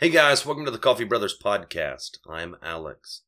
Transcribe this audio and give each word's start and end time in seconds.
Hey 0.00 0.10
guys, 0.10 0.46
welcome 0.46 0.64
to 0.64 0.70
the 0.70 0.78
Coffee 0.78 1.02
Brothers 1.02 1.36
podcast. 1.36 2.18
I'm 2.30 2.54
Alex. 2.62 3.22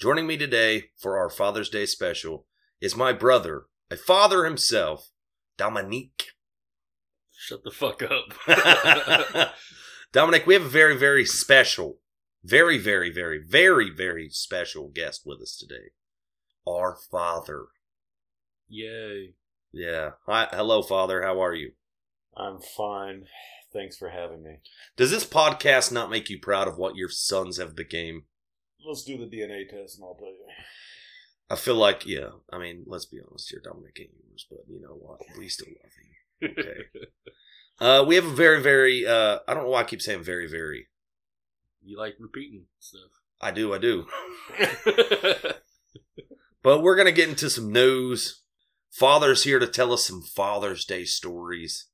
Joining 0.00 0.26
me 0.26 0.38
today 0.38 0.84
for 0.96 1.18
our 1.18 1.28
Father's 1.28 1.68
Day 1.68 1.84
special 1.84 2.46
is 2.80 2.96
my 2.96 3.12
brother, 3.12 3.66
a 3.90 3.98
father 3.98 4.46
himself, 4.46 5.10
Dominic. 5.58 6.28
Shut 7.36 7.64
the 7.64 7.70
fuck 7.70 8.02
up. 8.02 9.52
Dominic, 10.12 10.46
we 10.46 10.54
have 10.54 10.64
a 10.64 10.70
very, 10.70 10.96
very 10.96 11.26
special, 11.26 11.98
very, 12.42 12.78
very, 12.78 13.10
very, 13.10 13.38
very, 13.46 13.90
very 13.90 14.30
special 14.30 14.88
guest 14.88 15.20
with 15.26 15.42
us 15.42 15.54
today. 15.54 15.90
Our 16.66 16.96
father. 17.10 17.66
Yay. 18.68 19.34
Yeah. 19.70 20.12
Hi, 20.24 20.48
hello, 20.50 20.80
father. 20.80 21.20
How 21.20 21.42
are 21.44 21.54
you? 21.54 21.72
I'm 22.34 22.58
fine. 22.62 23.26
Thanks 23.76 23.96
for 23.96 24.08
having 24.08 24.42
me. 24.42 24.58
Does 24.96 25.10
this 25.10 25.26
podcast 25.26 25.92
not 25.92 26.10
make 26.10 26.30
you 26.30 26.40
proud 26.40 26.66
of 26.66 26.78
what 26.78 26.96
your 26.96 27.10
sons 27.10 27.58
have 27.58 27.76
became? 27.76 28.24
Let's 28.86 29.04
do 29.04 29.18
the 29.18 29.24
DNA 29.24 29.68
test 29.68 29.98
and 29.98 30.04
I'll 30.04 30.14
tell 30.14 30.28
you. 30.28 30.46
I 31.50 31.56
feel 31.56 31.74
like, 31.74 32.06
yeah. 32.06 32.30
I 32.50 32.58
mean, 32.58 32.84
let's 32.86 33.04
be 33.06 33.18
honest 33.28 33.50
here, 33.50 33.60
Dominic 33.62 33.98
ain't 34.00 34.10
yours, 34.28 34.46
but 34.48 34.60
you 34.68 34.80
know 34.80 34.94
what? 34.94 35.20
We 35.38 35.48
still 35.48 35.68
love 35.68 35.92
you. 36.00 36.48
Okay. 36.48 36.80
uh, 37.80 38.04
we 38.06 38.14
have 38.14 38.24
a 38.24 38.34
very, 38.34 38.62
very. 38.62 39.06
Uh, 39.06 39.40
I 39.46 39.54
don't 39.54 39.64
know 39.64 39.70
why 39.70 39.80
I 39.80 39.84
keep 39.84 40.00
saying 40.00 40.22
very, 40.22 40.48
very. 40.48 40.86
You 41.82 41.98
like 41.98 42.16
repeating 42.18 42.64
stuff. 42.80 43.10
I 43.40 43.50
do, 43.50 43.74
I 43.74 43.78
do. 43.78 44.06
But 46.66 46.82
we're 46.82 46.96
gonna 46.96 47.12
get 47.12 47.28
into 47.28 47.48
some 47.48 47.70
news. 47.70 48.42
Father's 48.90 49.44
here 49.44 49.60
to 49.60 49.68
tell 49.68 49.92
us 49.92 50.04
some 50.04 50.20
Father's 50.20 50.84
Day 50.84 51.04
stories, 51.04 51.86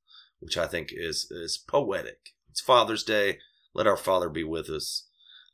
which 0.43 0.59
I 0.59 0.67
think 0.67 0.89
is 0.93 1.31
is 1.31 1.57
poetic. 1.57 2.35
It's 2.51 2.61
Father's 2.61 3.05
Day. 3.05 3.39
Let 3.75 3.87
our 3.87 3.97
Father 3.97 4.29
be 4.29 4.45
with 4.45 4.69
us. 4.69 5.07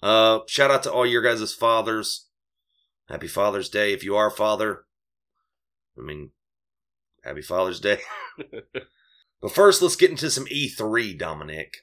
Uh, 0.03 0.41
shout 0.49 0.71
out 0.71 0.83
to 0.85 0.93
all 0.93 1.07
your 1.07 1.23
guys' 1.23 1.55
fathers. 1.55 2.29
Happy 3.09 3.29
Father's 3.29 3.69
Day 3.69 3.93
if 3.93 4.03
you 4.03 4.17
are 4.17 4.29
a 4.29 4.33
father. 4.33 4.85
I 5.97 6.03
mean, 6.03 6.31
happy 7.23 7.43
Father's 7.43 7.81
Day. 7.81 7.99
but 9.41 9.53
first, 9.53 9.83
let's 9.83 9.97
get 9.97 10.11
into 10.11 10.31
some 10.31 10.47
E3, 10.47 11.19
Dominic. 11.19 11.79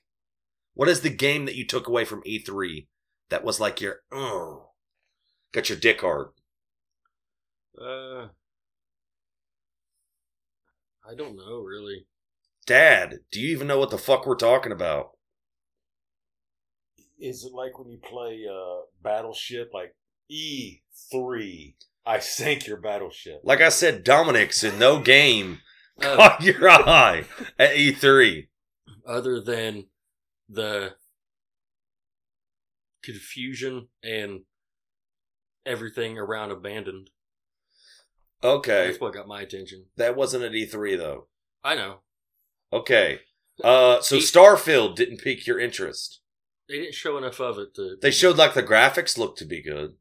What 0.73 0.89
is 0.89 1.01
the 1.01 1.09
game 1.09 1.45
that 1.45 1.55
you 1.55 1.65
took 1.65 1.87
away 1.87 2.05
from 2.05 2.23
E3 2.23 2.87
that 3.29 3.43
was 3.43 3.59
like 3.59 3.81
your, 3.81 4.01
oh, 4.11 4.71
got 5.53 5.69
your 5.69 5.77
dick 5.77 6.01
hard? 6.01 6.27
uh, 7.79 8.27
I 11.07 11.13
don't 11.15 11.35
know, 11.35 11.61
really. 11.61 12.05
Dad, 12.65 13.19
do 13.31 13.39
you 13.39 13.49
even 13.51 13.67
know 13.67 13.77
what 13.79 13.91
the 13.91 13.97
fuck 13.97 14.25
we're 14.25 14.35
talking 14.35 14.71
about? 14.71 15.11
Is 17.19 17.43
it 17.45 17.53
like 17.53 17.77
when 17.77 17.89
you 17.89 17.97
play 17.99 18.43
uh, 18.51 18.81
Battleship, 19.01 19.69
like 19.73 19.95
E3? 20.31 21.75
I 22.07 22.19
sank 22.19 22.67
your 22.67 22.77
battleship. 22.77 23.41
Like 23.43 23.61
I 23.61 23.69
said, 23.69 24.03
Dominic's 24.03 24.63
in 24.63 24.77
no 24.79 24.99
game 24.99 25.59
Uh, 26.01 26.15
caught 26.17 26.41
your 26.43 26.69
eye 26.69 27.23
at 27.57 27.77
E 27.77 27.93
E3. 27.93 28.47
other 29.07 29.39
than 29.39 29.85
the 30.49 30.93
confusion 33.01 33.87
and 34.03 34.41
everything 35.65 36.17
around 36.17 36.51
abandoned. 36.51 37.11
Okay, 38.43 38.87
That's 38.87 38.99
what 38.99 39.13
got 39.13 39.25
my 39.25 39.41
attention. 39.41 39.85
that 39.95 40.17
wasn't 40.17 40.43
at 40.43 40.51
E3 40.51 40.97
though. 40.97 41.27
I 41.63 41.75
know. 41.75 41.99
Okay, 42.73 43.19
uh, 43.63 44.01
so 44.01 44.17
Starfield 44.17 44.95
didn't 44.95 45.21
pique 45.21 45.47
your 45.47 45.59
interest. 45.59 46.21
They 46.67 46.75
didn't 46.79 46.95
show 46.95 47.17
enough 47.17 47.39
of 47.39 47.57
it 47.59 47.75
to 47.75 47.95
They 48.01 48.11
showed 48.11 48.37
like 48.37 48.53
the 48.53 48.63
graphics 48.63 49.17
looked 49.17 49.37
to 49.39 49.45
be 49.45 49.61
good, 49.61 49.93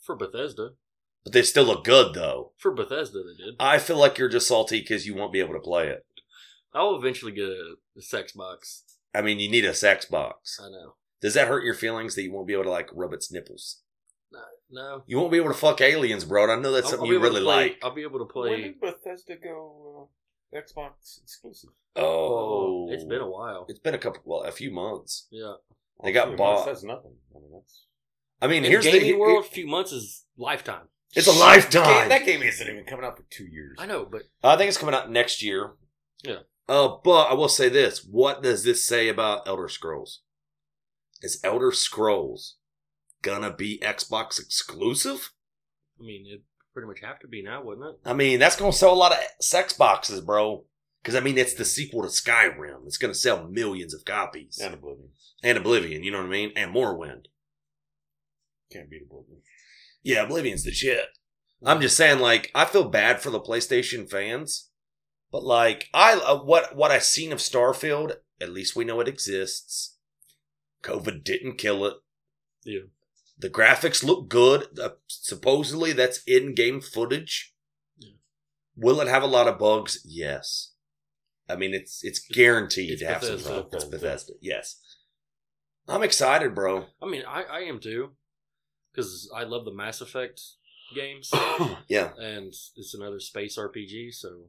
for 0.00 0.14
Bethesda. 0.16 0.70
but 1.24 1.32
they 1.32 1.42
still 1.42 1.64
look 1.64 1.84
good 1.84 2.14
though. 2.14 2.52
For 2.58 2.72
Bethesda 2.72 3.18
they 3.22 3.44
did. 3.44 3.54
I 3.58 3.78
feel 3.78 3.96
like 3.98 4.16
you're 4.18 4.28
just 4.28 4.46
salty 4.48 4.80
because 4.80 5.06
you 5.06 5.14
won't 5.14 5.32
be 5.32 5.40
able 5.40 5.54
to 5.54 5.60
play 5.60 5.88
it. 5.88 6.06
I'll 6.72 6.96
eventually 6.96 7.32
get 7.32 7.48
a, 7.48 7.74
a 7.96 8.02
sex 8.02 8.32
box. 8.32 8.84
I 9.14 9.20
mean, 9.22 9.38
you 9.38 9.48
need 9.50 9.64
a 9.64 9.74
sex 9.74 10.06
box. 10.06 10.58
I 10.62 10.68
know. 10.70 10.94
Does 11.20 11.34
that 11.34 11.48
hurt 11.48 11.64
your 11.64 11.74
feelings 11.74 12.14
that 12.14 12.22
you 12.22 12.32
won't 12.32 12.46
be 12.48 12.52
able 12.52 12.64
to 12.64 12.70
like 12.70 12.88
rub 12.92 13.12
its 13.12 13.30
nipples? 13.32 13.80
No, 14.32 14.40
no. 14.70 15.02
You 15.06 15.18
won't 15.18 15.30
be 15.32 15.38
able 15.38 15.48
to 15.50 15.54
fuck 15.54 15.80
aliens, 15.80 16.24
bro. 16.24 16.44
and 16.44 16.52
I 16.52 16.56
know 16.56 16.72
that's 16.72 16.86
I'll- 16.86 16.90
something 16.92 17.08
I'll 17.08 17.12
you 17.14 17.20
really 17.20 17.42
play- 17.42 17.68
like. 17.70 17.78
I'll 17.82 17.94
be 17.94 18.02
able 18.02 18.18
to 18.26 18.38
When 18.40 18.48
play. 18.48 18.62
did 18.62 18.80
Bethesda 18.80 19.36
go 19.42 20.02
uh, 20.02 20.06
Xbox 20.54 21.20
exclusive? 21.22 21.70
Oh, 21.96 22.88
It's 22.90 23.04
been 23.04 23.20
a 23.20 23.28
while. 23.28 23.66
It's 23.68 23.78
been 23.78 23.94
a 23.94 23.98
couple, 23.98 24.22
well, 24.24 24.42
a 24.42 24.52
few 24.52 24.70
months. 24.70 25.26
Yeah. 25.30 25.54
They 26.02 26.12
got 26.12 26.28
Few 26.28 26.36
bought. 26.36 26.54
months, 26.54 26.66
That's 26.66 26.84
nothing. 26.84 27.14
I 27.34 27.38
mean, 27.40 27.50
that's 27.52 27.84
I 28.42 28.46
mean, 28.46 28.64
In 28.64 28.70
here's 28.70 28.84
the 28.84 28.92
the 28.92 29.00
gaming 29.00 29.20
world, 29.20 29.44
a 29.44 29.48
few 29.48 29.66
months 29.66 29.92
is 29.92 30.24
lifetime. 30.36 30.88
It's 31.14 31.28
a 31.28 31.32
lifetime. 31.32 32.08
That 32.08 32.26
game 32.26 32.42
isn't 32.42 32.68
even 32.68 32.84
coming 32.84 33.04
out 33.04 33.16
for 33.16 33.24
two 33.30 33.44
years. 33.46 33.76
I 33.78 33.86
know, 33.86 34.04
but 34.04 34.22
I 34.42 34.56
think 34.56 34.68
it's 34.68 34.76
coming 34.78 34.94
out 34.94 35.10
next 35.10 35.42
year. 35.42 35.74
Yeah. 36.24 36.40
Uh, 36.68 36.96
but 37.04 37.30
I 37.30 37.34
will 37.34 37.48
say 37.48 37.68
this: 37.68 38.04
What 38.04 38.42
does 38.42 38.64
this 38.64 38.84
say 38.84 39.08
about 39.08 39.46
Elder 39.46 39.68
Scrolls? 39.68 40.22
Is 41.22 41.40
Elder 41.44 41.70
Scrolls 41.70 42.56
gonna 43.22 43.52
be 43.52 43.78
Xbox 43.78 44.40
exclusive? 44.40 45.30
I 46.00 46.02
mean, 46.04 46.26
it 46.28 46.42
pretty 46.74 46.88
much 46.88 47.00
have 47.00 47.20
to 47.20 47.28
be 47.28 47.42
now, 47.42 47.62
wouldn't 47.62 47.86
it? 47.86 48.00
I 48.04 48.12
mean, 48.12 48.38
that's 48.38 48.56
gonna 48.56 48.72
sell 48.72 48.92
a 48.92 48.94
lot 48.94 49.12
of 49.12 49.18
sex 49.40 49.72
boxes, 49.72 50.20
bro. 50.20 50.64
Because 51.02 51.14
I 51.14 51.20
mean, 51.20 51.38
it's 51.38 51.54
the 51.54 51.64
sequel 51.64 52.02
to 52.02 52.08
Skyrim. 52.08 52.86
It's 52.86 52.98
gonna 52.98 53.14
sell 53.14 53.46
millions 53.48 53.94
of 53.94 54.04
copies. 54.04 54.58
And 54.62 54.74
Oblivion. 54.74 55.10
and 55.42 55.56
Oblivion, 55.56 56.02
you 56.02 56.10
know 56.10 56.18
what 56.18 56.26
I 56.26 56.30
mean? 56.30 56.52
And 56.56 56.74
Morrowind. 56.74 57.26
Can't 58.72 58.90
beat 58.90 59.02
Oblivion. 59.08 59.40
Yeah, 60.02 60.24
Oblivion's 60.24 60.64
the 60.64 60.72
shit. 60.72 61.06
I'm 61.64 61.80
just 61.80 61.96
saying, 61.96 62.18
like, 62.18 62.50
I 62.54 62.66
feel 62.66 62.84
bad 62.90 63.22
for 63.22 63.30
the 63.30 63.40
PlayStation 63.40 64.10
fans, 64.10 64.70
but 65.32 65.42
like, 65.44 65.88
I 65.94 66.14
uh, 66.14 66.42
what 66.42 66.76
what 66.76 66.90
I've 66.90 67.04
seen 67.04 67.32
of 67.32 67.38
Starfield, 67.38 68.16
at 68.40 68.52
least 68.52 68.76
we 68.76 68.84
know 68.84 69.00
it 69.00 69.08
exists. 69.08 69.96
COVID 70.82 71.24
didn't 71.24 71.56
kill 71.56 71.86
it. 71.86 71.94
Yeah. 72.64 72.80
The 73.36 73.50
graphics 73.50 74.04
look 74.04 74.28
good. 74.28 74.78
Uh, 74.78 74.90
supposedly, 75.08 75.92
that's 75.92 76.22
in-game 76.26 76.80
footage. 76.80 77.52
Yeah. 77.98 78.12
Will 78.76 79.00
it 79.00 79.08
have 79.08 79.22
a 79.22 79.26
lot 79.26 79.48
of 79.48 79.58
bugs? 79.58 80.00
Yes. 80.04 80.72
I 81.48 81.56
mean, 81.56 81.74
it's 81.74 82.02
it's 82.02 82.20
guaranteed 82.20 82.92
it's 82.92 83.02
to 83.02 83.08
have 83.08 83.20
Bethesda. 83.20 83.42
some 83.42 83.52
problems. 83.54 83.74
It's 83.74 83.84
Bethesda. 83.84 84.32
Yes. 84.40 84.80
I'm 85.86 86.02
excited, 86.02 86.54
bro. 86.54 86.86
I 87.02 87.06
mean, 87.06 87.22
I, 87.28 87.42
I 87.42 87.58
am 87.60 87.78
too, 87.80 88.12
because 88.92 89.30
I 89.36 89.42
love 89.44 89.66
the 89.66 89.74
Mass 89.74 90.00
Effect 90.00 90.40
games, 90.94 91.30
yeah. 91.88 92.12
and 92.18 92.46
it's 92.76 92.94
another 92.94 93.20
space 93.20 93.58
RPG. 93.58 94.14
So 94.14 94.44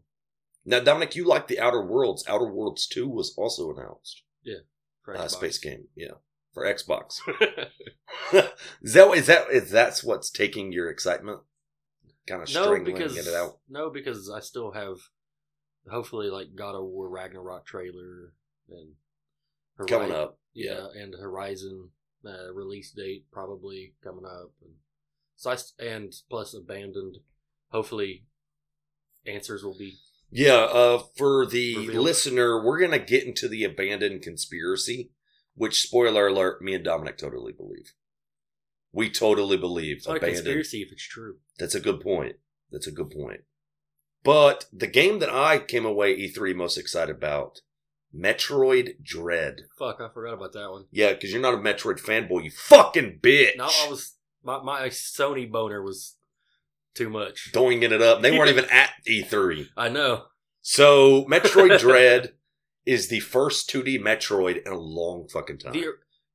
Now, 0.63 0.79
Dominic, 0.79 1.15
you 1.15 1.25
like 1.27 1.47
the 1.49 1.59
Outer 1.59 1.83
Worlds. 1.85 2.23
Outer 2.29 2.47
Worlds 2.49 2.87
2 2.87 3.09
was 3.09 3.33
also 3.37 3.73
announced. 3.73 4.21
Yeah, 4.43 4.59
Uh, 5.13 5.27
space 5.27 5.57
game, 5.57 5.87
yeah, 5.95 6.11
for 6.55 6.63
Xbox. 6.63 7.19
is 8.81 8.93
that 8.93 9.11
is 9.13 9.27
that 9.27 9.51
is 9.51 9.69
that's 9.69 10.03
what's 10.03 10.31
taking 10.31 10.71
your 10.71 10.89
excitement? 10.89 11.41
Kind 12.27 12.41
of 12.41 12.51
no, 12.55 12.63
strangling 12.63 12.95
because 12.95 13.27
it 13.27 13.35
out. 13.35 13.59
no, 13.69 13.91
because 13.91 14.31
I 14.31 14.39
still 14.39 14.71
have 14.71 14.97
hopefully 15.91 16.29
like 16.31 16.55
God 16.55 16.73
of 16.73 16.85
War 16.85 17.07
Ragnarok 17.07 17.67
trailer 17.67 18.33
and 18.69 18.93
Hori- 19.77 19.89
Coming 19.89 20.11
up, 20.11 20.39
yeah, 20.53 20.87
and 20.97 21.13
Horizon 21.13 21.89
uh, 22.25 22.51
release 22.53 22.91
date 22.91 23.25
probably 23.31 23.93
coming 24.03 24.25
up, 24.25 24.51
and 24.63 24.71
so 25.35 25.51
I 25.51 25.57
and 25.85 26.13
plus 26.29 26.55
Abandoned. 26.55 27.17
Hopefully, 27.69 28.23
answers 29.27 29.63
will 29.63 29.77
be 29.77 29.95
Yeah, 30.31 30.53
uh, 30.63 31.03
for 31.17 31.45
the 31.45 31.75
Revealed. 31.75 32.05
listener, 32.05 32.63
we're 32.63 32.79
gonna 32.79 32.99
get 32.99 33.25
into 33.25 33.49
the 33.49 33.65
abandoned 33.65 34.21
conspiracy, 34.21 35.11
which 35.55 35.81
spoiler 35.81 36.27
alert, 36.27 36.61
me 36.61 36.75
and 36.75 36.83
Dominic 36.83 37.17
totally 37.17 37.53
believe. 37.53 37.93
We 38.91 39.09
totally 39.09 39.57
believe 39.57 39.97
it's 39.97 40.07
not 40.07 40.17
a 40.17 40.19
conspiracy 40.19 40.81
if 40.81 40.91
it's 40.91 41.07
true. 41.07 41.37
That's 41.59 41.75
a 41.75 41.81
good 41.81 41.99
point. 42.01 42.37
That's 42.71 42.87
a 42.87 42.91
good 42.91 43.11
point. 43.11 43.41
But 44.23 44.65
the 44.71 44.87
game 44.87 45.19
that 45.19 45.29
I 45.29 45.59
came 45.59 45.85
away 45.85 46.17
E3 46.17 46.55
most 46.55 46.77
excited 46.77 47.15
about, 47.15 47.61
Metroid 48.15 49.03
Dread. 49.03 49.63
Fuck, 49.77 49.99
I 49.99 50.09
forgot 50.09 50.33
about 50.33 50.53
that 50.53 50.71
one. 50.71 50.85
Yeah, 50.91 51.13
because 51.13 51.31
you're 51.31 51.41
not 51.41 51.53
a 51.53 51.57
Metroid 51.57 51.99
fanboy, 51.99 52.45
you 52.45 52.51
fucking 52.51 53.19
bitch. 53.21 53.57
No, 53.57 53.65
I 53.65 53.87
was 53.89 54.13
my 54.43 54.61
my 54.61 54.87
Sony 54.87 55.51
boner 55.51 55.81
was 55.81 56.15
too 56.93 57.09
much. 57.09 57.51
doinging 57.53 57.91
it 57.91 58.01
up. 58.01 58.21
They 58.21 58.31
weren't 58.37 58.49
even 58.49 58.65
at 58.65 58.91
E3. 59.07 59.67
I 59.75 59.89
know. 59.89 60.23
So 60.61 61.25
Metroid 61.25 61.79
Dread 61.81 62.33
is 62.85 63.07
the 63.07 63.19
first 63.19 63.69
2D 63.69 63.99
Metroid 63.99 64.65
in 64.65 64.71
a 64.71 64.77
long 64.77 65.27
fucking 65.27 65.57
time. 65.57 65.73
The 65.73 65.93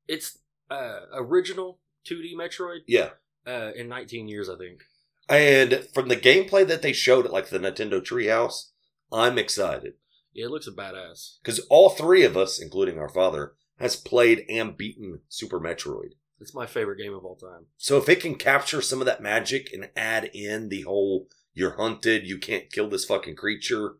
it's 0.08 0.38
uh, 0.70 1.00
original 1.14 1.78
2D 2.08 2.34
Metroid 2.34 2.80
yeah. 2.86 3.10
uh, 3.46 3.70
in 3.76 3.88
19 3.88 4.28
years, 4.28 4.48
I 4.48 4.56
think. 4.56 4.80
And 5.28 5.86
from 5.94 6.08
the 6.08 6.16
gameplay 6.16 6.66
that 6.66 6.82
they 6.82 6.92
showed 6.92 7.26
at 7.26 7.32
like 7.32 7.50
the 7.50 7.58
Nintendo 7.58 8.00
Treehouse, 8.00 8.70
I'm 9.12 9.38
excited. 9.38 9.94
Yeah, 10.32 10.46
it 10.46 10.50
looks 10.50 10.66
a 10.66 10.72
badass. 10.72 11.36
Because 11.42 11.60
all 11.70 11.90
three 11.90 12.24
of 12.24 12.36
us, 12.36 12.60
including 12.60 12.98
our 12.98 13.08
father, 13.08 13.54
has 13.78 13.96
played 13.96 14.44
and 14.48 14.76
beaten 14.76 15.20
Super 15.28 15.60
Metroid. 15.60 16.12
It's 16.40 16.54
my 16.54 16.66
favorite 16.66 16.98
game 16.98 17.14
of 17.14 17.24
all 17.24 17.36
time. 17.36 17.66
So 17.76 17.98
if 17.98 18.08
it 18.08 18.20
can 18.20 18.34
capture 18.34 18.80
some 18.80 19.00
of 19.00 19.06
that 19.06 19.22
magic 19.22 19.72
and 19.72 19.90
add 19.94 20.30
in 20.32 20.68
the 20.68 20.82
whole 20.82 21.28
you're 21.52 21.76
hunted, 21.76 22.26
you 22.26 22.38
can't 22.38 22.72
kill 22.72 22.88
this 22.88 23.04
fucking 23.04 23.36
creature 23.36 23.96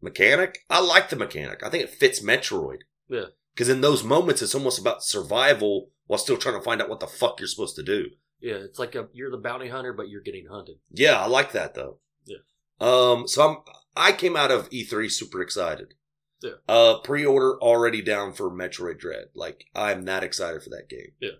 mechanic, 0.00 0.58
I 0.68 0.80
like 0.80 1.08
the 1.08 1.16
mechanic. 1.16 1.62
I 1.64 1.70
think 1.70 1.84
it 1.84 1.90
fits 1.90 2.22
Metroid. 2.22 2.80
Yeah. 3.08 3.26
Because 3.54 3.68
in 3.68 3.80
those 3.80 4.04
moments, 4.04 4.42
it's 4.42 4.54
almost 4.54 4.78
about 4.78 5.02
survival 5.02 5.90
while 6.06 6.18
still 6.18 6.36
trying 6.36 6.56
to 6.56 6.62
find 6.62 6.82
out 6.82 6.88
what 6.88 7.00
the 7.00 7.06
fuck 7.06 7.40
you're 7.40 7.48
supposed 7.48 7.76
to 7.76 7.82
do. 7.82 8.10
Yeah, 8.40 8.56
it's 8.56 8.78
like 8.78 8.94
a 8.94 9.08
you're 9.12 9.30
the 9.30 9.38
bounty 9.38 9.68
hunter, 9.68 9.94
but 9.94 10.08
you're 10.08 10.20
getting 10.20 10.46
hunted. 10.50 10.76
Yeah, 10.90 11.20
I 11.20 11.26
like 11.26 11.52
that 11.52 11.74
though. 11.74 12.00
Yeah. 12.26 12.36
Um. 12.80 13.26
So 13.26 13.48
I'm. 13.48 13.56
I 13.96 14.12
came 14.12 14.36
out 14.36 14.50
of 14.50 14.68
E3 14.68 15.10
super 15.10 15.40
excited. 15.40 15.94
Yeah. 16.42 16.56
Uh, 16.68 16.98
pre-order 16.98 17.58
already 17.62 18.02
down 18.02 18.34
for 18.34 18.50
Metroid 18.50 18.98
Dread. 18.98 19.28
Like 19.34 19.64
I'm 19.74 20.04
that 20.04 20.22
excited 20.22 20.62
for 20.62 20.68
that 20.70 20.90
game. 20.90 21.12
Yeah. 21.18 21.38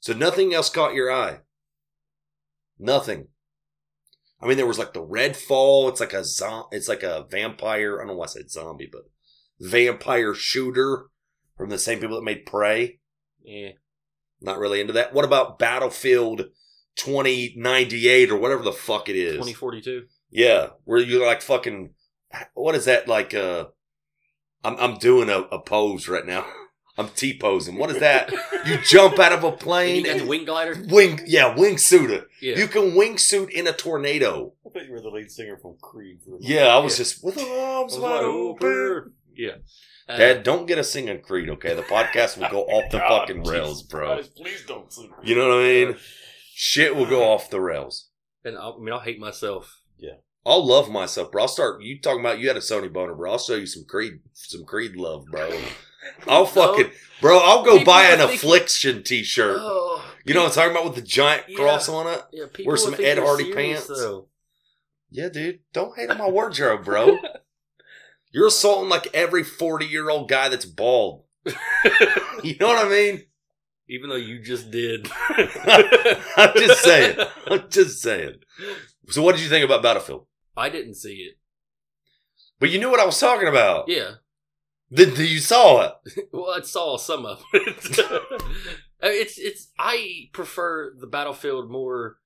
So 0.00 0.14
nothing 0.14 0.54
else 0.54 0.70
caught 0.70 0.94
your 0.94 1.12
eye. 1.12 1.40
Nothing. 2.78 3.28
I 4.40 4.46
mean, 4.46 4.56
there 4.56 4.66
was 4.66 4.78
like 4.78 4.92
the 4.92 5.02
Redfall. 5.02 5.88
It's 5.88 6.00
like 6.00 6.12
a 6.12 6.24
zo- 6.24 6.68
It's 6.70 6.88
like 6.88 7.02
a 7.02 7.26
vampire. 7.30 7.96
I 7.96 8.00
don't 8.00 8.08
know 8.08 8.14
why 8.16 8.24
I 8.24 8.28
said 8.28 8.50
zombie, 8.50 8.88
but 8.90 9.02
vampire 9.60 10.32
shooter 10.34 11.06
from 11.56 11.70
the 11.70 11.78
same 11.78 11.98
people 11.98 12.16
that 12.16 12.22
made 12.24 12.46
Prey. 12.46 13.00
Yeah, 13.42 13.70
Not 14.40 14.58
really 14.58 14.80
into 14.80 14.92
that. 14.92 15.12
What 15.12 15.24
about 15.24 15.58
Battlefield 15.58 16.44
2098 16.96 18.30
or 18.30 18.36
whatever 18.38 18.62
the 18.62 18.72
fuck 18.72 19.08
it 19.08 19.16
is? 19.16 19.36
twenty 19.36 19.54
forty 19.54 19.80
two. 19.80 20.04
Yeah, 20.30 20.70
where 20.84 20.98
you 21.00 21.24
like 21.24 21.42
fucking. 21.42 21.94
What 22.54 22.74
is 22.74 22.84
that 22.84 23.08
like? 23.08 23.32
Uh, 23.34 23.66
I'm 24.62 24.76
I'm 24.76 24.98
doing 24.98 25.30
a, 25.30 25.38
a 25.40 25.60
pose 25.60 26.08
right 26.08 26.26
now. 26.26 26.46
I'm 26.98 27.08
T 27.10 27.38
posing. 27.38 27.76
What 27.78 27.90
is 27.90 28.00
that? 28.00 28.30
You 28.66 28.76
jump 28.78 29.18
out 29.20 29.32
of 29.32 29.44
a 29.44 29.48
And 29.48 29.58
plane 29.60 29.96
you 29.96 30.04
got 30.04 30.14
the 30.14 30.20
and 30.20 30.28
wing 30.28 30.44
glider. 30.44 30.76
wing. 30.88 31.20
Yeah, 31.26 31.54
wingsuit 31.54 32.10
it. 32.10 32.26
Yeah, 32.42 32.56
You 32.58 32.66
can 32.66 32.90
wingsuit 32.92 33.50
in 33.50 33.66
a 33.68 33.72
tornado. 33.72 34.52
I 34.66 34.70
thought 34.70 34.84
you 34.86 34.92
were 34.92 35.00
the 35.00 35.08
lead 35.10 35.30
singer 35.30 35.56
from 35.62 35.76
Creed. 35.80 36.18
Yeah, 36.40 36.66
I 36.66 36.78
was 36.78 36.94
Yeah. 36.98 37.04
just 37.04 37.22
with 37.24 37.38
arms 37.38 37.96
wide 37.96 38.24
open. 38.24 38.66
"Open." 38.68 39.12
Yeah. 39.36 39.56
Uh, 40.08 40.16
Dad, 40.16 40.42
don't 40.42 40.66
get 40.66 40.78
us 40.78 40.90
singing 40.90 41.20
Creed, 41.20 41.48
okay? 41.50 41.74
The 41.74 41.82
podcast 41.82 42.36
will 42.38 42.48
go 42.50 42.64
off 42.64 42.90
the 42.90 42.98
God, 42.98 43.20
fucking 43.28 43.44
rails, 43.44 43.82
Jesus 43.82 43.82
bro. 43.82 44.14
Christ, 44.14 44.34
please 44.36 44.64
don't 44.66 44.92
sing. 44.92 45.10
You 45.22 45.34
know 45.36 45.48
what 45.48 45.58
I 45.58 45.62
mean? 45.62 45.96
Shit 46.54 46.96
will 46.96 47.06
go 47.06 47.22
off 47.30 47.48
the 47.50 47.60
rails. 47.60 48.08
and 48.44 48.56
I'll, 48.58 48.76
I 48.80 48.82
mean, 48.82 48.92
I'll 48.92 49.00
hate 49.00 49.20
myself. 49.20 49.80
Yeah. 49.98 50.14
I'll 50.46 50.66
love 50.66 50.90
myself, 50.90 51.30
bro. 51.30 51.42
I'll 51.42 51.48
start. 51.48 51.82
You 51.82 52.00
talking 52.00 52.20
about 52.20 52.38
you 52.38 52.48
had 52.48 52.56
a 52.56 52.60
Sony 52.60 52.90
boner, 52.92 53.14
bro? 53.14 53.32
I'll 53.32 53.38
show 53.38 53.54
you 53.56 53.66
some 53.66 53.84
Creed, 53.84 54.20
some 54.32 54.64
Creed 54.64 54.96
love, 54.96 55.26
bro. 55.30 55.50
I'll 56.26 56.46
fucking, 56.46 56.90
bro. 57.20 57.38
I'll 57.38 57.64
go 57.64 57.78
People 57.78 57.92
buy 57.92 58.08
are 58.08 58.12
an 58.12 58.18
thinking- 58.18 58.36
affliction 58.36 59.02
T-shirt. 59.02 59.56
Oh, 59.60 60.04
You 60.24 60.34
know 60.34 60.40
what 60.42 60.48
I'm 60.50 60.54
talking 60.54 60.70
about 60.72 60.84
with 60.84 60.94
the 60.96 61.02
giant 61.08 61.44
Yeah. 61.48 61.56
cross 61.56 61.88
on 61.88 62.06
it? 62.06 62.22
yeah. 62.32 62.44
People 62.52 62.76
some 62.76 62.94
think 62.94 63.06
Ed 63.08 63.16
you're 63.16 63.26
Hardy 63.26 63.44
serious, 63.52 63.86
pants. 63.86 64.00
Though. 64.00 64.28
Yeah, 65.10 65.28
dude. 65.30 65.60
Don't 65.72 65.96
hate 65.96 66.10
on 66.10 66.18
my 66.18 66.28
wardrobe, 66.28 66.84
bro. 66.84 67.18
You're 68.30 68.48
assaulting 68.48 68.90
like 68.90 69.08
every 69.14 69.42
40 69.42 69.86
year 69.86 70.10
old 70.10 70.28
guy 70.28 70.48
that's 70.50 70.66
bald. 70.66 71.24
You 72.44 72.54
know 72.60 72.68
what 72.68 72.86
I 72.86 72.88
mean? 72.88 73.22
Even 73.88 74.10
though 74.10 74.16
you 74.16 74.40
just 74.42 74.70
did. 74.70 75.08
I'm 75.30 76.52
just 76.56 76.82
saying. 76.82 77.16
I'm 77.46 77.70
just 77.70 78.00
saying. 78.02 78.34
So, 79.08 79.22
what 79.22 79.34
did 79.34 79.42
you 79.42 79.48
think 79.48 79.64
about 79.64 79.82
Battlefield? 79.82 80.26
I 80.56 80.68
didn't 80.68 80.94
see 80.96 81.14
it. 81.14 81.38
But 82.60 82.68
you 82.70 82.78
knew 82.78 82.90
what 82.90 83.00
I 83.00 83.06
was 83.06 83.18
talking 83.18 83.48
about. 83.48 83.88
Yeah. 83.88 84.10
Then 84.90 85.14
you 85.16 85.38
saw 85.38 85.82
it. 85.86 86.28
Well, 86.32 86.50
I 86.50 86.60
saw 86.62 86.96
some 86.96 87.26
of 87.26 87.42
it. 87.52 87.98
It's 89.00 89.38
it's. 89.38 89.68
I 89.78 90.28
prefer 90.32 90.92
the 90.98 91.06
battlefield 91.06 91.70
more, 91.70 92.18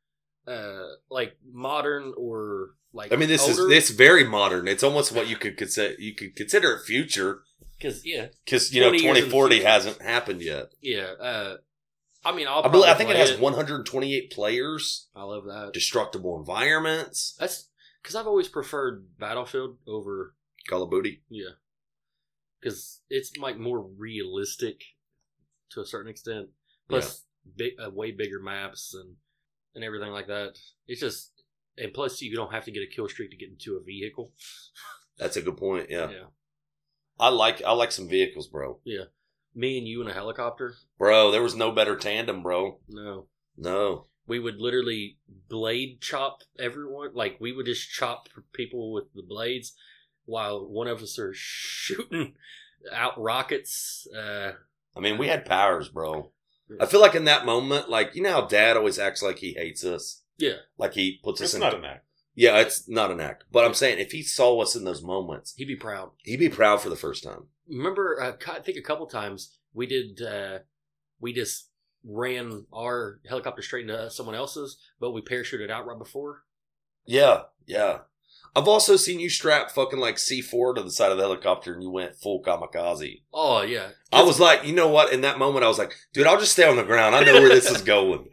uh, 0.47 0.85
like 1.11 1.37
modern 1.53 2.15
or 2.17 2.71
like. 2.95 3.13
I 3.13 3.17
mean, 3.17 3.29
this 3.29 3.47
is 3.47 3.59
it's 3.59 3.91
very 3.91 4.25
modern. 4.25 4.67
It's 4.67 4.83
almost 4.83 5.13
what 5.15 5.29
you 5.29 5.37
could 5.37 5.59
consider 5.59 5.95
you 6.01 6.15
could 6.15 6.35
consider 6.35 6.73
it 6.73 6.85
future 6.87 7.43
because 7.77 8.07
yeah, 8.07 8.29
because 8.45 8.73
you 8.73 8.81
know 8.81 8.89
20 8.89 9.03
years 9.03 9.15
2040 9.17 9.63
hasn't 9.65 10.01
happened 10.03 10.41
yet. 10.41 10.73
yeah. 10.81 11.13
Uh, 11.21 11.57
I 12.25 12.33
mean, 12.35 12.47
I'll. 12.49 12.63
I 12.65 12.69
believe 12.69 12.89
I 12.89 12.95
think 12.95 13.11
it 13.11 13.17
has 13.17 13.37
128 13.37 14.31
players, 14.33 15.09
I 15.15 15.25
love 15.25 15.45
that. 15.45 15.73
destructible 15.75 16.39
environments, 16.39 17.37
That's 17.39 17.69
because 18.01 18.15
I've 18.15 18.27
always 18.29 18.49
preferred 18.49 19.09
Battlefield 19.19 19.77
over 19.87 20.35
Call 20.69 20.85
of 20.85 20.91
Duty. 20.91 21.21
yeah, 21.29 21.51
because 22.63 23.01
it's 23.11 23.37
like 23.37 23.59
more 23.59 23.81
realistic 23.99 24.83
to 25.71 25.81
a 25.81 25.87
certain 25.87 26.11
extent. 26.11 26.49
Plus, 26.89 27.25
big, 27.57 27.73
uh, 27.85 27.91
way 27.91 28.11
bigger 28.13 28.41
maps 28.41 28.95
and 28.95 29.17
and 29.75 29.83
everything 29.85 30.11
like 30.13 30.27
that. 30.29 30.59
It's 30.87 31.01
just 31.01 31.33
and 31.79 31.93
plus 31.93 32.21
you 32.21 32.35
don't 32.37 32.53
have 32.53 32.65
to 32.67 32.71
get 32.71 32.83
a 32.83 32.95
kill 32.95 33.09
streak 33.09 33.31
to 33.31 33.37
get 33.37 33.49
into 33.49 33.77
a 33.77 33.83
vehicle. 33.83 34.33
That's 35.19 35.37
a 35.37 35.43
good 35.43 35.57
point. 35.57 35.89
Yeah. 35.91 36.11
yeah. 36.11 36.25
I 37.19 37.29
like 37.29 37.63
I 37.63 37.73
like 37.73 37.93
some 37.93 38.09
vehicles, 38.09 38.49
bro. 38.49 38.81
Yeah. 38.85 39.05
Me 39.55 39.77
and 39.79 39.87
you 39.87 40.01
in 40.01 40.09
a 40.09 40.15
helicopter. 40.15 40.75
Bro, 40.99 41.31
there 41.31 41.43
was 41.43 41.55
no 41.55 41.71
better 41.73 41.95
tandem, 41.97 42.43
bro. 42.43 42.81
No, 42.89 43.27
No. 43.57 44.07
we 44.27 44.39
would 44.39 44.57
literally 44.59 45.19
blade 45.49 46.01
chop 46.01 46.39
everyone. 46.59 47.11
Like 47.15 47.37
we 47.39 47.53
would 47.53 47.67
just 47.67 47.91
chop 47.91 48.29
people 48.55 48.93
with 48.93 49.13
the 49.15 49.23
blades, 49.23 49.75
while 50.33 50.67
one 50.67 50.89
of 50.89 51.03
us 51.03 51.19
are 51.19 51.33
shooting 51.35 52.35
out 52.93 53.21
rockets. 53.21 54.07
Uh, 54.17 54.53
I 54.97 55.01
mean, 55.01 55.19
we 55.19 55.29
had 55.29 55.45
powers, 55.45 55.89
bro. 55.89 56.33
I 56.81 56.87
feel 56.87 57.01
like 57.01 57.15
in 57.15 57.27
that 57.27 57.45
moment, 57.47 57.89
like 57.91 58.15
you 58.15 58.23
know 58.23 58.33
how 58.33 58.47
Dad 58.47 58.77
always 58.77 58.99
acts 58.99 59.23
like 59.23 59.39
he 59.39 59.53
hates 59.53 59.85
us, 59.85 60.23
yeah, 60.39 60.57
like 60.79 60.95
he 60.95 61.21
puts 61.23 61.41
us 61.41 61.49
It's 61.49 61.55
in. 61.55 61.61
not 61.61 61.75
an 61.75 61.85
act. 61.85 62.07
yeah, 62.35 62.59
it's 62.61 62.89
not 62.89 63.11
an 63.11 63.21
act, 63.21 63.45
but 63.53 63.65
I'm 63.65 63.75
saying 63.75 63.99
if 63.99 64.13
he 64.13 64.23
saw 64.23 64.59
us 64.63 64.75
in 64.75 64.85
those 64.85 65.03
moments, 65.03 65.53
he'd 65.57 65.67
be 65.67 65.77
proud. 65.77 66.11
he'd 66.25 66.39
be 66.39 66.49
proud 66.49 66.81
for 66.81 66.89
the 66.89 66.97
first 66.97 67.23
time. 67.23 67.49
remember 67.69 68.19
uh, 68.23 68.33
I 68.53 68.61
think 68.61 68.79
a 68.79 68.83
couple 68.83 69.07
times 69.07 69.59
we 69.75 69.87
did 69.87 70.23
uh 70.23 70.59
we 71.21 71.33
just 71.35 71.69
ran 72.05 72.67
our 72.75 73.21
helicopter 73.29 73.63
straight 73.63 73.89
into 73.89 74.11
someone 74.11 74.35
else's 74.35 74.77
but 74.99 75.13
we 75.13 75.21
parachuted 75.21 75.71
out 75.71 75.87
right 75.87 75.99
before 75.99 76.43
Yeah, 77.07 77.43
yeah. 77.67 77.99
I've 78.55 78.69
also 78.69 78.97
seen 78.97 79.19
you 79.21 79.31
strap 79.31 79.71
fucking 79.71 79.99
like 79.99 80.17
C4 80.17 80.75
to 80.77 80.83
the 80.83 80.91
side 80.91 81.11
of 81.11 81.17
the 81.17 81.23
helicopter 81.25 81.73
and 81.73 81.83
you 81.83 81.91
went 81.91 82.17
full 82.17 82.43
kamikaze. 82.43 83.23
oh 83.33 83.63
yeah 83.63 83.89
I 84.13 84.23
was 84.23 84.39
like, 84.39 84.67
you 84.67 84.75
know 84.75 84.89
what? 84.89 85.13
In 85.13 85.23
that 85.23 85.39
moment, 85.39 85.65
I 85.65 85.69
was 85.69 85.79
like, 85.79 85.95
dude, 86.13 86.27
I'll 86.27 86.39
just 86.39 86.53
stay 86.53 86.69
on 86.69 86.77
the 86.77 86.83
ground. 86.85 87.15
I 87.15 87.25
know 87.25 87.33
where 87.35 87.49
this 87.49 87.71
is 87.71 87.81
going. 87.95 88.27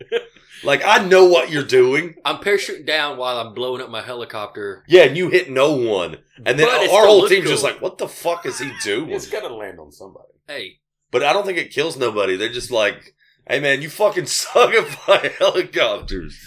Like, 0.62 0.82
I 0.86 1.06
know 1.06 1.24
what 1.26 1.50
you're 1.52 1.64
doing. 1.64 2.16
i'm 2.26 2.38
parachuting 2.38 2.86
down 2.86 3.18
while 3.18 3.38
i'm 3.38 3.54
blowing 3.54 3.82
up 3.82 3.90
my 3.90 4.02
helicopter 4.02 4.84
Yeah, 4.90 5.04
and 5.04 5.16
you 5.16 5.30
hit 5.30 5.50
no 5.50 5.72
one. 5.74 6.18
And 6.46 6.60
then 6.60 6.68
But 6.68 6.82
it 6.84 6.90
our 6.92 7.04
still 7.04 7.06
whole 7.06 7.18
looked 7.20 7.32
team's 7.32 7.48
just 7.50 7.64
cool. 7.64 7.72
like, 7.72 7.82
what 7.82 7.98
the 7.98 8.10
fuck 8.10 8.46
is 8.46 8.60
he 8.60 8.70
doing? 8.84 9.12
It's 9.12 9.28
got 9.30 9.48
to 9.48 9.54
land 9.56 9.80
on 9.80 9.94
somebody. 9.94 10.34
hey 10.48 10.80
But 11.12 11.24
I 11.24 11.32
don't 11.32 11.46
think 11.46 11.58
it 11.60 11.72
kills 11.72 11.96
nobody. 11.98 12.36
They're 12.36 12.52
just 12.52 12.72
like, 12.72 13.16
hey 13.48 13.62
man, 13.62 13.82
you 13.82 13.90
fucking 13.90 14.26
suck 14.42 14.74
at 14.74 14.86
flying 14.88 15.32
helicopters. 15.40 16.38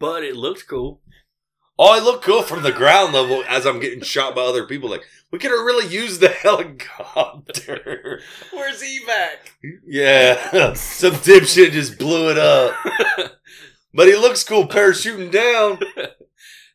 but 0.00 0.24
it 0.24 0.34
looked 0.34 0.66
cool 0.68 1.00
Oh, 1.78 1.96
it 1.96 2.02
looked 2.04 2.24
cool 2.24 2.42
from 2.42 2.62
the 2.62 2.70
ground 2.72 3.12
level 3.14 3.42
as 3.48 3.66
I'm 3.66 3.80
getting 3.80 4.02
shot 4.02 4.34
by 4.34 4.42
other 4.42 4.66
people. 4.66 4.90
Like, 4.90 5.04
we 5.30 5.38
could 5.38 5.50
have 5.50 5.60
really 5.64 5.92
used 5.92 6.20
the 6.20 6.28
helicopter. 6.42 8.20
where's 8.52 8.82
evac 8.82 9.52
yeah. 9.86 10.72
Some 10.74 11.14
dipshit 11.14 11.70
just 11.72 11.98
blew 11.98 12.30
it 12.30 12.38
up. 12.38 12.74
But 13.94 14.06
he 14.08 14.16
looks 14.16 14.42
cool 14.42 14.66
parachuting 14.66 15.30
down. 15.30 15.78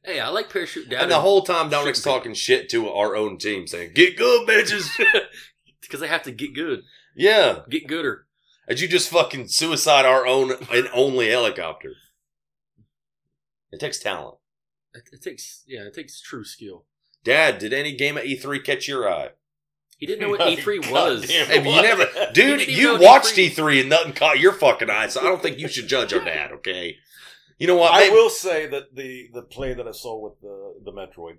hey 0.05 0.19
i 0.19 0.29
like 0.29 0.51
parachuting 0.51 0.89
down 0.91 1.01
And 1.01 1.11
the 1.11 1.19
whole 1.21 1.41
time 1.41 1.67
Dominic's 1.69 2.03
talking 2.03 2.35
shit 2.35 2.69
to 2.69 2.89
our 2.89 3.15
own 3.15 3.39
team 3.39 3.65
saying, 3.65 3.93
get 3.95 4.17
good, 4.17 4.47
bitches. 4.47 4.87
because 5.81 5.99
they 5.99 6.07
have 6.09 6.21
to 6.23 6.31
get 6.31 6.53
good 6.53 6.81
Yeah. 7.15 7.61
get 7.69 7.87
gooder 7.87 8.27
And 8.67 8.79
you 8.79 8.87
just 8.87 9.09
fucking 9.09 9.47
suicide 9.47 10.05
our 10.05 10.27
own 10.27 10.51
and 10.71 10.87
only 10.93 11.29
helicopter. 11.29 11.93
It 13.71 13.79
takes 13.79 13.97
talent. 13.99 14.36
It, 14.97 15.09
it 15.13 15.21
takes 15.21 15.63
yeah 15.67 15.81
it 15.81 15.93
takes 15.93 16.19
true 16.21 16.43
skill 16.43 16.85
Dad, 17.23 17.57
did 17.59 17.73
any 17.73 17.93
game 17.95 18.17
at 18.17 18.23
E3 18.25 18.63
catch 18.63 18.87
your 18.87 19.09
eye? 19.11 19.31
he 19.97 20.05
didn't 20.05 20.21
know 20.21 20.29
what 20.37 20.39
e3 20.41 20.89
was 20.91 21.25
Hey, 21.29 21.57
you 21.57 21.81
never, 21.81 22.05
dude. 22.33 22.67
You 22.67 22.99
watched 22.99 23.35
E3 23.35 23.55
E3 23.55 23.79
and 23.81 23.89
nothing 23.89 24.13
caught 24.13 24.39
your 24.39 24.53
fucking 24.53 24.89
eye, 24.89 25.07
so 25.07 25.19
I 25.21 25.23
don't 25.23 25.41
think 25.41 25.57
you 25.59 25.67
should 25.67 25.87
judge 25.87 26.13
our 26.13 26.23
dad. 26.23 26.51
Okay. 26.53 26.95
You 27.59 27.65
know 27.67 27.75
what? 27.75 27.93
I 27.93 28.01
Maybe- 28.01 28.13
will 28.15 28.29
say 28.29 28.67
that 28.67 28.95
the 28.95 29.29
the 29.33 29.41
play 29.41 29.73
that 29.73 29.87
I 29.87 29.91
saw 29.91 30.17
with 30.23 30.39
the 30.41 30.75
the 30.85 30.91
Metroid, 30.91 31.37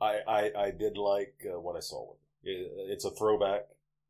I 0.00 0.18
I, 0.28 0.52
I 0.66 0.70
did 0.70 0.96
like 0.98 1.34
uh, 1.46 1.58
what 1.58 1.76
I 1.76 1.80
saw 1.80 2.10
with 2.10 2.18
it. 2.44 2.50
It- 2.50 2.90
It's 2.92 3.04
a 3.06 3.10
throwback. 3.10 3.62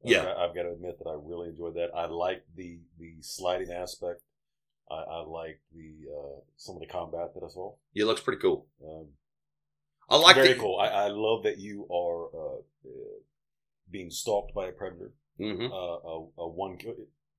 Yeah. 0.03 0.23
I, 0.25 0.45
I've 0.49 0.55
got 0.55 0.63
to 0.65 0.73
admit 0.73 0.99
that 0.99 1.09
I 1.09 1.15
really 1.23 1.49
enjoyed 1.51 1.75
that. 1.75 1.91
I 1.95 2.07
like 2.07 2.43
the 2.57 2.81
the 2.99 3.15
sliding 3.23 3.71
aspect. 3.71 4.23
I, 4.91 4.95
I 5.19 5.21
like 5.25 5.61
the 5.75 5.93
uh, 6.11 6.41
some 6.57 6.77
of 6.77 6.81
the 6.81 6.87
combat 6.89 7.33
that 7.35 7.43
I 7.45 7.49
saw. 7.49 7.75
It 7.95 8.05
looks 8.05 8.21
pretty 8.21 8.41
cool. 8.41 8.67
Um, 8.85 9.07
I 10.09 10.17
like 10.17 10.37
very 10.37 10.55
the, 10.55 10.61
cool. 10.61 10.79
I, 10.79 10.89
I 10.89 11.09
love 11.09 11.45
that 11.45 11.59
you 11.59 11.87
are 11.91 12.27
uh, 12.35 12.59
uh, 12.85 13.19
being 13.91 14.11
stalked 14.11 14.55
by 14.55 14.67
a 14.69 14.73
predator. 14.73 15.13
hmm 15.39 15.67
uh, 15.67 15.77
a, 15.77 16.27
a 16.39 16.49
one 16.49 16.77
kill. 16.77 16.95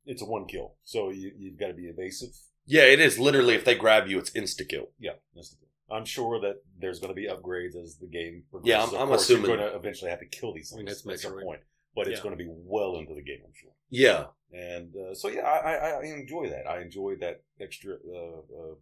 It's 0.06 0.22
a 0.22 0.26
one 0.26 0.46
kill, 0.48 0.76
so 0.84 1.10
you, 1.10 1.32
you've 1.38 1.60
got 1.60 1.68
to 1.68 1.74
be 1.74 1.86
evasive. 1.88 2.30
Yeah, 2.66 2.84
it 2.84 3.00
is 3.00 3.20
literally 3.20 3.54
if 3.56 3.66
they 3.66 3.76
grab 3.76 4.08
you, 4.08 4.18
it's 4.20 4.32
insta 4.32 4.68
kill. 4.68 4.90
Yeah, 5.00 5.12
that's 5.36 5.50
the 5.50 5.58
thing. 5.58 5.68
I'm 5.92 6.06
sure 6.06 6.40
that 6.40 6.62
there's 6.80 7.00
going 7.00 7.14
to 7.14 7.16
be 7.22 7.28
upgrades 7.28 7.76
as 7.76 7.98
the 7.98 8.08
game 8.08 8.44
progresses. 8.50 8.70
Yeah, 8.70 8.80
I'm- 8.80 8.96
Of 8.96 9.10
I'm 9.10 9.12
assuming- 9.16 9.46
you're 9.50 9.58
going 9.58 9.70
to 9.70 9.76
eventually 9.76 10.10
have 10.10 10.20
to 10.22 10.26
kill 10.26 10.54
these 10.54 10.72
I 10.74 10.78
mean, 10.78 10.86
that's 10.86 11.06
at 11.06 11.20
some 11.20 11.34
Metroid. 11.34 11.44
point, 11.44 11.62
but 11.96 12.08
it's 12.08 12.22
going 12.22 12.36
to 12.38 12.42
be 12.44 12.50
well 12.50 12.98
into 12.98 13.14
the 13.14 13.22
game, 13.22 13.40
I'm 13.46 13.54
sure. 13.54 13.72
Yeah, 13.92 14.26
And 14.52 14.96
uh, 14.96 15.14
so, 15.14 15.28
yeah, 15.28 15.42
I, 15.42 15.74
I, 15.74 15.90
I 16.02 16.04
enjoy 16.06 16.50
that. 16.50 16.66
I 16.68 16.82
enjoy 16.82 17.16
that 17.20 17.44
extra, 17.60 17.94
uh, 17.96 18.40
uh, 18.40 18.76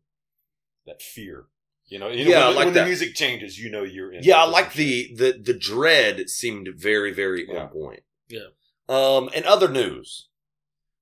that 0.86 1.02
fear. 1.02 1.46
You 1.88 1.98
know, 2.00 2.08
you 2.10 2.26
Yeah, 2.30 2.44
I 2.44 2.48
when, 2.48 2.56
like 2.56 2.66
when 2.66 2.74
that. 2.76 2.82
the 2.82 2.86
music 2.88 3.16
changes, 3.16 3.60
you 3.60 3.70
know 3.72 3.82
you're 3.84 4.14
in. 4.14 4.24
yeah. 4.24 4.38
I 4.38 4.46
like 4.46 4.74
the 4.74 5.12
the 5.16 5.32
the 5.42 5.56
dread 5.56 6.30
seemed 6.30 6.70
very 6.76 7.12
very 7.12 7.48
Yeah. 7.52 7.64
on 7.64 7.70
point. 7.70 8.04
Yeah. 8.28 8.50
Um, 8.88 9.30
and 9.36 9.44
other 9.46 9.68
news, 9.68 10.28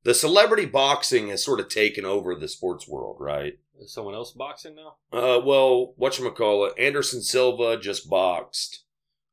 the 0.04 0.14
celebrity 0.14 0.66
boxing 0.66 1.28
has 1.28 1.44
sort 1.44 1.60
of 1.60 1.68
taken 1.68 2.06
over 2.06 2.34
the 2.36 2.48
sports 2.48 2.88
world, 2.88 3.18
right? 3.20 3.60
Is 3.80 3.92
someone 3.94 4.16
else 4.16 4.32
boxing 4.32 4.76
now? 4.76 4.96
Uh, 5.12 5.42
well, 5.44 5.94
whatchamacallit, 6.00 6.80
Anderson 6.80 7.22
Silva 7.22 7.78
just 7.78 8.10
boxed 8.10 8.86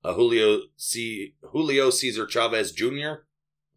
uh, 0.02 0.14
Julio 0.14 0.62
C. 0.76 1.34
Julio 1.52 1.90
Cesar 1.90 2.26
Chavez 2.26 2.72
Jr., 2.72 3.22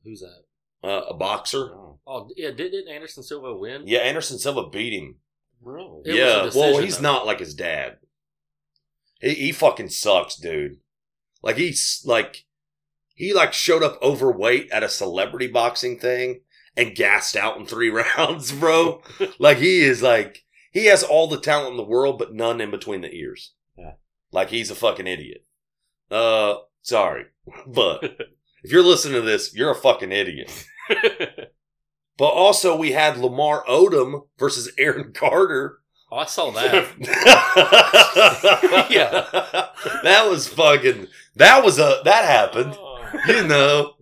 Who's 0.03 0.21
that? 0.21 0.43
Uh, 0.83 1.01
a 1.09 1.13
boxer. 1.13 1.71
Oh, 1.73 1.99
Oh, 2.09 2.29
yeah. 2.37 2.51
Did, 2.51 2.71
didn't 2.71 2.87
Anderson 2.87 3.21
Silva 3.21 3.53
win? 3.53 3.83
Yeah, 3.85 3.99
Anderson 3.99 4.39
Silva 4.39 4.69
beat 4.69 4.93
him. 4.93 5.15
really? 5.61 6.01
It 6.05 6.13
was 6.45 6.55
a 6.55 6.59
yeah, 6.59 6.61
well, 6.71 6.81
he's 6.81 6.97
though. 6.97 7.03
not 7.03 7.25
like 7.25 7.39
his 7.39 7.53
dad. 7.53 7.97
He, 9.19 9.33
he 9.33 9.51
fucking 9.51 9.89
sucks, 9.89 10.37
dude. 10.37 10.77
Like 11.43 11.57
he's 11.57 12.03
like 12.05 12.45
he 13.13 13.33
like 13.33 13.51
showed 13.51 13.83
up 13.83 14.01
overweight 14.01 14.71
at 14.71 14.83
a 14.83 14.89
celebrity 14.89 15.47
boxing 15.47 15.99
thing 15.99 16.41
and 16.77 16.95
gassed 16.95 17.35
out 17.35 17.57
in 17.57 17.65
three 17.65 17.89
rounds, 18.17 18.53
bro. 18.53 19.01
like 19.39 19.57
he 19.57 19.81
is 19.81 20.01
like 20.01 20.45
he 20.71 20.85
has 20.85 21.03
all 21.03 21.27
the 21.27 21.39
talent 21.41 21.71
in 21.71 21.77
the 21.77 21.83
world, 21.83 22.17
but 22.19 22.33
none 22.33 22.61
in 22.61 22.71
between 22.71 23.01
the 23.01 23.13
ears. 23.13 23.51
Yeah. 23.77 23.93
Like 24.31 24.49
he's 24.49 24.71
a 24.71 24.75
fucking 24.75 25.07
idiot. 25.07 25.43
Uh, 26.09 26.55
sorry, 26.83 27.25
but 27.67 28.17
if 28.67 28.71
you're 28.73 28.83
listening 28.83 29.15
to 29.15 29.21
this, 29.21 29.55
you're 29.55 29.71
a 29.71 29.75
fucking 29.75 30.11
idiot. 30.11 30.65
But 32.17 32.29
also, 32.29 32.75
we 32.75 32.93
had 32.93 33.17
Lamar 33.17 33.63
Odom 33.69 34.23
versus 34.39 34.71
Aaron 34.79 35.13
Carter. 35.13 35.77
oh, 36.11 36.17
I 36.17 36.25
saw 36.25 36.49
that. 36.49 36.87
yeah, 38.89 39.27
that 40.01 40.27
was 40.27 40.47
fucking. 40.47 41.07
That 41.35 41.63
was 41.63 41.77
a 41.77 42.01
that 42.05 42.25
happened. 42.25 42.73
Oh. 42.75 43.19
You 43.27 43.47
know, 43.47 43.93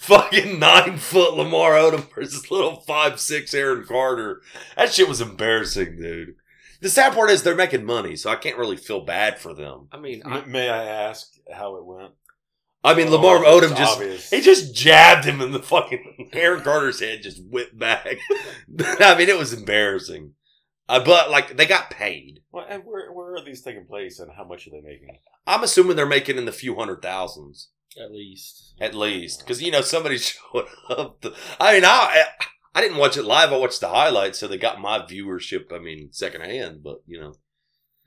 fucking 0.00 0.58
nine 0.58 0.98
foot 0.98 1.34
Lamar 1.38 1.72
Odom 1.72 2.06
versus 2.14 2.50
little 2.50 2.76
five 2.82 3.18
six 3.18 3.54
Aaron 3.54 3.84
Carter. 3.86 4.42
That 4.76 4.92
shit 4.92 5.08
was 5.08 5.22
embarrassing, 5.22 5.96
dude. 5.96 6.34
The 6.82 6.90
sad 6.90 7.14
part 7.14 7.30
is 7.30 7.42
they're 7.42 7.54
making 7.54 7.86
money, 7.86 8.14
so 8.14 8.28
I 8.28 8.36
can't 8.36 8.58
really 8.58 8.76
feel 8.76 9.06
bad 9.06 9.38
for 9.38 9.54
them. 9.54 9.88
I 9.90 9.98
mean, 9.98 10.20
I, 10.26 10.40
M- 10.40 10.52
May 10.52 10.68
I 10.68 10.84
ask 10.84 11.30
how 11.50 11.76
it 11.76 11.86
went? 11.86 12.12
I 12.84 12.94
mean, 12.94 13.10
Lamar 13.10 13.44
Oh, 13.44 13.60
Odom 13.60 13.76
just 13.76 13.94
obvious. 13.94 14.30
He 14.30 14.40
just 14.42 14.74
jabbed 14.74 15.24
him 15.24 15.40
in 15.40 15.52
the 15.52 15.62
fucking 15.62 16.30
Aaron 16.34 16.60
Carter's 16.62 17.00
head, 17.00 17.22
just 17.22 17.42
whipped 17.42 17.78
back. 17.78 18.06
I 19.00 19.16
mean, 19.16 19.28
it 19.30 19.38
was 19.38 19.52
embarrassing. 19.54 20.34
Uh, 20.88 21.02
but 21.02 21.30
like, 21.30 21.56
they 21.56 21.64
got 21.64 21.88
paid. 21.88 22.40
Well, 22.52 22.66
and 22.68 22.84
where 22.84 23.10
where 23.12 23.34
are 23.34 23.42
these 23.44 23.62
taking 23.62 23.86
place, 23.86 24.18
and 24.18 24.30
how 24.36 24.44
much 24.44 24.66
are 24.66 24.70
they 24.70 24.82
making? 24.82 25.08
I'm 25.46 25.62
assuming 25.62 25.96
they're 25.96 26.06
making 26.06 26.36
in 26.36 26.44
the 26.44 26.52
few 26.52 26.76
hundred 26.76 27.00
thousands 27.00 27.70
at 27.98 28.12
least. 28.12 28.74
at 28.80 28.94
least, 28.94 29.40
because 29.40 29.62
you 29.62 29.70
know 29.70 29.80
somebody 29.80 30.18
showed 30.18 30.66
up. 30.90 31.20
To, 31.22 31.32
I 31.58 31.74
mean, 31.74 31.84
I 31.86 32.24
I 32.74 32.80
didn't 32.80 32.98
watch 32.98 33.16
it 33.16 33.24
live. 33.24 33.52
I 33.52 33.56
watched 33.56 33.80
the 33.80 33.88
highlights, 33.88 34.38
so 34.38 34.46
they 34.46 34.58
got 34.58 34.80
my 34.80 34.98
viewership. 34.98 35.72
I 35.72 35.78
mean, 35.78 36.08
secondhand. 36.12 36.82
But 36.82 36.98
you 37.06 37.18
know, 37.20 37.32
Yeah, 37.32 37.34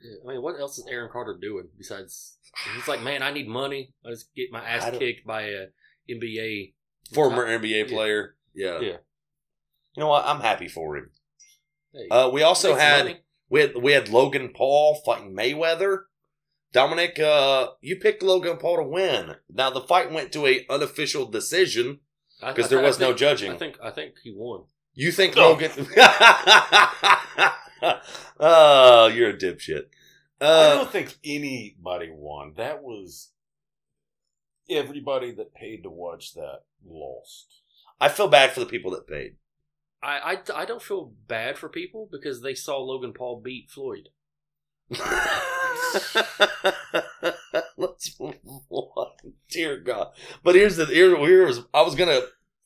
I 0.00 0.32
mean, 0.32 0.42
what 0.42 0.58
else 0.60 0.78
is 0.78 0.86
Aaron 0.88 1.10
Carter 1.12 1.36
doing 1.40 1.68
besides? 1.76 2.38
He's 2.74 2.86
like, 2.88 3.02
man, 3.02 3.22
I 3.22 3.30
need 3.32 3.48
money. 3.48 3.92
I 4.06 4.10
just 4.10 4.32
get 4.34 4.50
my 4.52 4.64
ass 4.64 4.88
kicked 4.96 5.26
by 5.26 5.42
a 5.42 5.66
NBA. 6.10 6.74
former 7.12 7.46
NBA 7.46 7.88
player. 7.88 8.36
Yeah. 8.54 8.80
Yeah. 8.80 8.96
You 9.94 10.00
know 10.04 10.08
what? 10.08 10.24
I'm 10.26 10.40
happy 10.40 10.68
for 10.68 10.96
him. 10.96 11.10
Uh, 12.10 12.30
we 12.32 12.42
also 12.42 12.74
had 12.76 13.04
money. 13.04 13.20
We 13.50 13.60
had 13.60 13.76
we 13.82 13.92
had 13.92 14.08
Logan 14.08 14.50
Paul 14.54 15.00
fighting 15.04 15.34
Mayweather. 15.34 16.02
Dominic, 16.72 17.18
uh, 17.18 17.68
you 17.80 17.96
picked 17.96 18.22
Logan 18.22 18.58
Paul 18.58 18.76
to 18.76 18.82
win. 18.84 19.36
Now 19.50 19.70
the 19.70 19.80
fight 19.80 20.12
went 20.12 20.32
to 20.32 20.46
a 20.46 20.66
unofficial 20.68 21.24
decision 21.26 22.00
because 22.46 22.68
there 22.68 22.80
I 22.80 22.82
was 22.82 23.00
no 23.00 23.14
judging. 23.14 23.50
I 23.50 23.56
think 23.56 23.78
I 23.82 23.90
think 23.90 24.14
he 24.22 24.32
won. 24.36 24.64
you 24.94 25.10
think 25.10 25.34
Oh. 25.36 25.52
Logan? 25.52 25.70
oh, 28.40 29.06
you're 29.08 29.30
a 29.30 29.36
dipshit. 29.36 29.84
I 30.40 30.44
Uh, 30.44 30.74
don't 30.76 30.90
think 30.90 31.16
anybody 31.24 32.10
won. 32.12 32.54
That 32.56 32.82
was 32.82 33.32
everybody 34.70 35.32
that 35.32 35.54
paid 35.54 35.82
to 35.82 35.90
watch 35.90 36.34
that 36.34 36.60
lost. 36.86 37.62
I 38.00 38.08
feel 38.08 38.28
bad 38.28 38.52
for 38.52 38.60
the 38.60 38.66
people 38.66 38.90
that 38.92 39.06
paid. 39.08 39.36
I, 40.02 40.38
I, 40.54 40.62
I 40.62 40.64
don't 40.64 40.82
feel 40.82 41.12
bad 41.26 41.58
for 41.58 41.68
people 41.68 42.08
because 42.10 42.40
they 42.40 42.54
saw 42.54 42.78
Logan 42.78 43.12
Paul 43.12 43.40
beat 43.40 43.68
Floyd. 43.70 44.10
Let's 47.76 48.18
move 48.20 48.36
on. 48.70 49.10
Dear 49.50 49.78
God. 49.78 50.08
But 50.44 50.54
here's 50.54 50.76
the 50.76 50.86
here, 50.86 51.16
here's 51.16 51.60
I 51.74 51.82
was 51.82 51.94
gonna 51.94 52.20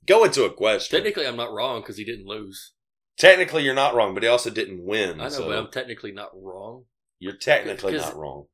go 0.07 0.25
into 0.25 0.45
a 0.45 0.53
question. 0.53 0.97
Technically, 0.97 1.27
I'm 1.27 1.37
not 1.37 1.53
wrong 1.53 1.81
because 1.81 1.97
he 1.97 2.05
didn't 2.05 2.27
lose. 2.27 2.73
Technically, 3.19 3.63
you're 3.65 3.75
not 3.75 3.95
wrong, 3.95 4.15
but 4.15 4.23
he 4.23 4.29
also 4.29 4.51
didn't 4.51 4.85
win. 4.85 5.21
I 5.21 5.25
know, 5.25 5.29
so 5.31 5.49
but 5.49 5.59
I'm 5.59 5.71
technically 5.71 6.13
not 6.13 6.31
wrong 6.35 6.85
you're 7.19 7.37
technically 7.37 7.93
not 7.97 8.17
wrong. 8.17 8.47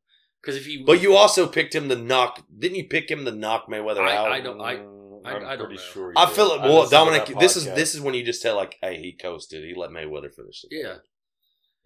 because 0.43 0.55
if 0.57 0.67
you 0.67 0.85
But 0.85 1.00
you 1.00 1.15
also 1.17 1.47
picked 1.49 1.75
him 1.75 1.88
to 1.88 1.97
knock. 1.97 2.45
Didn't 2.57 2.77
you 2.77 2.85
pick 2.87 3.11
him 3.11 3.25
to 3.25 3.33
knock 3.33 3.67
Mayweather 3.67 4.00
I- 4.07 4.15
out? 4.17 4.31
I 4.31 4.41
don't- 4.43 4.61
I- 4.61 4.77
Mm, 4.77 5.23
I- 5.25 5.31
I'm 5.37 5.45
I 5.47 5.57
don't 5.57 5.69
pretty 5.69 5.77
know. 5.83 5.88
sure. 5.91 6.11
he 6.12 6.17
I 6.19 6.27
did. 6.27 6.35
feel 6.35 6.53
it. 6.53 6.61
I 6.61 6.67
Well, 6.69 6.87
Dominic, 6.88 7.27
this 7.41 7.57
is 7.57 7.65
this 7.65 7.95
is 7.95 8.03
when 8.03 8.12
you 8.15 8.23
just 8.23 8.43
tell 8.43 8.57
like, 8.57 8.77
"Hey, 8.83 8.99
he 8.99 9.12
coasted. 9.15 9.65
He 9.65 9.75
let 9.75 9.88
Mayweather 9.91 10.31
finish 10.33 10.65
it." 10.65 10.69
yeah 10.71 10.99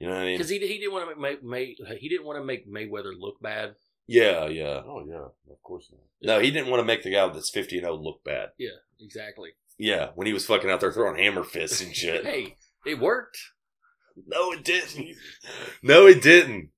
You 0.01 0.09
know 0.09 0.15
what 0.15 0.23
I 0.23 0.25
mean? 0.25 0.35
because 0.39 0.49
he 0.51 0.59
he 0.59 0.79
didn't 0.79 0.93
want 0.93 1.09
to 1.09 1.17
make 1.21 1.43
May, 1.45 1.77
he 2.01 2.09
didn't 2.09 2.27
want 2.27 2.39
to 2.41 2.45
make 2.45 2.69
Mayweather 2.69 3.13
look 3.17 3.41
bad. 3.41 3.77
Yeah, 4.09 4.49
yeah. 4.49 4.83
Oh 4.85 5.05
yeah, 5.09 5.29
of 5.53 5.63
course 5.63 5.89
not. 5.93 6.01
No, 6.21 6.41
he 6.41 6.51
didn't 6.51 6.69
want 6.69 6.81
to 6.81 6.85
make 6.85 7.05
the 7.05 7.11
guy 7.13 7.29
that's 7.29 7.49
fifty 7.51 7.77
and 7.79 7.85
zero 7.85 7.95
look 7.97 8.25
bad. 8.25 8.51
Yeah, 8.59 8.79
exactly. 9.01 9.53
Yeah, 9.79 10.11
when 10.17 10.27
he 10.27 10.33
was 10.33 10.45
fucking 10.47 10.69
out 10.69 10.81
there 10.81 10.93
throwing 10.93 11.17
hammer 11.23 11.45
fists 11.45 11.81
and 11.81 11.95
shit. 11.95 12.25
Hey, 12.27 12.57
it 12.87 12.99
worked. 12.99 13.39
No, 14.27 14.53
it 14.53 14.65
didn't. 14.65 15.17
No, 15.83 16.07
it 16.07 16.23
didn't. 16.23 16.71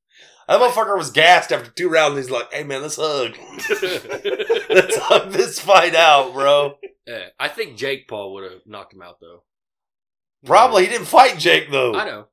That 0.47 0.61
motherfucker 0.61 0.97
was 0.97 1.11
gassed 1.11 1.53
after 1.53 1.71
two 1.71 1.89
rounds. 1.89 2.17
He's 2.17 2.31
like, 2.31 2.53
"Hey, 2.53 2.65
man, 2.65 2.83
let's 2.83 2.97
hug. 2.97 3.35
let's 4.69 4.97
hug 4.99 5.33
this 5.33 5.59
fight 5.59 5.95
out, 5.95 6.33
bro." 6.35 6.75
Yeah, 7.07 7.29
I 7.39 7.49
think 7.49 7.77
Jake 7.77 8.09
Paul 8.09 8.35
would 8.35 8.51
have 8.51 8.61
knocked 8.67 8.95
him 8.95 9.03
out 9.03 9.21
though. 9.21 9.43
Probably 10.45 10.85
he 10.85 10.91
didn't 10.91 11.07
fight 11.07 11.39
Jake 11.39 11.71
though. 11.71 11.95
I 11.95 12.05
know. 12.05 12.27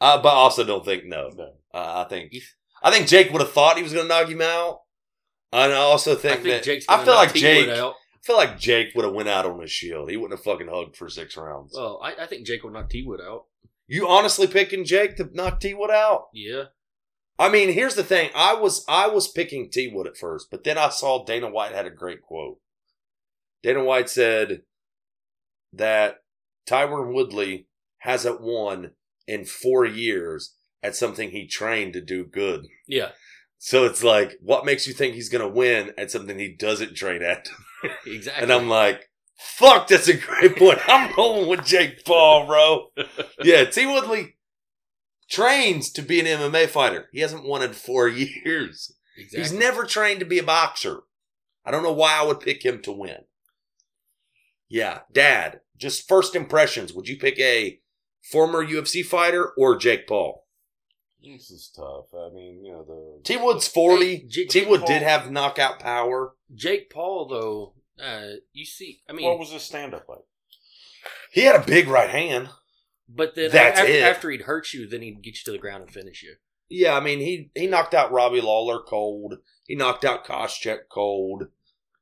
Uh, 0.00 0.22
but 0.22 0.28
I 0.28 0.32
also 0.32 0.64
don't 0.64 0.84
think 0.84 1.04
no. 1.04 1.30
No. 1.34 1.52
Uh, 1.74 2.04
I 2.04 2.08
think 2.08 2.32
I 2.82 2.90
think 2.90 3.08
Jake 3.08 3.32
would 3.32 3.42
have 3.42 3.52
thought 3.52 3.76
he 3.76 3.82
was 3.82 3.92
going 3.92 4.04
to 4.04 4.08
knock 4.08 4.28
him 4.28 4.42
out. 4.42 4.80
And 5.52 5.72
I 5.72 5.76
also 5.76 6.12
I 6.12 6.16
think, 6.16 6.42
think 6.42 6.44
that 6.46 6.62
Jake's. 6.64 6.86
I 6.88 7.04
feel 7.04 7.14
like 7.14 7.34
Jake. 7.34 7.68
Out. 7.68 7.94
I 8.22 8.26
feel 8.26 8.36
like 8.36 8.58
Jake 8.58 8.94
would 8.94 9.04
have 9.04 9.14
went 9.14 9.28
out 9.28 9.46
on 9.46 9.60
his 9.60 9.70
shield. 9.70 10.10
He 10.10 10.16
wouldn't 10.16 10.38
have 10.38 10.44
fucking 10.44 10.68
hugged 10.68 10.96
for 10.96 11.08
six 11.08 11.36
rounds. 11.36 11.74
Well, 11.76 12.00
I, 12.02 12.14
I 12.22 12.26
think 12.26 12.46
Jake 12.46 12.62
would 12.62 12.72
knock 12.72 12.90
T 12.90 13.02
Wood 13.04 13.20
out. 13.20 13.46
you 13.88 14.06
honestly 14.08 14.46
picking 14.46 14.84
Jake 14.84 15.16
to 15.16 15.28
knock 15.32 15.60
T 15.60 15.74
Wood 15.74 15.90
out? 15.90 16.28
Yeah. 16.32 16.64
I 17.38 17.48
mean, 17.48 17.72
here's 17.72 17.96
the 17.96 18.04
thing. 18.04 18.30
I 18.34 18.54
was 18.54 18.84
I 18.88 19.08
was 19.08 19.26
picking 19.26 19.70
T 19.70 19.90
Wood 19.92 20.06
at 20.06 20.16
first, 20.16 20.48
but 20.50 20.62
then 20.62 20.78
I 20.78 20.90
saw 20.90 21.24
Dana 21.24 21.50
White 21.50 21.72
had 21.72 21.86
a 21.86 21.90
great 21.90 22.22
quote. 22.22 22.58
Dana 23.62 23.82
White 23.82 24.08
said 24.08 24.62
that 25.72 26.22
Tyron 26.68 27.12
Woodley 27.12 27.66
hasn't 27.98 28.40
won 28.40 28.92
in 29.26 29.44
four 29.44 29.84
years 29.84 30.54
at 30.82 30.96
something 30.96 31.30
he 31.30 31.46
trained 31.46 31.92
to 31.94 32.00
do 32.00 32.24
good. 32.24 32.66
Yeah. 32.86 33.10
So 33.58 33.84
it's 33.84 34.02
like, 34.02 34.36
what 34.40 34.64
makes 34.64 34.86
you 34.88 34.92
think 34.92 35.14
he's 35.14 35.28
going 35.28 35.42
to 35.42 35.48
win 35.48 35.92
at 35.96 36.10
something 36.10 36.38
he 36.38 36.52
doesn't 36.52 36.94
train 36.94 37.22
at? 37.22 37.48
Exactly. 38.06 38.42
And 38.42 38.52
I'm 38.52 38.68
like, 38.68 39.10
fuck, 39.36 39.88
that's 39.88 40.08
a 40.08 40.16
great 40.16 40.56
point. 40.56 40.78
I'm 40.88 41.14
going 41.14 41.48
with 41.48 41.64
Jake 41.64 42.04
Paul, 42.04 42.46
bro. 42.46 42.88
Yeah, 43.42 43.64
T. 43.64 43.86
Woodley 43.86 44.36
trains 45.28 45.90
to 45.92 46.02
be 46.02 46.20
an 46.20 46.26
MMA 46.26 46.68
fighter. 46.68 47.08
He 47.12 47.20
hasn't 47.20 47.44
won 47.44 47.62
in 47.62 47.72
four 47.72 48.08
years. 48.08 48.92
exactly. 49.16 49.40
He's 49.40 49.52
never 49.52 49.84
trained 49.84 50.20
to 50.20 50.26
be 50.26 50.38
a 50.38 50.42
boxer. 50.44 51.00
I 51.64 51.70
don't 51.70 51.82
know 51.82 51.92
why 51.92 52.18
I 52.18 52.24
would 52.24 52.40
pick 52.40 52.64
him 52.64 52.82
to 52.82 52.92
win. 52.92 53.24
Yeah, 54.68 55.00
Dad, 55.12 55.60
just 55.76 56.08
first 56.08 56.34
impressions. 56.34 56.92
Would 56.92 57.08
you 57.08 57.16
pick 57.18 57.38
a 57.38 57.80
former 58.30 58.64
UFC 58.64 59.04
fighter 59.04 59.52
or 59.58 59.76
Jake 59.76 60.06
Paul? 60.06 60.41
This 61.24 61.50
is 61.50 61.70
tough. 61.74 62.06
I 62.14 62.30
mean, 62.34 62.64
you 62.64 62.72
know 62.72 62.84
the 62.84 63.20
T. 63.22 63.36
Wood's 63.36 63.68
40. 63.68 64.04
Hey, 64.16 64.24
Jake- 64.28 64.48
T. 64.50 64.64
Wood 64.64 64.80
Paul- 64.80 64.88
did 64.88 65.02
have 65.02 65.30
knockout 65.30 65.78
power. 65.78 66.34
Jake 66.54 66.90
Paul 66.90 67.28
though. 67.28 67.74
Uh, 68.02 68.36
you 68.52 68.64
see, 68.64 69.02
I 69.08 69.12
mean, 69.12 69.26
What 69.26 69.38
was 69.38 69.50
his 69.52 69.62
stand 69.62 69.94
up 69.94 70.08
like? 70.08 70.24
He 71.30 71.42
had 71.42 71.56
a 71.56 71.64
big 71.64 71.88
right 71.88 72.10
hand. 72.10 72.48
but 73.08 73.34
then 73.34 73.50
That's 73.50 73.78
after, 73.80 73.92
it. 73.92 74.02
after 74.02 74.30
he'd 74.30 74.42
hurt 74.42 74.72
you, 74.72 74.86
then 74.88 75.02
he'd 75.02 75.22
get 75.22 75.34
you 75.36 75.44
to 75.44 75.52
the 75.52 75.58
ground 75.58 75.82
and 75.82 75.92
finish 75.92 76.22
you. 76.22 76.34
Yeah, 76.68 76.96
I 76.96 77.00
mean 77.00 77.18
he 77.20 77.50
he 77.54 77.66
knocked 77.66 77.94
out 77.94 78.10
Robbie 78.12 78.40
Lawler 78.40 78.80
cold. 78.82 79.34
He 79.66 79.74
knocked 79.74 80.04
out 80.04 80.24
Koscheck 80.26 80.88
cold. 80.88 81.44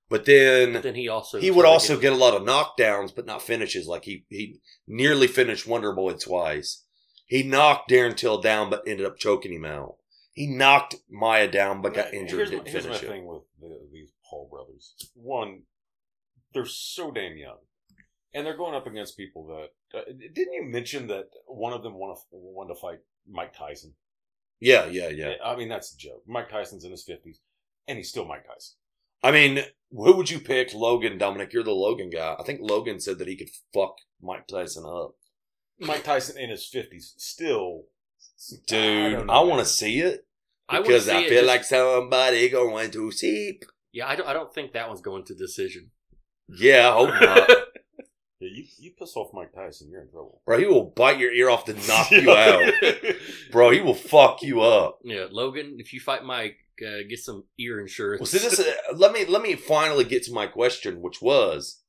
But 0.09 0.25
then 0.25 0.73
But 0.75 0.83
then 0.83 0.95
he 0.95 1.09
also 1.09 1.39
he 1.41 1.50
would 1.50 1.65
also 1.67 1.99
get 1.99 2.12
a 2.12 2.17
lot 2.17 2.35
of 2.35 2.43
knockdowns, 2.43 3.15
but 3.15 3.27
not 3.27 3.43
finishes. 3.43 3.87
Like 3.87 4.05
he 4.05 4.25
he 4.29 4.61
nearly 4.87 5.27
finished 5.27 5.67
Wonder 5.67 5.93
Boy 5.93 6.15
twice. 6.15 6.85
He 7.31 7.45
knocked 7.45 7.89
Darren 7.89 8.17
Till 8.17 8.41
down, 8.41 8.71
but 8.71 8.83
ended 8.89 9.07
up 9.07 9.17
choking 9.17 9.53
him 9.53 9.65
out. 9.65 9.99
He 10.33 10.49
knocked 10.49 10.97
Maia 11.09 11.49
down, 11.49 11.81
but 11.81 11.95
got 11.95 12.13
injured. 12.13 12.39
Here's, 12.39 12.51
didn't 12.51 12.65
my, 12.65 12.71
here's 12.71 12.89
my 12.89 12.95
it. 12.97 13.01
thing 13.03 13.25
with 13.25 13.43
the, 13.61 13.79
these 13.93 14.11
Paul 14.29 14.49
brothers. 14.51 14.97
One, 15.15 15.63
they're 16.53 16.67
so 16.67 17.13
damn 17.13 17.37
young, 17.37 17.59
and 18.35 18.45
they're 18.45 18.57
going 18.57 18.75
up 18.75 18.89
against 18.89 19.17
people 19.17 19.47
that. 19.47 19.97
Uh, 19.97 20.03
didn't 20.35 20.55
you 20.55 20.65
mention 20.65 21.07
that 21.07 21.27
one 21.47 21.73
of 21.73 21.85
them 21.85 21.95
wanted, 21.95 22.21
wanted 22.33 22.75
to 22.75 22.81
fight 22.81 22.99
Mike 23.31 23.57
Tyson? 23.57 23.95
Yeah, 24.59 24.87
yeah, 24.87 25.11
yeah. 25.11 25.35
I 25.45 25.55
mean, 25.55 25.69
that's 25.69 25.95
a 25.95 25.97
joke. 25.97 26.25
Mike 26.27 26.51
Tyson's 26.51 26.85
in 26.85 26.91
his 26.91 27.05
fifties, 27.05 27.39
and 27.87 27.97
he's 27.97 28.09
still 28.09 28.25
Mike 28.25 28.45
Tyson. 28.45 28.75
I 29.23 29.31
mean, 29.31 29.65
who 29.93 30.17
would 30.17 30.31
you 30.31 30.41
pick? 30.41 30.75
Logan, 30.75 31.17
Dominic. 31.17 31.53
You're 31.53 31.63
the 31.63 31.71
Logan 31.71 32.11
guy. 32.11 32.35
I 32.41 32.43
think 32.43 32.59
Logan 32.61 32.99
said 32.99 33.19
that 33.19 33.29
he 33.29 33.37
could 33.37 33.51
fuck 33.73 33.95
Mike 34.21 34.49
Tyson 34.49 34.85
up. 34.85 35.15
Mike 35.81 36.05
Tyson 36.05 36.39
in 36.39 36.51
his 36.51 36.67
fifties, 36.67 37.15
still. 37.17 37.85
Dude, 38.67 39.13
don't 39.19 39.31
I, 39.31 39.41
want 39.41 39.61
to 39.61 39.67
see 39.67 40.01
it 40.01 40.27
because 40.71 41.05
see 41.07 41.13
I 41.13 41.21
it 41.21 41.29
feel 41.29 41.39
just- 41.43 41.47
like 41.47 41.65
somebody 41.65 42.49
going 42.49 42.91
to 42.91 43.11
sleep. 43.13 43.65
Yeah, 43.93 44.07
I 44.09 44.17
don't. 44.17 44.29
I 44.29 44.33
don't 44.33 44.53
think 44.55 44.73
that 44.73 44.89
one's 44.89 45.01
going 45.01 45.25
to 45.25 45.35
decision. 45.35 45.91
Yeah, 46.49 46.89
I 46.89 46.93
hope 46.93 47.21
not. 47.21 47.51
Yeah, 48.43 48.49
you, 48.55 48.65
you 48.79 48.91
piss 48.99 49.17
off 49.17 49.35
Mike 49.35 49.53
Tyson, 49.53 49.91
you're 49.91 50.01
in 50.01 50.09
trouble. 50.11 50.41
Bro, 50.47 50.61
he 50.61 50.65
will 50.65 50.85
bite 50.97 51.19
your 51.19 51.31
ear 51.31 51.51
off 51.51 51.67
to 51.67 51.75
knock 51.87 52.11
you 52.11 52.31
out. 52.31 52.73
Bro, 53.53 53.73
he 53.73 53.83
will 53.83 53.93
fuck 53.93 54.41
you 54.43 54.63
up. 54.63 54.99
yeah, 55.05 55.27
Logan, 55.31 55.77
if 55.79 55.93
you 55.93 56.01
fight 56.01 56.25
Mike, 56.25 56.57
uh, 56.83 57.01
get 57.07 57.19
some 57.19 57.45
ear 57.59 57.79
insurance. 57.79 58.19
Well, 58.21 58.27
see, 58.27 58.39
this 58.39 58.59
uh, 58.59 58.95
let 58.97 59.13
me 59.13 59.27
let 59.27 59.43
me 59.43 59.57
finally 59.57 60.05
get 60.05 60.23
to 60.23 60.33
my 60.33 60.47
question, 60.47 61.03
which 61.03 61.21
was, 61.21 61.83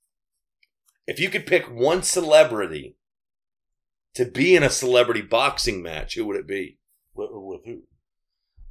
if 1.07 1.21
you 1.21 1.29
could 1.29 1.45
pick 1.47 1.71
one 1.71 2.03
celebrity 2.03 2.97
to 4.15 4.25
be 4.25 4.55
in 4.55 4.63
a 4.63 4.69
celebrity 4.69 5.21
boxing 5.21 5.81
match, 5.81 6.15
who 6.15 6.25
would 6.25 6.35
it 6.37 6.47
be? 6.47 6.77
with, 7.13 7.29
with 7.31 7.61
who? 7.65 7.81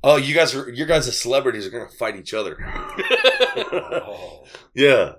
Oh, 0.02 0.16
you 0.16 0.34
guys 0.34 0.54
are 0.54 0.70
your 0.70 0.86
guys 0.86 1.06
as 1.08 1.20
celebrities 1.20 1.66
are 1.66 1.70
gonna 1.70 1.88
fight 1.98 2.16
each 2.16 2.32
other. 2.32 2.56
Oh, 2.62 4.44
yeah, 4.74 5.12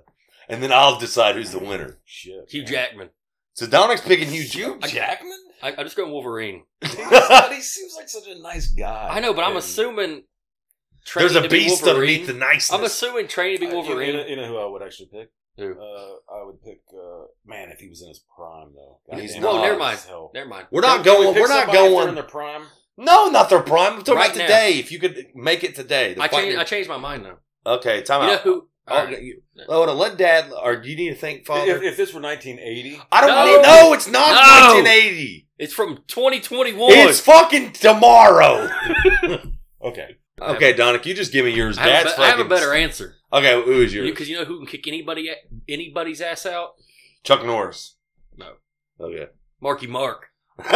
and 0.48 0.62
then 0.62 0.72
I'll 0.72 0.98
decide 0.98 1.36
who's 1.36 1.52
the 1.52 1.58
winner. 1.60 1.98
shit. 2.04 2.50
Hugh 2.50 2.64
Jackman. 2.64 3.10
So 3.54 3.66
Dominic's 3.66 4.00
picking 4.02 4.28
Hugh 4.28 4.42
Hugh 4.42 4.78
Jackman. 4.80 4.90
Jackman? 4.90 5.38
I, 5.62 5.68
I 5.78 5.82
just 5.84 5.96
go 5.96 6.08
Wolverine. 6.10 6.64
he 6.82 6.88
seems 7.60 7.94
like 7.96 8.08
such 8.08 8.26
a 8.26 8.40
nice 8.40 8.68
guy. 8.68 9.08
I 9.12 9.20
know, 9.20 9.32
but 9.34 9.44
I'm 9.44 9.56
assuming 9.56 10.24
There's 11.14 11.36
a 11.36 11.42
to 11.42 11.48
be 11.48 11.60
beast 11.60 11.84
underneath 11.86 12.26
the 12.26 12.32
niceness. 12.32 12.72
I'm 12.72 12.82
assuming 12.84 13.28
training 13.28 13.60
to 13.60 13.60
be 13.60 13.66
Uh, 13.66 13.70
you- 13.70 13.76
Wolverine. 13.76 14.08
You 14.08 14.16
know, 14.16 14.26
you 14.26 14.36
know 14.36 14.46
who 14.48 14.56
I 14.58 14.66
would 14.66 14.82
actually 14.82 15.10
pick? 15.12 15.30
Who? 15.58 15.72
Uh, 15.78 16.34
I 16.34 16.44
would 16.44 16.62
pick, 16.62 16.80
uh, 16.94 17.24
man, 17.44 17.68
if 17.70 17.78
he 17.78 17.88
was 17.88 18.00
in 18.02 18.08
his 18.08 18.20
prime, 18.34 18.72
though. 18.74 19.00
He's 19.18 19.34
damn, 19.34 19.42
not. 19.42 19.60
Never 19.62 19.78
mind. 19.78 19.98
hell. 20.06 20.30
Never 20.34 20.48
mind. 20.48 20.66
we're 20.70 20.80
not 20.80 21.04
Can 21.04 21.18
we 21.18 21.24
going. 21.24 21.34
pick 21.34 21.42
We're 21.42 21.48
not 21.48 21.66
somebody 21.66 21.78
if 21.78 21.82
they're 21.84 21.90
going. 21.90 22.08
in 22.08 22.14
their 22.14 22.24
prime. 22.24 22.62
No, 22.96 23.28
not 23.28 23.50
their 23.50 23.60
prime. 23.62 23.94
I'm 23.94 23.98
talking 24.00 24.14
Right 24.14 24.26
about 24.30 24.38
now. 24.38 24.44
today. 24.46 24.72
If 24.78 24.90
you 24.92 24.98
could 24.98 25.26
make 25.34 25.62
it 25.64 25.74
today, 25.74 26.14
the 26.14 26.22
I 26.22 26.28
fight- 26.28 26.42
changed. 26.44 26.58
I 26.58 26.64
changed 26.64 26.88
my 26.88 26.96
mind 26.96 27.24
though. 27.26 27.38
Okay, 27.74 28.02
time 28.02 28.22
You 28.22 28.26
know 28.28 28.34
out. 28.34 28.40
who? 28.40 28.68
Oh, 28.88 28.96
all 28.98 29.04
right. 29.04 29.22
you, 29.22 29.42
hold 29.68 29.88
on, 29.88 29.96
let 29.96 30.16
Dad. 30.16 30.50
Or 30.52 30.76
do 30.76 30.88
you 30.90 30.96
need 30.96 31.10
to 31.10 31.14
think, 31.14 31.46
Father? 31.46 31.76
If, 31.76 31.82
if 31.82 31.96
this 31.96 32.12
were 32.12 32.20
1980, 32.20 33.00
I 33.12 33.20
don't 33.20 33.30
No. 33.30 33.44
need. 33.46 33.62
No, 33.62 33.92
it's 33.92 34.08
not 34.08 34.30
No. 34.30 34.74
1980. 34.80 35.48
It's 35.58 35.72
from 35.72 35.98
2021. 36.08 36.90
It's 36.92 37.20
fucking 37.20 37.72
tomorrow. 37.72 38.68
okay. 39.84 40.16
Okay, 40.50 40.74
Donick, 40.74 41.06
you 41.06 41.14
just 41.14 41.32
give 41.32 41.44
me 41.44 41.52
yours. 41.52 41.78
I 41.78 41.88
have, 41.88 42.04
Dad's 42.04 42.14
a, 42.14 42.16
be- 42.16 42.22
I 42.22 42.26
have 42.26 42.34
a 42.34 42.42
fucking- 42.42 42.48
better 42.48 42.74
answer 42.74 43.14
Okay, 43.32 43.54
who 43.64 43.80
is 43.82 43.94
yours? 43.94 44.10
because 44.10 44.28
you 44.28 44.36
know 44.38 44.44
who 44.44 44.58
can 44.58 44.66
kick 44.66 44.86
anybody 44.88 45.30
anybody's 45.68 46.20
ass 46.20 46.44
out? 46.46 46.72
Chuck 47.24 47.44
Norris. 47.44 47.96
No. 48.36 48.54
Okay. 49.00 49.26
Marky 49.60 49.86
Mark. 49.86 50.26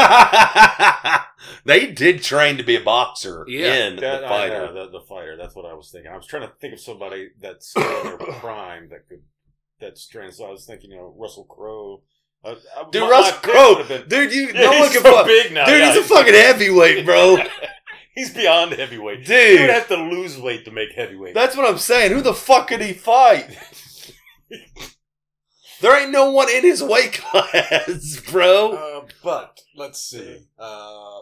they 1.64 1.86
did 1.92 2.22
train 2.22 2.56
to 2.56 2.62
be 2.62 2.76
a 2.76 2.80
boxer 2.80 3.44
Yeah. 3.48 3.86
in 3.88 3.96
That, 3.96 4.20
the 4.20 4.26
I- 4.26 4.28
fighter. 4.28 4.64
yeah, 4.66 4.72
the, 4.84 4.90
the 4.90 5.04
fighter. 5.08 5.36
That's 5.36 5.54
what 5.54 5.66
I 5.66 5.74
was 5.74 5.90
thinking. 5.90 6.10
I 6.10 6.16
was 6.16 6.26
trying 6.26 6.42
to 6.48 6.52
think 6.60 6.74
of 6.74 6.80
somebody 6.80 7.30
that's 7.40 7.68
still 7.70 8.00
in 8.00 8.06
their 8.06 8.16
prime 8.40 8.88
that 8.90 9.08
could 9.08 9.22
that's 9.80 10.06
trained. 10.08 10.32
So 10.34 10.46
I 10.46 10.50
was 10.50 10.64
thinking, 10.66 10.90
you 10.90 10.96
know, 10.96 11.14
Russell 11.18 11.44
Crowe. 11.44 12.02
Uh, 12.44 12.54
uh, 12.78 12.84
Dude, 12.90 13.02
my- 13.02 13.10
Russell 13.10 13.38
pick 13.42 13.52
Crowe, 13.52 13.72
would've 13.74 13.88
been- 13.88 14.08
dude, 14.08 14.32
you 14.32 14.46
Yeah, 14.48 14.60
no 14.62 14.68
one 14.70 14.78
he's 14.78 14.92
can 14.92 15.02
so 15.02 15.12
fuck. 15.12 15.26
big 15.26 15.52
now. 15.52 15.66
Dude, 15.66 15.78
yeah. 15.80 15.92
he's 15.92 16.00
a 16.04 16.04
fucking 16.08 16.34
heavyweight, 16.34 17.04
bro. 17.04 17.36
he's 18.16 18.34
beyond 18.34 18.72
heavyweight. 18.72 19.24
Dude. 19.24 19.58
He 19.58 19.60
would 19.60 19.70
have 19.70 19.86
to 19.88 19.96
lose 19.96 20.36
weight 20.36 20.64
to 20.64 20.72
make 20.72 20.92
heavyweight. 20.92 21.34
That's 21.34 21.56
what 21.56 21.68
I'm 21.70 21.78
saying. 21.78 22.10
Who 22.10 22.20
the 22.22 22.34
fuck 22.34 22.66
could 22.68 22.80
he 22.80 22.92
fight? 22.94 23.56
there 25.80 26.00
ain't 26.00 26.10
no 26.10 26.30
one 26.30 26.48
in 26.50 26.62
his 26.62 26.82
weight 26.82 27.12
class, 27.14 28.20
bro. 28.30 28.72
Uh, 28.72 29.06
but 29.22 29.60
let's 29.76 30.00
see. 30.00 30.38
Uh, 30.58 31.20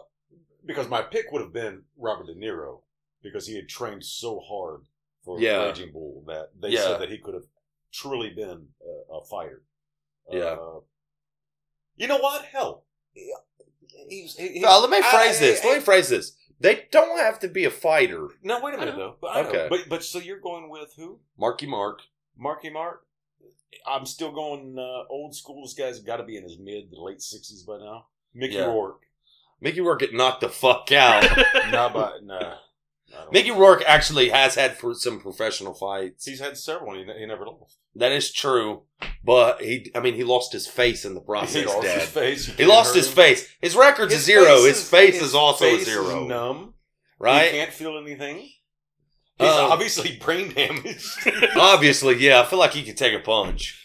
because 0.65 0.87
my 0.89 1.01
pick 1.01 1.31
would 1.31 1.41
have 1.41 1.53
been 1.53 1.83
Robert 1.97 2.27
De 2.27 2.33
Niro 2.35 2.81
because 3.21 3.47
he 3.47 3.55
had 3.55 3.67
trained 3.67 4.03
so 4.03 4.39
hard 4.39 4.81
for 5.23 5.39
Yeah. 5.39 5.65
Raging 5.65 5.91
Bull 5.91 6.23
that 6.27 6.49
they 6.59 6.69
Yeah. 6.69 6.81
said 6.81 7.01
that 7.01 7.09
he 7.11 7.17
could 7.17 7.33
have 7.33 7.45
truly 7.91 8.29
been 8.29 8.67
a, 9.09 9.13
a 9.15 9.25
fighter. 9.25 9.63
Yeah. 10.31 10.43
Uh, 10.59 10.79
you 11.97 12.07
know 12.07 12.17
what? 12.17 12.45
Hell, 12.45 12.83
he- 13.13 13.33
he's. 14.09 14.35
He, 14.35 14.61
let 14.65 14.89
me 14.89 15.01
phrase 15.01 15.37
I- 15.37 15.39
this. 15.39 15.63
I- 15.63 15.67
Let 15.67 15.77
me 15.77 15.83
phrase 15.83 16.09
this. 16.09 16.35
They 16.59 16.87
don't 16.91 17.19
have 17.19 17.39
to 17.39 17.47
be 17.47 17.65
a 17.65 17.69
fighter. 17.69 18.29
no, 18.43 18.59
wait 18.61 18.73
a 18.75 18.77
minute 18.77 18.97
know. 18.97 19.09
though. 19.11 19.15
But 19.21 19.27
I. 19.35 19.41
Okay. 19.45 19.67
But 19.69 19.89
but 19.89 20.03
so 20.03 20.19
you're 20.19 20.39
going 20.39 20.69
with 20.69 20.93
who? 20.95 21.19
Marky 21.37 21.65
Mark. 21.67 22.01
Marky 22.37 22.69
Mark. 22.69 23.05
I'm 23.87 24.05
still 24.05 24.31
going 24.31 24.77
uh, 24.79 25.03
old 25.09 25.35
school. 25.35 25.61
This 25.63 25.73
guy's 25.73 25.99
got 25.99 26.17
to 26.17 26.23
be 26.23 26.37
in 26.37 26.43
his 26.43 26.57
mid 26.57 26.91
to 26.91 27.01
late 27.03 27.21
sixties 27.21 27.63
by 27.63 27.77
now. 27.77 28.05
Mickey 28.33 28.55
Yeah. 28.55 28.65
Rourke. 28.65 29.01
Mickey 29.61 29.81
Rourke 29.81 29.99
get 29.99 30.13
knocked 30.13 30.41
the 30.41 30.49
fuck 30.49 30.91
out. 30.91 31.23
Nah, 31.71 31.91
but 31.91 32.23
nah. 32.23 32.55
Mickey 33.31 33.51
Rourke 33.51 33.83
actually 33.87 34.29
has 34.29 34.55
had 34.55 34.77
for 34.77 34.93
some 34.93 35.19
professional 35.19 35.73
fights. 35.73 36.25
He's 36.25 36.39
had 36.39 36.57
several. 36.57 36.93
and 36.99 37.09
He, 37.09 37.19
he 37.19 37.25
never 37.25 37.45
lost. 37.45 37.77
That 37.95 38.11
is 38.11 38.31
true, 38.31 38.83
but 39.23 39.61
he, 39.61 39.89
I 39.95 39.99
mean, 40.01 40.15
he 40.15 40.23
lost 40.23 40.51
his 40.51 40.67
face 40.67 41.05
in 41.05 41.13
the 41.15 41.21
process. 41.31 41.55
He 41.55 41.65
lost 41.65 41.81
Dad. 41.83 42.01
his 42.01 42.09
face. 42.09 42.45
He 42.47 42.65
lost 42.65 42.95
his 42.95 43.07
face. 43.09 43.47
His 43.61 43.75
record's 43.75 44.13
a 44.13 44.17
zero. 44.19 44.63
His 44.63 44.87
face 44.87 45.21
is 45.21 45.33
also 45.33 45.65
a 45.65 45.77
face 45.77 45.85
zero, 45.85 46.25
numb. 46.25 46.73
He 47.19 47.23
right? 47.23 47.51
can't 47.51 47.71
feel 47.73 47.97
anything. 47.97 48.49
He's 49.37 49.49
Um, 49.49 49.71
obviously 49.71 50.17
brain 50.17 50.53
damaged. 50.53 51.05
Obviously, 51.57 52.15
yeah. 52.15 52.41
I 52.41 52.45
feel 52.45 52.59
like 52.59 52.71
he 52.73 52.83
could 52.83 52.95
take 52.97 53.13
a 53.13 53.19
punch, 53.23 53.84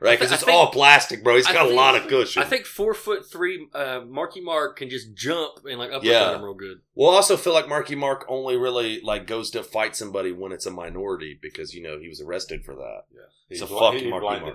right? 0.00 0.18
Because 0.18 0.32
it's 0.32 0.42
think- 0.44 0.56
all 0.56 0.70
plastic, 0.70 1.22
bro. 1.22 1.36
He's 1.36 1.46
got 1.46 1.66
a 1.70 1.74
lot 1.74 1.94
of 1.96 2.08
cushion. 2.08 2.42
I 2.42 2.46
think 2.46 2.66
four 2.66 2.94
foot 2.94 3.30
three 3.30 3.68
uh, 3.74 4.00
Marky 4.08 4.40
Mark 4.40 4.76
can 4.78 4.88
just 4.90 5.14
jump 5.14 5.64
and 5.64 5.78
like 5.78 5.90
uppercut 5.90 6.04
Yeah. 6.04 6.34
him 6.36 6.42
real 6.42 6.54
good. 6.54 6.80
Well, 6.94 7.10
I 7.10 7.14
also 7.16 7.36
feel 7.36 7.52
like 7.52 7.68
Marky 7.68 7.94
Mark 7.94 8.24
only 8.28 8.56
really 8.56 9.00
like 9.02 9.26
goes 9.26 9.50
to 9.52 9.62
fight 9.62 9.94
somebody 9.96 10.32
when 10.32 10.52
it's 10.52 10.66
a 10.66 10.70
minority 10.70 11.38
because 11.40 11.74
you 11.74 11.82
know 11.82 11.98
he 11.98 12.08
was 12.08 12.20
arrested 12.20 12.64
for 12.64 12.74
that. 12.74 13.02
He's 13.48 13.60
So 13.60 13.66
bl- 13.66 13.78
fuck 13.78 13.94
he 13.94 14.08
Marky 14.10 14.40
Mark. 14.40 14.54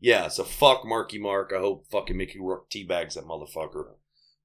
Yeah, 0.00 0.28
so 0.28 0.44
fuck 0.44 0.84
Marky 0.84 1.18
Mark. 1.18 1.52
I 1.56 1.60
hope 1.60 1.86
fucking 1.90 2.16
Mickey 2.16 2.38
Rourke 2.38 2.68
teabags 2.68 3.14
that 3.14 3.24
motherfucker. 3.24 3.94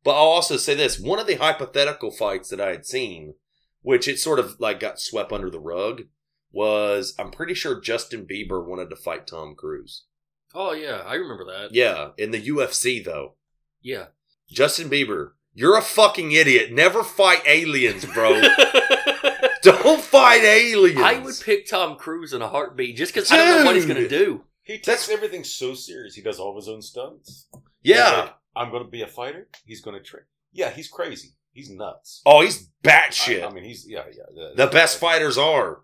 But 0.04 0.12
I'll 0.12 0.28
also 0.30 0.56
say 0.58 0.76
this: 0.76 1.00
one 1.00 1.20
of 1.20 1.28
the 1.28 1.36
hypothetical 1.36 2.12
fights 2.12 2.50
that 2.50 2.62
I 2.62 2.70
had 2.70 2.86
seen, 2.86 3.34
which 3.82 4.08
it 4.08 4.20
sort 4.20 4.39
of 4.39 4.58
like 4.60 4.80
got 4.80 5.00
swept 5.00 5.34
under 5.34 5.50
the 5.50 5.60
rug, 5.60 6.04
was 6.52 7.13
I'm 7.20 7.32
pretty 7.32 7.54
sure 7.54 7.80
Justin 7.82 8.26
Bieber 8.26 8.65
wanted 8.65 8.89
to 8.89 8.96
fight 8.96 9.28
Tom 9.28 9.56
Cruise. 9.58 10.06
Oh 10.53 10.73
yeah, 10.73 11.03
I 11.05 11.15
remember 11.15 11.45
that. 11.45 11.73
Yeah, 11.73 12.09
in 12.17 12.31
the 12.31 12.41
UFC 12.49 13.03
though. 13.03 13.35
Yeah. 13.81 14.07
Justin 14.49 14.89
Bieber, 14.89 15.31
you're 15.53 15.77
a 15.77 15.81
fucking 15.81 16.31
idiot. 16.31 16.71
Never 16.71 17.03
fight 17.03 17.41
aliens, 17.45 18.05
bro. 18.05 18.41
Don't 19.62 20.01
fight 20.01 20.43
aliens. 20.43 20.99
I 21.01 21.19
would 21.19 21.35
pick 21.43 21.67
Tom 21.67 21.95
Cruise 21.97 22.33
in 22.33 22.41
a 22.41 22.47
heartbeat 22.47 22.95
just 22.97 23.13
because 23.13 23.31
I 23.31 23.38
don't 23.38 23.59
know 23.59 23.65
what 23.65 23.75
he's 23.75 23.85
gonna 23.85 24.07
do. 24.07 24.43
He 24.63 24.73
takes 24.75 24.85
That's- 24.85 25.09
everything 25.09 25.43
so 25.43 25.73
serious. 25.73 26.15
He 26.15 26.21
does 26.21 26.39
all 26.39 26.51
of 26.51 26.55
his 26.55 26.67
own 26.69 26.81
stunts. 26.81 27.47
Yeah. 27.81 28.09
Like, 28.21 28.35
I'm 28.55 28.71
going 28.71 28.83
to 28.83 28.89
be 28.89 29.01
a 29.01 29.07
fighter. 29.07 29.47
He's 29.65 29.81
going 29.81 29.97
to 29.97 30.03
train. 30.03 30.23
Yeah, 30.51 30.69
he's 30.69 30.88
crazy. 30.88 31.29
He's 31.53 31.69
nuts. 31.71 32.21
Oh, 32.25 32.41
he's 32.41 32.69
I, 32.85 32.88
batshit. 32.88 33.43
I 33.47 33.51
mean, 33.51 33.63
he's 33.63 33.88
yeah, 33.88 34.03
yeah. 34.12 34.49
the 34.55 34.67
best 34.67 34.99
fighters 34.99 35.38
are. 35.38 35.81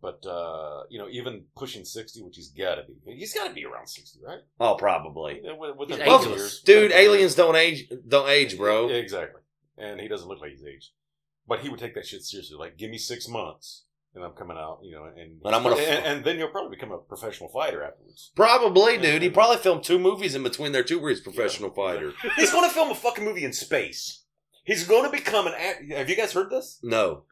But 0.00 0.24
uh, 0.26 0.82
you 0.90 0.98
know, 0.98 1.08
even 1.10 1.44
pushing 1.56 1.84
sixty, 1.84 2.22
which 2.22 2.36
he's 2.36 2.50
got 2.50 2.76
to 2.76 2.84
be. 2.84 3.14
He's 3.16 3.34
got 3.34 3.48
to 3.48 3.54
be 3.54 3.64
around 3.64 3.88
sixty, 3.88 4.20
right? 4.24 4.38
Oh, 4.60 4.76
probably. 4.76 5.40
Yeah, 5.42 5.54
with- 5.58 5.76
Within 5.76 5.96
He's 5.98 6.02
a 6.02 6.04
couple 6.04 6.26
ageless. 6.26 6.40
years, 6.40 6.60
Dude, 6.62 6.74
Within 6.76 6.86
a 6.86 6.94
couple 7.02 7.14
aliens 7.14 7.34
don't 7.34 7.56
age. 7.56 7.92
Don't 8.06 8.28
age, 8.28 8.56
bro. 8.56 8.88
Yeah, 8.88 8.96
exactly. 8.96 9.40
And 9.76 10.00
he 10.00 10.06
doesn't 10.08 10.28
look 10.28 10.40
like 10.40 10.50
he's 10.52 10.64
aged. 10.64 10.90
But 11.48 11.60
he 11.60 11.68
would 11.68 11.80
take 11.80 11.94
that 11.94 12.06
shit 12.06 12.22
seriously. 12.22 12.56
Like, 12.56 12.76
give 12.76 12.90
me 12.90 12.98
six 12.98 13.26
months, 13.26 13.84
and 14.14 14.22
I'm 14.22 14.32
coming 14.32 14.56
out, 14.56 14.80
you 14.84 14.92
know, 14.92 15.04
and 15.04 15.40
And 15.44 15.54
I'm 15.56 15.62
gonna- 15.64 15.76
and, 15.76 16.04
and 16.06 16.24
then 16.24 16.38
you'll 16.38 16.48
probably 16.50 16.76
become 16.76 16.92
a 16.92 16.98
professional 16.98 17.48
fighter 17.48 17.82
afterwards. 17.82 18.30
Probably, 18.36 18.98
dude. 18.98 19.22
He 19.22 19.30
probably 19.30 19.56
filmed 19.56 19.82
two 19.82 19.98
movies 19.98 20.34
in 20.36 20.42
between 20.44 20.70
there 20.72 20.84
too, 20.84 21.00
where 21.00 21.10
he's 21.10 21.20
a 21.20 21.24
professional 21.24 21.70
fighter. 21.70 22.12
He's 22.36 22.52
going 22.52 22.68
to 22.68 22.74
film 22.74 22.90
a 22.90 22.94
fucking 22.94 23.24
movie 23.24 23.44
in 23.44 23.52
space. 23.52 24.22
He's 24.64 24.86
going 24.86 25.04
to 25.04 25.10
become 25.10 25.46
an. 25.48 25.54
Have 25.90 26.08
you 26.10 26.14
guys 26.16 26.32
heard 26.34 26.50
this? 26.50 26.78
No, 26.82 27.24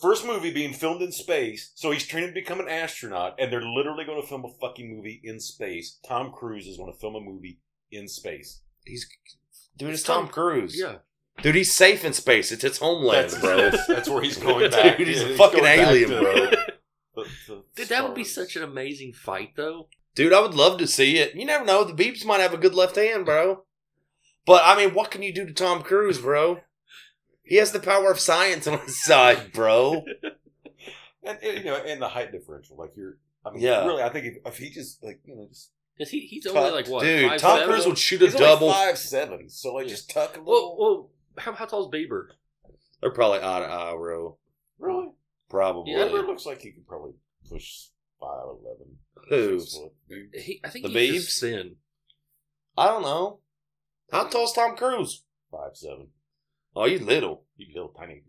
First 0.00 0.24
movie 0.26 0.50
being 0.52 0.72
filmed 0.72 1.02
in 1.02 1.12
space, 1.12 1.72
so 1.74 1.90
he's 1.90 2.06
training 2.06 2.30
to 2.30 2.34
become 2.34 2.58
an 2.60 2.68
astronaut, 2.68 3.34
and 3.38 3.52
they're 3.52 3.62
literally 3.62 4.04
going 4.04 4.20
to 4.20 4.26
film 4.26 4.44
a 4.44 4.48
fucking 4.60 4.94
movie 4.96 5.20
in 5.22 5.38
space. 5.40 5.98
Tom 6.06 6.32
Cruise 6.32 6.66
is 6.66 6.76
going 6.78 6.92
to 6.92 6.98
film 6.98 7.16
a 7.16 7.20
movie 7.20 7.60
in 7.92 8.08
space. 8.08 8.62
he's 8.86 9.06
dude. 9.76 9.90
It's 9.90 10.02
Tom 10.02 10.28
Cruise. 10.28 10.78
Yeah. 10.78 10.96
dude. 11.42 11.54
He's 11.54 11.72
safe 11.72 12.04
in 12.04 12.12
space. 12.14 12.50
It's 12.52 12.62
his 12.62 12.78
homeland, 12.78 13.30
That's, 13.30 13.40
bro. 13.40 13.56
that's, 13.70 13.86
that's 13.86 14.08
where 14.08 14.22
he's 14.22 14.36
going 14.48 14.70
back. 14.70 14.96
Dude, 14.98 15.08
he's 15.08 15.22
a 15.22 15.26
He's 15.28 15.36
fucking 15.38 15.64
alien, 15.64 16.10
to 16.10 16.20
bro. 16.20 16.34
the- 16.34 16.56
the 17.14 17.62
Dude, 17.76 17.88
that 17.88 18.04
would 18.04 18.14
be 18.14 18.24
such 18.24 18.56
an 18.56 18.62
amazing 18.62 19.12
fight, 19.12 19.50
though. 19.56 19.88
Dude, 20.14 20.32
I 20.32 20.40
would 20.40 20.54
love 20.54 20.78
to 20.78 20.86
see 20.86 21.18
it. 21.18 21.34
You 21.34 21.44
never 21.44 21.64
know. 21.64 21.84
The 21.84 21.92
Beeps 21.92 22.24
might 22.24 22.40
have 22.40 22.54
a 22.54 22.58
good 22.58 22.74
left 22.74 22.96
hand, 22.96 23.24
bro. 23.26 23.64
But 24.46 24.62
I 24.64 24.74
mean, 24.76 24.94
what 24.94 25.10
can 25.10 25.22
you 25.22 25.32
do 25.34 25.44
to 25.46 25.52
Tom 25.52 25.82
Cruise, 25.82 26.18
bro? 26.18 26.60
He 27.50 27.56
has 27.56 27.72
the 27.72 27.80
power 27.80 28.10
of 28.12 28.20
science 28.20 28.66
on 28.68 28.78
his 28.78 29.02
side, 29.02 29.52
bro. 29.52 30.04
and, 31.24 31.38
and, 31.42 31.58
you 31.58 31.64
know, 31.64 31.74
and 31.76 32.00
the 32.00 32.08
height 32.08 32.30
differential. 32.32 32.76
Like 32.76 32.92
you're, 32.96 33.18
I 33.44 33.50
mean, 33.50 33.60
Yeah. 33.60 33.84
really, 33.84 34.02
I 34.04 34.08
think 34.08 34.24
if, 34.26 34.34
if 34.46 34.56
he 34.56 34.70
just 34.70 35.02
like 35.02 35.20
you 35.24 35.34
know, 35.36 35.46
just 35.48 35.70
Cause 35.98 36.08
he, 36.10 36.20
he's 36.20 36.46
only 36.46 36.70
like 36.70 36.88
what? 36.88 37.02
Dude, 37.02 37.28
five, 37.28 37.40
Tom 37.40 37.58
seven? 37.58 37.74
Cruise 37.74 37.86
would 37.86 37.98
shoot 37.98 38.22
a 38.22 38.26
he's 38.26 38.34
only 38.36 38.46
double. 38.46 38.72
five 38.72 38.96
seven, 38.96 39.50
so 39.50 39.74
like 39.74 39.84
Yeah. 39.86 39.90
just 39.90 40.08
tuck 40.10 40.36
a 40.36 40.42
Well, 40.42 40.54
little. 40.54 40.76
well, 40.78 41.10
how, 41.38 41.52
how 41.52 41.66
tall's 41.66 41.92
Bieber? 41.92 42.28
They're 43.02 43.10
probably 43.10 43.38
eye 43.40 43.60
to 43.60 43.66
eye, 43.66 43.92
bro. 43.96 44.38
really? 44.78 45.08
Probably. 45.50 45.92
Yeah, 45.92 46.04
Edward 46.04 46.26
looks 46.26 46.46
like 46.46 46.62
he 46.62 46.70
could 46.70 46.86
probably 46.86 47.12
push 47.50 47.88
five 48.20 48.44
eleven. 48.44 48.96
Who? 49.28 49.60
He, 50.32 50.60
I 50.64 50.68
think 50.70 50.86
The 50.86 50.92
he's 51.00 51.24
just 51.26 51.40
thin. 51.40 51.74
I 52.78 52.86
don't 52.86 53.02
know. 53.02 53.40
How 54.12 54.28
tall's 54.28 54.52
Tom 54.52 54.76
Cruise? 54.76 55.24
Five 55.50 55.72
seven. 55.76 56.08
Oh, 56.76 56.84
he's 56.86 57.02
little. 57.02 57.44
He's 57.56 57.74
little 57.74 57.90
tiny. 57.90 58.22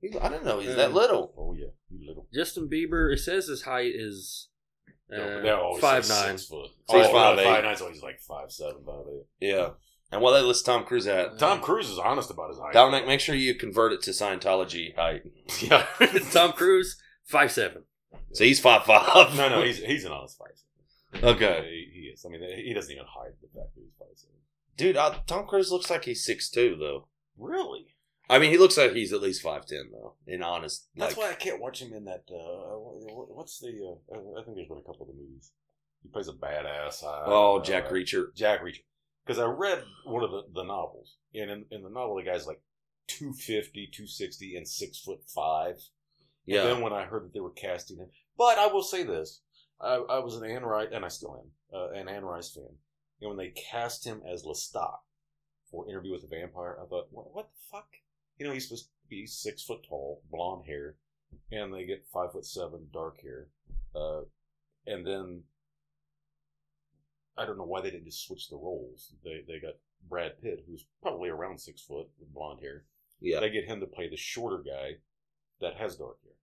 He's- 0.00 0.16
I 0.20 0.28
didn't 0.28 0.44
know 0.44 0.60
he's 0.60 0.76
that 0.76 0.92
little. 0.92 1.32
Oh 1.36 1.54
yeah, 1.54 1.68
you 1.90 2.06
little. 2.06 2.28
Justin 2.32 2.68
Bieber, 2.68 3.12
it 3.12 3.18
says 3.18 3.46
his 3.46 3.62
height 3.62 3.92
is 3.94 4.48
uh, 5.12 5.16
No, 5.16 5.24
but 5.34 5.42
they're 5.42 5.58
always 5.60 5.80
five 5.80 6.08
like 6.08 6.18
nine. 6.26 6.38
Six 6.38 6.48
foot. 6.48 6.70
So 6.88 6.98
he's 6.98 7.06
oh, 7.06 7.12
five 7.12 7.38
eight. 7.38 7.44
five 7.44 7.64
nine, 7.64 7.76
so 7.76 7.88
he's 7.90 8.02
like 8.02 8.20
five 8.20 8.50
seven, 8.52 8.76
five 8.86 9.04
eight. 9.08 9.26
Yeah. 9.48 9.70
And 10.12 10.20
what 10.22 10.32
they 10.32 10.42
list 10.42 10.64
Tom 10.66 10.84
Cruise 10.84 11.06
at? 11.08 11.38
Tom 11.38 11.60
Cruise 11.60 11.88
is 11.88 11.98
honest 11.98 12.30
about 12.30 12.50
his 12.50 12.58
height. 12.58 12.72
Dominic, 12.72 13.06
make 13.06 13.20
sure 13.20 13.34
you 13.34 13.54
convert 13.54 13.92
it 13.92 14.02
to 14.02 14.10
Scientology 14.10 14.94
height. 14.94 15.22
Yeah. 15.60 15.86
Tom 16.32 16.52
Cruise, 16.52 17.00
five 17.24 17.50
seven. 17.50 17.82
So 18.32 18.44
he's 18.44 18.60
five 18.60 18.84
five. 18.84 19.34
no, 19.36 19.48
no, 19.48 19.62
he's 19.64 19.78
he's 19.78 20.04
an 20.04 20.12
honest 20.12 20.38
five 20.38 20.48
seven. 21.12 21.28
Okay. 21.30 21.86
He, 21.92 22.00
he 22.00 22.06
is. 22.08 22.24
I 22.24 22.28
mean, 22.28 22.42
he 22.64 22.72
doesn't 22.74 22.92
even 22.92 23.04
hide 23.08 23.32
the 23.40 23.48
fact 23.58 23.74
that 23.74 23.80
he's 23.80 23.92
five 23.98 24.08
seven. 24.14 24.36
Dude, 24.76 24.96
uh, 24.96 25.14
Tom 25.26 25.46
Cruise 25.46 25.70
looks 25.70 25.90
like 25.90 26.04
he's 26.04 26.24
six 26.24 26.50
two 26.50 26.76
though. 26.78 27.08
Really? 27.38 27.86
I 28.28 28.38
mean, 28.38 28.50
he 28.50 28.58
looks 28.58 28.78
like 28.78 28.92
he's 28.92 29.12
at 29.12 29.20
least 29.22 29.42
five 29.42 29.66
ten 29.66 29.90
though. 29.92 30.14
In 30.26 30.42
honest, 30.42 30.88
That's 30.96 31.16
like, 31.16 31.26
why 31.26 31.32
I 31.32 31.34
can't 31.34 31.60
watch 31.60 31.80
him 31.80 31.92
in 31.92 32.04
that. 32.04 32.24
Uh, 32.30 32.76
what's 32.78 33.58
the? 33.60 33.68
Uh, 34.12 34.40
I 34.40 34.44
think 34.44 34.56
there's 34.56 34.68
been 34.68 34.78
a 34.78 34.82
couple 34.82 35.02
of 35.02 35.08
the 35.08 35.14
movies. 35.20 35.52
He 36.02 36.08
plays 36.08 36.28
a 36.28 36.32
badass. 36.32 37.02
Uh, 37.04 37.22
oh 37.26 37.62
Jack 37.62 37.86
uh, 37.86 37.90
Reacher. 37.90 38.34
Jack 38.34 38.62
Reacher. 38.62 38.80
Because 39.26 39.38
I 39.38 39.46
read 39.46 39.82
one 40.04 40.22
of 40.22 40.30
the, 40.30 40.42
the 40.54 40.64
novels, 40.64 41.16
and 41.34 41.50
in, 41.50 41.64
in 41.70 41.82
the 41.82 41.88
novel, 41.88 42.16
the 42.16 42.22
guy's 42.22 42.46
like 42.46 42.60
250, 43.08 43.86
260, 43.86 44.56
and 44.56 44.68
six 44.68 44.98
foot 44.98 45.20
five. 45.34 45.76
And 46.46 46.56
Yeah. 46.56 46.64
then 46.64 46.82
when 46.82 46.92
I 46.92 47.04
heard 47.04 47.24
that 47.24 47.32
they 47.32 47.40
were 47.40 47.52
casting 47.52 47.96
him, 47.98 48.08
but 48.36 48.58
I 48.58 48.66
will 48.66 48.82
say 48.82 49.02
this: 49.02 49.40
I, 49.80 49.94
I 49.94 50.18
was 50.18 50.36
an 50.36 50.44
Anne 50.48 50.62
Rice, 50.64 50.88
and 50.92 51.04
I 51.04 51.08
still 51.08 51.42
am 51.42 51.78
uh, 51.78 51.90
an 51.98 52.08
Anne 52.08 52.24
Rice 52.24 52.50
fan. 52.52 52.76
And 53.24 53.30
when 53.30 53.38
they 53.38 53.54
cast 53.58 54.04
him 54.04 54.20
as 54.30 54.42
Lestat 54.44 54.98
for 55.70 55.88
Interview 55.88 56.12
with 56.12 56.20
the 56.20 56.28
Vampire, 56.28 56.76
I 56.78 56.86
thought, 56.86 57.08
what, 57.10 57.34
what 57.34 57.48
the 57.48 57.60
fuck? 57.72 57.88
You 58.36 58.46
know, 58.46 58.52
he's 58.52 58.64
supposed 58.64 58.84
to 58.84 58.90
be 59.08 59.26
six 59.26 59.62
foot 59.62 59.78
tall, 59.88 60.20
blonde 60.30 60.66
hair, 60.66 60.96
and 61.50 61.72
they 61.72 61.86
get 61.86 62.04
five 62.12 62.32
foot 62.32 62.44
seven, 62.44 62.86
dark 62.92 63.22
hair, 63.22 63.48
uh, 63.96 64.20
and 64.86 65.06
then 65.06 65.44
I 67.38 67.46
don't 67.46 67.56
know 67.56 67.64
why 67.64 67.80
they 67.80 67.90
didn't 67.90 68.04
just 68.04 68.26
switch 68.26 68.50
the 68.50 68.56
roles. 68.56 69.14
They 69.24 69.42
they 69.48 69.58
got 69.58 69.76
Brad 70.06 70.42
Pitt, 70.42 70.64
who's 70.68 70.84
probably 71.00 71.30
around 71.30 71.58
six 71.58 71.80
foot 71.80 72.08
with 72.20 72.34
blonde 72.34 72.60
hair. 72.60 72.84
Yeah. 73.20 73.40
They 73.40 73.48
get 73.48 73.64
him 73.64 73.80
to 73.80 73.86
play 73.86 74.10
the 74.10 74.18
shorter 74.18 74.62
guy 74.62 74.96
that 75.62 75.76
has 75.76 75.96
dark 75.96 76.18
hair. 76.22 76.34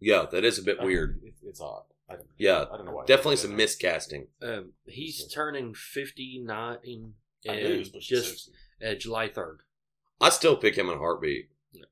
Yeah, 0.00 0.26
that 0.32 0.44
is 0.44 0.58
a 0.58 0.64
bit 0.64 0.82
weird. 0.82 1.20
It, 1.22 1.34
it's 1.44 1.60
odd. 1.60 1.84
I 2.12 2.16
don't, 2.16 2.26
Yeah, 2.38 2.64
I 2.72 2.76
don't 2.76 2.86
know 2.86 2.92
why. 2.92 3.04
Definitely 3.06 3.36
some 3.36 3.56
miscasting. 3.56 4.26
Um, 4.42 4.72
he's 4.86 5.26
turning 5.26 5.74
fifty 5.74 6.40
nine 6.44 7.14
I 7.48 7.52
and 7.52 8.00
just 8.00 8.50
uh, 8.86 8.94
July 8.94 9.28
third. 9.28 9.60
I 10.20 10.28
still 10.30 10.56
pick 10.56 10.76
him 10.76 10.88
in 10.88 10.94
a 10.96 10.98
heartbeat. 10.98 11.48
Yeah. 11.72 11.84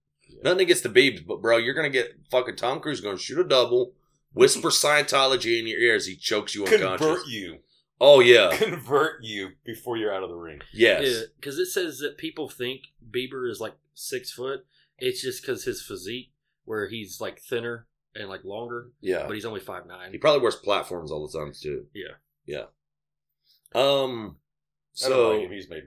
Nothing 0.44 0.60
against 0.62 0.82
the 0.84 0.88
Beebs, 0.88 1.26
but 1.26 1.42
bro, 1.42 1.56
you're 1.56 1.74
gonna 1.74 1.90
get 1.90 2.12
fucking 2.30 2.56
Tom 2.56 2.80
Cruise 2.80 3.00
gonna 3.00 3.18
shoot 3.18 3.38
a 3.40 3.44
double, 3.44 3.94
whisper 4.32 4.68
Scientology 4.68 5.58
in 5.58 5.66
your 5.66 5.78
ear 5.80 5.96
as 5.96 6.06
he 6.06 6.14
chokes 6.16 6.54
you 6.54 6.64
unconscious. 6.64 7.06
Convert 7.06 7.26
you. 7.26 7.58
Oh 8.00 8.20
yeah, 8.20 8.56
Convert 8.56 9.22
you 9.24 9.50
before 9.64 9.96
you're 9.96 10.14
out 10.14 10.22
of 10.22 10.30
the 10.30 10.36
ring. 10.36 10.60
yes. 10.72 11.02
Yeah, 11.06 11.20
because 11.36 11.58
it 11.58 11.66
says 11.66 11.98
that 11.98 12.16
people 12.16 12.48
think 12.48 12.82
Bieber 13.10 13.50
is 13.50 13.60
like 13.60 13.74
six 13.94 14.30
foot. 14.32 14.64
It's 14.98 15.20
just 15.22 15.42
because 15.42 15.64
his 15.64 15.82
physique, 15.82 16.32
where 16.64 16.88
he's 16.88 17.20
like 17.20 17.40
thinner 17.40 17.86
and 18.14 18.28
like 18.28 18.44
longer, 18.44 18.90
Yeah. 19.00 19.26
but 19.26 19.34
he's 19.34 19.44
only 19.44 19.60
five 19.60 19.86
nine. 19.86 20.12
He 20.12 20.18
probably 20.18 20.40
wears 20.40 20.56
platforms 20.56 21.10
all 21.10 21.26
the 21.26 21.38
time 21.38 21.52
too. 21.58 21.86
Yeah. 21.94 22.14
Yeah. 22.46 22.64
Um. 23.74 24.36
I 25.04 25.08
don't 25.08 25.38
like 25.40 25.48
So. 25.48 25.54
He's 25.54 25.70
made 25.70 25.84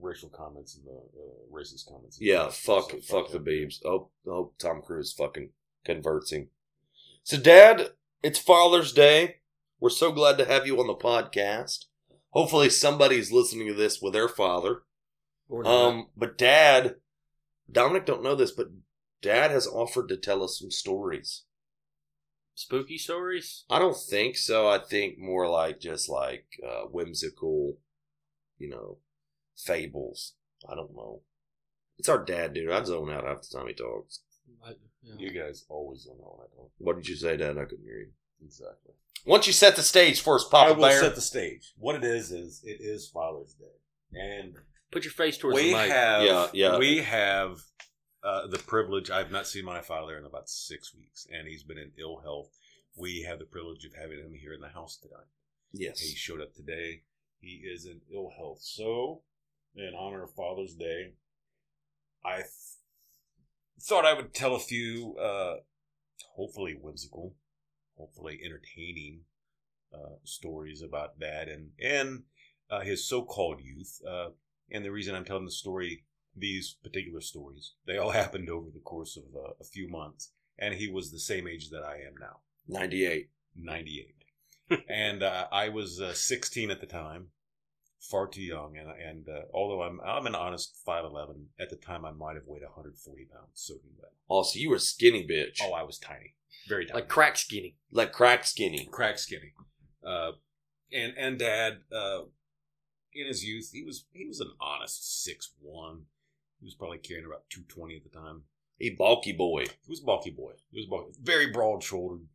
racial 0.00 0.28
comments 0.30 0.76
and 0.76 0.86
the 0.86 0.92
uh, 0.92 1.52
racist 1.52 1.86
comments. 1.88 2.18
yeah, 2.20 2.48
fuck, 2.48 2.90
So 2.90 2.98
fuck 3.00 3.30
the 3.30 3.38
him. 3.38 3.44
Beebs. 3.44 3.84
Oh, 3.84 4.10
oh, 4.26 4.52
Tom 4.58 4.80
Cruise 4.80 5.12
fucking 5.12 5.50
converts 5.84 6.32
him. 6.32 6.48
So, 7.24 7.36
Dad, 7.36 7.90
it's 8.22 8.38
Father's 8.38 8.92
Day. 8.92 9.36
We're 9.80 9.90
so 9.90 10.10
glad 10.12 10.38
to 10.38 10.44
have 10.44 10.66
you 10.66 10.80
on 10.80 10.86
the 10.86 10.94
podcast. 10.94 11.86
Hopefully, 12.30 12.70
somebody's 12.70 13.30
listening 13.32 13.66
to 13.68 13.74
this 13.74 14.00
with 14.00 14.12
their 14.12 14.28
father. 14.28 14.82
Or 15.48 15.62
not. 15.64 15.70
Um, 15.88 16.08
but 16.16 16.38
Dad, 16.38 16.96
Dominic 17.70 18.06
don't 18.06 18.22
know 18.22 18.34
this, 18.34 18.52
but 18.52 18.68
Dad 19.20 19.50
has 19.50 19.66
offered 19.66 20.08
to 20.08 20.16
tell 20.16 20.42
us 20.42 20.58
some 20.58 20.70
stories. 20.70 21.42
Spooky 22.58 22.98
stories. 22.98 23.64
I 23.70 23.78
don't 23.78 23.96
think 23.96 24.36
so. 24.36 24.68
I 24.68 24.78
think 24.78 25.18
more 25.18 25.48
like 25.48 25.80
just 25.80 26.08
like 26.08 26.46
uh, 26.66 26.82
whimsical, 26.90 27.78
you 28.58 28.68
know, 28.68 28.98
fables. 29.56 30.34
I 30.68 30.74
don't 30.74 30.94
know. 30.94 31.22
It's 31.98 32.08
our 32.08 32.22
dad, 32.24 32.54
dude. 32.54 32.70
I 32.70 32.82
zone 32.82 33.10
out 33.12 33.24
half 33.24 33.42
the 33.42 33.56
time 33.56 33.68
he 33.68 33.74
talks. 33.74 34.20
I, 34.64 34.70
yeah. 35.02 35.14
You 35.18 35.30
guys 35.30 35.64
always 35.68 36.04
don't 36.04 36.18
know 36.18 36.34
what 36.36 36.46
I 36.46 36.56
don't. 36.56 36.70
What 36.78 36.96
did 36.96 37.08
you 37.08 37.16
say, 37.16 37.36
Dad? 37.36 37.58
I 37.58 37.64
couldn't 37.64 37.84
hear 37.84 37.98
you. 38.00 38.10
Exactly. 38.44 38.94
Once 39.26 39.46
you 39.46 39.52
set 39.52 39.76
the 39.76 39.82
stage 39.82 40.20
for 40.20 40.36
us, 40.36 40.44
Papa 40.44 40.70
I 40.70 40.72
will 40.72 40.82
Bear. 40.82 41.00
set 41.00 41.14
the 41.14 41.20
stage. 41.20 41.72
What 41.76 41.96
it 41.96 42.04
is 42.04 42.30
is 42.32 42.60
it 42.64 42.78
is 42.80 43.08
Father's 43.08 43.54
Day, 43.54 44.20
and 44.20 44.54
Put 44.90 45.04
your 45.04 45.12
face 45.12 45.36
towards 45.36 45.56
we 45.56 45.70
the 45.70 45.76
mic. 45.76 45.90
have 45.90 46.22
Yeah, 46.24 46.46
yeah. 46.54 46.78
we 46.78 46.98
have 46.98 47.58
uh, 48.22 48.46
the 48.46 48.58
privilege. 48.58 49.10
I've 49.10 49.30
not 49.30 49.46
seen 49.46 49.64
my 49.64 49.80
father 49.80 50.18
in 50.18 50.24
about 50.24 50.48
six 50.48 50.94
weeks, 50.94 51.26
and 51.32 51.46
he's 51.46 51.62
been 51.62 51.78
in 51.78 51.92
ill 51.98 52.20
health. 52.22 52.50
We 52.96 53.22
have 53.22 53.38
the 53.38 53.44
privilege 53.44 53.84
of 53.84 53.94
having 53.94 54.18
him 54.18 54.34
here 54.34 54.52
in 54.52 54.60
the 54.60 54.68
house 54.68 54.96
tonight. 54.96 55.28
yes. 55.72 56.00
He 56.00 56.14
showed 56.16 56.40
up 56.40 56.54
today. 56.54 57.02
He 57.40 57.62
is 57.64 57.86
in 57.86 58.00
ill 58.12 58.32
health. 58.36 58.58
So, 58.60 59.22
in 59.76 59.92
honor 59.96 60.24
of 60.24 60.34
Father's 60.34 60.74
Day, 60.74 61.12
I 62.24 62.38
th- 62.38 62.48
thought 63.80 64.04
I 64.04 64.14
would 64.14 64.34
tell 64.34 64.56
a 64.56 64.60
few, 64.60 65.16
uh, 65.16 65.58
hopefully 66.34 66.76
whimsical, 66.80 67.36
hopefully 67.96 68.40
entertaining 68.44 69.20
uh, 69.94 70.16
stories 70.24 70.82
about 70.82 71.18
that 71.20 71.48
and 71.48 71.70
and 71.80 72.24
uh, 72.70 72.80
his 72.80 73.08
so-called 73.08 73.60
youth. 73.62 74.00
Uh, 74.06 74.30
and 74.70 74.84
the 74.84 74.90
reason 74.90 75.14
I'm 75.14 75.24
telling 75.24 75.44
the 75.46 75.50
story, 75.50 76.04
these 76.38 76.76
particular 76.82 77.20
stories, 77.20 77.74
they 77.86 77.98
all 77.98 78.10
happened 78.22 78.48
over 78.48 78.70
the 78.70 78.80
course 78.80 79.16
of 79.16 79.24
uh, 79.34 79.52
a 79.60 79.64
few 79.64 79.88
months, 79.88 80.32
and 80.58 80.74
he 80.74 80.88
was 80.88 81.10
the 81.10 81.20
same 81.20 81.46
age 81.46 81.70
that 81.70 81.82
I 81.82 81.96
am 81.96 82.14
now. 82.20 82.40
98. 82.68 83.30
98. 83.56 84.14
and 84.88 85.22
uh, 85.22 85.46
I 85.50 85.68
was 85.68 86.00
uh, 86.00 86.12
16 86.12 86.70
at 86.70 86.80
the 86.80 86.86
time, 86.86 87.28
far 88.00 88.26
too 88.26 88.42
young. 88.42 88.76
And, 88.76 88.88
and 88.90 89.28
uh, 89.28 89.42
although 89.52 89.82
I'm 89.82 90.00
I'm 90.04 90.26
an 90.26 90.34
honest 90.34 90.76
5'11, 90.86 91.46
at 91.58 91.70
the 91.70 91.76
time 91.76 92.04
I 92.04 92.12
might 92.12 92.34
have 92.34 92.46
weighed 92.46 92.62
140 92.62 93.24
pounds 93.26 93.48
soaking 93.54 93.90
wet. 93.98 94.12
Oh, 94.28 94.42
so 94.42 94.58
you 94.58 94.70
were 94.70 94.76
a 94.76 94.80
skinny 94.80 95.26
bitch. 95.26 95.60
Oh, 95.62 95.72
I 95.72 95.82
was 95.82 95.98
tiny, 95.98 96.34
very 96.68 96.86
tiny, 96.86 97.00
like 97.00 97.08
crack 97.08 97.36
skinny. 97.36 97.76
like 97.90 98.12
crack 98.12 98.44
skinny. 98.44 98.88
crack 98.90 99.18
skinny. 99.18 99.52
Uh, 100.06 100.32
and 100.92 101.14
and 101.18 101.38
Dad, 101.38 101.78
uh, 101.92 102.22
in 103.14 103.26
his 103.26 103.44
youth, 103.44 103.70
he 103.72 103.82
was 103.82 104.06
he 104.12 104.26
was 104.26 104.40
an 104.40 104.52
honest 104.60 105.22
six 105.22 105.52
one. 105.60 106.02
He 106.60 106.64
was 106.64 106.74
probably 106.74 106.98
carrying 106.98 107.26
about 107.26 107.48
220 107.50 107.96
at 107.96 108.02
the 108.04 108.10
time. 108.10 108.42
A 108.80 108.90
bulky 108.90 109.32
boy. 109.32 109.64
He 109.64 109.90
was 109.90 110.00
a 110.00 110.04
bulky 110.04 110.30
boy. 110.30 110.52
He 110.70 110.78
was 110.78 110.86
bulky, 110.86 111.12
very 111.22 111.50
broad 111.50 111.82
shouldered 111.82 112.26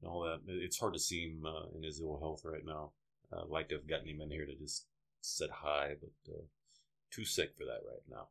and 0.00 0.10
all 0.10 0.22
that. 0.22 0.40
It's 0.46 0.78
hard 0.78 0.94
to 0.94 1.00
see 1.00 1.28
him 1.28 1.44
uh, 1.46 1.66
in 1.76 1.82
his 1.82 2.00
ill 2.00 2.18
health 2.18 2.42
right 2.44 2.64
now. 2.64 2.92
Uh, 3.32 3.42
I'd 3.42 3.48
like 3.48 3.68
to 3.68 3.76
have 3.76 3.86
gotten 3.88 4.08
him 4.08 4.20
in 4.20 4.30
here 4.30 4.46
to 4.46 4.54
just 4.54 4.86
sit 5.20 5.50
high, 5.50 5.94
but 6.00 6.32
uh, 6.32 6.42
too 7.10 7.24
sick 7.24 7.54
for 7.56 7.64
that 7.64 7.86
right 7.88 8.02
now. 8.10 8.28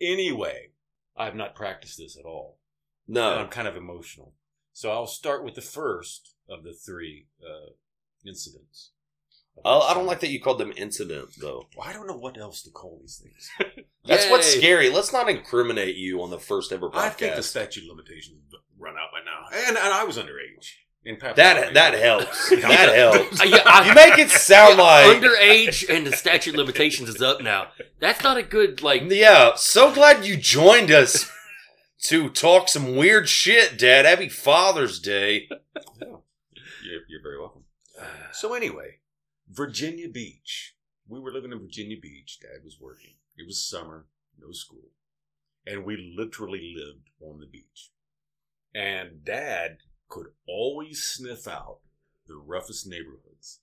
Anyway, 0.00 0.70
I 1.16 1.24
have 1.26 1.34
not 1.34 1.54
practiced 1.54 1.98
this 1.98 2.16
at 2.16 2.24
all. 2.24 2.58
And 3.06 3.14
No. 3.14 3.38
I'm 3.38 3.48
kind 3.48 3.68
of 3.68 3.76
emotional. 3.76 4.34
So 4.72 4.90
I'll 4.90 5.06
start 5.06 5.44
with 5.44 5.54
the 5.54 5.60
first 5.60 6.34
of 6.48 6.64
the 6.64 6.72
three 6.72 7.26
uh, 7.42 7.72
incidents. 8.26 8.92
I 9.64 9.94
don't 9.94 10.06
like 10.06 10.20
that 10.20 10.30
you 10.30 10.40
called 10.40 10.58
them 10.58 10.72
incident 10.76 11.30
though. 11.40 11.66
Well, 11.76 11.86
I 11.88 11.92
don't 11.92 12.06
know 12.06 12.16
what 12.16 12.38
else 12.38 12.62
to 12.62 12.70
call 12.70 12.98
these 13.00 13.22
things. 13.22 13.50
That's 14.04 14.28
what's 14.28 14.46
scary. 14.52 14.90
Let's 14.90 15.12
not 15.12 15.28
incriminate 15.28 15.94
you 15.96 16.22
on 16.22 16.30
the 16.30 16.38
first 16.38 16.72
ever 16.72 16.88
podcast. 16.90 16.96
I 16.96 17.08
think 17.10 17.36
the 17.36 17.42
statute 17.42 17.84
of 17.84 17.90
limitations 17.96 18.40
run 18.78 18.94
out 18.94 19.10
by 19.12 19.20
now, 19.24 19.66
and, 19.68 19.76
and 19.76 19.92
I 19.94 20.04
was 20.04 20.16
underage. 20.18 20.72
In 21.04 21.16
Papa 21.16 21.34
that 21.34 21.74
that 21.74 21.94
helps. 21.94 22.50
that 22.50 22.94
helps. 22.94 23.40
Uh, 23.40 23.44
yeah, 23.44 23.62
I- 23.66 23.88
You 23.88 23.94
make 23.94 24.18
it 24.18 24.30
sound 24.30 24.78
like 24.78 25.20
underage 25.20 25.88
and 25.92 26.06
the 26.06 26.12
statute 26.16 26.50
of 26.54 26.58
limitations 26.58 27.08
is 27.08 27.20
up 27.20 27.40
now. 27.42 27.68
That's 28.00 28.22
not 28.22 28.36
a 28.36 28.42
good 28.44 28.82
like. 28.82 29.02
Yeah, 29.08 29.52
so 29.56 29.92
glad 29.92 30.24
you 30.24 30.36
joined 30.36 30.92
us 30.92 31.28
to 32.04 32.28
talk 32.30 32.68
some 32.68 32.94
weird 32.96 33.28
shit, 33.28 33.78
Dad. 33.78 34.04
Happy 34.04 34.28
Father's 34.28 35.00
Day. 35.00 35.48
You're, 36.00 37.00
you're 37.08 37.22
very 37.22 37.38
welcome. 37.40 37.64
So 38.32 38.54
anyway, 38.54 38.98
Virginia 39.52 40.08
Beach. 40.08 40.74
We 41.06 41.20
were 41.20 41.30
living 41.30 41.52
in 41.52 41.60
Virginia 41.60 41.98
Beach. 42.00 42.38
Dad 42.40 42.64
was 42.64 42.78
working. 42.80 43.16
It 43.36 43.46
was 43.46 43.62
summer, 43.62 44.06
no 44.40 44.52
school, 44.52 44.92
and 45.66 45.84
we 45.84 46.14
literally 46.16 46.74
lived 46.74 47.10
on 47.20 47.38
the 47.38 47.46
beach. 47.46 47.90
And 48.74 49.24
Dad 49.24 49.78
could 50.08 50.28
always 50.48 51.02
sniff 51.02 51.46
out 51.46 51.80
the 52.26 52.36
roughest 52.36 52.86
neighborhoods 52.86 53.60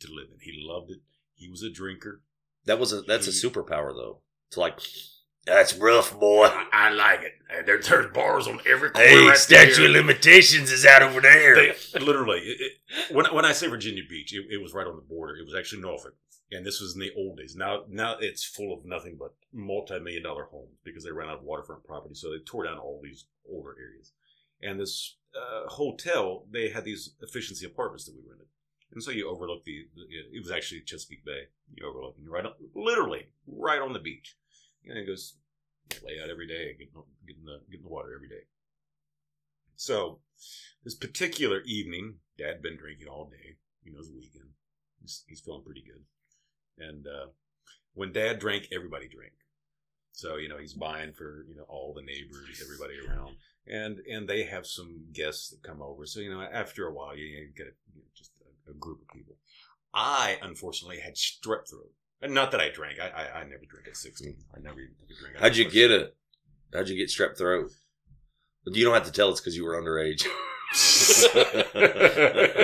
to 0.00 0.08
live 0.12 0.28
in. 0.32 0.40
He 0.40 0.52
loved 0.56 0.90
it. 0.90 1.00
He 1.34 1.48
was 1.48 1.62
a 1.62 1.70
drinker. 1.70 2.22
That 2.64 2.80
was 2.80 2.92
a 2.92 3.02
that's 3.02 3.28
a 3.28 3.30
superpower 3.30 3.94
though. 3.94 4.22
It's 4.48 4.56
like 4.56 4.80
that's 5.50 5.74
rough, 5.74 6.18
boy. 6.18 6.46
I, 6.46 6.66
I 6.72 6.90
like 6.90 7.22
it. 7.22 7.32
And 7.52 7.66
there, 7.66 7.80
there's 7.80 8.12
bars 8.12 8.46
on 8.46 8.60
every 8.66 8.90
corner. 8.90 9.08
Hey, 9.08 9.26
right 9.26 9.36
statute 9.36 9.84
of 9.84 9.90
limitations 9.90 10.70
is 10.70 10.86
out 10.86 11.02
over 11.02 11.20
there. 11.20 11.54
They, 11.54 12.00
literally, 12.00 12.38
it, 12.38 12.60
it, 12.60 13.14
when 13.14 13.26
when 13.34 13.44
I 13.44 13.52
say 13.52 13.66
Virginia 13.66 14.02
Beach, 14.08 14.32
it, 14.32 14.46
it 14.50 14.62
was 14.62 14.72
right 14.72 14.86
on 14.86 14.96
the 14.96 15.02
border. 15.02 15.36
It 15.36 15.44
was 15.44 15.54
actually 15.54 15.82
Norfolk, 15.82 16.14
and 16.52 16.64
this 16.64 16.80
was 16.80 16.94
in 16.94 17.00
the 17.00 17.12
old 17.16 17.38
days. 17.38 17.56
Now, 17.56 17.82
now 17.88 18.16
it's 18.20 18.44
full 18.44 18.72
of 18.72 18.84
nothing 18.84 19.16
but 19.18 19.34
multi-million 19.52 20.22
dollar 20.22 20.44
homes 20.44 20.78
because 20.84 21.04
they 21.04 21.10
ran 21.10 21.28
out 21.28 21.38
of 21.38 21.44
waterfront 21.44 21.84
property, 21.84 22.14
so 22.14 22.30
they 22.30 22.38
tore 22.38 22.64
down 22.64 22.78
all 22.78 23.00
these 23.02 23.26
older 23.50 23.74
areas. 23.80 24.12
And 24.62 24.78
this 24.78 25.16
uh, 25.34 25.68
hotel, 25.68 26.44
they 26.50 26.68
had 26.68 26.84
these 26.84 27.14
efficiency 27.20 27.66
apartments 27.66 28.04
that 28.04 28.14
we 28.14 28.22
rented, 28.28 28.46
and 28.92 29.02
so 29.02 29.10
you 29.10 29.28
overlook 29.28 29.64
the. 29.64 29.86
the 29.96 30.02
it 30.36 30.40
was 30.40 30.52
actually 30.52 30.82
Chesapeake 30.82 31.24
Bay. 31.24 31.48
You 31.74 31.88
overlook, 31.88 32.14
and 32.16 32.24
you're 32.24 32.34
right, 32.34 32.46
on, 32.46 32.52
literally 32.74 33.26
right 33.48 33.80
on 33.80 33.92
the 33.92 33.98
beach. 33.98 34.36
And 34.86 34.96
it 34.96 35.06
goes 35.06 35.34
lay 36.04 36.20
out 36.22 36.30
every 36.30 36.46
day, 36.46 36.76
get, 36.78 36.92
get 37.26 37.36
in 37.36 37.44
the 37.44 37.60
get 37.70 37.78
in 37.78 37.84
the 37.84 37.88
water 37.88 38.14
every 38.14 38.28
day. 38.28 38.44
So 39.76 40.20
this 40.84 40.94
particular 40.94 41.60
evening, 41.62 42.16
Dad 42.38 42.62
been 42.62 42.76
drinking 42.76 43.08
all 43.08 43.30
day. 43.30 43.56
You 43.82 43.92
know, 43.92 44.00
it's 44.00 44.10
weekend. 44.10 44.50
He's, 45.00 45.24
he's 45.26 45.40
feeling 45.40 45.64
pretty 45.64 45.82
good. 45.82 46.04
And 46.86 47.06
uh, 47.06 47.30
when 47.94 48.12
Dad 48.12 48.38
drank, 48.38 48.68
everybody 48.72 49.08
drank. 49.08 49.32
So 50.12 50.36
you 50.36 50.48
know, 50.48 50.58
he's 50.58 50.74
buying 50.74 51.12
for 51.12 51.46
you 51.48 51.56
know 51.56 51.64
all 51.68 51.94
the 51.94 52.02
neighbors, 52.02 52.62
everybody 52.62 52.94
around, 53.00 53.36
and 53.66 54.00
and 54.00 54.28
they 54.28 54.44
have 54.44 54.66
some 54.66 55.06
guests 55.12 55.50
that 55.50 55.62
come 55.62 55.80
over. 55.80 56.04
So 56.06 56.20
you 56.20 56.30
know, 56.30 56.42
after 56.42 56.86
a 56.86 56.92
while, 56.92 57.16
you, 57.16 57.24
you 57.24 57.48
get 57.56 57.68
a, 57.68 57.74
you 57.94 58.02
know, 58.02 58.08
just 58.14 58.32
a, 58.66 58.72
a 58.72 58.74
group 58.74 59.00
of 59.00 59.08
people. 59.08 59.36
I 59.94 60.38
unfortunately 60.42 61.00
had 61.00 61.14
strep 61.14 61.68
throat. 61.68 61.92
And 62.22 62.34
not 62.34 62.50
that 62.52 62.60
I 62.60 62.68
drank. 62.70 62.98
I 63.00 63.08
I, 63.08 63.40
I 63.40 63.44
never 63.44 63.64
drank 63.68 63.88
at 63.88 63.96
sixteen. 63.96 64.36
I 64.54 64.60
never 64.60 64.80
even 64.80 64.94
took 65.00 65.10
a 65.16 65.20
drink. 65.20 65.36
I 65.36 65.40
How'd 65.40 65.56
you 65.56 65.64
never- 65.64 65.74
get 65.74 65.90
it? 65.90 66.16
How'd 66.74 66.88
you 66.88 66.96
get 66.96 67.08
strep 67.08 67.36
throat? 67.36 67.70
You 68.66 68.84
don't 68.84 68.94
have 68.94 69.06
to 69.06 69.12
tell 69.12 69.32
us 69.32 69.40
because 69.40 69.56
you 69.56 69.64
were 69.64 69.80
underage. 69.80 70.24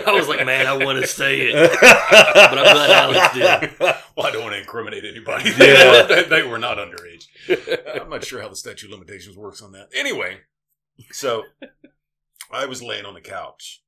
I 0.06 0.12
was 0.14 0.28
like, 0.28 0.44
man, 0.46 0.66
I 0.66 0.76
want 0.84 1.00
to 1.00 1.06
say 1.08 1.40
it. 1.50 1.54
But 1.80 2.58
I'm 2.58 2.74
glad 2.74 2.90
Alex 2.90 3.34
did. 3.34 3.80
well, 3.80 4.26
I 4.26 4.30
don't 4.30 4.42
want 4.42 4.54
to 4.54 4.60
incriminate 4.60 5.04
anybody. 5.04 5.50
Yeah. 5.58 6.02
they, 6.08 6.22
they 6.24 6.42
were 6.42 6.58
not 6.58 6.78
underage. 6.78 7.26
I'm 8.00 8.08
not 8.10 8.24
sure 8.24 8.40
how 8.40 8.48
the 8.48 8.56
statute 8.56 8.86
of 8.86 8.92
limitations 8.98 9.36
works 9.36 9.62
on 9.62 9.72
that. 9.72 9.88
Anyway, 9.94 10.38
so 11.12 11.44
I 12.52 12.66
was 12.66 12.82
laying 12.82 13.06
on 13.06 13.14
the 13.14 13.20
couch 13.20 13.82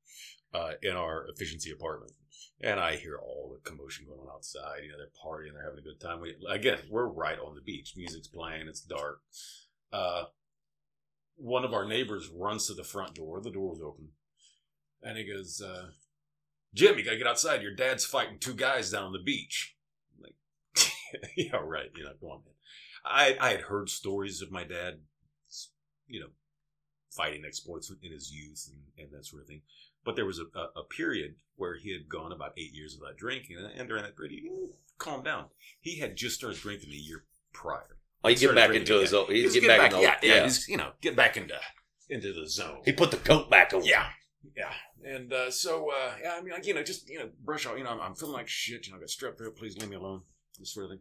uh, 0.55 0.73
in 0.83 0.97
our 0.97 1.27
efficiency 1.29 1.71
apartment, 1.71 2.13
and 2.61 2.81
I 2.81 2.97
hear 2.97 3.17
all 3.17 3.53
the 3.53 3.71
commotion 3.71 4.07
going 4.07 4.21
on 4.21 4.35
outside. 4.35 4.81
You 4.83 4.91
know, 4.91 4.99
they're 4.99 5.07
partying, 5.25 5.53
they're 5.53 5.65
having 5.65 5.79
a 5.79 5.83
good 5.83 6.01
time. 6.01 6.21
We, 6.21 6.35
again, 6.49 6.79
we're 6.91 7.07
right 7.07 7.39
on 7.39 7.55
the 7.55 7.61
beach. 7.61 7.95
Music's 7.97 8.29
playing. 8.29 8.67
It's 8.69 8.81
dark. 8.81 9.21
Uh, 9.93 10.25
one 11.37 11.65
of 11.65 11.73
our 11.73 11.87
neighbors 11.87 12.29
runs 12.35 12.67
to 12.67 12.75
the 12.75 12.85
front 12.85 13.15
door. 13.15 13.41
The 13.41 13.51
door 13.51 13.71
was 13.71 13.81
open, 13.81 14.09
and 15.03 15.17
he 15.17 15.25
goes, 15.25 15.63
uh, 15.65 15.91
"Jim, 16.75 16.99
you 16.99 17.05
gotta 17.05 17.17
get 17.17 17.29
outside. 17.29 17.63
Your 17.63 17.75
dad's 17.75 18.05
fighting 18.05 18.39
two 18.39 18.55
guys 18.55 18.91
down 18.91 19.05
on 19.05 19.13
the 19.13 19.23
beach." 19.23 19.77
I'm 20.17 20.25
like, 20.25 20.93
yeah, 21.37 21.57
right. 21.63 21.91
You 21.97 22.05
know, 22.05 22.13
go 22.21 22.31
on, 22.31 22.43
man. 22.45 22.55
I 23.05 23.37
I 23.41 23.51
had 23.51 23.63
heard 23.63 23.89
stories 23.89 24.43
of 24.43 24.51
my 24.51 24.65
dad, 24.65 24.99
you 26.09 26.21
know, 26.21 26.31
fighting 27.11 27.45
exploits 27.47 27.91
in 28.03 28.13
his 28.13 28.33
youth 28.33 28.69
and, 28.73 29.05
and 29.05 29.17
that 29.17 29.25
sort 29.25 29.43
of 29.43 29.49
thing. 29.49 29.63
But 30.09 30.17
there 30.17 30.25
was 30.25 30.39
a, 30.39 30.45
a, 30.59 30.81
a 30.81 30.85
period 30.85 31.35
where 31.57 31.77
he 31.77 31.93
had 31.93 32.09
gone 32.09 32.33
about 32.33 32.55
eight 32.57 32.73
years 32.73 32.97
without 32.99 33.19
drinking, 33.19 33.59
and, 33.59 33.67
and 33.79 33.87
during 33.87 34.05
that 34.05 34.17
period, 34.17 34.33
he 34.33 34.49
calmed 34.97 35.27
down. 35.27 35.49
He 35.79 35.99
had 35.99 36.17
just 36.17 36.37
started 36.37 36.59
drinking 36.59 36.93
a 36.93 36.97
year 36.97 37.25
prior. 37.53 37.99
Oh, 38.25 38.31
you 38.31 38.37
get 38.37 38.55
back 38.55 38.71
into 38.71 39.01
his 39.01 39.13
old. 39.13 39.29
He's 39.29 39.53
getting 39.53 39.69
back, 39.69 39.93
in 39.93 39.99
the 39.99 40.03
yeah, 40.03 40.17
yeah, 40.23 40.45
he's, 40.45 40.67
you 40.67 40.79
know, 40.79 40.93
get 41.03 41.15
back 41.15 41.37
into 41.37 41.57
into 42.09 42.33
the 42.33 42.49
zone. 42.49 42.81
He 42.87 42.93
put 42.93 43.11
the 43.11 43.19
coat 43.19 43.51
back 43.51 43.75
on. 43.75 43.85
Yeah, 43.85 44.07
yeah. 44.57 44.73
And 45.05 45.31
uh, 45.31 45.51
so, 45.51 45.91
uh, 45.91 46.13
yeah, 46.23 46.37
I 46.39 46.41
mean, 46.41 46.55
like, 46.55 46.67
you 46.67 46.73
know, 46.73 46.83
just 46.83 47.11
you 47.11 47.19
know, 47.19 47.29
brush 47.45 47.67
off. 47.67 47.77
You 47.77 47.85
know, 47.85 47.91
I'm, 47.91 48.01
I'm 48.01 48.15
feeling 48.15 48.33
like 48.33 48.49
shit. 48.49 48.87
You 48.87 48.93
know, 48.93 48.97
I 48.97 49.01
got 49.01 49.11
strep 49.11 49.37
throat. 49.37 49.57
Please 49.59 49.77
leave 49.77 49.91
me 49.91 49.97
alone. 49.97 50.23
This 50.59 50.73
sort 50.73 50.87
of 50.87 50.93
thing. 50.93 51.01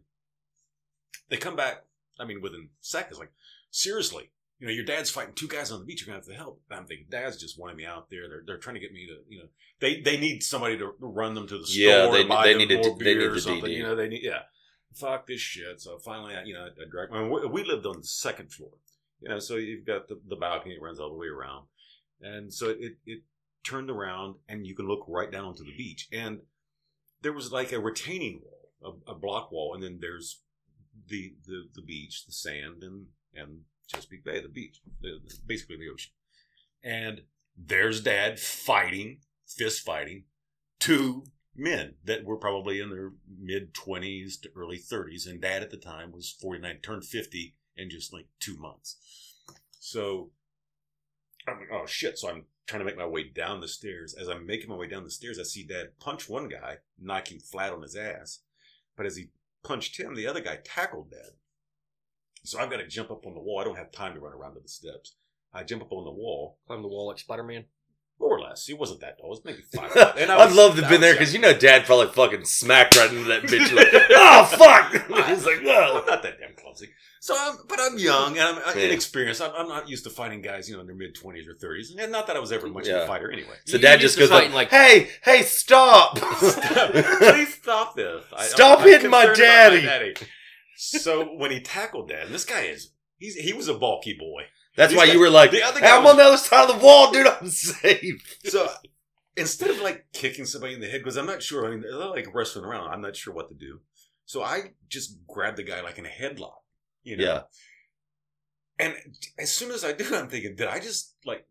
They 1.30 1.38
come 1.38 1.56
back. 1.56 1.86
I 2.20 2.26
mean, 2.26 2.42
within 2.42 2.68
seconds. 2.82 3.18
Like, 3.18 3.32
seriously, 3.70 4.32
you 4.58 4.66
know, 4.66 4.72
your 4.72 4.84
dad's 4.84 5.10
fighting 5.10 5.34
two 5.34 5.48
guys 5.48 5.70
on 5.70 5.80
the 5.80 5.86
beach. 5.86 6.00
You're 6.00 6.06
gonna 6.14 6.18
have 6.18 6.26
to 6.26 6.34
help. 6.34 6.60
And 6.70 6.80
I'm 6.80 6.86
thinking, 6.86 7.06
Dad's 7.10 7.36
just 7.36 7.58
wanting 7.58 7.76
me 7.76 7.84
out 7.86 8.10
there. 8.10 8.28
They're 8.28 8.42
they're 8.46 8.58
trying 8.58 8.74
to 8.74 8.80
get 8.80 8.92
me 8.92 9.06
to, 9.06 9.16
you 9.28 9.38
know, 9.40 9.48
they 9.80 10.00
they 10.00 10.16
need 10.18 10.42
somebody 10.42 10.76
to 10.78 10.92
run 10.98 11.34
them 11.34 11.46
to 11.46 11.58
the 11.58 11.66
store. 11.66 11.82
Yeah, 11.82 12.10
they- 12.10 12.24
buy 12.24 12.46
they 12.46 12.52
them 12.54 12.68
need 12.68 12.74
more 12.74 12.98
they 12.98 13.04
beer 13.04 13.18
need 13.18 13.36
or 13.36 13.40
something. 13.40 13.70
DD. 13.70 13.76
You 13.76 13.82
know, 13.84 13.94
they 13.96 14.08
need 14.08 14.22
yeah. 14.22 14.42
Fuck 14.94 15.26
this 15.26 15.40
shit. 15.40 15.80
So 15.80 15.98
finally, 15.98 16.34
I, 16.34 16.42
you 16.44 16.54
know, 16.54 16.64
I 16.64 16.90
dragged. 16.90 17.12
I 17.12 17.20
mean, 17.20 17.30
we, 17.30 17.46
we 17.46 17.64
lived 17.64 17.86
on 17.86 17.98
the 17.98 18.06
second 18.06 18.52
floor. 18.52 18.72
You 19.20 19.28
know, 19.28 19.38
so 19.38 19.56
you've 19.56 19.84
got 19.86 20.08
the, 20.08 20.20
the 20.28 20.36
balcony. 20.36 20.74
It 20.74 20.82
runs 20.82 20.98
all 20.98 21.10
the 21.10 21.16
way 21.16 21.26
around, 21.26 21.66
and 22.20 22.52
so 22.52 22.70
it 22.70 22.96
it 23.04 23.22
turned 23.64 23.90
around, 23.90 24.36
and 24.48 24.66
you 24.66 24.74
can 24.74 24.88
look 24.88 25.04
right 25.08 25.30
down 25.30 25.44
onto 25.44 25.64
the 25.64 25.76
beach. 25.76 26.08
And 26.12 26.40
there 27.22 27.32
was 27.32 27.52
like 27.52 27.72
a 27.72 27.80
retaining 27.80 28.40
wall, 28.42 28.96
a, 29.06 29.12
a 29.12 29.14
block 29.14 29.52
wall, 29.52 29.74
and 29.74 29.82
then 29.82 29.98
there's 30.00 30.40
the 31.06 31.34
the 31.46 31.64
the 31.74 31.82
beach, 31.82 32.24
the 32.26 32.32
sand, 32.32 32.82
and 32.82 33.06
and 33.34 33.60
Chesapeake 33.88 34.24
Bay, 34.24 34.40
the 34.40 34.48
beach, 34.48 34.80
basically 35.46 35.76
the 35.76 35.88
ocean. 35.92 36.12
And 36.84 37.22
there's 37.56 38.00
Dad 38.00 38.38
fighting, 38.38 39.18
fist 39.46 39.84
fighting, 39.84 40.24
two 40.78 41.24
men 41.56 41.94
that 42.04 42.24
were 42.24 42.36
probably 42.36 42.80
in 42.80 42.90
their 42.90 43.12
mid 43.28 43.74
twenties 43.74 44.36
to 44.38 44.50
early 44.54 44.78
thirties, 44.78 45.26
and 45.26 45.40
Dad 45.40 45.62
at 45.62 45.70
the 45.70 45.76
time 45.76 46.12
was 46.12 46.30
forty 46.30 46.60
nine, 46.60 46.78
turned 46.82 47.04
fifty 47.04 47.56
in 47.76 47.90
just 47.90 48.12
like 48.12 48.26
two 48.38 48.56
months. 48.56 48.96
So 49.80 50.30
I'm 51.48 51.58
like, 51.58 51.68
oh 51.72 51.86
shit! 51.86 52.18
So 52.18 52.28
I'm 52.28 52.44
trying 52.66 52.80
to 52.80 52.84
make 52.84 52.98
my 52.98 53.06
way 53.06 53.24
down 53.24 53.60
the 53.60 53.68
stairs. 53.68 54.14
As 54.14 54.28
I'm 54.28 54.46
making 54.46 54.68
my 54.68 54.76
way 54.76 54.86
down 54.86 55.02
the 55.02 55.10
stairs, 55.10 55.38
I 55.38 55.42
see 55.42 55.64
Dad 55.64 55.98
punch 55.98 56.28
one 56.28 56.48
guy, 56.48 56.76
knock 57.00 57.32
him 57.32 57.40
flat 57.40 57.72
on 57.72 57.82
his 57.82 57.96
ass. 57.96 58.40
But 58.96 59.06
as 59.06 59.16
he 59.16 59.30
punched 59.64 59.98
him, 59.98 60.14
the 60.14 60.26
other 60.26 60.40
guy 60.40 60.58
tackled 60.62 61.10
Dad. 61.10 61.32
So 62.44 62.58
I've 62.58 62.70
got 62.70 62.78
to 62.78 62.86
jump 62.86 63.10
up 63.10 63.26
on 63.26 63.34
the 63.34 63.40
wall. 63.40 63.60
I 63.60 63.64
don't 63.64 63.76
have 63.76 63.92
time 63.92 64.14
to 64.14 64.20
run 64.20 64.32
around 64.32 64.54
to 64.54 64.60
the 64.60 64.68
steps. 64.68 65.14
I 65.52 65.64
jump 65.64 65.82
up 65.82 65.92
on 65.92 66.04
the 66.04 66.10
wall, 66.10 66.58
Climb 66.66 66.82
the 66.82 66.88
wall 66.88 67.08
like 67.08 67.18
Spider 67.18 67.42
Man. 67.42 67.64
more 68.20 68.36
or 68.36 68.40
less. 68.40 68.66
He 68.66 68.74
wasn't 68.74 69.00
that 69.00 69.18
tall. 69.18 69.28
It 69.28 69.30
was 69.30 69.44
maybe 69.44 69.62
five. 69.74 70.16
And 70.18 70.30
I 70.30 70.38
I'd 70.38 70.46
was- 70.48 70.56
love 70.56 70.76
to 70.76 70.82
have 70.82 70.90
been 70.90 71.00
there 71.00 71.14
because 71.14 71.32
you 71.34 71.40
know 71.40 71.52
Dad 71.56 71.84
probably 71.84 72.08
fucking 72.08 72.44
smacked 72.44 72.96
right 72.96 73.10
into 73.10 73.24
that 73.24 73.42
bitch. 73.44 73.72
Like, 73.74 73.88
oh 74.10 74.44
fuck! 74.58 74.92
He's 75.28 75.44
like, 75.46 75.58
I'm 75.60 75.64
not 76.06 76.22
that 76.22 76.38
damn 76.38 76.54
clumsy. 76.54 76.88
So 77.20 77.34
I'm, 77.36 77.56
but 77.68 77.80
I'm 77.80 77.98
young 77.98 78.32
and 78.38 78.42
I'm, 78.42 78.62
I'm 78.64 78.78
Yeah. 78.78 78.84
inexperienced. 78.86 79.42
I'm, 79.42 79.50
I'm 79.56 79.68
not 79.68 79.88
used 79.88 80.04
to 80.04 80.10
fighting 80.10 80.40
guys, 80.40 80.68
you 80.68 80.74
know, 80.76 80.82
in 80.82 80.86
their 80.86 80.94
mid 80.94 81.14
twenties 81.16 81.48
or 81.48 81.54
thirties, 81.54 81.94
and 81.98 82.12
not 82.12 82.26
that 82.28 82.36
I 82.36 82.38
was 82.40 82.52
ever 82.52 82.68
much 82.68 82.86
of 82.86 82.94
Yeah. 82.96 83.02
a 83.04 83.06
fighter 83.06 83.30
anyway. 83.30 83.56
So 83.66 83.76
You 83.76 83.82
Dad 83.82 84.00
used 84.02 84.16
just 84.16 84.18
goes 84.18 84.30
like, 84.30 84.52
like- 84.52 84.70
"Hey, 84.70 85.08
hey, 85.24 85.42
stop! 85.42 86.16
Please 86.18 87.54
stop 87.54 87.96
this! 87.96 88.24
I, 88.36 88.44
Stop 88.46 88.80
hitting 88.80 89.10
my 89.10 89.26
concerned 89.26 89.78
about 89.84 89.88
daddy." 89.98 90.14
So 90.80 91.24
when 91.36 91.50
he 91.50 91.60
tackled 91.60 92.08
that, 92.08 92.26
and 92.26 92.34
this 92.34 92.44
guy 92.44 92.62
is 92.62 92.92
he's 93.18 93.34
he 93.34 93.52
was 93.52 93.66
a 93.68 93.74
bulky 93.74 94.14
boy. 94.18 94.42
That's 94.76 94.90
These 94.92 94.96
why 94.98 95.06
guys- 95.06 95.14
you 95.14 95.20
were 95.20 95.30
like, 95.30 95.50
the 95.50 95.62
other 95.64 95.80
guy 95.80 95.96
I'm 95.96 96.04
was- 96.04 96.12
on 96.12 96.16
the 96.18 96.22
other 96.24 96.36
side 96.36 96.70
of 96.70 96.78
the 96.78 96.84
wall, 96.84 97.10
dude. 97.12 97.26
I'm 97.26 97.48
safe. 97.50 98.38
So 98.44 98.68
instead 99.36 99.70
of 99.70 99.80
like 99.80 100.06
kicking 100.12 100.44
somebody 100.44 100.74
in 100.74 100.80
the 100.80 100.86
head, 100.88 101.00
because 101.00 101.16
I'm 101.16 101.26
not 101.26 101.42
sure, 101.42 101.66
I 101.66 101.70
mean, 101.70 101.80
they're 101.82 101.94
like 101.94 102.32
wrestling 102.32 102.64
around. 102.64 102.90
I'm 102.92 103.00
not 103.00 103.16
sure 103.16 103.34
what 103.34 103.48
to 103.48 103.54
do. 103.56 103.80
So 104.24 104.42
I 104.42 104.72
just 104.88 105.16
grabbed 105.26 105.56
the 105.56 105.64
guy 105.64 105.80
like 105.80 105.98
in 105.98 106.06
a 106.06 106.08
headlock, 106.10 106.58
you 107.02 107.16
know. 107.16 107.24
Yeah. 107.24 107.40
And 108.78 108.94
as 109.38 109.50
soon 109.52 109.72
as 109.72 109.84
I 109.84 109.92
do, 109.92 110.04
I'm 110.14 110.28
thinking, 110.28 110.54
did 110.54 110.68
I 110.68 110.78
just 110.78 111.16
like 111.24 111.46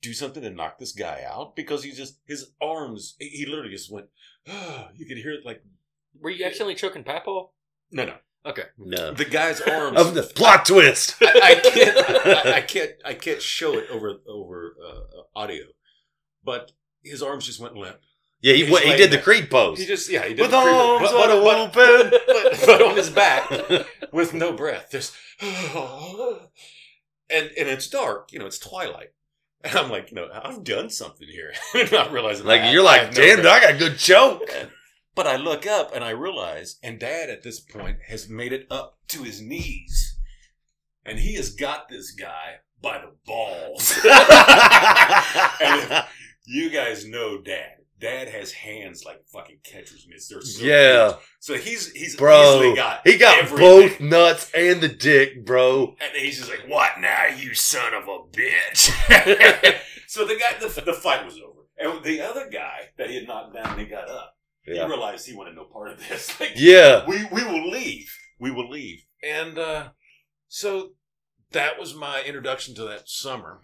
do 0.00 0.14
something 0.14 0.42
to 0.42 0.50
knock 0.50 0.78
this 0.78 0.92
guy 0.92 1.22
out? 1.30 1.54
Because 1.56 1.84
he 1.84 1.92
just 1.92 2.20
his 2.26 2.52
arms, 2.60 3.16
he 3.18 3.28
he 3.28 3.46
literally 3.46 3.70
just 3.70 3.92
went. 3.92 4.06
Ah, 4.48 4.88
you 4.96 5.04
could 5.06 5.18
hear 5.18 5.32
it 5.32 5.44
like 5.44 5.62
Were 6.18 6.30
you 6.30 6.44
accidentally 6.44 6.74
choking 6.74 7.04
Papa? 7.04 7.44
no, 7.90 8.04
no. 8.06 8.14
Okay. 8.44 8.64
No. 8.78 9.12
The 9.14 9.24
guy's 9.24 9.60
arms. 9.76 9.98
Of 9.98 10.14
the 10.14 10.22
plot 10.22 10.66
twist. 10.66 11.14
I, 11.22 11.40
I 11.42 11.54
can't. 11.70 12.26
I, 12.46 12.52
I 12.56 12.60
can't. 12.62 12.90
I 13.04 13.14
can't 13.14 13.40
show 13.42 13.78
it 13.78 13.88
over 13.90 14.14
over 14.26 14.74
uh, 14.84 15.20
audio, 15.38 15.64
but 16.44 16.72
his 17.04 17.22
arms 17.22 17.46
just 17.46 17.60
went 17.60 17.76
limp. 17.76 17.98
yeah, 18.40 18.54
he, 18.54 18.64
He's 18.66 18.78
he 18.80 18.96
did 18.96 19.10
the. 19.12 19.18
Creed 19.18 19.48
pose. 19.50 19.78
He 19.78 19.86
just 19.86 20.10
yeah, 20.10 20.22
he 20.24 20.34
did 20.34 20.40
With 20.42 20.50
the 20.50 20.60
creep- 20.60 20.74
arms 20.74 21.10
but, 21.12 21.30
a 21.30 21.34
but, 21.40 21.74
whooping. 21.74 22.10
but, 22.10 22.26
but, 22.26 22.62
but 22.66 22.82
on 22.82 22.96
his 22.96 23.10
back 23.10 23.48
with 24.12 24.34
no 24.34 24.52
breath. 24.52 24.88
Just 24.90 25.14
and 25.40 26.40
and 27.30 27.68
it's 27.68 27.86
dark. 27.88 28.32
You 28.32 28.38
know, 28.38 28.46
it's 28.46 28.58
twilight. 28.58 29.12
And 29.64 29.76
I'm 29.76 29.90
like, 29.90 30.10
you 30.10 30.16
know, 30.16 30.28
I've 30.32 30.64
done 30.64 30.90
something 30.90 31.28
here. 31.28 31.52
I'm 31.74 31.88
not 31.92 32.10
realizing, 32.10 32.46
Like, 32.46 32.62
I- 32.62 32.72
you're 32.72 32.82
like, 32.82 33.00
have 33.02 33.16
no 33.16 33.22
damn, 33.22 33.40
breath. 33.42 33.62
I 33.62 33.66
got 33.66 33.74
a 33.74 33.78
good 33.78 33.96
choke. 33.98 34.42
But 35.14 35.26
I 35.26 35.36
look 35.36 35.66
up 35.66 35.94
and 35.94 36.02
I 36.02 36.10
realize, 36.10 36.78
and 36.82 36.98
Dad 36.98 37.28
at 37.28 37.42
this 37.42 37.60
point 37.60 37.98
has 38.08 38.28
made 38.28 38.52
it 38.52 38.66
up 38.70 38.98
to 39.08 39.22
his 39.22 39.42
knees, 39.42 40.18
and 41.04 41.18
he 41.18 41.34
has 41.34 41.50
got 41.54 41.88
this 41.90 42.12
guy 42.12 42.60
by 42.80 42.98
the 42.98 43.12
balls. 43.26 43.92
and 45.60 46.04
you 46.46 46.70
guys 46.70 47.06
know 47.06 47.40
Dad. 47.40 47.76
Dad 48.00 48.28
has 48.30 48.50
hands 48.52 49.04
like 49.04 49.22
fucking 49.32 49.58
catcher's 49.62 50.06
mitts. 50.08 50.26
They're 50.28 50.40
so 50.40 50.64
Yeah. 50.64 51.08
huge. 51.10 51.16
So 51.38 51.54
he's 51.54 51.92
he's 51.92 52.16
Bro, 52.16 52.56
easily 52.56 52.74
got 52.74 53.06
He 53.06 53.16
got 53.16 53.38
everything. 53.38 53.58
both 53.58 54.00
nuts 54.00 54.50
and 54.54 54.80
the 54.80 54.88
dick, 54.88 55.44
bro. 55.44 55.94
And 56.00 56.12
he's 56.16 56.38
just 56.38 56.50
like, 56.50 56.64
"What 56.68 56.98
now, 56.98 57.26
you 57.26 57.54
son 57.54 57.94
of 57.94 58.08
a 58.08 58.18
bitch?" 58.32 58.90
so 60.08 60.24
the 60.26 60.34
guy, 60.34 60.58
the, 60.58 60.80
the 60.80 60.94
fight 60.94 61.24
was 61.24 61.38
over, 61.38 61.60
and 61.78 62.02
the 62.02 62.20
other 62.22 62.48
guy 62.50 62.88
that 62.98 63.08
he 63.08 63.14
had 63.16 63.28
knocked 63.28 63.54
down, 63.54 63.78
he 63.78 63.84
got 63.84 64.08
up. 64.08 64.36
He 64.64 64.74
Yeah. 64.76 64.86
realized 64.86 65.26
he 65.26 65.34
wanted 65.34 65.54
no 65.56 65.64
part 65.64 65.90
of 65.90 65.98
this. 66.08 66.28
Like, 66.40 66.52
Yeah. 66.56 67.04
we 67.06 67.24
we 67.32 67.44
will 67.44 67.68
leave. 67.70 68.16
We 68.38 68.50
will 68.50 68.68
leave. 68.68 69.04
And 69.22 69.58
uh, 69.58 69.90
so 70.48 70.92
that 71.50 71.78
was 71.78 71.94
my 71.94 72.22
introduction 72.22 72.74
to 72.76 72.84
that 72.84 73.08
summer 73.08 73.62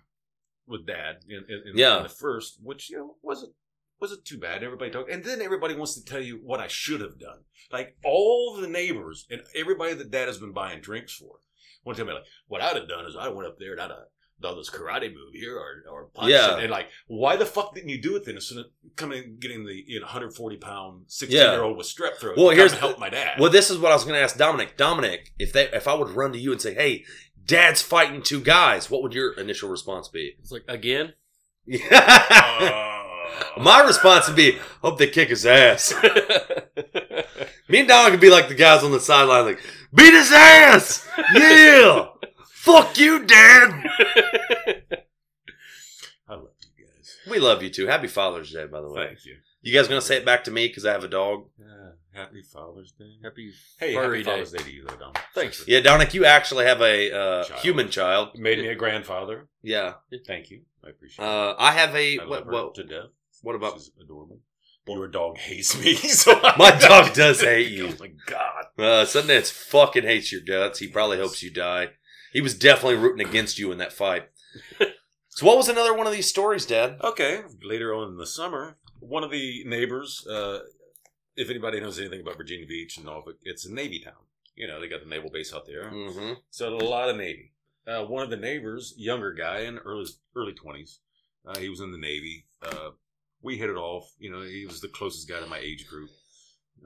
with 0.66 0.86
Dad 0.86 1.24
in, 1.28 1.44
in, 1.48 1.62
in, 1.70 1.72
Yeah. 1.78 1.98
in 1.98 2.02
the 2.04 2.08
first, 2.08 2.58
which 2.62 2.90
you 2.90 2.98
know 2.98 3.16
wasn't 3.22 3.54
wasn't 4.00 4.24
too 4.24 4.38
bad. 4.38 4.62
Everybody 4.62 4.90
talked, 4.92 5.10
and 5.10 5.24
then 5.24 5.42
everybody 5.42 5.74
wants 5.74 5.94
to 5.94 6.04
tell 6.04 6.20
you 6.20 6.36
what 6.44 6.60
I 6.60 6.68
should 6.68 7.00
have 7.00 7.18
done. 7.18 7.40
Like 7.72 7.96
all 8.04 8.54
the 8.60 8.68
neighbors 8.68 9.26
and 9.30 9.42
everybody 9.54 9.94
that 9.94 10.10
Dad 10.10 10.28
has 10.28 10.38
been 10.38 10.52
buying 10.52 10.80
drinks 10.80 11.14
for 11.14 11.40
want 11.84 11.96
to 11.96 12.04
tell 12.04 12.08
me 12.12 12.14
like 12.18 12.28
what 12.46 12.60
I'd 12.60 12.76
have 12.76 12.88
done 12.88 13.06
is 13.06 13.16
I 13.16 13.28
went 13.28 13.48
up 13.48 13.56
there 13.58 13.72
and 13.72 13.80
I'd 13.80 13.90
have 13.90 14.06
done 14.40 14.56
this 14.56 14.70
karate 14.70 15.12
move 15.12 15.32
here 15.32 15.56
or 15.56 15.82
or 15.90 16.04
punch 16.14 16.30
Yeah. 16.30 16.54
and, 16.54 16.62
and 16.62 16.70
like 16.70 16.86
why 17.06 17.36
the 17.36 17.46
fuck 17.46 17.74
didn't 17.74 17.88
you 17.90 18.00
do 18.00 18.14
it 18.16 18.24
then 18.24 18.36
instead 18.36 18.58
of 18.58 18.66
coming 18.96 19.22
and 19.24 19.40
getting 19.40 19.64
the 19.66 19.82
you 19.86 19.98
know 20.00 20.06
140 20.06 20.56
pound 20.58 21.04
16 21.08 21.36
Yeah. 21.36 21.52
year 21.52 21.62
old 21.62 21.76
with 21.76 21.86
strep 21.86 22.16
throat 22.16 22.36
Well, 22.36 22.46
to 22.46 22.52
come 22.52 22.58
here's 22.58 22.72
and 22.72 22.80
help 22.80 22.98
my 22.98 23.08
dad 23.10 23.40
Well, 23.40 23.50
this 23.50 23.70
is 23.70 23.78
what 23.78 23.90
I 23.92 23.94
was 23.94 24.04
going 24.04 24.14
to 24.16 24.22
ask 24.22 24.36
Dominic. 24.36 24.76
Dominic, 24.76 25.32
if 25.38 25.52
they, 25.52 25.64
if 25.72 25.88
I 25.88 25.94
would 25.94 26.10
run 26.10 26.32
to 26.32 26.38
you 26.38 26.52
and 26.52 26.60
say, 26.60 26.74
"Hey, 26.74 27.04
Dad's 27.44 27.82
fighting 27.82 28.22
two 28.22 28.40
guys," 28.40 28.90
what 28.90 29.02
would 29.02 29.14
your 29.14 29.32
initial 29.32 29.68
response 29.68 30.08
be? 30.08 30.34
It's 30.40 30.50
like 30.52 30.64
again. 30.68 31.14
Uh, 31.90 32.94
My 33.60 33.82
response 33.82 34.26
would 34.26 34.36
be, 34.36 34.58
"Hope 34.82 34.98
they 34.98 35.06
kick 35.08 35.28
his 35.30 35.44
ass." 35.46 35.92
Me 37.68 37.80
and 37.80 37.88
Dominic 37.88 38.12
would 38.12 38.20
be 38.20 38.30
like 38.30 38.48
the 38.48 38.54
guys 38.54 38.82
on 38.82 38.90
the 38.92 39.00
sideline, 39.00 39.44
like, 39.44 39.60
"Beat 39.94 40.12
his 40.14 40.32
ass, 40.32 41.06
yeah, 41.34 42.06
fuck 42.72 42.98
you, 42.98 43.24
Dad." 43.24 43.84
I 46.28 46.34
love 46.34 46.50
you 46.76 46.84
guys 46.84 47.16
We 47.30 47.38
love 47.38 47.62
you 47.62 47.70
too. 47.70 47.86
Happy 47.86 48.06
Father's 48.08 48.52
Day, 48.52 48.66
by 48.66 48.80
the 48.80 48.90
way. 48.90 49.06
thank 49.06 49.24
you 49.24 49.36
You 49.62 49.72
guys 49.72 49.88
gonna 49.88 50.00
say 50.00 50.16
it 50.16 50.24
back 50.24 50.44
to 50.44 50.50
me 50.50 50.66
because 50.68 50.84
I 50.84 50.92
have 50.92 51.04
a 51.04 51.08
dog? 51.08 51.46
yeah, 51.58 51.90
happy 52.12 52.42
Father's 52.42 52.92
Day 52.92 53.12
Happy 53.22 53.52
hey 53.78 53.94
furry 53.94 54.18
happy. 54.22 54.30
Father's 54.30 54.52
Day 54.52 54.62
to 54.62 54.70
you 54.70 54.84
though 54.86 54.96
Dom 54.96 55.12
Thanks. 55.34 55.64
Yeah, 55.66 55.80
Dominic, 55.80 56.14
you 56.14 56.24
actually 56.24 56.66
have 56.66 56.80
a 56.80 57.12
uh, 57.12 57.44
Child. 57.44 57.60
human 57.60 57.88
child. 57.90 58.38
made 58.38 58.58
me 58.58 58.68
a 58.68 58.74
grandfather 58.74 59.48
Yeah. 59.62 59.94
thank 60.26 60.50
you 60.50 60.62
I 60.84 60.90
appreciate 60.90 61.24
it 61.24 61.28
Uh, 61.28 61.54
I 61.58 61.72
have 61.72 61.94
a 61.94 62.18
I 62.18 62.24
love 62.24 62.28
what? 62.30 62.44
her 62.46 62.52
What, 62.52 62.74
to 62.76 62.84
death 62.84 63.06
what 63.42 63.54
about 63.54 63.74
She's 63.74 63.90
adorable 64.00 64.40
your 64.86 65.06
dog 65.08 65.36
hates 65.36 65.78
me 65.78 65.94
so 65.96 66.32
My 66.56 66.70
dog 66.70 67.12
does 67.12 67.40
hate 67.52 67.70
you. 67.70 67.88
oh 67.88 67.94
my 68.00 68.10
god 68.26 68.64
Uh, 68.78 69.04
Sundance 69.04 69.50
fucking 69.52 70.04
hates 70.04 70.32
your 70.32 70.40
guts. 70.40 70.78
He 70.78 70.86
probably 70.88 71.18
hopes 71.18 71.42
you 71.42 71.50
die. 71.50 71.88
He 72.32 72.40
was 72.40 72.56
definitely 72.56 72.96
rooting 72.96 73.26
against 73.26 73.58
you 73.58 73.72
in 73.72 73.78
that 73.78 73.92
fight. 73.92 74.28
so, 75.28 75.46
what 75.46 75.56
was 75.56 75.68
another 75.68 75.94
one 75.94 76.06
of 76.06 76.12
these 76.12 76.28
stories, 76.28 76.66
Dad? 76.66 76.98
Okay. 77.02 77.42
Later 77.62 77.94
on 77.94 78.08
in 78.08 78.16
the 78.16 78.26
summer, 78.26 78.76
one 79.00 79.24
of 79.24 79.30
the 79.30 79.64
neighbors, 79.64 80.26
uh, 80.26 80.60
if 81.36 81.50
anybody 81.50 81.80
knows 81.80 81.98
anything 81.98 82.20
about 82.20 82.36
Virginia 82.36 82.66
Beach 82.66 82.96
and 82.96 83.06
Norfolk, 83.06 83.36
it's 83.42 83.64
a 83.64 83.72
Navy 83.72 84.00
town. 84.00 84.14
You 84.54 84.66
know, 84.66 84.80
they 84.80 84.88
got 84.88 85.02
the 85.02 85.08
naval 85.08 85.30
base 85.30 85.54
out 85.54 85.66
there. 85.66 85.90
Mm-hmm. 85.90 86.32
So 86.50 86.68
a 86.68 86.76
lot 86.76 87.08
of 87.08 87.16
Navy. 87.16 87.52
Uh, 87.86 88.04
one 88.04 88.22
of 88.22 88.30
the 88.30 88.36
neighbors, 88.36 88.92
younger 88.96 89.32
guy 89.32 89.60
in 89.60 89.78
early 89.78 90.06
early 90.36 90.52
twenties, 90.52 90.98
uh, 91.46 91.58
he 91.58 91.68
was 91.68 91.80
in 91.80 91.92
the 91.92 91.98
Navy. 91.98 92.44
Uh, 92.62 92.90
we 93.40 93.56
hit 93.56 93.70
it 93.70 93.76
off. 93.76 94.12
You 94.18 94.30
know, 94.30 94.42
he 94.42 94.66
was 94.66 94.80
the 94.80 94.88
closest 94.88 95.28
guy 95.28 95.40
to 95.40 95.46
my 95.46 95.58
age 95.58 95.86
group. 95.86 96.10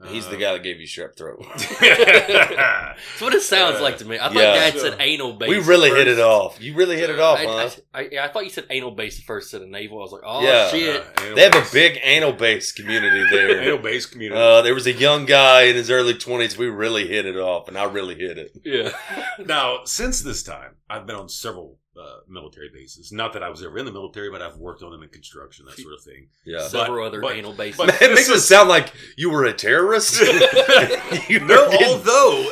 He's 0.07 0.27
the 0.27 0.35
Uh, 0.35 0.39
guy 0.39 0.53
that 0.53 0.63
gave 0.63 0.79
you 0.81 0.87
strep 0.87 1.15
throat. 1.15 1.39
That's 1.79 3.21
what 3.21 3.33
it 3.33 3.41
sounds 3.41 3.77
Uh, 3.77 3.81
like 3.83 3.97
to 3.99 4.05
me. 4.05 4.17
I 4.17 4.27
thought 4.27 4.35
yeah. 4.35 4.53
Dad 4.71 4.77
said 4.79 4.95
anal 4.99 5.33
base. 5.33 5.49
we 5.49 5.59
really 5.59 5.89
hit 5.89 6.07
first. 6.07 6.19
it 6.19 6.19
off. 6.19 6.61
You 6.61 6.75
really 6.75 6.97
hit 6.97 7.09
it 7.09 7.19
off, 7.19 7.39
I, 7.39 7.45
huh? 7.45 7.69
I, 7.93 7.99
I, 8.01 8.09
yeah, 8.11 8.25
I 8.25 8.27
thought 8.27 8.43
you 8.43 8.49
said 8.49 8.65
anal 8.69 8.91
base 8.91 9.19
first, 9.21 9.49
said 9.51 9.61
a 9.61 9.67
naval. 9.67 9.99
I 9.99 10.01
was 10.01 10.11
like, 10.11 10.21
oh 10.25 10.41
Yeah. 10.43 10.67
shit. 10.69 11.05
Uh, 11.17 11.35
they 11.35 11.43
have 11.43 11.55
a 11.55 11.65
big 11.71 11.99
anal 12.03 12.33
base 12.33 12.71
community 12.71 13.23
there. 13.31 13.61
anal 13.61 13.77
base 13.77 14.05
community. 14.05 14.39
Uh, 14.41 14.61
there 14.61 14.73
was 14.73 14.87
a 14.87 14.93
young 14.93 15.25
guy 15.25 15.63
in 15.63 15.75
his 15.75 15.89
early 15.89 16.13
20s. 16.13 16.57
We 16.57 16.67
really 16.67 17.07
hit 17.07 17.25
it 17.25 17.37
off, 17.37 17.67
and 17.67 17.77
I 17.77 17.85
really 17.85 18.15
hit 18.15 18.37
it. 18.37 18.51
Yeah. 18.63 18.91
Now, 19.45 19.79
since 19.85 20.21
this 20.21 20.43
time, 20.43 20.75
I've 20.87 21.07
been 21.07 21.15
on 21.15 21.27
several 21.27 21.79
uh, 21.99 22.17
military 22.27 22.69
bases. 22.73 23.11
Not 23.11 23.33
that 23.33 23.43
I 23.43 23.49
was 23.49 23.63
ever 23.63 23.77
in 23.77 23.85
the 23.85 23.91
military, 23.91 24.29
but 24.31 24.41
I've 24.41 24.57
worked 24.57 24.81
on 24.83 24.91
them 24.91 25.03
in 25.03 25.09
construction, 25.09 25.65
that 25.65 25.77
sort 25.77 25.93
of 25.93 26.01
thing. 26.03 26.29
Yeah. 26.45 26.67
Several 26.67 27.05
other 27.05 27.21
but- 27.21 27.35
anal 27.35 27.53
bases. 27.53 27.77
but- 27.77 28.01
it 28.01 28.09
makes 28.13 28.29
it 28.29 28.41
sound 28.41 28.69
like 28.69 28.91
you 29.17 29.29
were 29.29 29.45
a 29.45 29.53
terrorist. 29.53 30.19
You 31.29 31.39
no, 31.41 31.65
were 31.65 31.71
getting- 31.71 31.87
although 31.87 32.51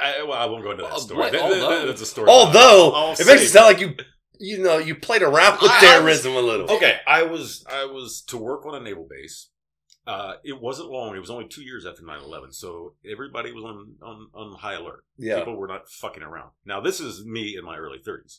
I, 0.00 0.22
well, 0.22 0.32
I 0.38 0.46
won't 0.46 0.62
go 0.64 0.70
into 0.70 0.82
that 0.84 0.98
story. 0.98 1.20
what? 1.20 1.32
That- 1.32 1.42
Although? 1.42 1.80
that- 1.80 1.86
that's 1.86 2.00
a 2.02 2.06
story. 2.06 2.28
although 2.28 2.92
I'll 2.94 3.12
it 3.12 3.26
makes 3.26 3.42
it 3.42 3.48
sound 3.48 3.66
like 3.66 3.80
you, 3.80 3.94
you 4.38 4.58
know, 4.62 4.78
you 4.78 4.94
played 4.94 5.22
around 5.22 5.60
with 5.60 5.70
I- 5.70 5.76
I 5.78 5.80
terrorism 5.80 6.32
a 6.34 6.40
little. 6.40 6.70
okay, 6.72 6.98
I 7.06 7.22
was 7.22 7.64
I 7.70 7.84
was 7.86 8.22
to 8.28 8.36
work 8.38 8.64
on 8.66 8.74
a 8.74 8.80
naval 8.80 9.06
base. 9.08 9.48
Uh, 10.04 10.34
it 10.42 10.60
wasn't 10.60 10.90
long. 10.90 11.14
It 11.14 11.20
was 11.20 11.30
only 11.30 11.46
two 11.46 11.62
years 11.62 11.86
after 11.86 12.02
9-11, 12.02 12.52
so 12.52 12.94
everybody 13.08 13.52
was 13.52 13.62
on 13.62 13.94
on, 14.02 14.28
on 14.34 14.58
high 14.58 14.74
alert. 14.74 15.04
Yeah. 15.16 15.38
People 15.38 15.56
were 15.56 15.68
not 15.68 15.88
fucking 15.88 16.24
around. 16.24 16.50
Now, 16.64 16.80
this 16.80 16.98
is 16.98 17.24
me 17.24 17.56
in 17.56 17.64
my 17.64 17.76
early 17.76 17.98
30s. 17.98 18.38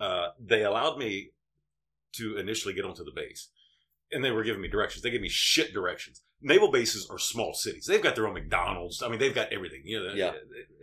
Uh, 0.00 0.28
they 0.40 0.64
allowed 0.64 0.98
me 0.98 1.30
to 2.14 2.36
initially 2.36 2.74
get 2.74 2.84
onto 2.84 3.04
the 3.04 3.12
base, 3.14 3.48
and 4.10 4.24
they 4.24 4.30
were 4.30 4.44
giving 4.44 4.60
me 4.62 4.68
directions. 4.68 5.02
They 5.02 5.10
gave 5.10 5.20
me 5.20 5.28
shit 5.28 5.72
directions. 5.72 6.22
Naval 6.40 6.70
bases 6.72 7.08
are 7.10 7.18
small 7.18 7.54
cities. 7.54 7.86
They've 7.86 8.02
got 8.02 8.16
their 8.16 8.26
own 8.26 8.34
McDonald's. 8.34 9.02
I 9.02 9.08
mean, 9.08 9.18
they've 9.20 9.34
got 9.34 9.52
everything. 9.52 9.82
You 9.84 10.04
know, 10.04 10.12
Yeah. 10.14 10.32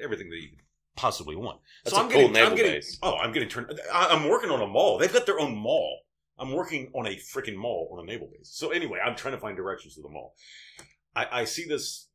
everything 0.02 0.30
that 0.30 0.38
you 0.38 0.50
could 0.50 0.60
possibly 0.96 1.36
want. 1.36 1.60
That's 1.84 1.96
so 1.96 2.02
a 2.02 2.06
I'm 2.06 2.10
cool 2.12 2.22
getting, 2.22 2.34
naval 2.34 2.50
I'm 2.52 2.56
getting, 2.56 2.72
base. 2.74 2.98
Oh, 3.04 3.16
I'm 3.18 3.32
getting 3.34 3.50
turned. 3.50 3.80
I'm 3.94 4.30
working 4.30 4.50
on 4.52 4.62
a 4.62 4.68
mall. 4.68 4.98
They've 4.98 5.12
got 5.12 5.26
their 5.26 5.40
own 5.40 5.56
mall. 5.56 6.00
I'm 6.38 6.54
working 6.54 6.90
on 6.96 7.06
a 7.06 7.16
freaking 7.18 7.56
mall 7.58 7.90
on 7.92 8.04
a 8.08 8.08
naval 8.10 8.28
base. 8.32 8.50
So 8.54 8.70
anyway, 8.72 9.00
I'm 9.06 9.16
trying 9.18 9.34
to 9.34 9.40
find 9.42 9.58
directions 9.58 9.96
to 9.96 10.02
the 10.02 10.10
mall. 10.10 10.36
I, 11.14 11.42
I 11.42 11.44
see 11.44 11.66
this 11.66 12.08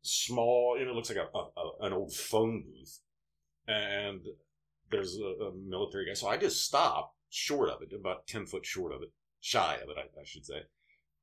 small, 0.00 0.76
you 0.78 0.86
know, 0.86 0.92
it 0.92 0.94
looks 0.94 1.10
like 1.10 1.18
a, 1.18 1.36
a, 1.36 1.40
a- 1.60 1.86
an 1.86 1.92
old 1.92 2.14
phone 2.14 2.62
booth, 2.64 3.00
and 3.66 4.20
there's 4.90 5.16
a, 5.18 5.44
a 5.46 5.52
military 5.54 6.06
guy. 6.06 6.14
So 6.14 6.28
I 6.28 6.36
just 6.36 6.64
stop 6.64 7.14
short 7.30 7.68
of 7.70 7.82
it, 7.82 7.92
about 7.94 8.26
ten 8.26 8.46
foot 8.46 8.64
short 8.64 8.92
of 8.92 9.02
it, 9.02 9.10
shy 9.40 9.74
of 9.82 9.88
it, 9.90 9.96
I, 9.98 10.20
I 10.20 10.24
should 10.24 10.46
say, 10.46 10.62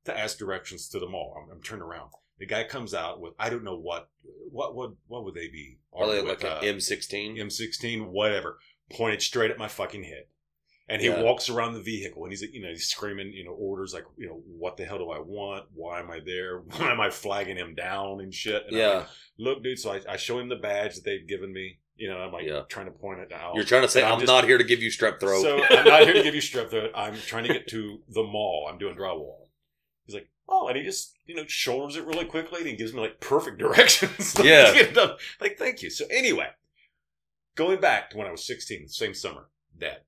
to 0.05 0.17
ask 0.17 0.37
directions 0.37 0.87
to 0.89 0.99
the 0.99 1.07
mall. 1.07 1.35
I'm, 1.43 1.51
I'm 1.51 1.61
turned 1.63 1.81
around. 1.81 2.11
The 2.37 2.45
guy 2.45 2.65
comes 2.65 2.93
out 2.93 3.21
with 3.21 3.33
I 3.39 3.49
don't 3.49 3.63
know 3.63 3.77
what 3.77 4.09
what 4.51 4.75
would 4.75 4.95
what 5.07 5.23
would 5.23 5.35
they 5.35 5.47
be? 5.47 5.79
Probably 5.95 6.17
Armed 6.17 6.29
like 6.29 6.37
with, 6.43 6.51
an 6.51 6.57
uh, 6.57 6.61
M16. 6.61 7.37
M16, 7.37 8.07
whatever, 8.07 8.59
pointed 8.91 9.21
straight 9.21 9.51
at 9.51 9.57
my 9.57 9.67
fucking 9.67 10.03
head. 10.03 10.25
And 10.87 11.01
he 11.01 11.07
Yeah. 11.07 11.23
walks 11.23 11.49
around 11.49 11.73
the 11.73 11.81
vehicle 11.81 12.23
and 12.23 12.31
he's, 12.31 12.43
you 12.43 12.61
know, 12.61 12.69
he's 12.69 12.87
screaming, 12.87 13.33
you 13.33 13.43
know, 13.43 13.53
orders 13.53 13.91
like, 13.91 14.03
you 14.17 14.27
know, 14.27 14.43
what 14.45 14.77
the 14.77 14.85
hell 14.85 14.99
do 14.99 15.09
I 15.09 15.17
want? 15.17 15.65
Why 15.73 15.99
am 15.99 16.11
I 16.11 16.19
there? 16.23 16.59
Why 16.77 16.91
am 16.91 17.01
I 17.01 17.09
flagging 17.09 17.57
him 17.57 17.73
down 17.73 18.19
and 18.19 18.31
shit? 18.31 18.65
And 18.67 18.77
yeah. 18.77 18.89
like, 18.97 19.07
Look, 19.39 19.63
dude, 19.63 19.79
so 19.79 19.93
I, 19.93 20.01
I 20.07 20.17
show 20.17 20.37
him 20.37 20.47
the 20.49 20.55
badge 20.57 20.95
that 20.95 21.03
they've 21.03 21.27
given 21.27 21.51
me. 21.51 21.79
You 21.97 22.09
know, 22.09 22.17
I'm 22.17 22.31
like 22.33 22.45
Yeah. 22.45 22.61
trying 22.67 22.87
to 22.87 22.91
point 22.91 23.19
it 23.19 23.31
out. 23.31 23.55
You're 23.55 23.63
trying 23.63 23.83
to 23.83 23.87
say 23.87 24.01
And 24.03 24.11
I'm, 24.13 24.19
just- 24.19 24.27
not 24.27 24.43
here 24.45 24.57
to 24.57 24.63
give 24.63 24.81
you 24.83 24.89
strep 24.89 25.19
throat. 25.19 25.41
So 25.41 25.63
I'm 25.63 25.85
not 25.85 26.03
here 26.03 26.13
to 26.13 26.23
give 26.23 26.35
you 26.35 26.41
strep 26.51 26.69
throat. 26.69 26.91
I'm 26.95 27.15
trying 27.15 27.45
to 27.45 27.53
get 27.53 27.67
to 27.69 27.99
the 28.09 28.23
mall. 28.23 28.67
I'm 28.69 28.77
doing 28.77 28.95
drywall. 28.95 29.47
He's 30.05 30.13
like, 30.15 30.27
oh, 30.49 30.67
and 30.67 30.77
he 30.77 30.83
just 30.83 31.13
you 31.25 31.35
know 31.35 31.45
shoulders 31.47 31.95
it 31.95 32.05
really 32.05 32.25
quickly 32.25 32.59
and 32.59 32.67
he 32.69 32.75
gives 32.75 32.93
me 32.93 32.99
like 33.01 33.19
perfect 33.19 33.57
directions. 33.59 34.35
Like, 34.39 34.45
Yeah. 34.45 34.73
get 34.73 34.89
it 34.89 34.93
done. 34.93 35.11
Like 35.39 35.57
thank 35.57 35.81
you. 35.81 35.89
So 35.89 36.05
anyway, 36.11 36.49
going 37.55 37.79
back 37.79 38.09
to 38.11 38.17
when 38.17 38.27
I 38.27 38.31
was 38.31 38.45
16, 38.45 38.87
same 38.89 39.13
summer, 39.13 39.49
dad. 39.79 39.99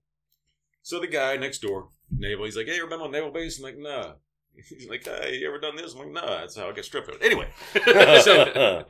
So 0.83 0.99
the 0.99 1.07
guy 1.07 1.35
next 1.37 1.59
door, 1.59 1.89
naval, 2.11 2.45
he's 2.45 2.55
like, 2.55 2.67
hey, 2.67 2.75
you 2.75 2.81
ever 2.81 2.89
been 2.89 3.01
on 3.01 3.11
naval 3.11 3.31
base? 3.31 3.57
I'm 3.57 3.63
like, 3.63 3.77
nah. 3.77 4.13
He's 4.55 4.87
like, 4.89 5.03
hey, 5.05 5.35
you 5.37 5.47
ever 5.47 5.59
done 5.59 5.75
this? 5.75 5.93
I'm 5.93 5.99
like, 5.99 6.11
nah. 6.23 6.39
That's 6.39 6.55
how 6.55 6.69
I 6.69 6.71
get 6.71 6.85
strep 6.85 7.05
throat. 7.05 7.19
Anyway, 7.21 7.47
so 8.21 8.85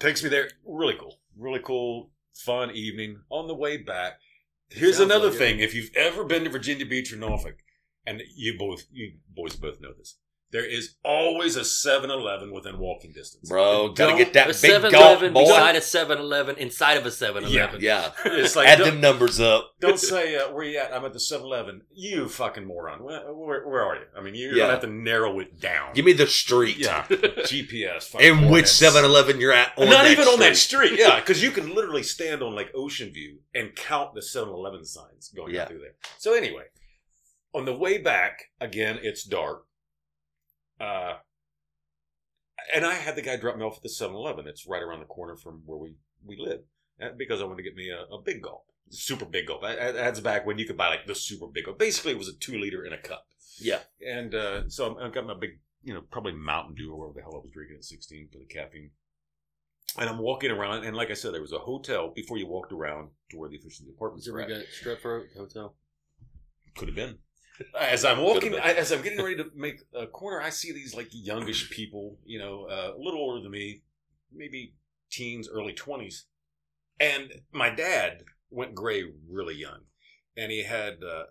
takes 0.00 0.22
me 0.22 0.28
there. 0.28 0.50
Really 0.64 0.94
cool. 0.98 1.19
Really 1.36 1.60
cool, 1.60 2.10
fun 2.34 2.70
evening. 2.72 3.20
On 3.30 3.48
the 3.48 3.54
way 3.54 3.76
back, 3.76 4.14
here's 4.68 4.96
Sounds 4.96 5.10
another 5.10 5.26
like 5.26 5.34
it. 5.34 5.38
thing. 5.38 5.58
If 5.60 5.74
you've 5.74 5.90
ever 5.96 6.24
been 6.24 6.44
to 6.44 6.50
Virginia 6.50 6.86
Beach 6.86 7.12
or 7.12 7.16
Norfolk, 7.16 7.56
and 8.06 8.22
you 8.34 8.56
both 8.58 8.84
you 8.90 9.14
boys 9.28 9.56
both 9.56 9.80
know 9.80 9.92
this, 9.96 10.18
there 10.52 10.64
is 10.64 10.96
always 11.04 11.56
a 11.56 11.60
7-Eleven 11.60 12.52
within 12.52 12.78
walking 12.78 13.12
distance. 13.12 13.48
Bro, 13.48 13.90
gotta 13.90 14.16
get 14.16 14.32
that 14.32 14.46
A 14.46 14.48
big 14.48 14.56
7 14.56 14.90
gulp, 14.90 15.04
Eleven 15.04 15.32
boy. 15.32 15.44
beside 15.44 15.76
a 15.76 15.80
7 15.80 16.18
Eleven 16.18 16.56
inside 16.56 16.96
of 16.96 17.06
a 17.06 17.10
7 17.10 17.44
Eleven. 17.44 17.80
Yeah, 17.80 18.10
It's 18.24 18.56
like 18.56 18.66
add 18.66 18.80
them 18.80 19.00
numbers 19.00 19.38
up. 19.38 19.74
don't 19.80 19.98
say 20.12 20.36
uh, 20.36 20.50
where 20.52 20.64
you 20.64 20.78
at. 20.78 20.92
I'm 20.92 21.04
at 21.04 21.12
the 21.12 21.20
7-Eleven. 21.20 21.82
You 21.94 22.28
fucking 22.28 22.64
moron. 22.66 23.04
Where, 23.04 23.32
where, 23.32 23.68
where 23.68 23.84
are 23.84 23.94
you? 23.96 24.02
I 24.16 24.20
mean, 24.22 24.34
you're 24.34 24.52
Yeah. 24.52 24.62
gonna 24.64 24.72
have 24.72 24.80
to 24.82 24.86
narrow 24.88 25.38
it 25.38 25.60
down. 25.60 25.94
Give 25.94 26.04
me 26.04 26.12
the 26.14 26.26
street. 26.26 26.78
yeah, 26.78 27.06
GPS. 27.08 28.04
fucking 28.08 28.26
And 28.28 28.36
which 28.50 28.64
coordinates. 28.66 28.72
7 28.72 29.04
Eleven 29.04 29.40
you're 29.40 29.52
at 29.52 29.72
on 29.78 29.86
Not 29.88 30.02
that 30.04 30.10
even 30.10 30.26
on 30.26 30.40
that 30.40 30.56
street. 30.56 30.88
street, 30.88 30.98
yeah, 31.00 31.20
because 31.20 31.42
you 31.42 31.50
can 31.52 31.74
literally 31.74 32.02
stand 32.02 32.42
on 32.42 32.54
like 32.54 32.70
Ocean 32.74 33.12
View 33.12 33.38
and 33.54 33.74
count 33.76 34.14
the 34.14 34.20
7-Eleven 34.20 34.84
signs 34.84 35.28
going 35.34 35.54
Yeah. 35.54 35.66
through 35.66 35.78
there. 35.78 35.94
So 36.18 36.34
anyway, 36.34 36.64
on 37.54 37.64
the 37.64 37.74
way 37.76 37.98
back, 37.98 38.46
again, 38.60 38.98
it's 39.02 39.22
dark. 39.24 39.64
Uh, 40.80 41.14
and 42.74 42.84
I 42.84 42.94
had 42.94 43.16
the 43.16 43.22
guy 43.22 43.36
drop 43.36 43.56
me 43.56 43.64
off 43.64 43.76
at 43.78 43.82
the 43.82 43.88
7-Eleven. 43.88 44.46
It's 44.46 44.66
right 44.66 44.82
around 44.82 45.00
the 45.00 45.06
corner 45.06 45.36
from 45.36 45.62
where 45.66 45.78
we, 45.78 45.94
we 46.24 46.36
live. 46.38 46.60
Uh, 47.02 47.08
Because 47.16 47.40
I 47.40 47.44
wanted 47.44 47.58
to 47.58 47.62
get 47.62 47.74
me 47.76 47.90
a, 47.90 48.02
a 48.14 48.20
big 48.22 48.42
gulp. 48.42 48.64
Super 48.90 49.24
big 49.24 49.46
gulp. 49.46 49.62
That- 49.62 49.78
that- 49.78 49.94
That's 49.94 50.20
back 50.20 50.46
when 50.46 50.58
you 50.58 50.66
could 50.66 50.76
buy 50.76 50.88
like 50.88 51.06
the 51.06 51.14
super 51.14 51.46
big 51.46 51.64
gulp. 51.66 51.78
Basically, 51.78 52.12
it 52.12 52.18
was 52.18 52.28
a 52.28 52.34
two 52.36 52.58
liter 52.58 52.84
in 52.84 52.92
a 52.92 52.98
cup. 52.98 53.26
Yeah. 53.58 53.80
And 54.06 54.34
uh, 54.34 54.68
so 54.68 54.98
I 54.98 55.08
got 55.10 55.26
my 55.26 55.34
big, 55.34 55.58
you 55.82 55.92
know, 55.94 56.02
probably 56.10 56.32
Mountain 56.32 56.74
Dew 56.76 56.92
or 56.92 56.98
whatever 56.98 57.14
the 57.16 57.22
hell 57.22 57.34
I 57.34 57.38
was 57.42 57.50
drinking 57.52 57.76
at 57.76 57.84
16 57.84 58.28
for 58.32 58.38
the 58.38 58.46
caffeine. 58.46 58.90
And 59.98 60.08
I'm 60.08 60.18
walking 60.18 60.50
around, 60.52 60.84
and 60.84 60.96
like 60.96 61.10
I 61.10 61.14
said, 61.14 61.34
there 61.34 61.40
was 61.40 61.52
a 61.52 61.58
hotel 61.58 62.12
before 62.14 62.38
you 62.38 62.46
walked 62.46 62.72
around 62.72 63.08
to 63.30 63.36
where 63.38 63.48
the 63.48 63.56
efficiency 63.56 63.90
apartments 63.90 64.28
were 64.30 64.40
at. 64.40 64.46
we 64.48 64.54
got 64.54 64.62
strep 64.66 65.00
throat 65.00 65.26
hotel? 65.36 65.74
Could 66.76 66.88
have 66.88 66.94
been. 66.94 67.18
As 67.78 68.04
I'm 68.04 68.22
walking, 68.22 68.54
I, 68.54 68.72
as 68.72 68.92
I'm 68.92 69.02
getting 69.02 69.22
ready 69.22 69.36
to 69.36 69.50
make 69.54 69.82
a 69.94 70.06
corner, 70.06 70.40
I 70.40 70.50
see 70.50 70.72
these 70.72 70.94
like 70.94 71.08
youngish 71.10 71.70
people, 71.70 72.18
you 72.24 72.38
know, 72.38 72.66
uh, 72.70 72.92
a 72.96 72.98
little 72.98 73.20
older 73.20 73.42
than 73.42 73.50
me, 73.50 73.82
maybe 74.32 74.74
teens, 75.10 75.48
early 75.48 75.72
twenties, 75.72 76.26
and 76.98 77.42
my 77.52 77.70
dad 77.70 78.24
went 78.50 78.74
gray 78.74 79.04
really 79.28 79.54
young, 79.54 79.80
and 80.36 80.50
he 80.50 80.62
had 80.62 81.02
uh, 81.02 81.24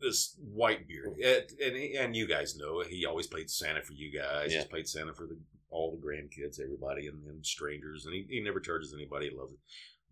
this 0.00 0.36
white 0.40 0.86
beard, 0.88 1.16
and 1.22 1.44
and, 1.60 1.76
he, 1.76 1.94
and 1.96 2.16
you 2.16 2.26
guys 2.26 2.56
know 2.56 2.82
he 2.82 3.04
always 3.04 3.26
played 3.26 3.50
Santa 3.50 3.82
for 3.82 3.92
you 3.92 4.16
guys. 4.16 4.52
Yeah. 4.52 4.60
He's 4.60 4.68
played 4.68 4.88
Santa 4.88 5.12
for 5.12 5.26
the, 5.26 5.38
all 5.70 5.90
the 5.90 6.06
grandkids, 6.06 6.60
everybody, 6.60 7.06
and, 7.06 7.26
and 7.26 7.44
strangers, 7.44 8.06
and 8.06 8.14
he, 8.14 8.26
he 8.28 8.40
never 8.40 8.60
charges 8.60 8.94
anybody. 8.94 9.30
He 9.30 9.36
loves 9.36 9.52
it, 9.52 9.58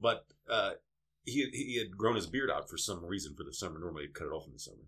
but 0.00 0.26
uh, 0.50 0.72
he 1.24 1.48
he 1.52 1.78
had 1.78 1.96
grown 1.96 2.16
his 2.16 2.26
beard 2.26 2.50
out 2.50 2.68
for 2.68 2.76
some 2.76 3.04
reason 3.04 3.34
for 3.36 3.44
the 3.44 3.52
summer. 3.52 3.78
Normally, 3.78 4.04
he'd 4.04 4.14
cut 4.14 4.26
it 4.26 4.32
off 4.32 4.46
in 4.46 4.52
the 4.52 4.58
summer, 4.58 4.84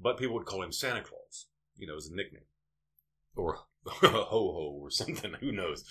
but 0.00 0.16
people 0.18 0.34
would 0.34 0.46
call 0.46 0.62
him 0.62 0.72
Santa 0.72 1.02
Claus, 1.02 1.46
you 1.76 1.86
know, 1.86 1.96
as 1.96 2.08
a 2.08 2.14
nickname, 2.14 2.44
or 3.36 3.58
ho 3.86 4.24
ho 4.24 4.78
or 4.82 4.90
something. 4.90 5.34
Who 5.40 5.52
knows? 5.52 5.84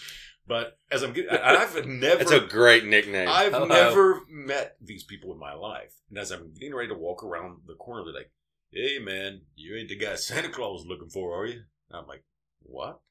But 0.48 0.78
as 0.92 1.04
I'm 1.04 1.14
getting, 1.14 1.32
I- 1.32 1.56
I've 1.58 1.76
never. 1.86 2.18
That's 2.18 2.32
a 2.32 2.40
great 2.42 2.86
nickname. 2.86 3.28
I've 3.30 3.54
Ho-ho. 3.54 3.66
never 3.66 4.22
met 4.30 4.76
these 4.82 5.04
people 5.04 5.32
in 5.32 5.40
my 5.40 5.54
life, 5.54 5.94
and 6.10 6.18
as 6.18 6.32
I'm 6.32 6.54
getting 6.54 6.74
ready 6.76 6.90
to 6.90 6.96
walk 6.96 7.24
around 7.24 7.60
the 7.68 7.76
corner, 7.76 8.04
they're 8.04 8.14
like, 8.22 8.32
"Hey, 8.72 8.98
man, 9.00 9.42
you 9.56 9.76
ain't 9.78 9.90
the 9.90 9.96
guy 9.98 10.16
Santa 10.16 10.50
Claus 10.50 10.82
is 10.82 10.88
looking 10.88 11.10
for, 11.10 11.40
are 11.40 11.46
you?" 11.46 11.62
And 11.90 12.00
I'm 12.00 12.08
like, 12.08 12.24
"What? 12.62 13.02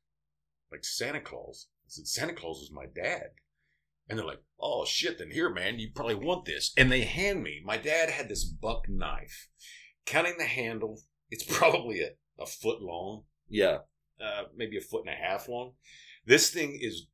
Like 0.72 0.84
Santa 0.84 1.20
Claus?" 1.20 1.68
I 1.84 1.88
said, 1.88 2.06
"Santa 2.08 2.32
Claus 2.34 2.58
is 2.60 2.70
my 2.72 2.86
dad." 2.86 3.30
And 4.08 4.18
they're 4.18 4.26
like, 4.26 4.42
"Oh 4.58 4.84
shit! 4.84 5.18
Then 5.18 5.30
here, 5.30 5.50
man, 5.50 5.78
you 5.78 5.90
probably 5.94 6.14
want 6.16 6.44
this." 6.44 6.72
And 6.76 6.90
they 6.90 7.02
hand 7.02 7.42
me. 7.42 7.60
My 7.64 7.76
dad 7.76 8.10
had 8.10 8.28
this 8.28 8.44
buck 8.44 8.88
knife. 8.88 9.48
Counting 10.08 10.38
the 10.38 10.44
handle, 10.46 11.00
it's 11.30 11.44
probably 11.58 12.00
a, 12.00 12.10
a 12.42 12.46
foot 12.46 12.80
long, 12.82 13.24
yeah. 13.48 13.78
uh, 14.20 14.44
maybe 14.56 14.76
a 14.78 14.80
foot 14.80 15.04
and 15.06 15.14
a 15.14 15.16
half 15.28 15.48
long. 15.48 15.72
This 16.26 16.50
thing 16.50 16.78
is. 16.80 17.06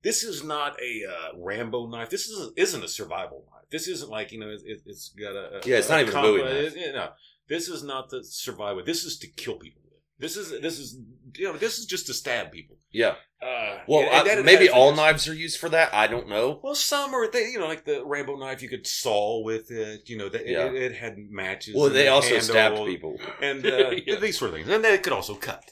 This 0.00 0.22
is 0.22 0.44
not 0.44 0.76
a 0.80 1.02
uh, 1.10 1.36
Rambo 1.36 1.88
knife. 1.88 2.08
This 2.08 2.28
isn't, 2.28 2.56
isn't 2.56 2.84
a 2.84 2.88
survival 2.88 3.44
knife. 3.50 3.68
This 3.68 3.88
isn't 3.88 4.08
like 4.08 4.30
you 4.30 4.38
know 4.38 4.48
it, 4.48 4.80
it's 4.86 5.08
got 5.08 5.34
a, 5.34 5.56
a 5.56 5.60
Yeah, 5.68 5.78
it's 5.78 5.88
not 5.88 6.00
even 6.02 6.16
a 6.16 6.22
Bowie 6.22 6.42
knife. 6.42 6.76
it- 6.76 6.76
you 6.76 6.92
know, 6.92 7.10
this 7.48 7.68
is 7.68 7.82
not 7.82 8.08
the 8.08 8.22
survival. 8.22 8.84
This 8.84 9.02
is 9.04 9.18
to 9.18 9.26
kill 9.26 9.56
people. 9.58 9.82
This 10.18 10.36
is 10.36 10.60
this 10.60 10.78
is 10.78 10.98
you 11.36 11.44
know 11.46 11.56
this 11.56 11.78
is 11.78 11.86
just 11.86 12.06
to 12.06 12.14
stab 12.14 12.50
people. 12.50 12.76
Yeah. 12.90 13.14
Uh, 13.40 13.78
Well, 13.86 14.08
I- 14.10 14.42
maybe 14.42 14.68
all 14.68 14.92
knives 14.94 15.28
are 15.28 15.34
used 15.34 15.58
for 15.60 15.68
that. 15.68 15.94
I 15.94 16.06
don't 16.08 16.28
know. 16.28 16.58
Well, 16.62 16.74
some 16.74 17.14
are 17.14 17.30
they, 17.30 17.50
you 17.50 17.58
know, 17.60 17.68
like 17.68 17.84
the 17.84 18.04
Rambo 18.04 18.36
knife. 18.36 18.60
You 18.62 18.68
could 18.68 18.86
saw 18.86 19.42
with 19.44 19.70
it. 19.70 20.08
You 20.08 20.16
know, 20.18 20.28
that 20.28 20.46
Yeah. 20.46 20.66
it, 20.66 20.74
it 20.74 20.94
had 20.96 21.18
matches. 21.18 21.74
Well, 21.76 21.88
they 21.90 22.04
the 22.04 22.08
also 22.08 22.30
handle 22.30 22.42
stabbed 22.42 22.76
people. 22.86 23.20
and 23.40 23.64
uh, 23.74 23.90
Yeah. 24.06 24.16
these 24.16 24.38
sort 24.38 24.50
of 24.50 24.56
things, 24.56 24.68
and 24.68 24.82
they 24.84 24.98
could 24.98 25.12
also 25.12 25.34
cut. 25.36 25.64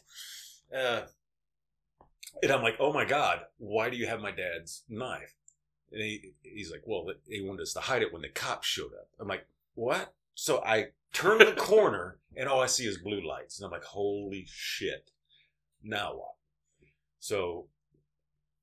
Uh, 0.75 1.03
and 2.43 2.53
I'm 2.53 2.63
like, 2.63 2.77
oh 2.79 2.93
my 2.93 3.05
god, 3.05 3.41
why 3.59 3.89
do 3.91 3.97
you 3.97 4.07
have 4.07 4.21
my 4.21 4.31
dad's 4.31 4.85
knife? 4.89 5.35
And 5.91 6.03
he, 6.03 6.33
he's 6.43 6.71
like, 6.71 6.83
well, 6.85 7.07
he 7.29 7.41
wanted 7.41 7.63
us 7.63 7.73
to 7.75 7.81
hide 7.81 8.03
it 8.03 8.13
when 8.13 8.23
the 8.23 8.29
cops 8.29 8.67
showed 8.67 8.93
up. 8.93 9.09
I'm 9.19 9.29
like, 9.29 9.47
what? 9.75 10.13
So 10.35 10.63
I 10.65 10.89
turn 11.13 11.39
the 11.39 11.53
corner, 11.57 12.19
and 12.37 12.49
all 12.49 12.61
I 12.61 12.67
see 12.67 12.87
is 12.87 12.99
blue 12.99 13.27
lights, 13.27 13.59
and 13.59 13.67
I'm 13.67 13.73
like, 13.73 13.85
holy 13.85 14.47
shit! 14.49 15.11
Now 15.83 16.15
what? 16.15 16.35
So 17.19 17.69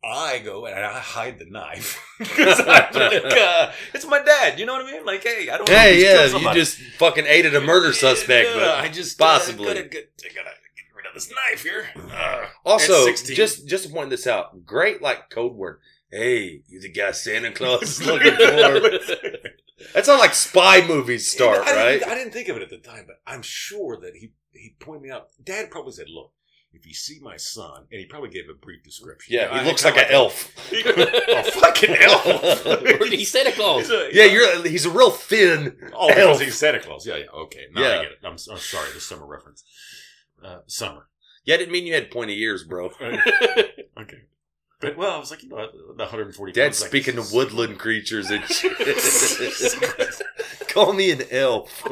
I 0.04 0.40
go 0.40 0.66
and 0.66 0.76
I 0.78 1.00
hide 1.00 1.40
the 1.40 1.46
knife 1.46 2.02
like, 2.20 2.38
uh, 2.96 3.72
it's 3.94 4.06
my 4.06 4.22
dad. 4.22 4.60
You 4.60 4.66
know 4.66 4.74
what 4.74 4.86
I 4.86 4.92
mean? 4.92 5.06
Like, 5.06 5.24
hey, 5.24 5.50
I 5.50 5.58
don't. 5.58 5.70
Hey, 5.70 6.02
yeah, 6.04 6.38
you 6.38 6.54
just 6.54 6.78
fucking 6.98 7.26
aided 7.26 7.56
a 7.56 7.62
murder 7.62 7.94
suspect, 7.94 8.50
Yeah, 8.50 8.56
but 8.56 8.70
I 8.80 8.90
just 8.90 9.18
possibly. 9.18 9.66
Uh, 9.70 9.74
gotta, 9.76 9.88
get, 9.88 10.12
I 10.24 10.28
gotta 10.34 10.50
get 10.50 10.96
rid 10.96 11.06
of 11.08 11.14
this 11.14 11.32
knife 11.32 11.64
here. 11.64 11.88
Uh, 12.12 12.46
Also, 12.66 13.06
16. 13.06 13.36
just 13.36 13.68
just 13.68 13.86
to 13.88 13.94
point 13.94 14.10
this 14.10 14.28
out, 14.28 14.66
great 14.66 15.02
like 15.02 15.30
code 15.30 15.54
word. 15.54 15.80
Hey, 16.12 16.62
you 16.68 16.80
the 16.80 16.92
guy 16.92 17.12
Santa 17.12 17.52
Claus 17.52 17.84
is 17.84 18.06
looking 18.06 18.34
for. 18.36 19.33
That's 19.94 20.08
how 20.08 20.18
like 20.20 20.34
spy 20.34 20.86
movies 20.86 21.30
start, 21.32 21.60
I 21.68 21.76
right? 21.76 21.92
Didn't, 22.00 22.12
I 22.12 22.16
didn't 22.16 22.34
think 22.34 22.50
of 22.50 22.58
it 22.58 22.64
at 22.64 22.70
the 22.70 22.78
time, 22.78 23.06
but 23.08 23.22
I'm 23.26 23.42
sure 23.42 23.98
that 24.02 24.16
he 24.16 24.32
he 24.52 24.76
pointed 24.80 25.04
me 25.04 25.10
out. 25.12 25.28
Dad 25.44 25.70
probably 25.72 25.92
said, 25.94 26.08
"Look, 26.10 26.32
if 26.72 26.86
you 26.88 26.94
see 26.94 27.20
my 27.22 27.38
son," 27.38 27.86
and 27.92 28.00
he 28.00 28.06
probably 28.06 28.30
gave 28.30 28.50
a 28.50 28.54
brief 28.54 28.84
description. 28.84 29.34
Yeah, 29.36 29.50
I- 29.52 29.64
he 29.64 29.70
looks 29.70 29.84
kinda 29.84 29.98
like 29.98 30.08
an 30.08 30.14
elf. 30.14 30.52
a 30.74 31.44
fucking 31.52 31.96
elf. 32.00 33.04
He's 33.10 33.32
Santa 33.32 33.52
Claus. 33.52 33.82
He's 33.82 33.92
a- 33.92 34.10
Yeah, 34.14 34.26
you're 34.26 34.64
he's 34.68 34.86
a 34.86 34.90
real 34.92 35.12
thin. 35.12 35.78
Oh, 35.94 36.08
because 36.08 36.28
elf. 36.28 36.42
he's 36.42 36.58
Santa 36.58 36.80
Claus. 36.80 37.06
Yeah, 37.06 37.18
yeah. 37.18 37.26
Okay, 37.34 37.66
now 37.72 37.82
I 37.84 38.04
get 38.04 38.12
it. 38.14 38.20
I'm, 38.24 38.32
I'm 38.34 38.38
sorry. 38.58 38.92
The 38.94 39.00
summer 39.00 39.26
reference. 39.26 39.64
Uh, 40.44 40.60
summer. 40.68 41.08
Yeah, 41.46 41.56
I 41.56 41.58
didn't 41.58 41.72
mean 41.74 41.86
you 41.86 41.94
had 41.94 42.10
pointy 42.12 42.40
ears, 42.42 42.64
bro. 42.64 42.86
okay. 43.02 44.24
But 44.84 44.98
well, 44.98 45.16
I 45.16 45.20
was 45.20 45.32
like, 45.32 45.44
you 45.44 45.50
know, 45.50 45.68
the 45.72 46.04
140. 46.04 46.54
Dad's 46.54 46.80
pounds, 46.80 46.82
like, 46.82 46.90
speaking 46.90 47.16
this 47.16 47.32
to 47.32 47.36
woodland 47.36 47.80
creatures 47.80 48.30
and. 48.30 48.44
Call 50.68 50.94
me 50.94 51.12
an 51.12 51.22
elf. 51.32 51.88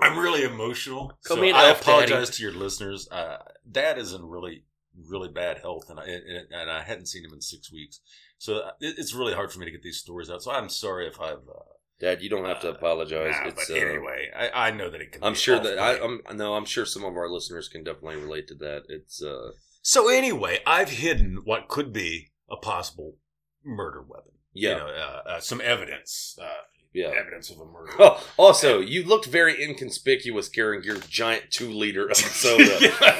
I'm 0.00 0.18
really 0.18 0.44
emotional. 0.44 1.12
Call 1.26 1.36
so 1.36 1.42
me 1.42 1.50
an 1.50 1.56
I 1.56 1.68
elf, 1.68 1.80
apologize 1.82 2.28
Daddy. 2.28 2.36
to 2.36 2.42
your 2.42 2.52
listeners. 2.52 3.08
Uh, 3.10 3.38
Dad 3.70 3.98
is 3.98 4.12
in 4.12 4.26
really, 4.26 4.64
really 5.08 5.28
bad 5.28 5.58
health, 5.58 5.88
and 5.88 5.98
I 5.98 6.04
and, 6.04 6.46
and 6.50 6.70
I 6.70 6.82
hadn't 6.82 7.06
seen 7.06 7.24
him 7.24 7.32
in 7.32 7.40
six 7.40 7.72
weeks, 7.72 8.00
so 8.38 8.56
it, 8.80 8.96
it's 8.98 9.14
really 9.14 9.32
hard 9.34 9.52
for 9.52 9.58
me 9.58 9.64
to 9.66 9.72
get 9.72 9.82
these 9.82 9.96
stories 9.98 10.28
out. 10.30 10.42
So 10.42 10.50
I'm 10.50 10.68
sorry 10.68 11.06
if 11.06 11.20
I've. 11.20 11.48
Uh, 11.48 11.72
Dad, 11.98 12.20
you 12.20 12.28
don't 12.28 12.44
have 12.44 12.60
to 12.60 12.68
apologize. 12.68 13.34
nah, 13.40 13.48
it's, 13.48 13.68
but 13.68 13.74
uh, 13.74 13.80
anyway, 13.80 14.28
I, 14.36 14.68
I 14.68 14.70
know 14.70 14.90
that 14.90 15.00
it 15.00 15.12
can. 15.12 15.24
I'm 15.24 15.32
be 15.32 15.38
sure 15.38 15.58
that 15.58 15.78
I, 15.78 15.98
I'm 15.98 16.20
no, 16.36 16.54
I'm 16.54 16.66
sure 16.66 16.84
some 16.84 17.04
of 17.04 17.16
our 17.16 17.30
listeners 17.30 17.68
can 17.68 17.84
definitely 17.84 18.20
relate 18.20 18.48
to 18.48 18.54
that. 18.56 18.82
It's 18.90 19.22
uh, 19.22 19.52
So 19.80 20.10
anyway, 20.10 20.60
I've 20.66 20.90
hidden 20.90 21.40
what 21.44 21.68
could 21.68 21.94
be 21.94 22.32
a 22.50 22.56
possible 22.56 23.16
murder 23.64 24.02
weapon. 24.02 24.32
yeah, 24.54 24.70
You 24.72 24.76
know, 24.78 24.86
uh, 24.86 25.22
uh, 25.28 25.40
some 25.40 25.60
evidence. 25.60 26.38
Uh, 26.40 26.46
Yeah. 26.92 27.08
evidence 27.08 27.50
of 27.50 27.60
a 27.60 27.64
murder. 27.66 27.92
Oh, 27.98 28.24
also, 28.38 28.80
you 28.80 29.04
looked 29.04 29.26
very 29.26 29.62
inconspicuous 29.62 30.48
carrying 30.48 30.82
your 30.82 30.96
giant 30.96 31.50
two 31.50 31.70
liter 31.70 32.06
of 32.08 32.16
soda, 32.42 32.62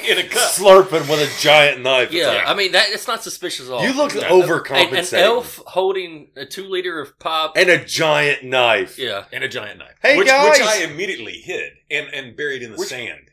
in 0.08 0.18
a 0.18 0.22
cup. 0.28 0.50
slurping 0.50 1.10
with 1.10 1.20
a 1.20 1.42
giant 1.42 1.82
knife. 1.82 2.10
Yeah, 2.10 2.28
like, 2.28 2.46
I 2.48 2.54
mean 2.54 2.72
that 2.72 2.86
it's 2.90 3.06
not 3.06 3.22
suspicious 3.22 3.66
at 3.66 3.72
all. 3.74 3.82
you 3.82 3.92
look 3.94 4.14
No. 4.14 4.20
an, 4.22 4.42
overcompensating. 4.48 5.12
an 5.14 5.18
elf 5.20 5.56
holding 5.66 6.30
a 6.36 6.46
two 6.46 6.64
liter 6.64 7.00
of 7.00 7.18
pop. 7.18 7.54
and 7.56 7.68
a 7.68 7.84
giant 7.84 8.44
knife. 8.44 8.98
yeah, 8.98 9.24
and 9.32 9.44
a 9.44 9.48
giant 9.48 9.78
knife. 9.78 9.96
Hey, 10.00 10.16
which, 10.16 10.28
guys! 10.28 10.58
which 10.58 10.66
I 10.66 10.84
immediately 10.84 11.42
hid 11.44 11.72
and, 11.90 12.06
and 12.14 12.34
buried 12.36 12.62
in 12.62 12.70
the 12.72 12.78
Which- 12.78 12.88
sand. 12.88 13.32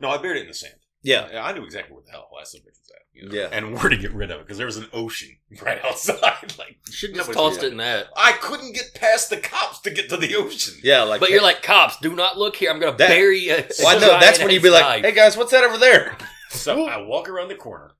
No, 0.00 0.08
I 0.10 0.16
buried 0.18 0.38
it 0.38 0.42
in 0.42 0.48
the 0.48 0.54
sand. 0.54 0.74
Yeah. 1.02 1.28
yeah, 1.32 1.44
I 1.44 1.52
knew 1.52 1.64
exactly 1.64 1.94
where 1.94 2.02
the 2.04 2.10
hell 2.10 2.28
last 2.34 2.54
bitch 2.54 2.64
was 2.64 2.90
at. 2.92 3.02
You 3.12 3.28
know? 3.28 3.34
Yeah. 3.34 3.48
And 3.52 3.74
where 3.74 3.88
to 3.88 3.96
get 3.96 4.12
rid 4.12 4.30
of 4.30 4.40
it 4.40 4.46
because 4.46 4.58
there 4.58 4.66
was 4.66 4.76
an 4.76 4.88
ocean 4.92 5.36
right 5.62 5.82
outside. 5.84 6.54
Like 6.58 6.78
you 6.86 6.92
should 6.92 7.14
just 7.14 7.28
Nobody's 7.28 7.56
tossed 7.56 7.62
it 7.64 7.72
in 7.72 7.78
that. 7.78 8.06
I 8.16 8.32
couldn't 8.32 8.74
get 8.74 8.94
past 8.94 9.30
the 9.30 9.36
cops 9.36 9.80
to 9.80 9.90
get 9.90 10.08
to 10.10 10.16
the 10.16 10.34
ocean. 10.36 10.74
Yeah, 10.82 11.02
like 11.02 11.20
But 11.20 11.30
you're 11.30 11.42
like 11.42 11.62
cops. 11.62 11.98
Do 12.00 12.14
not 12.14 12.36
look 12.38 12.56
here. 12.56 12.70
I'm 12.70 12.80
gonna 12.80 12.96
That- 12.96 13.08
bury 13.08 13.48
a. 13.48 13.66
well, 13.78 13.96
I 13.96 14.00
know 14.00 14.18
that's 14.20 14.38
when 14.38 14.50
you'd 14.50 14.62
be 14.62 14.70
like, 14.70 14.82
giant 14.82 15.04
"Hey 15.06 15.12
guys, 15.12 15.36
what's 15.36 15.52
that 15.52 15.64
over 15.64 15.78
there?" 15.78 16.16
So 16.50 16.86
I 16.86 16.96
walk 17.02 17.28
around 17.28 17.48
the 17.48 17.56
corner, 17.56 17.90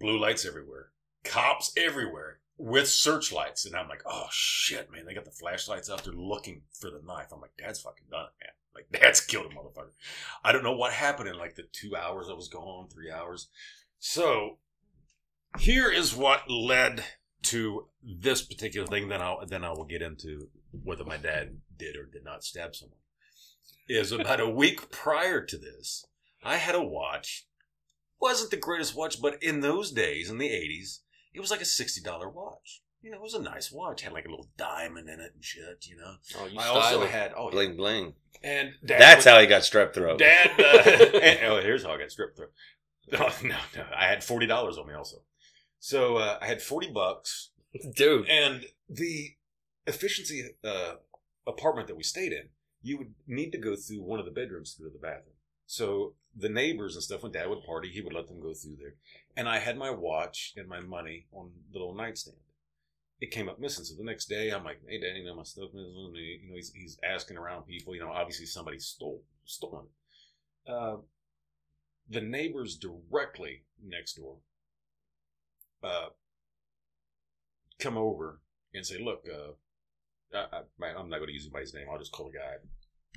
blue 0.00 0.18
lights 0.18 0.44
everywhere, 0.44 0.88
cops 1.22 1.72
everywhere 1.76 2.40
with 2.58 2.88
searchlights, 2.88 3.64
and 3.64 3.76
I'm 3.76 3.88
like, 3.88 4.02
oh 4.06 4.26
shit, 4.32 4.90
man, 4.90 5.06
they 5.06 5.14
got 5.14 5.24
the 5.24 5.30
flashlights 5.30 5.88
out 5.88 6.02
there 6.02 6.12
looking 6.12 6.62
for 6.72 6.90
the 6.90 7.00
knife. 7.06 7.28
I'm 7.32 7.40
like, 7.40 7.56
Dad's 7.56 7.80
fucking 7.80 8.06
done 8.10 8.24
it, 8.24 8.32
man. 8.42 8.50
Like, 8.74 8.86
Dad's 8.92 9.20
killed 9.20 9.46
a 9.46 9.54
motherfucker. 9.54 9.92
I 10.44 10.52
don't 10.52 10.64
know 10.64 10.76
what 10.76 10.92
happened 10.92 11.28
in 11.28 11.38
like 11.38 11.54
the 11.54 11.64
two 11.72 11.96
hours 11.96 12.28
I 12.30 12.34
was 12.34 12.48
gone, 12.48 12.88
three 12.88 13.10
hours. 13.10 13.48
So 13.98 14.58
here 15.58 15.90
is 15.90 16.14
what 16.14 16.50
led 16.50 17.04
to 17.44 17.88
this 18.02 18.42
particular 18.42 18.86
thing. 18.86 19.08
Then 19.08 19.22
I'll 19.22 19.44
then 19.46 19.64
I 19.64 19.70
will 19.70 19.84
get 19.84 20.02
into 20.02 20.48
whether 20.70 21.04
my 21.04 21.16
dad 21.16 21.58
did 21.76 21.96
or 21.96 22.06
did 22.06 22.24
not 22.24 22.44
stab 22.44 22.74
someone. 22.74 22.98
Is 23.88 24.12
about 24.12 24.40
a 24.40 24.48
week 24.48 24.90
prior 24.90 25.44
to 25.44 25.58
this, 25.58 26.06
I 26.42 26.56
had 26.56 26.74
a 26.74 26.82
watch 26.82 27.46
wasn't 28.22 28.52
the 28.52 28.56
greatest 28.56 28.94
watch, 28.94 29.20
but 29.20 29.42
in 29.42 29.60
those 29.60 29.90
days, 29.90 30.30
in 30.30 30.38
the 30.38 30.48
80s, 30.48 31.00
it 31.34 31.40
was 31.40 31.50
like 31.50 31.60
a 31.60 31.64
$60 31.64 32.32
watch. 32.32 32.82
You 33.02 33.10
know, 33.10 33.16
it 33.16 33.22
was 33.22 33.34
a 33.34 33.42
nice 33.42 33.72
watch. 33.72 34.00
It 34.00 34.04
Had 34.04 34.12
like 34.12 34.26
a 34.26 34.30
little 34.30 34.48
diamond 34.56 35.08
in 35.08 35.18
it 35.18 35.32
and 35.34 35.44
shit, 35.44 35.86
you 35.88 35.96
know. 35.96 36.14
Oh, 36.38 36.46
you 36.46 36.58
I 36.58 36.68
also 36.68 37.04
had, 37.04 37.32
oh, 37.36 37.50
Bling 37.50 37.76
bling. 37.76 38.14
And 38.44 38.70
dad 38.84 39.00
That's 39.00 39.24
would- 39.24 39.30
how 39.32 39.40
he 39.40 39.46
got 39.46 39.62
strep 39.62 39.94
throat. 39.94 40.18
Dad, 40.18 40.50
uh, 40.58 41.18
and- 41.18 41.38
oh, 41.52 41.60
here's 41.60 41.82
how 41.84 41.90
I 41.92 41.98
got 41.98 42.10
stripped 42.10 42.36
through. 42.36 42.48
No, 43.12 43.28
no, 43.42 43.56
no. 43.76 43.84
I 43.94 44.06
had 44.06 44.20
$40 44.20 44.78
on 44.78 44.86
me 44.88 44.94
also. 44.94 45.18
So 45.80 46.16
uh, 46.16 46.38
I 46.40 46.46
had 46.46 46.62
40 46.62 46.92
bucks. 46.92 47.50
dude. 47.94 48.26
And 48.28 48.64
the 48.88 49.32
efficiency 49.86 50.44
uh, 50.64 50.94
apartment 51.46 51.88
that 51.88 51.96
we 51.96 52.04
stayed 52.04 52.32
in, 52.32 52.48
you 52.80 52.96
would 52.98 53.12
need 53.26 53.50
to 53.52 53.58
go 53.58 53.74
through 53.76 54.02
one 54.02 54.18
of 54.18 54.24
the 54.24 54.30
bedrooms 54.30 54.74
to 54.74 54.82
go 54.84 54.88
to 54.88 54.92
the 54.92 54.98
bathroom. 54.98 55.34
So 55.66 56.14
the 56.34 56.48
neighbors 56.48 56.94
and 56.94 57.02
stuff, 57.02 57.22
when 57.22 57.32
dad 57.32 57.48
would 57.50 57.64
party, 57.64 57.90
he 57.90 58.00
would 58.00 58.14
let 58.14 58.28
them 58.28 58.40
go 58.40 58.54
through 58.54 58.76
there. 58.80 58.94
And 59.36 59.48
I 59.48 59.58
had 59.58 59.76
my 59.76 59.90
watch 59.90 60.52
and 60.56 60.68
my 60.68 60.80
money 60.80 61.26
on 61.32 61.50
the 61.72 61.78
little 61.80 61.94
nightstand. 61.94 62.38
It 63.22 63.30
came 63.30 63.48
up 63.48 63.60
missing. 63.60 63.84
So 63.84 63.94
the 63.94 64.02
next 64.02 64.26
day, 64.26 64.50
I'm 64.50 64.64
like, 64.64 64.80
hey, 64.88 65.00
Daddy, 65.00 65.20
you 65.20 65.26
know, 65.26 65.36
my 65.36 65.44
stuff 65.44 65.70
missing. 65.72 65.92
You 66.16 66.50
know, 66.50 66.56
he's, 66.56 66.72
he's 66.72 66.98
asking 67.08 67.38
around 67.38 67.66
people. 67.66 67.94
You 67.94 68.00
know, 68.00 68.10
obviously 68.10 68.46
somebody 68.46 68.80
stole 68.80 69.22
stolen 69.44 69.84
it. 70.66 70.72
Uh, 70.72 70.96
the 72.10 72.20
neighbors 72.20 72.76
directly 72.76 73.62
next 73.80 74.14
door 74.14 74.38
uh, 75.84 76.08
come 77.78 77.96
over 77.96 78.40
and 78.74 78.84
say, 78.84 78.98
look, 79.00 79.24
uh, 79.32 80.36
I, 80.36 80.62
I'm 80.98 81.08
not 81.08 81.18
going 81.18 81.28
to 81.28 81.32
use 81.32 81.44
anybody's 81.44 81.74
name. 81.74 81.86
I'll 81.90 81.98
just 81.98 82.12
call 82.12 82.26
the 82.26 82.38
guy 82.38 82.54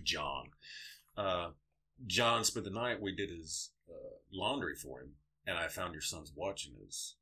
John. 0.04 0.50
Uh, 1.18 1.50
John 2.06 2.44
spent 2.44 2.66
the 2.66 2.72
night. 2.72 3.02
We 3.02 3.16
did 3.16 3.32
his 3.32 3.72
uh, 3.90 4.18
laundry 4.32 4.76
for 4.76 5.02
him, 5.02 5.14
and 5.48 5.58
I 5.58 5.68
found 5.68 5.94
your 5.94 6.02
son's 6.02 6.32
watch 6.36 6.68
in 6.68 6.74
his 6.86 7.16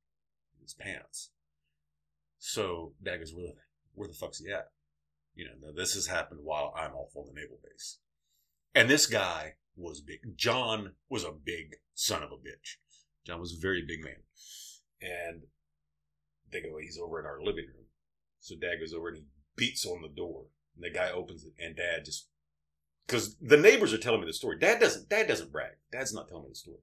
his 0.61 0.73
pants. 0.73 1.29
So 2.45 2.91
Dad 3.01 3.19
goes, 3.19 3.33
where 3.33 3.45
the, 3.47 3.53
where 3.93 4.07
the 4.09 4.13
fuck's 4.13 4.39
he 4.39 4.51
at? 4.51 4.67
You 5.33 5.45
know, 5.45 5.71
this 5.73 5.93
has 5.93 6.07
happened 6.07 6.41
while 6.43 6.73
I'm 6.77 6.93
off 6.93 7.15
on 7.15 7.25
the 7.25 7.39
naval 7.39 7.57
base. 7.63 7.99
And 8.75 8.89
this 8.89 9.05
guy 9.05 9.53
was 9.77 10.01
big. 10.01 10.19
John 10.35 10.91
was 11.09 11.23
a 11.23 11.31
big 11.31 11.75
son 11.93 12.21
of 12.21 12.33
a 12.33 12.35
bitch. 12.35 12.75
John 13.25 13.39
was 13.39 13.53
a 13.53 13.61
very 13.61 13.81
big 13.87 14.03
man. 14.03 14.23
And 15.01 15.43
they 16.51 16.59
go, 16.59 16.77
he's 16.81 16.99
over 17.01 17.17
in 17.17 17.25
our 17.25 17.39
living 17.39 17.67
room. 17.73 17.85
So 18.41 18.55
dad 18.59 18.81
goes 18.81 18.93
over 18.93 19.07
and 19.07 19.17
he 19.19 19.25
beats 19.55 19.85
on 19.85 20.01
the 20.01 20.09
door. 20.09 20.47
And 20.75 20.83
the 20.83 20.89
guy 20.89 21.11
opens 21.11 21.45
it 21.45 21.53
and 21.57 21.77
dad 21.77 22.03
just 22.03 22.27
because 23.07 23.37
the 23.39 23.55
neighbors 23.55 23.93
are 23.93 23.97
telling 23.97 24.19
me 24.19 24.27
the 24.27 24.33
story. 24.33 24.59
Dad 24.59 24.81
doesn't 24.81 25.07
dad 25.07 25.29
doesn't 25.29 25.53
brag. 25.53 25.77
Dad's 25.93 26.13
not 26.13 26.27
telling 26.27 26.43
me 26.43 26.49
the 26.49 26.55
story. 26.55 26.79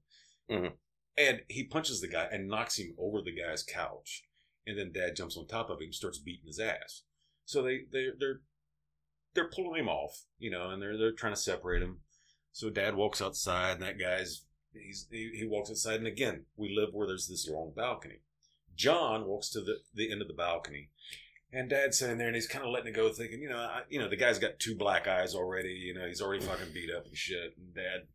Mhm. 0.49 0.71
And 1.17 1.41
he 1.49 1.65
punches 1.65 2.01
the 2.01 2.07
guy 2.07 2.27
and 2.31 2.47
knocks 2.47 2.79
him 2.79 2.95
over 2.97 3.21
the 3.21 3.35
guy's 3.35 3.61
couch. 3.61 4.23
And 4.65 4.77
then 4.77 4.91
dad 4.91 5.15
jumps 5.15 5.37
on 5.37 5.47
top 5.47 5.69
of 5.69 5.81
him 5.81 5.91
starts 5.91 6.19
beating 6.19 6.47
his 6.47 6.59
ass. 6.59 7.03
So 7.45 7.63
they 7.63 7.81
they 7.91 8.09
they're 8.17 8.41
they're 9.33 9.49
pulling 9.49 9.81
him 9.81 9.89
off, 9.89 10.25
you 10.37 10.51
know, 10.51 10.69
and 10.69 10.81
they're 10.81 10.97
they're 10.97 11.11
trying 11.11 11.33
to 11.33 11.39
separate 11.39 11.81
him. 11.81 11.99
So 12.51 12.69
dad 12.69 12.95
walks 12.95 13.21
outside 13.21 13.73
and 13.73 13.81
that 13.81 13.99
guy's 13.99 14.45
he's 14.73 15.07
he, 15.09 15.31
he 15.33 15.45
walks 15.45 15.69
outside 15.69 15.95
and 15.95 16.07
again 16.07 16.45
we 16.55 16.75
live 16.75 16.93
where 16.93 17.07
there's 17.07 17.27
this 17.27 17.47
long 17.49 17.73
balcony. 17.75 18.21
John 18.75 19.25
walks 19.25 19.49
to 19.49 19.61
the, 19.61 19.79
the 19.93 20.11
end 20.11 20.21
of 20.21 20.27
the 20.27 20.33
balcony 20.33 20.89
and 21.53 21.69
dad's 21.69 21.99
sitting 21.99 22.17
there 22.17 22.27
and 22.27 22.35
he's 22.35 22.47
kind 22.47 22.63
of 22.65 22.71
letting 22.71 22.87
it 22.87 22.95
go 22.95 23.09
thinking, 23.09 23.41
you 23.41 23.49
know, 23.49 23.57
I, 23.57 23.81
you 23.89 23.99
know, 23.99 24.09
the 24.09 24.15
guy's 24.15 24.39
got 24.39 24.59
two 24.59 24.75
black 24.75 25.07
eyes 25.07 25.35
already, 25.35 25.73
you 25.73 25.93
know, 25.93 26.07
he's 26.07 26.21
already 26.21 26.43
fucking 26.43 26.73
beat 26.73 26.89
up 26.95 27.05
and 27.05 27.17
shit. 27.17 27.55
And 27.57 27.75
dad, 27.75 28.07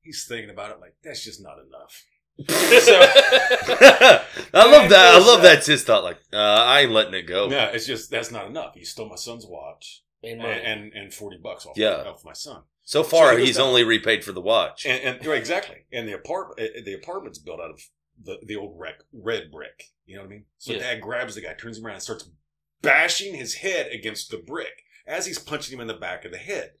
he's 0.00 0.26
thinking 0.26 0.50
about 0.50 0.70
it 0.70 0.80
like, 0.80 0.94
that's 1.02 1.24
just 1.24 1.42
not 1.42 1.58
enough. 1.58 2.04
So, 2.48 2.98
I 3.00 4.20
love 4.54 4.90
that. 4.90 5.14
I 5.14 5.18
love 5.18 5.42
that's 5.42 5.66
his 5.66 5.84
thought. 5.84 6.04
Like, 6.04 6.18
uh, 6.32 6.36
I 6.36 6.80
ain't 6.82 6.92
letting 6.92 7.14
it 7.14 7.22
go. 7.22 7.48
no, 7.48 7.70
it's 7.72 7.86
just, 7.86 8.10
that's 8.10 8.30
not 8.30 8.46
enough. 8.46 8.74
He 8.74 8.84
stole 8.84 9.08
my 9.08 9.16
son's 9.16 9.46
watch 9.46 10.02
And 10.22 10.40
and, 10.42 10.82
and, 10.84 10.92
and 10.92 11.14
40 11.14 11.38
bucks 11.42 11.66
off, 11.66 11.76
Yeah. 11.76 12.02
off 12.06 12.24
my 12.24 12.32
son. 12.32 12.62
So 12.82 13.02
far, 13.02 13.32
So 13.32 13.38
he 13.38 13.46
he's 13.46 13.56
down. 13.56 13.68
only 13.68 13.84
repaid 13.84 14.24
for 14.24 14.32
the 14.32 14.40
watch. 14.40 14.86
And, 14.86 15.02
and 15.16 15.26
right, 15.26 15.38
exactly. 15.38 15.86
And 15.92 16.06
the 16.08 16.12
apartment, 16.14 16.60
uh, 16.60 16.80
the 16.84 16.94
apartment's 16.94 17.38
built 17.38 17.60
out 17.60 17.70
of 17.70 17.80
the, 18.22 18.36
the 18.46 18.56
old 18.56 18.78
wreck, 18.78 18.96
red 19.12 19.50
brick. 19.50 19.84
You 20.06 20.16
know 20.16 20.22
what 20.22 20.28
I 20.28 20.30
mean? 20.30 20.44
So 20.58 20.72
Yeah. 20.72 20.78
dad 20.80 21.00
grabs 21.00 21.34
the 21.34 21.40
guy, 21.40 21.54
turns 21.54 21.78
him 21.78 21.86
around, 21.86 21.94
and 21.94 22.02
starts 22.02 22.28
bashing 22.82 23.34
his 23.34 23.54
head 23.54 23.88
against 23.92 24.30
the 24.30 24.38
brick 24.38 24.82
as 25.06 25.26
he's 25.26 25.38
punching 25.38 25.74
him 25.74 25.80
in 25.80 25.86
the 25.88 25.94
back 25.94 26.24
of 26.24 26.30
the 26.32 26.38
head. 26.38 26.72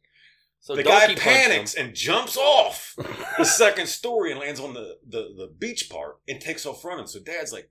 So 0.66 0.74
the 0.74 0.82
guy 0.82 1.14
panics 1.14 1.74
and 1.74 1.94
jumps 1.94 2.36
off 2.36 2.96
the 3.38 3.44
second 3.44 3.86
story 3.86 4.32
and 4.32 4.40
lands 4.40 4.58
on 4.58 4.74
the, 4.74 4.96
the, 5.08 5.32
the 5.36 5.48
beach 5.56 5.88
part 5.88 6.16
and 6.26 6.40
takes 6.40 6.66
off 6.66 6.84
running. 6.84 7.06
So 7.06 7.20
dad's 7.20 7.52
like, 7.52 7.70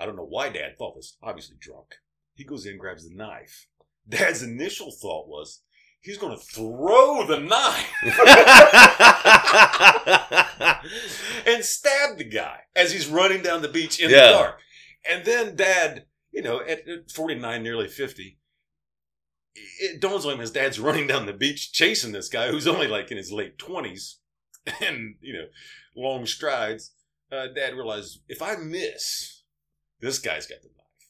I 0.00 0.06
don't 0.06 0.16
know 0.16 0.24
why 0.26 0.48
dad 0.48 0.78
thought 0.78 0.94
this, 0.96 1.18
obviously 1.22 1.56
drunk. 1.60 1.88
He 2.34 2.44
goes 2.44 2.64
in, 2.64 2.78
grabs 2.78 3.06
the 3.06 3.14
knife. 3.14 3.66
Dad's 4.08 4.42
initial 4.42 4.90
thought 4.90 5.28
was, 5.28 5.60
he's 6.00 6.16
going 6.16 6.34
to 6.34 6.42
throw 6.42 7.26
the 7.26 7.38
knife 7.38 7.92
and 11.46 11.62
stab 11.62 12.16
the 12.16 12.24
guy 12.24 12.60
as 12.74 12.92
he's 12.92 13.08
running 13.08 13.42
down 13.42 13.60
the 13.60 13.68
beach 13.68 14.00
in 14.00 14.08
Yeah. 14.08 14.28
the 14.28 14.32
dark. 14.32 14.58
And 15.10 15.22
then 15.26 15.54
dad, 15.54 16.06
you 16.30 16.40
know, 16.40 16.62
at, 16.62 16.88
at 16.88 17.10
49, 17.10 17.62
nearly 17.62 17.88
50, 17.88 18.38
it 19.54 20.00
dawns 20.00 20.24
on 20.24 20.32
him 20.34 20.38
his 20.40 20.50
dad's 20.50 20.80
running 20.80 21.06
down 21.06 21.26
the 21.26 21.32
beach 21.32 21.72
chasing 21.72 22.12
this 22.12 22.28
guy 22.28 22.50
who's 22.50 22.66
only 22.66 22.86
like 22.86 23.10
in 23.10 23.16
his 23.16 23.30
late 23.32 23.58
20s 23.58 24.14
and, 24.80 25.16
you 25.20 25.32
know, 25.34 25.46
long 25.96 26.24
strides. 26.26 26.92
Uh, 27.30 27.46
dad 27.54 27.74
realizes 27.74 28.20
if 28.28 28.40
I 28.42 28.56
miss, 28.56 29.42
this 30.00 30.18
guy's 30.18 30.46
got 30.46 30.62
the 30.62 30.68
knife. 30.68 31.08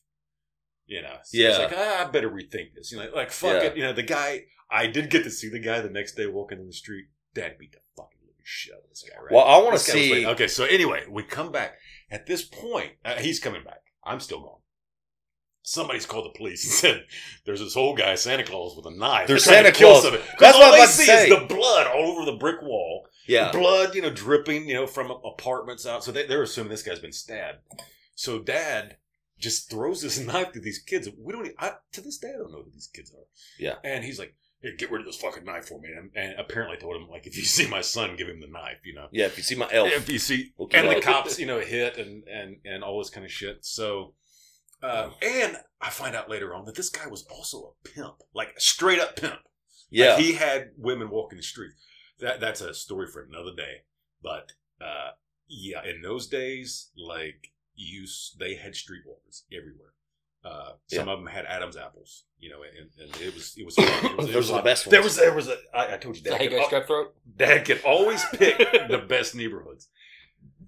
You 0.87 1.03
know, 1.03 1.17
so 1.25 1.37
Yeah. 1.39 1.49
He's 1.49 1.59
like, 1.59 1.73
ah, 1.77 2.07
I 2.07 2.11
better 2.11 2.31
rethink 2.31 2.75
this. 2.75 2.91
You 2.93 2.99
know, 2.99 3.11
like 3.15 3.31
fuck 3.31 3.63
Yeah. 3.63 3.69
it. 3.69 3.77
You 3.77 3.83
know, 3.83 3.93
the 3.93 4.03
guy. 4.03 4.45
I 4.71 4.87
did 4.87 5.11
get 5.11 5.23
to 5.25 5.31
see 5.31 5.51
the 5.51 5.59
guy 5.59 5.81
the 5.81 5.91
next 5.91 6.15
day 6.15 6.27
walking 6.27 6.59
in 6.59 6.67
the 6.67 6.73
street. 6.73 7.07
Dad 7.35 7.59
beat 7.59 7.73
the 7.73 7.79
fucking 7.97 8.21
living 8.23 8.37
shit 8.43 8.73
out 8.75 8.83
of 8.85 8.89
this 8.89 9.05
guy. 9.07 9.21
Right? 9.21 9.31
well, 9.33 9.45
I 9.45 9.59
want 9.59 9.75
to 9.75 9.79
see. 9.79 10.25
okay, 10.27 10.49
so 10.49 10.65
anyway, 10.65 11.05
we 11.11 11.23
come 11.25 11.53
back. 11.53 11.75
At 12.11 12.25
this 12.27 12.43
point, 12.43 12.93
uh, 13.05 13.17
he's 13.17 13.39
coming 13.39 13.65
back. 13.65 13.83
I'm 14.03 14.19
still 14.19 14.41
gone. 14.41 14.61
Somebody's 15.63 16.07
called 16.07 16.25
the 16.27 16.37
police 16.37 16.65
and 16.65 16.73
said, 16.97 17.07
"There's 17.45 17.61
this 17.61 17.77
old 17.77 17.99
guy, 17.99 18.15
Santa 18.17 18.43
Claus, 18.45 18.77
with 18.77 18.87
a 18.87 18.91
knife. 18.97 19.29
There's 19.29 19.45
Santa 19.45 19.71
to 19.71 19.77
kill 19.79 19.91
Claus. 19.91 20.03
somebody." 20.03 20.25
That's 20.39 20.57
all 20.57 20.63
what 20.71 20.75
I 20.75 20.81
was 20.81 20.97
they 20.97 21.05
see 21.05 21.13
is 21.13 21.29
the 21.29 21.47
blood 21.47 21.87
all 21.87 22.13
over 22.17 22.25
the 22.25 22.37
brick 22.37 22.61
wall. 22.63 23.07
Yeah. 23.27 23.53
blood, 23.53 23.95
you 23.95 24.03
know, 24.03 24.11
dripping, 24.11 24.69
you 24.69 24.75
know, 24.75 24.87
from 24.89 25.11
apartments 25.11 25.87
out. 25.87 26.03
So 26.03 26.11
they, 26.11 26.27
they're 26.27 26.43
assuming 26.43 26.71
this 26.71 26.83
guy's 26.83 26.99
been 26.99 27.13
stabbed. 27.13 27.59
So 28.17 28.41
dad 28.41 28.97
just 29.39 29.71
throws 29.71 30.03
this 30.03 30.19
knife 30.27 30.53
to 30.53 30.61
these 30.61 30.79
kids. 30.81 31.09
We 31.17 31.33
don't. 31.33 31.43
Even, 31.45 31.55
I, 31.59 31.73
to 31.93 32.01
this 32.01 32.19
day, 32.19 32.31
I 32.35 32.39
don't 32.39 32.51
know 32.53 32.63
who 32.65 32.71
these 32.73 32.91
kids 32.93 33.13
are. 33.15 33.25
Yeah. 33.59 33.77
And 33.85 34.05
he's 34.05 34.19
like, 34.19 34.35
"Hey, 34.61 34.75
get 34.77 34.91
rid 34.91 35.01
of 35.01 35.07
this 35.07 35.17
fucking 35.17 35.45
knife 35.45 35.69
for 35.69 35.81
me." 35.81 35.91
And, 35.97 36.11
and 36.17 36.35
apparently 36.41 36.77
told 36.79 36.97
him 36.97 37.09
like, 37.09 37.27
if 37.29 37.37
you 37.37 37.45
see 37.57 37.69
my 37.69 37.81
son, 37.83 38.17
give 38.17 38.29
him 38.29 38.41
the 38.41 38.49
knife. 38.49 38.79
You 38.85 38.95
know. 38.95 39.07
Yeah, 39.13 39.27
if 39.27 39.37
you 39.37 39.45
see 39.45 39.55
my 39.55 39.69
elf. 39.71 39.91
If 39.93 40.09
you 40.09 40.19
see, 40.19 40.53
Okay. 40.59 40.79
and 40.81 40.89
the 40.91 41.01
cops, 41.01 41.39
you 41.39 41.47
know, 41.47 41.61
hit 41.61 41.99
and 41.99 42.27
and 42.27 42.57
and 42.65 42.83
all 42.83 42.99
this 42.99 43.11
kind 43.11 43.25
of 43.25 43.31
shit. 43.31 43.65
So, 43.65 44.15
uh, 44.83 45.11
and 45.23 45.57
I 45.81 45.91
find 45.91 46.15
out 46.17 46.29
later 46.31 46.55
on 46.55 46.65
that 46.67 46.75
this 46.75 46.89
guy 46.89 47.07
was 47.07 47.25
also 47.27 47.75
a 47.85 47.89
pimp, 47.89 48.15
like 48.35 48.55
a 48.57 48.61
straight 48.61 49.01
up 49.01 49.17
pimp. 49.17 49.41
Yeah. 49.91 50.15
Like, 50.15 50.23
he 50.25 50.33
had 50.33 50.71
women 50.77 51.11
walking 51.11 51.37
the 51.39 51.43
street. 51.43 51.73
That 52.21 52.41
that's 52.41 52.61
a 52.61 52.73
story 52.75 53.09
for 53.13 53.23
another 53.23 53.55
day. 53.57 53.83
But 54.23 54.53
uh, 54.81 55.11
yeah, 55.49 55.85
in 55.85 56.03
those 56.03 56.27
days, 56.29 56.91
like 56.97 57.53
you, 57.75 58.07
they 58.39 58.55
had 58.55 58.73
streetwalkers 58.73 59.43
everywhere. 59.53 59.89
Uh, 60.45 60.73
some 60.89 61.09
of 61.09 61.19
them 61.21 61.29
had 61.29 61.45
Adam's 61.47 61.77
apples, 61.77 62.25
you 62.41 62.51
know, 62.51 62.63
and, 62.63 62.91
and 63.01 63.23
it 63.23 63.33
was 63.33 63.55
it 63.57 63.65
was. 63.65 63.77
Fun. 63.77 63.87
It 64.11 64.17
was, 64.17 64.29
it 64.29 64.35
was 64.35 64.47
a 64.49 64.53
the 64.53 64.55
lot- 64.57 64.65
best 64.65 64.91
There 64.91 65.01
ones. 65.01 65.13
was 65.13 65.17
there 65.17 65.35
was 65.35 65.49
a. 65.49 65.57
I, 65.73 65.95
I 65.95 65.97
told 65.99 66.17
you, 66.17 66.23
that. 66.25 66.31
Dad, 66.31 66.41
hey 66.41 66.49
could, 66.49 66.57
guys, 66.59 66.67
strap 66.67 66.87
throat. 66.89 67.15
Dad 67.37 67.65
could 67.65 67.81
always 67.85 68.25
pick 68.35 68.59
the 68.89 68.99
best 69.09 69.35
neighborhoods. 69.37 69.89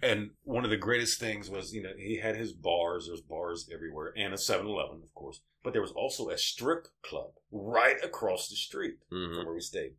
And 0.05 0.31
one 0.43 0.65
of 0.65 0.71
the 0.71 0.77
greatest 0.77 1.19
things 1.19 1.49
was, 1.49 1.73
you 1.73 1.83
know, 1.83 1.95
he 1.97 2.19
had 2.19 2.37
his 2.37 2.53
bars. 2.53 3.07
There's 3.07 3.23
bars 3.23 3.71
everywhere, 3.73 4.13
and 4.17 4.35
a 4.35 4.37
7-Eleven, 4.37 5.03
of 5.03 5.15
course. 5.15 5.41
But 5.63 5.73
there 5.73 5.81
was 5.81 5.93
also 5.93 6.29
a 6.29 6.37
strip 6.37 6.89
club 7.03 7.31
right 7.51 7.97
across 8.05 8.49
the 8.49 8.57
street 8.57 8.97
Mhm. 9.11 9.35
from 9.35 9.47
where 9.47 9.55
we 9.55 9.61
stayed. 9.61 9.97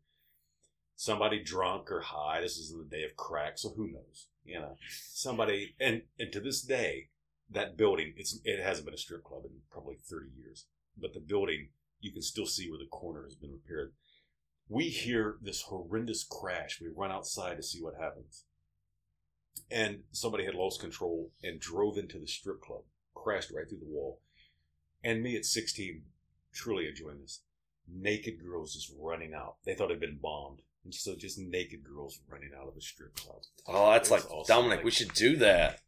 Somebody 0.96 1.44
drunk 1.44 1.92
or 1.92 2.02
high. 2.02 2.42
This 2.42 2.58
is 2.58 2.72
in 2.72 2.78
the 2.78 2.86
day 2.86 3.04
of 3.04 3.16
crack, 3.16 3.58
so 3.58 3.70
who 3.70 3.88
knows? 3.88 4.28
You 4.44 4.60
know, 4.60 4.78
somebody, 5.12 5.76
and 5.80 6.04
and 6.20 6.32
to 6.32 6.40
this 6.40 6.62
day, 6.62 7.10
that 7.50 7.76
building 7.76 8.14
it's 8.16 8.40
it 8.46 8.60
hasn't 8.62 8.86
been 8.86 8.94
a 8.94 8.98
strip 8.98 9.24
club 9.24 9.44
in 9.46 9.64
probably 9.72 9.96
thirty 9.98 10.30
years, 10.38 10.68
but 10.96 11.14
the 11.14 11.20
building 11.20 11.74
you 12.00 12.12
can 12.14 12.22
still 12.22 12.46
see 12.46 12.70
where 12.70 12.78
the 12.80 12.86
corner 12.86 13.24
has 13.24 13.36
been 13.36 13.52
repaired. 13.52 13.94
We 14.70 14.90
hear 14.90 15.38
this 15.42 15.64
horrendous 15.64 16.24
crash. 16.24 16.80
We 16.80 16.90
run 16.90 17.12
outside 17.12 17.58
to 17.58 17.64
see 17.64 17.82
what 17.82 17.96
happens, 17.96 18.46
and 19.72 20.00
somebody 20.12 20.46
had 20.46 20.56
lost 20.56 20.80
control 20.80 21.32
and 21.44 21.60
drove 21.60 21.98
into 21.98 22.20
the 22.20 22.28
strip 22.28 22.62
club, 22.62 22.82
crashed 23.14 23.52
right 23.52 23.68
through 23.68 23.80
the 23.80 23.86
wall, 23.86 24.20
and 25.04 25.22
me 25.24 25.36
at 25.36 25.46
sixteen, 25.46 26.04
truly 26.54 26.88
enjoying 26.88 27.22
this 27.22 27.42
naked 27.88 28.44
girls 28.44 28.74
just 28.74 28.92
running 29.00 29.34
out. 29.34 29.56
They 29.66 29.76
thought 29.76 29.92
it 29.92 29.96
had 29.96 30.00
been 30.00 30.20
bombed. 30.22 30.60
And 30.84 30.94
so 30.94 31.16
just 31.16 31.40
naked 31.40 31.84
girls 31.84 32.20
running 32.30 32.52
out 32.56 32.68
of 32.68 32.78
a 32.78 32.82
strip 32.82 33.16
club. 33.16 33.38
Oh, 33.68 33.92
that's 33.92 34.12
like 34.12 34.30
awesome. 34.32 34.56
Dominic. 34.56 34.78
Like- 34.78 34.86
we 34.86 34.92
should 34.92 35.14
do 35.14 35.36
that, 35.38 35.80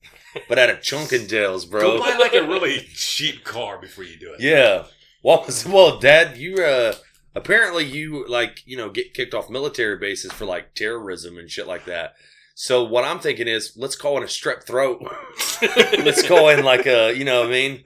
but 0.49 0.57
at 0.57 0.71
a 0.71 0.73
Chunkendales, 0.73 1.69
bro. 1.69 1.81
Go 1.81 1.99
buy 1.99 2.17
like 2.17 2.33
a 2.33 2.47
really 2.47 2.79
cheap 2.95 3.43
car 3.43 3.77
before 3.79 4.03
you 4.05 4.17
do 4.17 4.33
it. 4.33 4.41
Yeah. 4.41 4.85
Well, 5.21 5.45
well, 5.67 5.99
Dad, 5.99 6.37
you 6.37 6.63
uh 6.63 6.95
apparently 7.35 7.85
you 7.85 8.27
like 8.27 8.63
you 8.65 8.75
know 8.75 8.89
get 8.89 9.13
kicked 9.13 9.35
off 9.35 9.51
military 9.51 9.97
bases 9.99 10.31
for 10.31 10.45
like 10.45 10.73
terrorism 10.73 11.37
and 11.37 11.49
shit 11.49 11.67
like 11.67 11.85
that. 11.85 12.15
So 12.59 12.83
what 12.83 13.03
I'm 13.03 13.19
thinking 13.19 13.47
is 13.47 13.73
let's 13.77 13.95
call 13.95 14.17
in 14.17 14.23
a 14.23 14.25
strep 14.25 14.63
throat. 14.63 14.99
let's 15.61 16.27
call 16.27 16.49
in 16.49 16.65
like 16.65 16.87
a 16.87 17.13
you 17.15 17.23
know 17.23 17.41
what 17.41 17.49
I 17.49 17.51
mean 17.51 17.83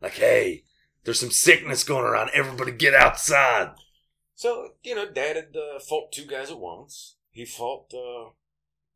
like 0.00 0.14
hey 0.14 0.64
there's 1.04 1.20
some 1.20 1.30
sickness 1.30 1.84
going 1.84 2.06
around. 2.06 2.30
Everybody 2.32 2.72
get 2.72 2.94
outside. 2.94 3.72
So, 4.34 4.70
you 4.82 4.94
know, 4.94 5.04
Dad 5.04 5.36
had 5.36 5.54
uh, 5.54 5.78
fought 5.78 6.10
two 6.10 6.24
guys 6.24 6.50
at 6.50 6.58
once. 6.58 7.16
He 7.32 7.44
fought 7.44 7.92
uh, 7.92 8.30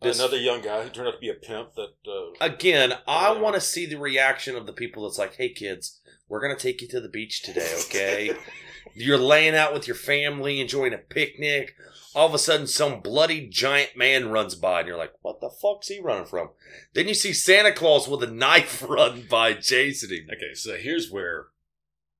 This- 0.00 0.18
another 0.18 0.38
young 0.38 0.60
guy 0.62 0.82
who 0.84 0.90
turned 0.90 1.08
out 1.08 1.12
to 1.14 1.18
be 1.18 1.28
a 1.28 1.34
pimp 1.34 1.74
that. 1.74 1.94
Uh, 2.06 2.32
Again, 2.40 2.94
I 3.06 3.32
want 3.32 3.54
to 3.56 3.60
see 3.60 3.84
the 3.86 3.96
reaction 3.96 4.56
of 4.56 4.66
the 4.66 4.72
people 4.72 5.04
that's 5.04 5.18
like, 5.18 5.36
hey 5.36 5.48
kids, 5.48 6.00
we're 6.28 6.40
gonna 6.40 6.56
take 6.56 6.80
you 6.82 6.88
to 6.88 7.00
the 7.00 7.08
beach 7.08 7.42
today, 7.42 7.74
okay? 7.86 8.32
You're 8.94 9.18
laying 9.18 9.54
out 9.54 9.72
with 9.74 9.86
your 9.86 9.96
family, 9.96 10.60
enjoying 10.60 10.94
a 10.94 10.98
picnic. 10.98 11.74
All 12.14 12.26
of 12.26 12.34
a 12.34 12.38
sudden, 12.38 12.66
some 12.66 13.00
bloody 13.00 13.46
giant 13.46 13.96
man 13.96 14.30
runs 14.30 14.54
by, 14.54 14.80
and 14.80 14.88
you're 14.88 14.96
like, 14.96 15.12
"What 15.20 15.40
the 15.40 15.50
fuck's 15.50 15.88
he 15.88 16.00
running 16.00 16.24
from?" 16.24 16.50
Then 16.94 17.06
you 17.06 17.14
see 17.14 17.32
Santa 17.34 17.70
Claus 17.70 18.08
with 18.08 18.22
a 18.22 18.26
knife 18.30 18.82
run 18.88 19.26
by, 19.28 19.52
chasing 19.54 20.10
him. 20.10 20.28
okay, 20.32 20.54
so 20.54 20.76
here's 20.76 21.10
where 21.10 21.48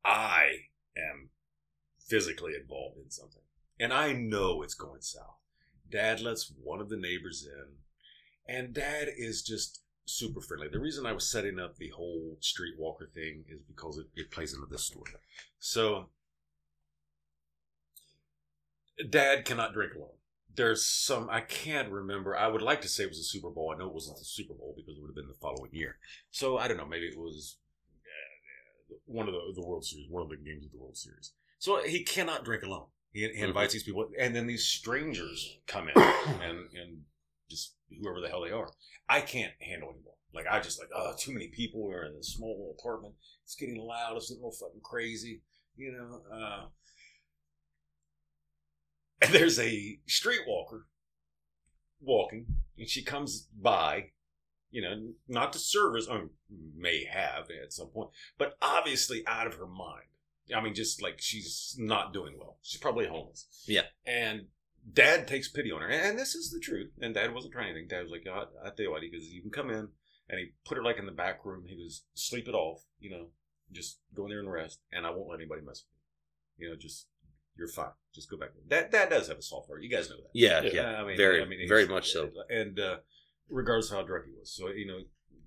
I 0.04 0.66
am 0.96 1.30
physically 2.06 2.52
involved 2.54 2.98
in 2.98 3.10
something. 3.10 3.42
And 3.80 3.92
I 3.92 4.12
know 4.12 4.62
it's 4.62 4.74
going 4.74 5.00
south. 5.00 5.37
Dad 5.90 6.20
lets 6.20 6.52
one 6.62 6.80
of 6.80 6.88
the 6.88 6.96
neighbors 6.96 7.46
in, 7.46 8.54
and 8.54 8.74
Dad 8.74 9.08
is 9.16 9.42
just 9.42 9.82
super 10.06 10.40
friendly. 10.40 10.68
The 10.68 10.80
reason 10.80 11.06
I 11.06 11.12
was 11.12 11.30
setting 11.30 11.58
up 11.58 11.76
the 11.76 11.90
whole 11.90 12.38
streetwalker 12.40 13.12
thing 13.12 13.44
is 13.48 13.60
because 13.62 13.98
it, 13.98 14.06
it 14.14 14.30
plays 14.30 14.54
into 14.54 14.66
this 14.70 14.84
story. 14.84 15.12
So, 15.58 16.08
Dad 19.08 19.44
cannot 19.44 19.74
drink 19.74 19.94
alone. 19.94 20.08
There's 20.54 20.84
some 20.84 21.28
I 21.30 21.40
can't 21.40 21.90
remember. 21.90 22.36
I 22.36 22.48
would 22.48 22.62
like 22.62 22.80
to 22.82 22.88
say 22.88 23.04
it 23.04 23.10
was 23.10 23.20
a 23.20 23.24
Super 23.24 23.50
Bowl. 23.50 23.72
I 23.72 23.78
know 23.78 23.86
it 23.86 23.94
wasn't 23.94 24.18
the 24.18 24.24
Super 24.24 24.54
Bowl 24.54 24.74
because 24.76 24.96
it 24.96 25.00
would 25.00 25.08
have 25.08 25.14
been 25.14 25.28
the 25.28 25.34
following 25.40 25.70
year. 25.72 25.98
So 26.30 26.58
I 26.58 26.66
don't 26.66 26.78
know. 26.78 26.86
Maybe 26.86 27.06
it 27.06 27.16
was 27.16 27.58
uh, 28.90 28.96
one 29.04 29.28
of 29.28 29.34
the 29.34 29.40
the 29.54 29.64
World 29.64 29.84
Series, 29.84 30.08
one 30.10 30.22
of 30.24 30.30
the 30.30 30.36
games 30.36 30.64
of 30.64 30.72
the 30.72 30.78
World 30.78 30.96
Series. 30.96 31.32
So 31.60 31.80
he 31.82 32.02
cannot 32.02 32.44
drink 32.44 32.64
alone. 32.64 32.86
He, 33.12 33.28
he 33.28 33.40
invites 33.42 33.72
these 33.72 33.82
people, 33.82 34.08
and 34.18 34.34
then 34.34 34.46
these 34.46 34.64
strangers 34.64 35.58
come 35.66 35.88
in 35.88 35.94
and 35.96 36.58
and 36.74 37.02
just 37.50 37.74
whoever 38.00 38.20
the 38.20 38.28
hell 38.28 38.42
they 38.42 38.50
are. 38.50 38.70
I 39.08 39.20
can't 39.20 39.52
handle 39.60 39.90
anymore. 39.90 40.14
Like 40.34 40.46
I 40.50 40.60
just 40.60 40.78
like 40.78 40.90
oh, 40.94 41.14
too 41.18 41.32
many 41.32 41.48
people. 41.48 41.82
We're 41.82 42.04
in 42.04 42.16
this 42.16 42.34
small 42.34 42.50
little 42.50 42.76
apartment. 42.78 43.14
It's 43.44 43.54
getting 43.54 43.80
loud. 43.80 44.16
It's 44.16 44.28
getting 44.28 44.42
a 44.42 44.46
little 44.46 44.58
fucking 44.58 44.82
crazy. 44.82 45.42
You 45.76 45.92
know. 45.92 46.36
Uh, 46.36 46.66
and 49.22 49.34
there's 49.34 49.58
a 49.58 49.98
streetwalker 50.08 50.82
walking, 52.00 52.46
and 52.76 52.88
she 52.88 53.02
comes 53.02 53.48
by. 53.60 54.10
You 54.70 54.82
know, 54.82 55.12
not 55.26 55.54
to 55.54 55.58
serve 55.58 55.96
us, 55.96 56.06
or 56.06 56.28
may 56.76 57.04
have 57.04 57.48
at 57.50 57.72
some 57.72 57.86
point, 57.86 58.10
but 58.36 58.58
obviously 58.60 59.24
out 59.26 59.46
of 59.46 59.54
her 59.54 59.66
mind. 59.66 60.07
I 60.54 60.60
mean, 60.60 60.74
just 60.74 61.02
like 61.02 61.20
she's 61.20 61.76
not 61.78 62.12
doing 62.12 62.34
well. 62.38 62.58
She's 62.62 62.80
probably 62.80 63.06
homeless. 63.06 63.46
Yeah. 63.66 63.82
And 64.06 64.46
dad 64.92 65.28
takes 65.28 65.48
pity 65.48 65.70
on 65.70 65.82
her. 65.82 65.88
And 65.88 66.18
this 66.18 66.34
is 66.34 66.50
the 66.50 66.60
truth. 66.60 66.90
And 67.00 67.14
dad 67.14 67.34
wasn't 67.34 67.52
trying 67.52 67.70
anything. 67.70 67.88
Dad 67.88 68.02
was 68.02 68.12
like, 68.12 68.24
God, 68.24 68.48
I 68.64 68.70
tell 68.70 68.86
you 68.86 68.90
what, 68.90 69.02
he 69.02 69.10
goes, 69.10 69.24
you 69.24 69.42
can 69.42 69.50
come 69.50 69.70
in. 69.70 69.88
And 70.30 70.38
he 70.38 70.52
put 70.66 70.76
her 70.76 70.84
like 70.84 70.98
in 70.98 71.06
the 71.06 71.12
back 71.12 71.44
room. 71.44 71.64
He 71.66 71.76
goes, 71.76 72.02
sleep 72.14 72.48
it 72.48 72.54
off, 72.54 72.82
you 73.00 73.10
know, 73.10 73.26
just 73.72 73.98
go 74.14 74.24
in 74.24 74.30
there 74.30 74.40
and 74.40 74.50
rest. 74.50 74.80
And 74.92 75.06
I 75.06 75.10
won't 75.10 75.28
let 75.30 75.40
anybody 75.40 75.62
mess 75.62 75.84
with 75.84 75.96
you. 76.58 76.66
You 76.66 76.72
know, 76.72 76.78
just, 76.78 77.06
you're 77.56 77.68
fine. 77.68 77.92
Just 78.14 78.30
go 78.30 78.36
back. 78.36 78.50
That 78.68 78.90
dad 78.90 79.10
does 79.10 79.28
have 79.28 79.38
a 79.38 79.42
soft 79.42 79.68
heart. 79.68 79.82
You 79.82 79.90
guys 79.90 80.10
know 80.10 80.16
that. 80.16 80.30
Yeah, 80.32 80.62
Yeah, 80.62 80.70
yeah, 80.72 81.00
I 81.00 81.04
mean, 81.04 81.16
very, 81.16 81.42
I 81.42 81.44
mean, 81.44 81.68
very 81.68 81.86
much 81.86 82.10
so. 82.10 82.30
And 82.50 82.78
uh, 82.78 82.96
regardless 83.48 83.90
of 83.90 83.98
how 83.98 84.04
drunk 84.04 84.26
he 84.26 84.32
was, 84.38 84.52
so 84.52 84.68
you 84.68 84.86
know, 84.86 84.98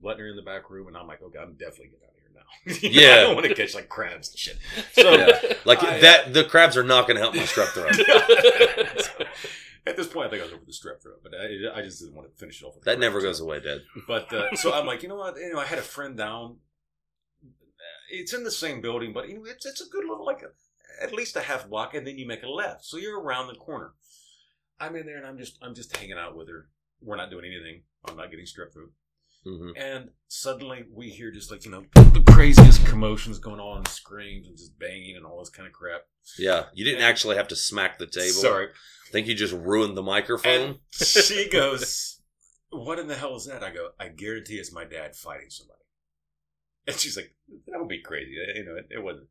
letting 0.01 0.21
her 0.21 0.29
in 0.29 0.35
the 0.35 0.41
back 0.41 0.69
room, 0.69 0.87
and 0.87 0.97
I'm 0.97 1.07
like, 1.07 1.21
okay, 1.21 1.39
I'm 1.39 1.53
definitely 1.53 1.87
getting 1.87 2.05
out 2.05 2.09
of 2.09 2.15
here 2.15 2.20
Know, 2.65 2.73
Yeah. 2.81 3.09
I 3.11 3.15
don't 3.21 3.35
want 3.35 3.47
to 3.47 3.55
catch 3.55 3.73
like 3.73 3.89
crabs 3.89 4.29
and 4.29 4.37
shit. 4.39 4.57
So 4.93 5.13
Yeah. 5.13 5.53
Like 5.65 5.83
I- 5.83 5.99
that, 5.99 6.33
the 6.33 6.43
crabs 6.43 6.77
are 6.77 6.83
not 6.83 7.07
going 7.07 7.15
to 7.15 7.21
help 7.21 7.35
my 7.35 7.43
strep 7.43 7.67
throat. 7.73 9.27
At 9.87 9.97
this 9.97 10.07
point, 10.07 10.27
I 10.27 10.29
think 10.29 10.41
I 10.43 10.45
was 10.45 10.53
over 10.53 10.63
the 10.65 10.71
strep 10.71 11.01
throat, 11.01 11.21
but 11.23 11.31
I, 11.33 11.79
I 11.79 11.81
just 11.81 11.99
didn't 11.99 12.13
want 12.15 12.31
to 12.31 12.37
finish 12.37 12.61
it 12.61 12.65
off. 12.65 12.75
With 12.75 12.83
That 12.83 12.99
never 12.99 13.19
goes 13.19 13.39
away, 13.39 13.61
Dad. 13.61 13.79
But 14.07 14.31
uh, 14.31 14.55
so 14.55 14.71
I'm 14.71 14.85
like, 14.85 15.01
you 15.01 15.09
know 15.09 15.15
what? 15.15 15.37
You 15.37 15.53
know, 15.53 15.59
I 15.59 15.65
had 15.65 15.79
a 15.79 15.83
friend 15.83 16.15
down. 16.15 16.57
It's 18.11 18.31
in 18.33 18.43
the 18.43 18.51
same 18.51 18.79
building, 18.81 19.11
but 19.11 19.27
you 19.27 19.35
know, 19.39 19.45
it's 19.45 19.65
it's 19.65 19.81
a 19.81 19.89
good 19.89 20.05
little 20.05 20.23
like 20.25 20.43
a, 20.43 21.03
at 21.03 21.13
least 21.13 21.35
a 21.35 21.41
half 21.41 21.67
block, 21.67 21.95
and 21.95 22.05
then 22.05 22.19
you 22.19 22.27
make 22.27 22.43
a 22.43 22.49
left, 22.49 22.85
so 22.85 22.97
you're 22.97 23.19
around 23.19 23.47
the 23.47 23.55
corner. 23.55 23.93
I'm 24.79 24.95
in 24.95 25.07
there, 25.07 25.17
and 25.17 25.25
I'm 25.25 25.37
just 25.39 25.57
I'm 25.63 25.73
just 25.73 25.95
hanging 25.97 26.17
out 26.17 26.35
with 26.35 26.47
her. 26.49 26.67
We're 27.01 27.15
not 27.15 27.31
doing 27.31 27.45
anything. 27.45 27.81
I'm 28.07 28.15
not 28.17 28.29
getting 28.29 28.45
strep 28.45 28.73
throat. 28.73 28.91
Hmm 29.43 29.71
And 29.75 30.09
suddenly 30.27 30.85
we 30.91 31.09
hear 31.09 31.31
just 31.31 31.51
like, 31.51 31.65
you 31.65 31.71
know, 31.71 31.83
the 31.95 32.23
craziest 32.31 32.85
commotions 32.85 33.39
going 33.39 33.59
on 33.59 33.77
and 33.77 33.87
screams 33.87 34.47
and 34.47 34.57
just 34.57 34.77
banging 34.77 35.15
and 35.15 35.25
all 35.25 35.39
this 35.39 35.49
kind 35.49 35.67
of 35.67 35.73
crap. 35.73 36.01
Yeah, 36.37 36.65
you 36.73 36.85
didn't 36.85 37.03
actually 37.03 37.37
have 37.37 37.47
to 37.49 37.55
smack 37.55 37.97
the 37.97 38.07
table. 38.07 38.33
Sorry. 38.33 38.67
I 38.67 39.11
think 39.11 39.27
you 39.27 39.35
just 39.35 39.53
ruined 39.53 39.97
the 39.97 40.03
microphone. 40.03 40.61
And 40.61 40.77
she 40.93 41.49
goes, 41.49 42.21
What 42.69 42.99
in 42.99 43.07
the 43.07 43.15
hell 43.15 43.35
is 43.35 43.45
that? 43.45 43.63
I 43.63 43.71
go, 43.71 43.89
I 43.99 44.07
guarantee 44.09 44.55
it's 44.55 44.71
my 44.71 44.85
dad 44.85 45.15
fighting 45.15 45.49
somebody. 45.49 45.79
And 46.87 46.95
she's 46.95 47.17
like, 47.17 47.35
That 47.67 47.79
would 47.79 47.89
be 47.89 48.01
crazy. 48.01 48.35
You 48.55 48.65
know, 48.65 48.75
it, 48.75 48.87
it 48.89 49.03
wasn't. 49.03 49.27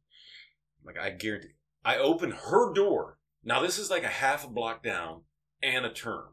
I'm 0.81 0.95
like, 0.95 0.99
I 1.03 1.11
guarantee. 1.11 1.55
I 1.85 1.97
open 1.97 2.33
her 2.33 2.73
door. 2.75 3.19
Now, 3.43 3.63
this 3.63 3.79
is 3.79 3.91
like 3.91 4.05
a 4.05 4.09
half 4.09 4.45
a 4.45 4.49
block 4.49 4.83
down 4.83 5.23
and 5.63 5.87
a 5.87 5.93
turn. 5.93 6.25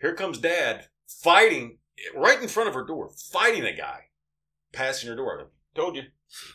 Here 0.00 0.14
comes 0.14 0.38
dad 0.38 0.86
fighting 1.06 1.78
right 2.14 2.40
in 2.40 2.48
front 2.48 2.68
of 2.68 2.74
her 2.74 2.84
door, 2.84 3.10
fighting 3.32 3.64
a 3.64 3.72
guy, 3.72 4.06
passing 4.72 5.08
her 5.08 5.16
door. 5.16 5.40
I 5.40 5.44
Told 5.78 5.96
you. 5.96 6.02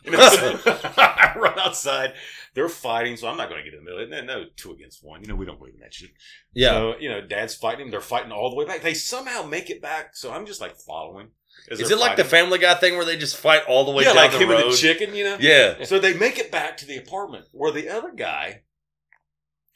You 0.04 0.12
know, 0.12 0.20
so 0.30 0.60
I 0.98 1.34
run 1.36 1.58
outside. 1.58 2.14
They're 2.54 2.70
fighting, 2.70 3.18
so 3.18 3.28
I'm 3.28 3.38
not 3.38 3.50
going 3.50 3.64
to 3.64 3.70
get 3.70 3.78
in 3.78 3.84
the 3.84 3.92
middle. 3.92 4.08
No, 4.08 4.22
no, 4.24 4.46
two 4.56 4.72
against 4.72 5.04
one. 5.04 5.22
You 5.22 5.28
know, 5.28 5.36
we 5.36 5.46
don't 5.46 5.58
believe 5.58 5.74
in 5.74 5.80
that 5.80 5.94
shit. 5.94 6.12
yeah, 6.54 6.72
So, 6.72 6.96
you 7.00 7.10
know, 7.10 7.22
dad's 7.22 7.56
fighting. 7.56 7.90
They're 7.90 8.02
fighting 8.02 8.32
all 8.32 8.50
the 8.50 8.56
way 8.56 8.66
back. 8.66 8.82
They 8.82 8.94
somehow 8.94 9.44
make 9.44 9.70
it 9.70 9.82
back. 9.82 10.16
So 10.16 10.32
I'm 10.32 10.46
just 10.46 10.62
like 10.62 10.76
following. 10.76 11.30
is 11.70 11.90
it 11.90 11.98
like 11.98 12.18
the. 12.18 12.24
Family 12.24 12.60
Guy 12.60 12.76
thing 12.76 12.96
where 12.96 13.06
they 13.06 13.18
just 13.18 13.38
fight 13.38 13.64
all 13.68 13.86
the 13.86 13.92
way 13.92 14.04
yeah, 14.04 14.14
down 14.14 14.18
like 14.18 14.32
the 14.32 14.40
him 14.40 14.50
road? 14.50 14.62
and 14.64 14.74
the 14.74 14.78
chicken, 14.78 15.16
you 15.16 15.24
know? 15.24 15.38
Yeah, 15.40 15.84
So 15.84 16.00
they 16.00 16.14
make 16.14 16.38
it 16.38 16.52
back 16.52 16.78
to 16.78 16.86
the 16.86 16.98
apartment 16.98 17.46
where 17.52 17.72
the 17.72 17.90
other 17.90 18.12
guy 18.12 18.64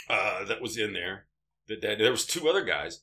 uh, 0.09 0.43
that 0.45 0.61
was 0.61 0.77
in 0.77 0.93
there, 0.93 1.25
that, 1.67 1.81
that 1.81 1.97
there 1.97 2.11
was 2.11 2.25
two 2.25 2.47
other 2.47 2.63
guys. 2.63 3.01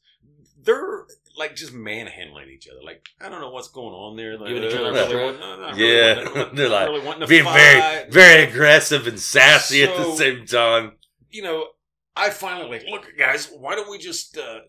They're 0.64 1.04
like 1.36 1.56
just 1.56 1.72
manhandling 1.72 2.48
each 2.48 2.68
other. 2.68 2.80
Like 2.84 3.04
I 3.20 3.28
don't 3.28 3.40
know 3.40 3.50
what's 3.50 3.68
going 3.68 3.94
on 3.94 4.16
there. 4.16 4.38
Like, 4.38 4.48
Giving 4.48 4.64
each 4.64 4.74
other 4.74 4.92
really 4.92 5.24
want- 5.24 5.40
no, 5.40 5.56
not 5.60 5.76
Yeah. 5.76 5.86
really 6.20 6.34
wanting- 6.34 6.54
They're 6.56 6.68
like, 6.68 6.88
really 6.88 7.26
Being 7.26 7.44
very, 7.44 7.80
fight. 7.80 8.12
very 8.12 8.42
aggressive 8.44 9.06
and 9.06 9.18
sassy 9.18 9.82
at 9.82 9.96
the 9.96 10.14
same 10.16 10.46
time. 10.46 10.92
you 11.30 11.42
know, 11.42 11.68
I 12.16 12.30
finally 12.30 12.68
like, 12.70 12.84
look, 12.88 13.06
guys, 13.18 13.50
why 13.50 13.74
don't 13.74 13.90
we 13.90 13.98
just 13.98 14.38
uh, 14.38 14.60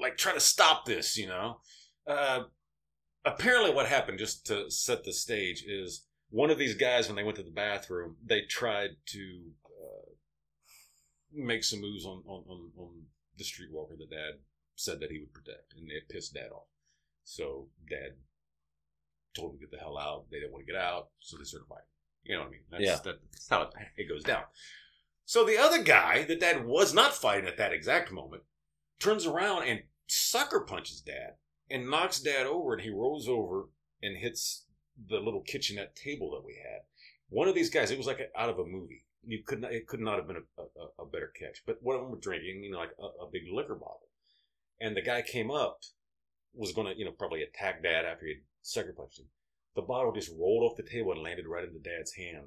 like 0.00 0.16
try 0.16 0.32
to 0.34 0.40
stop 0.40 0.84
this? 0.84 1.16
You 1.16 1.28
know, 1.28 1.60
uh, 2.06 2.42
apparently, 3.24 3.72
what 3.72 3.86
happened 3.86 4.18
just 4.18 4.44
to 4.46 4.68
set 4.70 5.04
the 5.04 5.12
stage 5.12 5.62
is 5.66 6.04
one 6.30 6.50
of 6.50 6.58
these 6.58 6.74
guys 6.74 7.06
when 7.06 7.14
they 7.16 7.22
went 7.22 7.36
to 7.36 7.42
the 7.44 7.50
bathroom, 7.52 8.16
they 8.24 8.40
tried 8.42 8.90
to 9.06 9.42
uh, 9.66 10.10
make 11.32 11.62
some 11.62 11.80
moves 11.80 12.04
on 12.04 12.22
on, 12.26 12.42
on 12.48 12.70
on 12.76 12.90
the 13.36 13.44
streetwalker 13.44 13.96
that 13.96 14.10
Dad 14.10 14.40
said 14.78 15.00
that 15.00 15.10
he 15.10 15.18
would 15.18 15.34
protect, 15.34 15.74
and 15.76 15.90
it 15.90 16.08
pissed 16.08 16.34
Dad 16.34 16.50
off. 16.54 16.68
So 17.24 17.68
Dad 17.90 18.12
told 19.36 19.52
him 19.52 19.58
to 19.58 19.66
get 19.66 19.70
the 19.72 19.78
hell 19.78 19.98
out. 19.98 20.26
They 20.30 20.38
didn't 20.38 20.52
want 20.52 20.66
to 20.66 20.72
get 20.72 20.80
out, 20.80 21.08
so 21.20 21.36
they 21.36 21.44
started 21.44 21.66
fighting. 21.68 21.84
You 22.22 22.36
know 22.36 22.40
what 22.42 22.48
I 22.48 22.50
mean? 22.50 22.60
That's, 22.70 22.82
Yeah. 22.84 22.98
that's 23.04 23.48
how 23.50 23.62
it, 23.62 23.70
it 23.96 24.08
goes 24.08 24.22
down. 24.22 24.44
So 25.24 25.44
the 25.44 25.58
other 25.58 25.82
guy 25.82 26.24
that 26.24 26.40
dad 26.40 26.64
was 26.64 26.94
not 26.94 27.14
fighting 27.14 27.48
at 27.48 27.58
that 27.58 27.72
exact 27.72 28.10
moment 28.12 28.44
turns 28.98 29.26
around 29.26 29.64
and 29.68 29.82
sucker 30.06 30.60
punches 30.60 31.00
dad 31.00 31.34
and 31.70 31.90
knocks 31.90 32.20
dad 32.20 32.46
over 32.46 32.72
and 32.72 32.82
he 32.82 32.90
rolls 32.90 33.28
over 33.28 33.68
and 34.02 34.16
hits 34.16 34.64
the 35.08 35.18
little 35.18 35.42
kitchenette 35.42 35.94
table 35.96 36.30
that 36.30 36.46
we 36.46 36.54
had. 36.62 36.80
One 37.28 37.46
of 37.48 37.54
these 37.54 37.68
guys, 37.70 37.90
it 37.90 37.98
was 37.98 38.06
like 38.06 38.20
out 38.36 38.48
of 38.48 38.58
a 38.58 38.64
movie. 38.64 39.04
You 39.26 39.42
could 39.44 39.60
not, 39.60 39.72
it 39.72 39.86
could 39.86 40.00
not 40.00 40.16
have 40.16 40.26
been 40.26 40.36
a, 40.58 40.62
a, 40.62 41.02
a 41.04 41.06
better 41.06 41.30
catch. 41.38 41.62
But 41.66 41.82
one 41.82 41.94
of 41.96 42.02
them 42.02 42.10
were 42.10 42.18
drinking, 42.18 42.62
you 42.64 42.70
know, 42.70 42.78
like 42.78 42.94
a, 42.98 43.24
a 43.24 43.30
big 43.30 43.42
liquor 43.52 43.74
bottle. 43.74 44.07
And 44.80 44.96
the 44.96 45.02
guy 45.02 45.22
came 45.22 45.50
up, 45.50 45.80
was 46.54 46.72
going 46.72 46.86
to, 46.86 46.98
you 46.98 47.04
know, 47.04 47.12
probably 47.12 47.42
attack 47.42 47.82
dad 47.82 48.04
after 48.04 48.26
he 48.26 48.32
had 48.32 48.42
sucker 48.62 48.92
punched 48.92 49.20
him. 49.20 49.26
The 49.74 49.82
bottle 49.82 50.12
just 50.12 50.32
rolled 50.38 50.64
off 50.64 50.76
the 50.76 50.82
table 50.82 51.12
and 51.12 51.22
landed 51.22 51.46
right 51.46 51.64
into 51.64 51.78
dad's 51.78 52.14
hand. 52.14 52.46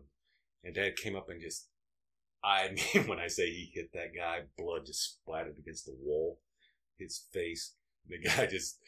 And 0.63 0.75
dad 0.75 0.95
came 0.95 1.15
up 1.15 1.29
and 1.29 1.41
just 1.41 1.67
I 2.43 2.69
mean, 2.95 3.07
when 3.07 3.19
I 3.19 3.27
say 3.27 3.49
he 3.49 3.71
hit 3.73 3.91
that 3.93 4.15
guy, 4.15 4.41
blood 4.57 4.85
just 4.85 5.13
splattered 5.13 5.57
against 5.59 5.85
the 5.85 5.95
wall, 6.01 6.39
his 6.97 7.21
face. 7.31 7.73
The 8.07 8.17
guy 8.17 8.47
just 8.47 8.79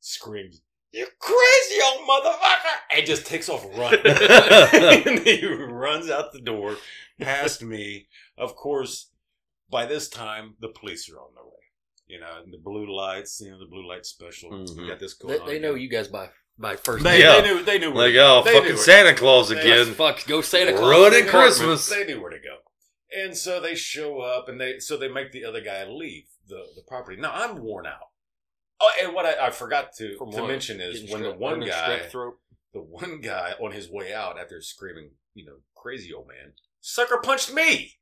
screams, 0.00 0.60
"You 0.92 1.06
crazy 1.18 1.80
old 1.82 2.08
motherfucker!" 2.08 2.96
and 2.96 3.06
just 3.06 3.26
takes 3.26 3.48
off 3.48 3.64
running. 3.76 4.00
and 4.04 5.20
he 5.20 5.44
runs 5.46 6.10
out 6.10 6.32
the 6.32 6.40
door 6.40 6.76
past 7.20 7.62
me. 7.62 8.08
Of 8.36 8.56
course, 8.56 9.10
by 9.70 9.86
this 9.86 10.08
time 10.08 10.56
the 10.60 10.68
police 10.68 11.08
are 11.10 11.18
on 11.18 11.34
their 11.34 11.44
way. 11.44 11.55
You 12.06 12.20
know, 12.20 12.40
and 12.44 12.52
the 12.52 12.58
blue 12.58 12.94
lights. 12.94 13.40
You 13.40 13.50
know, 13.50 13.58
the 13.58 13.66
blue 13.66 13.86
light 13.88 14.06
special. 14.06 14.50
Mhm. 14.50 14.76
We 14.78 14.86
got 14.88 15.00
this 15.00 15.14
going 15.14 15.34
They, 15.34 15.40
on. 15.40 15.46
they 15.48 15.58
know 15.58 15.74
you 15.74 15.88
guys 15.88 16.08
by 16.08 16.30
by 16.58 16.76
first 16.76 17.02
They, 17.04 17.18
name. 17.18 17.20
Yeah. 17.20 17.40
they 17.40 17.48
knew. 17.54 17.62
They 17.64 17.78
knew. 17.78 17.92
Like, 17.92 18.14
oh, 18.14 18.42
they 18.44 18.52
fucking 18.52 18.76
Santa 18.76 19.14
Claus 19.14 19.48
They- 19.48 19.60
again. 19.60 19.92
Fuck, 19.94 20.24
go 20.26 20.40
Santa 20.40 20.72
Claus. 20.72 20.88
Ruining 20.88 21.26
Christmas. 21.28 21.88
They 21.88 22.04
knew 22.06 22.20
where 22.20 22.30
to 22.30 22.38
go, 22.38 22.58
and 23.12 23.36
so 23.36 23.60
they 23.60 23.74
show 23.74 24.20
up, 24.20 24.48
and 24.48 24.60
they 24.60 24.78
so 24.78 24.96
they 24.96 25.08
make 25.08 25.32
the 25.32 25.44
other 25.44 25.60
guy 25.60 25.84
leave 25.84 26.24
the 26.46 26.64
the 26.76 26.82
property. 26.86 27.20
Now 27.20 27.32
I'm 27.34 27.58
worn 27.62 27.86
out. 27.86 28.08
Oh, 28.78 28.90
and 29.02 29.14
what 29.14 29.24
I, 29.26 29.46
I 29.46 29.50
forgot 29.50 29.94
to 29.96 30.16
From 30.18 30.30
to 30.32 30.42
what? 30.42 30.48
mention 30.48 30.80
is 30.82 31.00
Getting 31.00 31.12
when 31.12 31.22
the 31.22 31.32
one 31.32 31.60
guy, 31.60 31.98
the 32.12 32.80
one 32.82 33.20
guy 33.22 33.54
on 33.60 33.72
his 33.72 33.90
way 33.90 34.12
out 34.12 34.38
after 34.38 34.60
screaming, 34.60 35.12
you 35.34 35.46
know, 35.46 35.56
crazy 35.74 36.12
old 36.12 36.28
man, 36.28 36.52
sucker 36.82 37.18
punched 37.22 37.52
me. 37.52 37.94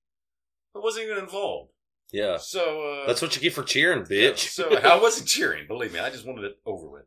I 0.75 0.81
wasn't 0.81 1.05
even 1.07 1.19
involved. 1.23 1.71
Yeah. 2.15 2.37
So 2.37 3.03
uh, 3.03 3.07
That's 3.09 3.21
what 3.21 3.35
you 3.35 3.43
get 3.43 3.55
for 3.55 3.65
cheering, 3.65 4.05
bitch. 4.05 4.49
so 4.49 4.77
I 4.85 5.01
wasn't 5.01 5.27
cheering, 5.29 5.67
believe 5.67 5.93
me. 5.93 5.99
I 5.99 6.11
just 6.11 6.25
wanted 6.25 6.45
it 6.45 6.59
over 6.65 6.87
with. 6.87 7.07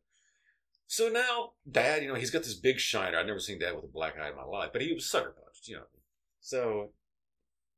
So 0.87 1.07
now, 1.07 1.51
Dad, 1.69 2.01
you 2.03 2.09
know, 2.09 2.15
he's 2.15 2.29
got 2.29 2.43
this 2.43 2.53
big 2.55 2.77
shiner. 2.77 3.17
I've 3.17 3.25
never 3.25 3.39
seen 3.39 3.57
Dad 3.57 3.73
with 3.73 3.85
a 3.85 3.87
black 3.87 4.15
eye 4.21 4.29
in 4.29 4.35
my 4.35 4.43
life, 4.43 4.71
but 4.73 4.81
he 4.81 4.93
was 4.93 5.09
sucker 5.09 5.33
punched, 5.41 5.69
you 5.69 5.75
know. 5.75 5.83
So, 6.41 6.91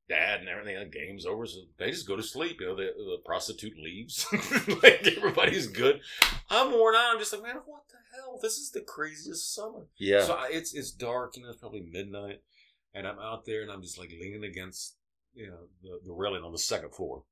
Dad 0.07 0.39
and 0.39 0.49
everything, 0.49 0.77
the 0.80 0.86
game's 0.86 1.27
over. 1.27 1.45
So 1.45 1.59
they 1.77 1.91
just 1.91 2.07
go 2.07 2.15
to 2.15 2.23
sleep. 2.23 2.57
You 2.61 2.67
know, 2.67 2.75
the, 2.75 2.93
the 2.97 3.17
prostitute 3.23 3.77
leaves. 3.77 4.25
like 4.84 5.05
everybody's 5.05 5.67
good. 5.67 6.01
I'm 6.49 6.71
worn 6.71 6.95
out. 6.95 7.13
I'm 7.13 7.19
just 7.19 7.32
like, 7.32 7.43
man, 7.43 7.57
what 7.65 7.84
the 7.89 7.97
hell? 8.15 8.39
This 8.41 8.57
is 8.57 8.71
the 8.71 8.82
craziest 8.82 9.53
summer. 9.53 9.88
Yeah. 9.97 10.23
So 10.23 10.34
I, 10.34 10.49
it's 10.51 10.73
it's 10.73 10.89
dark, 10.91 11.38
you 11.38 11.43
know, 11.43 11.49
it's 11.49 11.59
probably 11.59 11.82
midnight, 11.82 12.41
and 12.95 13.07
I'm 13.07 13.19
out 13.19 13.45
there 13.45 13.61
and 13.61 13.71
I'm 13.71 13.84
just 13.84 13.99
like 13.99 14.09
leaning 14.19 14.43
against, 14.43 14.95
you 15.40 15.48
know, 15.48 15.68
the, 15.82 16.00
the 16.06 16.14
railing 16.14 16.44
on 16.44 16.52
the 16.52 16.60
second 16.60 16.94
floor. 16.94 17.24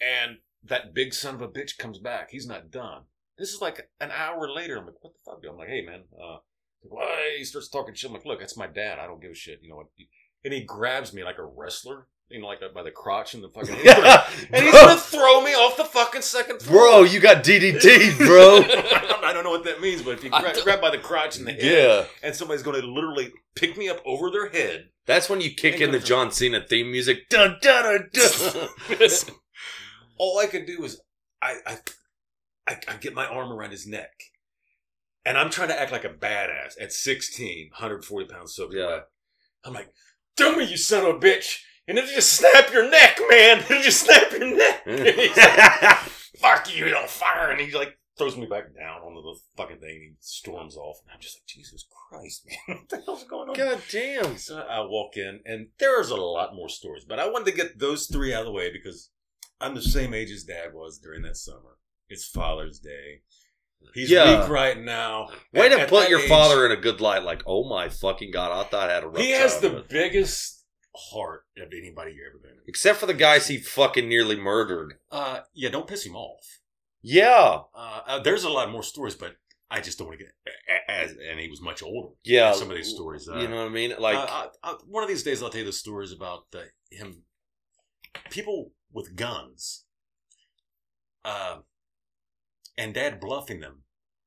And 0.00 0.38
that 0.64 0.94
big 0.94 1.14
son 1.14 1.36
of 1.36 1.42
a 1.42 1.48
bitch 1.48 1.78
comes 1.78 1.98
back. 1.98 2.30
He's 2.30 2.46
not 2.46 2.70
done. 2.70 3.02
This 3.38 3.50
is 3.50 3.60
like 3.60 3.88
an 4.00 4.10
hour 4.10 4.50
later. 4.50 4.76
I'm 4.76 4.86
like, 4.86 4.96
what 5.00 5.12
the 5.12 5.30
fuck? 5.30 5.42
Dude? 5.42 5.52
I'm 5.52 5.56
like, 5.56 5.68
hey 5.68 5.84
man, 5.84 6.04
uh? 6.20 6.38
He 7.36 7.44
starts 7.44 7.68
talking 7.68 7.94
shit. 7.94 8.10
I'm 8.10 8.14
like, 8.14 8.24
look, 8.24 8.40
that's 8.40 8.56
my 8.56 8.66
dad. 8.66 8.98
I 8.98 9.06
don't 9.06 9.20
give 9.20 9.32
a 9.32 9.34
shit. 9.34 9.60
You 9.62 9.70
know 9.70 9.76
what? 9.76 9.86
And 10.44 10.54
he 10.54 10.64
grabs 10.64 11.12
me 11.12 11.24
like 11.24 11.38
a 11.38 11.44
wrestler, 11.44 12.06
you 12.30 12.40
know, 12.40 12.46
like 12.46 12.60
by 12.74 12.82
the 12.82 12.90
crotch 12.90 13.34
and 13.34 13.42
the 13.42 13.48
fucking. 13.48 13.74
Head. 13.84 14.24
And 14.52 14.64
he's 14.64 14.74
gonna 14.74 14.96
throw 14.96 15.40
me 15.42 15.52
off 15.52 15.76
the 15.76 15.84
fucking 15.84 16.22
second 16.22 16.60
floor. 16.60 16.82
bro, 16.82 17.02
you 17.04 17.20
got 17.20 17.44
DDT, 17.44 18.18
bro. 18.18 18.58
I 19.24 19.32
don't 19.32 19.44
know 19.44 19.50
what 19.50 19.64
that 19.64 19.80
means, 19.80 20.02
but 20.02 20.12
if 20.14 20.24
you 20.24 20.30
grab, 20.30 20.56
grab 20.62 20.80
by 20.80 20.90
the 20.90 20.98
crotch 20.98 21.38
and 21.38 21.46
the 21.46 21.52
head, 21.52 21.62
yeah. 21.62 22.04
and 22.22 22.34
somebody's 22.34 22.62
to 22.62 22.70
literally 22.70 23.32
pick 23.54 23.76
me 23.76 23.88
up 23.88 24.00
over 24.04 24.30
their 24.30 24.48
head. 24.48 24.88
That's 25.06 25.30
when 25.30 25.40
you 25.40 25.50
kick 25.54 25.80
in 25.80 25.90
the 25.90 25.98
John 25.98 26.30
Cena 26.30 26.60
theme 26.60 26.90
music. 26.90 27.28
Dun, 27.30 27.56
dun, 27.62 28.10
dun, 28.12 28.38
dun. 28.98 29.08
All 30.18 30.38
I 30.38 30.46
could 30.46 30.66
do 30.66 30.84
is 30.84 31.00
I, 31.40 31.56
I, 31.66 31.78
I, 32.66 32.76
I 32.88 32.96
get 32.96 33.14
my 33.14 33.26
arm 33.26 33.52
around 33.52 33.70
his 33.70 33.86
neck, 33.86 34.10
and 35.24 35.38
I'm 35.38 35.50
trying 35.50 35.68
to 35.68 35.80
act 35.80 35.92
like 35.92 36.04
a 36.04 36.10
badass 36.10 36.74
at 36.80 36.92
16, 36.92 37.70
140 37.70 38.26
pounds 38.26 38.54
soaking 38.54 38.78
Yeah. 38.78 38.86
wet. 38.86 39.08
I'm 39.64 39.72
like, 39.72 39.92
"Do 40.36 40.56
me, 40.56 40.64
you 40.64 40.76
son 40.76 41.04
of 41.04 41.16
a 41.16 41.18
bitch!" 41.18 41.60
And 41.88 41.96
then 41.98 42.06
just 42.06 42.32
snap 42.34 42.70
your 42.72 42.88
neck, 42.90 43.18
man. 43.30 43.58
It'll 43.70 43.82
just 43.82 44.04
snap 44.04 44.30
your 44.32 44.56
neck. 44.56 44.84
Like, 44.86 45.96
Fuck 46.40 46.76
you, 46.76 46.94
on 46.94 47.08
fire! 47.08 47.50
And 47.50 47.60
he 47.60 47.72
like 47.76 47.98
throws 48.16 48.36
me 48.36 48.46
back 48.46 48.66
down 48.76 49.00
onto 49.00 49.22
the 49.22 49.36
fucking 49.56 49.78
thing. 49.78 49.90
And 49.90 50.02
he 50.02 50.12
storms 50.20 50.76
off, 50.76 50.98
and 51.02 51.12
I'm 51.12 51.20
just 51.20 51.36
like, 51.36 51.46
Jesus 51.46 51.84
Christ, 52.08 52.46
man, 52.46 52.78
what 52.78 52.88
the 52.88 53.02
hell's 53.04 53.24
going 53.24 53.48
on? 53.48 53.56
God 53.56 53.80
damn. 53.90 54.36
So 54.36 54.58
I 54.60 54.80
walk 54.82 55.16
in, 55.16 55.40
and 55.44 55.68
there's 55.80 56.10
a 56.10 56.16
lot 56.16 56.54
more 56.54 56.68
stories, 56.68 57.04
but 57.04 57.18
I 57.18 57.28
wanted 57.28 57.46
to 57.46 57.56
get 57.56 57.78
those 57.80 58.06
three 58.06 58.32
out 58.32 58.40
of 58.42 58.46
the 58.46 58.52
way 58.52 58.70
because 58.72 59.10
I'm 59.60 59.74
the 59.74 59.82
same 59.82 60.14
age 60.14 60.30
as 60.30 60.44
Dad 60.44 60.72
was 60.74 60.98
during 60.98 61.22
that 61.22 61.36
summer. 61.36 61.78
It's 62.08 62.24
Father's 62.26 62.78
Day. 62.78 63.22
He's 63.94 64.10
Yeah. 64.10 64.40
weak 64.42 64.48
right 64.50 64.78
now. 64.78 65.28
Way 65.52 65.66
At- 65.66 65.68
to 65.76 65.80
at 65.82 65.88
put 65.88 66.08
your 66.08 66.20
age, 66.20 66.28
father 66.28 66.66
in 66.66 66.72
a 66.72 66.76
good 66.76 67.00
light. 67.00 67.22
Like, 67.24 67.42
oh 67.46 67.68
my 67.68 67.88
fucking 67.88 68.30
god, 68.32 68.52
I 68.52 68.68
thought 68.68 68.90
I 68.90 68.94
had 68.94 69.02
a 69.04 69.08
rough 69.08 69.22
He 69.22 69.30
has 69.30 69.58
the 69.60 69.84
biggest 69.88 70.57
heart 70.98 71.44
of 71.56 71.72
anybody 71.72 72.12
you 72.12 72.26
ever 72.28 72.38
been. 72.38 72.52
in. 72.52 72.58
Except 72.66 72.98
for 72.98 73.06
the 73.06 73.14
guys 73.14 73.48
he 73.48 73.58
fucking 73.58 74.08
nearly 74.08 74.36
murdered. 74.36 74.94
Uh, 75.10 75.40
yeah, 75.54 75.70
don't 75.70 75.86
piss 75.86 76.04
him 76.04 76.16
off. 76.16 76.60
Yeah. 77.02 77.60
Uh, 77.74 78.00
uh, 78.06 78.18
there's 78.20 78.44
a 78.44 78.50
lot 78.50 78.70
more 78.70 78.82
stories, 78.82 79.14
but 79.14 79.36
I 79.70 79.80
just 79.80 79.98
don't 79.98 80.08
want 80.08 80.20
to 80.20 80.24
get 80.24 80.34
as 80.88 81.10
and 81.12 81.38
he 81.38 81.48
was 81.48 81.60
much 81.60 81.82
older. 81.82 82.14
Yeah. 82.24 82.52
some 82.52 82.70
of 82.70 82.76
these 82.76 82.88
stories. 82.88 83.28
Uh, 83.28 83.38
you 83.38 83.48
know 83.48 83.56
what 83.56 83.66
I 83.66 83.70
mean? 83.70 83.92
Like, 83.98 84.16
uh, 84.16 84.48
I, 84.62 84.70
I, 84.70 84.74
one 84.86 85.02
of 85.02 85.08
these 85.08 85.22
days, 85.22 85.42
I'll 85.42 85.50
tell 85.50 85.60
you 85.60 85.66
the 85.66 85.72
stories 85.72 86.12
about 86.12 86.46
uh, 86.54 86.60
him. 86.90 87.22
People 88.30 88.72
with 88.92 89.16
guns, 89.16 89.84
uh, 91.24 91.58
and 92.76 92.94
Dad 92.94 93.20
bluffing 93.20 93.60
them, 93.60 93.82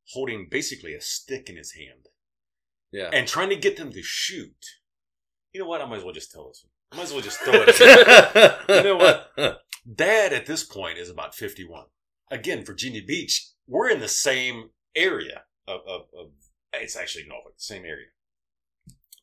holding 0.10 0.48
basically 0.50 0.94
a 0.94 1.02
stick 1.02 1.50
in 1.50 1.58
his 1.58 1.74
hand, 1.74 2.10
yeah. 2.92 3.10
and 3.12 3.28
trying 3.28 3.50
to 3.50 3.56
get 3.56 3.78
them 3.78 3.92
to 3.92 4.04
shoot. 4.04 4.66
You 5.54 5.62
know 5.62 5.68
what? 5.68 5.82
I 5.82 5.86
might 5.86 5.98
as 5.98 6.04
well 6.04 6.14
just 6.14 6.32
tell 6.32 6.48
this 6.48 6.64
one. 6.64 6.72
I 6.92 6.96
might 6.98 7.04
as 7.04 7.14
well 7.14 7.22
just 7.22 7.40
throw 7.40 7.54
it. 7.56 8.68
You 8.70 8.84
know 8.84 8.98
what? 8.98 9.62
Dad 9.94 10.34
at 10.34 10.46
this 10.46 10.64
point 10.64 10.98
is 10.98 11.10
about 11.10 11.36
51. 11.36 11.86
Again, 12.30 12.64
Virginia 12.64 13.02
Beach, 13.06 13.50
we're 13.68 13.90
in 13.90 14.00
the 14.00 14.08
same 14.08 14.70
area 14.96 15.44
of, 15.68 15.82
of, 15.88 16.02
of 16.18 16.28
it's 16.74 16.96
actually 16.96 17.26
Norfolk, 17.28 17.56
the 17.58 17.64
same 17.64 17.84
area. 17.84 18.08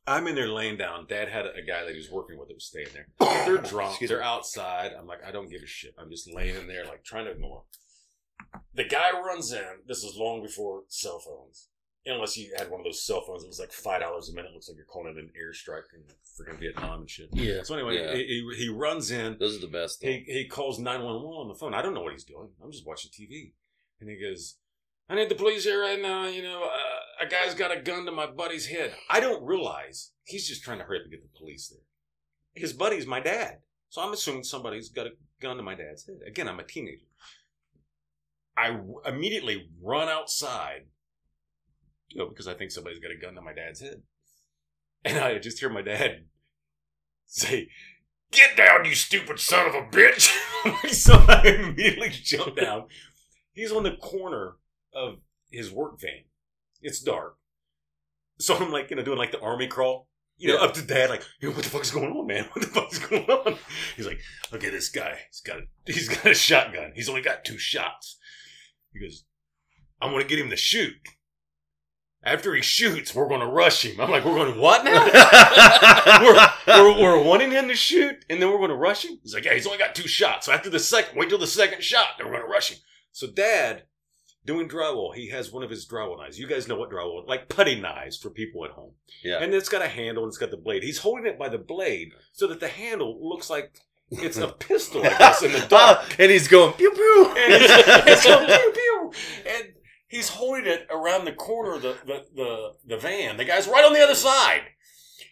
I'm 0.07 0.27
in 0.27 0.35
there 0.35 0.49
laying 0.49 0.77
down. 0.79 1.07
Dad 1.07 1.29
had 1.29 1.45
a, 1.47 1.63
guy 1.67 1.85
that 1.85 1.93
he 1.93 1.99
was 1.99 2.11
working 2.11 2.39
with 2.39 2.49
that 2.49 2.55
was 2.55 2.65
staying 2.67 2.89
there. 2.95 3.09
They're 3.45 3.59
drunk. 3.71 3.91
Excuse 3.91 4.09
They're 4.11 4.21
me. 4.21 4.25
outside. 4.25 4.93
I'm 4.99 5.07
like, 5.07 5.23
I 5.27 5.31
don't 5.31 5.51
give 5.51 5.63
a 5.63 5.67
shit. 5.67 5.95
I'm 5.99 6.11
just 6.11 6.33
laying 6.33 6.57
in 6.57 6.67
there, 6.67 6.85
like 6.87 7.05
trying 7.05 7.27
to 7.27 7.33
ignore. 7.33 7.65
'em. 8.55 8.61
The 8.75 8.85
guy 8.85 9.11
runs 9.13 9.53
in. 9.53 9.65
This 9.87 10.05
is 10.05 10.17
long 10.17 10.43
before 10.43 10.83
cell 10.89 11.19
phones. 11.19 11.69
Unless 12.09 12.37
you 12.39 12.51
had 12.57 12.71
one 12.71 12.81
of 12.81 12.85
those 12.85 13.05
cell 13.05 13.23
phones 13.27 13.43
that 13.43 13.49
was 13.49 13.61
like 13.61 13.73
five 13.73 14.01
dollars 14.01 14.29
a 14.31 14.35
minute. 14.35 14.53
Looks 14.53 14.69
like 14.69 14.77
you're 14.77 14.87
calling 14.87 15.15
it 15.17 15.19
an 15.23 15.31
airstrike 15.39 15.83
in 15.95 16.03
freaking 16.25 16.59
Vietnam 16.59 17.01
and 17.01 17.11
shit. 17.11 17.29
Yeah. 17.33 17.63
So 17.63 17.75
anyway, 17.75 17.97
Yeah. 17.97 18.15
he, 18.15 18.25
he 18.57 18.65
he 18.65 18.69
runs 18.69 19.11
in. 19.11 19.37
Those 19.39 19.57
are 19.57 19.61
the 19.61 19.67
best. 19.67 20.01
though. 20.01 20.09
He 20.09 20.25
he 20.27 20.47
calls 20.49 20.79
nine 20.79 21.03
one 21.03 21.23
one 21.23 21.35
on 21.37 21.49
the 21.49 21.55
phone. 21.55 21.75
I 21.75 21.83
don't 21.83 21.95
know 21.95 22.03
what 22.03 22.13
he's 22.13 22.25
doing. 22.25 22.49
I'm 22.63 22.73
just 22.73 22.87
watching 22.87 23.11
TV, 23.11 23.53
and 24.01 24.09
he 24.09 24.17
goes, 24.17 24.57
"I 25.09 25.17
need 25.17 25.29
the 25.29 25.35
police 25.35 25.65
here 25.65 25.81
right 25.81 26.01
now. 26.01 26.27
You 26.27 26.43
know, 26.43 26.65
uh, 26.65 27.25
a 27.25 27.29
guy's 27.29 27.55
got 27.55 27.77
a 27.77 27.81
gun 27.81 28.07
to 28.07 28.13
my 28.13 28.27
buddy's 28.27 28.67
head." 28.67 28.95
I 29.11 29.21
don't 29.21 29.45
realize 29.45 30.13
he's 30.25 30.49
just 30.49 30.63
trying 30.63 30.79
to 30.79 30.85
hurry 30.85 30.99
up 30.99 31.03
and 31.05 31.13
get 31.13 31.23
the 31.23 31.39
police 31.39 31.69
there. 31.69 31.83
His 32.55 32.73
buddy's 32.73 33.07
my 33.07 33.21
dad, 33.21 33.59
so 33.91 34.01
I'm 34.03 34.13
assuming 34.13 34.45
somebody's 34.45 34.89
got 34.89 35.07
a 35.07 35.11
gun 35.41 35.57
to 35.59 35.63
my 35.63 35.75
dad's 35.75 36.07
head. 36.07 36.21
Again, 36.27 36.49
I'm 36.49 36.59
a 36.61 36.65
teenager. 36.65 37.05
I 38.57 38.71
w- 38.73 39.01
immediately 39.07 39.69
run 39.81 40.09
outside, 40.09 40.87
you 42.09 42.19
know, 42.19 42.29
because 42.29 42.49
I 42.49 42.55
think 42.55 42.71
somebody's 42.71 42.99
got 43.01 43.11
a 43.13 43.17
gun 43.21 43.35
to 43.35 43.41
my 43.41 43.53
dad's 43.53 43.81
head, 43.81 44.03
and 45.05 45.19
I 45.19 45.39
just 45.39 45.59
hear 45.61 45.69
my 45.71 45.83
dad 45.83 46.25
say, 47.27 47.69
"Get 48.33 48.57
down, 48.57 48.85
you 48.85 48.95
stupid 48.95 49.39
son 49.41 49.69
of 49.69 49.75
a 49.75 49.83
bitch!" 49.89 50.29
so 50.93 51.15
I 51.29 51.43
immediately 51.59 52.11
jump 52.11 52.57
down. 52.57 52.87
He's 53.53 53.73
on 53.73 53.83
the 53.83 53.97
corner 53.97 54.57
of 54.95 55.19
his 55.51 55.71
work 55.71 56.01
van. 56.01 56.25
It's 56.81 57.01
dark, 57.01 57.37
so 58.39 58.57
I'm 58.57 58.71
like, 58.71 58.91
you 58.91 58.97
know, 58.97 59.03
doing 59.03 59.19
like 59.19 59.33
the 59.33 59.41
army 59.41 59.67
crawl. 59.67 60.07
You 60.41 60.49
know, 60.49 60.55
Yeah. 60.55 60.67
up 60.67 60.75
to 60.75 60.83
dad, 60.83 61.11
like, 61.11 61.25
"Yo, 61.41 61.51
what 61.51 61.65
the 61.65 61.69
fuck's 61.71 61.91
going 61.91 62.13
on, 62.13 62.27
man? 62.29 62.45
What 62.53 62.63
the 62.63 62.71
fuck's 62.71 63.01
going 63.01 63.25
on? 63.25 63.59
He's 63.97 64.07
like, 64.07 64.21
look 64.53 64.63
at 64.63 64.71
this 64.71 64.89
guy. 64.89 65.19
He's 65.29 65.41
got 65.41 65.59
a, 65.59 65.63
he's 65.85 66.09
got 66.09 66.27
a 66.27 66.35
shotgun. 66.35 66.93
He's 66.95 67.09
only 67.09 67.23
got 67.23 67.45
two 67.45 67.59
shots. 67.59 68.19
He 68.93 69.01
goes, 69.01 69.25
I'm 70.01 70.13
going 70.13 70.23
to 70.23 70.29
get 70.29 70.39
him 70.39 70.51
to 70.51 70.57
shoot. 70.57 70.95
After 72.29 72.55
he 72.55 72.63
shoots, 72.63 73.15
we're 73.15 73.29
going 73.29 73.41
to 73.41 73.47
rush 73.47 73.85
him. 73.85 74.01
I'm 74.01 74.11
like, 74.11 74.25
we're 74.25 74.35
going 74.35 74.53
to 74.53 74.61
what 74.61 74.85
now? 74.85 75.05
we're, 76.23 76.39
we're, 76.67 77.03
we're 77.03 77.23
wanting 77.23 77.51
him 77.51 77.69
to 77.69 77.75
shoot, 77.75 78.25
and 78.29 78.41
then 78.41 78.51
we're 78.51 78.59
going 78.59 78.71
to 78.71 78.77
rush 78.77 79.05
him. 79.05 79.19
He's 79.23 79.35
like, 79.35 79.45
yeah, 79.45 79.55
he's 79.55 79.67
only 79.67 79.79
got 79.79 79.95
two 79.95 80.07
shots. 80.07 80.47
So 80.47 80.53
after 80.53 80.71
the 80.71 80.79
second, 80.79 81.19
wait 81.19 81.31
till 81.31 81.39
the 81.39 81.47
second 81.47 81.83
shot, 81.83 82.09
then 82.19 82.27
we're 82.27 82.35
going 82.35 82.47
to 82.47 82.53
rush 82.53 82.71
him. 82.71 82.79
So 83.13 83.27
dad, 83.27 83.85
doing 84.45 84.69
drywall, 84.69 85.15
he 85.15 85.29
has 85.29 85.53
one 85.53 85.63
of 85.63 85.71
his 85.71 85.87
drywall 85.87 86.19
knives. 86.19 86.39
You 86.39 86.47
guys 86.47 86.69
know 86.69 86.77
what 86.77 86.91
drywall, 86.91 87.27
like 87.27 87.49
putty 87.49 87.81
knives 87.81 88.17
for 88.17 88.31
people 88.31 88.65
at 88.65 88.73
home. 88.73 88.93
Yeah. 89.23 89.43
And 89.43 89.53
it's 89.53 89.69
got 89.69 89.83
a 89.83 89.89
handle 89.89 90.25
and 90.25 90.31
it's 90.31 90.39
got 90.39 90.51
the 90.51 90.57
blade. 90.57 90.83
He's 90.83 90.99
holding 90.99 91.27
it 91.27 91.39
by 91.39 91.49
the 91.49 91.59
blade 91.59 92.13
so 92.33 92.47
that 92.47 92.61
the 92.61 92.69
handle 92.69 93.19
looks 93.21 93.51
like 93.51 93.79
it's 94.11 94.39
a 94.39 94.49
pistol, 94.59 95.05
I 95.05 95.11
guess, 95.11 95.43
in 95.43 95.53
the 95.53 95.67
dark. 95.69 96.01
and 96.19 96.31
he's 96.31 96.49
going 96.49 96.73
pew 96.73 96.91
pew. 96.91 97.35
And 97.37 97.53
it's, 97.63 97.73
it's 98.07 98.25
going 98.25 98.47
pew 98.47 98.73
pew. 98.73 99.13
And 99.47 99.73
he's 100.09 100.31
holding 100.31 100.67
it 100.67 100.87
around 100.91 101.25
the 101.25 101.33
corner 101.33 101.75
of 101.75 101.83
the, 101.83 101.97
the, 102.05 102.25
the, 102.35 102.73
the 102.87 102.97
van. 102.97 103.37
The 103.37 103.45
guy's 103.45 103.69
right 103.69 103.85
on 103.85 103.93
the 103.93 104.03
other 104.03 104.15
side. 104.15 104.63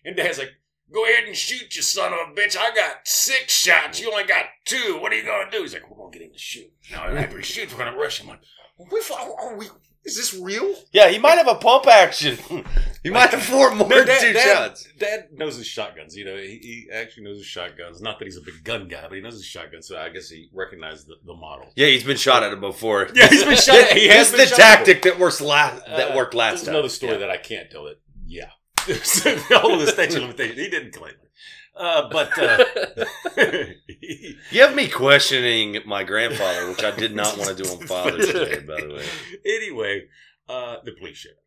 And 0.04 0.16
Dad's 0.16 0.38
like, 0.38 0.50
Go 0.92 1.04
ahead 1.04 1.24
and 1.24 1.36
shoot, 1.36 1.74
you 1.74 1.82
son 1.82 2.12
of 2.12 2.18
a 2.30 2.32
bitch. 2.32 2.56
I 2.56 2.72
got 2.72 3.08
six 3.08 3.52
shots. 3.52 4.00
You 4.00 4.12
only 4.12 4.22
got 4.22 4.44
two. 4.64 4.98
What 5.00 5.12
are 5.12 5.16
you 5.16 5.24
going 5.24 5.50
to 5.50 5.56
do? 5.56 5.62
He's 5.62 5.72
like, 5.72 5.90
We're 5.90 5.96
going 5.96 6.12
to 6.12 6.18
get 6.18 6.26
him 6.26 6.32
to 6.32 6.38
shoot. 6.38 6.72
Now, 6.92 7.06
after 7.06 7.38
he 7.38 7.42
shoots, 7.42 7.72
we're 7.72 7.80
going 7.80 7.92
to 7.92 7.98
rush 7.98 8.20
him. 8.20 8.30
I'm 8.30 8.38
like, 8.78 8.92
we, 8.92 9.00
are 9.12 9.56
we, 9.56 9.66
is 10.06 10.16
this 10.16 10.32
real? 10.34 10.74
yeah, 10.92 11.08
he 11.08 11.18
might 11.18 11.36
have 11.36 11.48
a 11.48 11.56
pump 11.56 11.86
action. 11.86 12.38
he 13.02 13.10
might 13.10 13.30
have 13.30 13.42
four 13.42 13.74
more 13.74 13.88
No, 13.88 14.04
than 14.04 14.20
two 14.20 14.38
shots. 14.38 14.88
Dad 14.98 15.28
knows 15.32 15.56
his 15.56 15.66
shotguns. 15.66 16.16
You 16.16 16.24
know, 16.24 16.36
he, 16.36 16.58
he 16.62 16.88
actually 16.92 17.24
knows 17.24 17.38
his 17.38 17.46
shotguns. 17.46 18.00
Not 18.00 18.18
that 18.18 18.24
he's 18.24 18.36
a 18.36 18.40
big 18.40 18.62
gun 18.64 18.88
guy, 18.88 19.02
but 19.02 19.12
he 19.16 19.20
knows 19.20 19.34
his 19.34 19.44
shotguns. 19.44 19.86
So 19.88 19.98
I 19.98 20.08
guess 20.08 20.28
he 20.30 20.48
recognized 20.52 21.08
the, 21.08 21.16
the 21.26 21.34
model. 21.34 21.70
Yeah, 21.76 21.88
he's 21.88 22.04
been 22.04 22.16
shot 22.16 22.42
at 22.42 22.52
him 22.52 22.60
before. 22.60 23.08
Yeah, 23.14 23.28
he's 23.28 23.44
been 23.44 23.56
shot 23.56 23.74
at- 23.90 23.96
he 23.96 24.08
has 24.08 24.28
It's 24.28 24.30
been 24.36 24.40
the 24.40 24.46
shot 24.46 24.60
at 24.60 24.76
tactic 24.86 25.02
that 25.02 25.18
works 25.18 25.40
last. 25.40 25.84
That 25.86 26.12
Uh, 26.12 26.16
worked 26.16 26.34
last 26.34 26.52
There's 26.56 26.64
time. 26.66 26.74
another 26.76 26.88
story 26.88 27.12
Yeah. 27.12 27.18
that 27.18 27.30
I 27.30 27.36
can't 27.36 27.70
tell 27.70 27.86
it. 27.88 28.00
Yeah. 28.26 28.50
All 29.62 29.74
of 29.74 29.80
the 29.80 29.88
statute 29.88 30.16
of 30.16 30.22
limitations. 30.22 30.58
He 30.60 30.68
didn't 30.70 30.92
claim 30.92 31.10
it. 31.12 31.25
Uh, 31.76 32.08
but 32.10 32.30
uh, 32.38 32.64
You 34.50 34.60
have 34.62 34.74
me 34.74 34.88
questioning 34.88 35.78
my 35.86 36.04
grandfather, 36.04 36.68
which 36.70 36.82
I 36.82 36.90
did 36.90 37.14
not 37.14 37.36
want 37.36 37.56
to 37.56 37.62
do 37.62 37.68
on 37.70 37.78
Father's 37.86 38.32
Day, 38.32 38.60
by 38.60 38.80
the 38.80 38.94
way. 38.94 39.04
Anyway, 39.44 40.04
uh, 40.48 40.76
the 40.84 40.92
police 40.92 41.18
sheriff. 41.18 41.38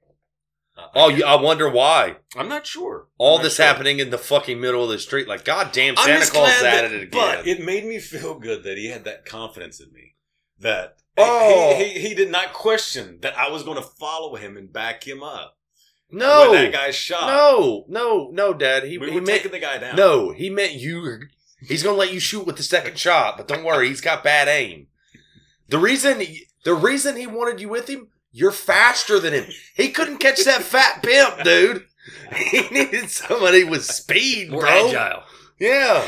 Uh, 0.77 0.87
Oh, 0.95 1.09
you, 1.09 1.23
I 1.25 1.35
wonder 1.41 1.69
why. 1.69 2.17
I'm 2.37 2.47
not 2.47 2.65
sure. 2.65 3.07
All 3.17 3.37
not 3.37 3.43
this 3.43 3.55
sure. 3.55 3.65
happening 3.65 3.99
in 3.99 4.11
the 4.11 4.17
fucking 4.17 4.61
middle 4.61 4.83
of 4.83 4.89
the 4.89 4.99
street. 4.99 5.27
Like, 5.27 5.43
goddamn, 5.45 5.97
Santa 5.97 6.25
Claus 6.25 6.61
at 6.63 6.85
it 6.85 6.93
again. 6.93 7.09
But 7.11 7.47
it 7.47 7.63
made 7.63 7.85
me 7.85 7.99
feel 7.99 8.39
good 8.39 8.63
that 8.63 8.77
he 8.77 8.87
had 8.89 9.03
that 9.05 9.25
confidence 9.25 9.79
in 9.81 9.91
me. 9.91 10.15
That 10.59 10.97
Oh. 11.17 11.75
he, 11.77 11.83
he, 11.99 12.09
he 12.09 12.13
did 12.15 12.31
not 12.31 12.53
question 12.53 13.19
that 13.21 13.37
I 13.37 13.49
was 13.49 13.63
going 13.63 13.75
to 13.77 13.83
follow 13.99 14.35
him 14.35 14.55
and 14.55 14.71
back 14.71 15.05
him 15.05 15.21
up. 15.21 15.57
No, 16.11 16.51
When 16.51 16.63
that 16.63 16.73
guy 16.73 16.91
shot. 16.91 17.27
no, 17.27 17.85
no, 17.87 18.29
no, 18.31 18.53
Dad. 18.53 18.83
He, 18.83 18.97
We 18.97 19.09
he 19.09 19.15
were 19.15 19.21
meant 19.21 19.43
taking 19.43 19.51
the 19.51 19.59
guy 19.59 19.77
down. 19.77 19.95
no. 19.95 20.31
He 20.31 20.49
meant 20.49 20.73
you. 20.73 21.21
He's 21.61 21.83
gonna 21.83 21.97
let 21.97 22.13
you 22.13 22.19
shoot 22.19 22.45
with 22.45 22.57
the 22.57 22.63
second 22.63 22.97
shot, 22.97 23.37
but 23.37 23.47
don't 23.47 23.63
worry, 23.65 23.89
he's 23.89 24.01
got 24.01 24.23
bad 24.23 24.47
aim. 24.47 24.87
The 25.67 25.77
reason, 25.77 26.23
the 26.63 26.73
reason 26.73 27.15
he 27.15 27.27
wanted 27.27 27.59
you 27.61 27.69
with 27.69 27.87
him, 27.89 28.07
you're 28.31 28.51
faster 28.51 29.19
than 29.19 29.33
him. 29.33 29.45
He 29.75 29.89
couldn't 29.89 30.17
catch 30.19 30.43
that 30.45 30.63
fat 30.63 31.03
pimp, 31.03 31.43
dude. 31.43 31.85
He 32.33 32.61
needed 32.71 33.09
somebody 33.11 33.63
with 33.63 33.83
speed, 33.85 34.49
More 34.51 34.61
bro. 34.61 34.87
agile. 34.87 35.23
Yeah, 35.59 36.07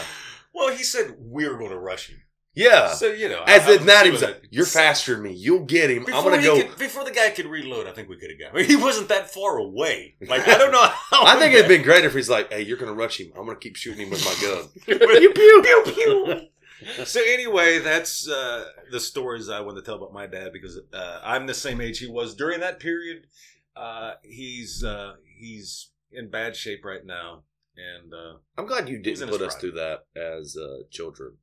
Well, 0.53 0.73
he 0.75 0.81
said 0.83 1.15
we're 1.19 1.57
going 1.57 1.71
to 1.71 1.77
rush 1.77 2.07
him. 2.09 2.20
Yeah. 2.53 2.93
So, 2.93 3.07
you 3.07 3.29
know. 3.29 3.43
As 3.47 3.67
I- 3.67 3.73
if 3.73 3.85
not, 3.85 4.05
he 4.05 4.11
was 4.11 4.21
was 4.21 4.21
doing 4.21 4.33
like, 4.33 4.43
it. 4.43 4.49
"You're 4.51 4.65
faster 4.65 5.13
than 5.13 5.23
me. 5.23 5.33
You'll 5.33 5.65
get 5.65 5.89
him. 5.89 6.05
I'm 6.07 6.23
gonna 6.23 6.41
go." 6.41 6.61
could- 6.61 6.77
before 6.77 7.03
the 7.03 7.11
guy 7.11 7.29
could 7.29 7.45
reload, 7.45 7.87
I 7.87 7.91
think 7.91 8.09
we 8.09 8.17
could 8.17 8.29
have 8.29 8.39
got 8.39 8.59
him. 8.59 8.65
He 8.69 8.75
wasn't 8.75 9.09
that 9.09 9.31
far 9.31 9.57
away. 9.57 10.15
Like, 10.27 10.47
I 10.47 10.57
don't 10.57 10.71
know 10.71 10.83
how. 10.83 11.25
I 11.25 11.39
think 11.39 11.53
it'd 11.53 11.67
been 11.67 11.83
great 11.83 12.05
if 12.05 12.13
he's 12.13 12.29
like, 12.29 12.51
"Hey, 12.51 12.61
you're 12.61 12.77
gonna 12.77 12.93
rush 12.93 13.19
him. 13.19 13.31
I'm 13.37 13.45
gonna 13.45 13.57
keep 13.59 13.75
shooting 13.75 14.01
him 14.05 14.09
with 14.09 14.23
my 14.25 14.35
gun." 14.41 14.67
pew, 14.85 15.33
pew, 15.33 15.83
pew. 15.93 17.05
so 17.05 17.21
anyway, 17.25 17.79
that's 17.79 18.27
uh, 18.27 18.65
the 18.91 18.99
stories 18.99 19.49
I 19.49 19.61
want 19.61 19.77
to 19.77 19.83
tell 19.83 19.95
about 19.95 20.13
my 20.13 20.27
dad 20.27 20.51
because 20.51 20.79
uh, 20.93 21.21
I'm 21.23 21.45
the 21.47 21.53
same 21.53 21.79
age 21.79 21.99
he 21.99 22.07
was 22.07 22.35
during 22.35 22.59
that 22.61 22.79
period. 22.79 23.27
Uh, 23.75 24.13
he's 24.23 24.83
uh, 24.83 25.13
he's 25.37 25.89
in 26.11 26.29
bad 26.29 26.55
shape 26.55 26.83
right 26.83 27.05
now, 27.05 27.43
and 27.77 28.13
uh, 28.13 28.33
I'm 28.57 28.65
glad 28.65 28.89
you 28.89 28.99
didn't 28.99 29.29
put 29.29 29.41
us 29.41 29.55
through 29.55 29.71
that 29.73 30.05
as 30.15 30.57
uh, 30.57 30.83
children. 30.89 31.37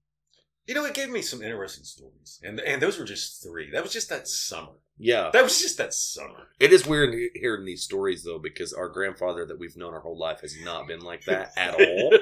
You 0.69 0.75
know 0.75 0.85
it 0.85 0.95
gave 0.95 1.09
me 1.09 1.23
some 1.23 1.43
interesting 1.43 1.83
stories, 1.85 2.39
and 2.45 2.61
and 2.61 2.81
those 2.81 2.99
were 2.99 3.05
just 3.07 3.43
three. 3.43 3.71
That 3.73 3.83
was 3.83 3.93
just 3.93 4.11
that 4.11 4.29
summer. 4.29 4.73
Yeah, 5.01 5.31
That 5.33 5.45
was 5.45 5.61
just 5.62 5.79
that 5.79 5.95
summer. 5.95 6.49
it 6.61 6.73
is 6.73 6.85
weird 6.87 7.14
hearing 7.35 7.64
these 7.64 7.83
stories 7.85 8.25
though 8.25 8.41
because 8.41 8.73
our 8.73 8.89
grandfather 8.89 9.47
that 9.47 9.59
we've 9.59 9.77
known 9.77 9.95
our 9.95 10.01
whole 10.01 10.19
life 10.19 10.41
has 10.41 10.57
not 10.64 10.89
been 10.89 11.01
like 11.01 11.25
that 11.27 11.53
at 11.57 11.75
all. 11.81 12.12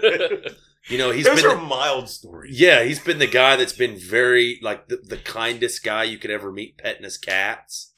You 0.88 0.98
know, 0.98 1.10
he's 1.10 1.24
those 1.24 1.42
been 1.42 1.50
are 1.50 1.56
the- 1.56 1.62
mild 1.62 2.08
stories. 2.08 2.60
yeah, 2.60 2.84
he's 2.84 3.00
been 3.00 3.18
the 3.18 3.26
guy 3.26 3.56
that's 3.56 3.72
been 3.72 3.96
very 3.98 4.58
like 4.62 4.88
the, 4.88 4.98
the 4.98 5.16
kindest 5.16 5.82
guy 5.82 6.04
you 6.04 6.18
could 6.18 6.30
ever 6.30 6.52
meet, 6.52 6.78
petting 6.78 7.02
his 7.04 7.18
cats. 7.18 7.92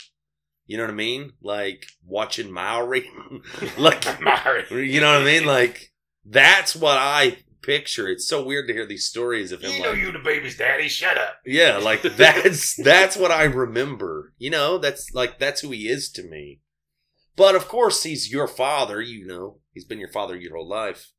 You 0.67 0.77
know 0.77 0.85
what 0.85 0.91
I 0.93 0.95
mean? 0.95 1.33
Like 1.43 1.85
watching 2.07 2.51
Maury, 2.53 3.11
like 3.79 4.07
Maury. 4.23 4.91
You 4.93 5.01
know 5.01 5.13
what 5.13 5.23
I 5.23 5.25
mean? 5.25 5.45
Like 5.45 5.93
that's 6.25 6.77
what 6.77 6.97
I 6.99 7.39
picture. 7.63 8.09
It's 8.09 8.27
so 8.27 8.45
weird 8.45 8.69
to 8.69 8.75
hear 8.75 8.87
these 8.87 9.07
stories 9.07 9.53
of 9.53 9.63
him. 9.63 9.73
You 9.73 9.83
know 9.83 9.91
like, 9.91 9.99
you 9.99 10.13
the 10.13 10.19
baby's 10.19 10.57
daddy. 10.57 10.89
Shut 10.89 11.19
up. 11.19 11.41
yeah, 11.45 11.77
like 11.83 12.03
that's 12.03 12.77
that's 12.77 13.17
what 13.17 13.31
I 13.31 13.45
remember. 13.45 14.33
You 14.39 14.51
know, 14.51 14.79
that's 14.79 15.13
like 15.15 15.39
that's 15.39 15.61
who 15.61 15.71
he 15.71 15.89
is 15.89 16.11
to 16.13 16.23
me. 16.23 16.61
But 17.37 17.55
of 17.55 17.69
course, 17.69 18.03
he's 18.03 18.33
your 18.33 18.49
father. 18.49 19.01
You 19.01 19.27
know, 19.27 19.59
he's 19.73 19.85
been 19.85 20.01
your 20.01 20.13
father 20.13 20.37
your 20.37 20.57
whole 20.57 20.69
life 20.69 21.13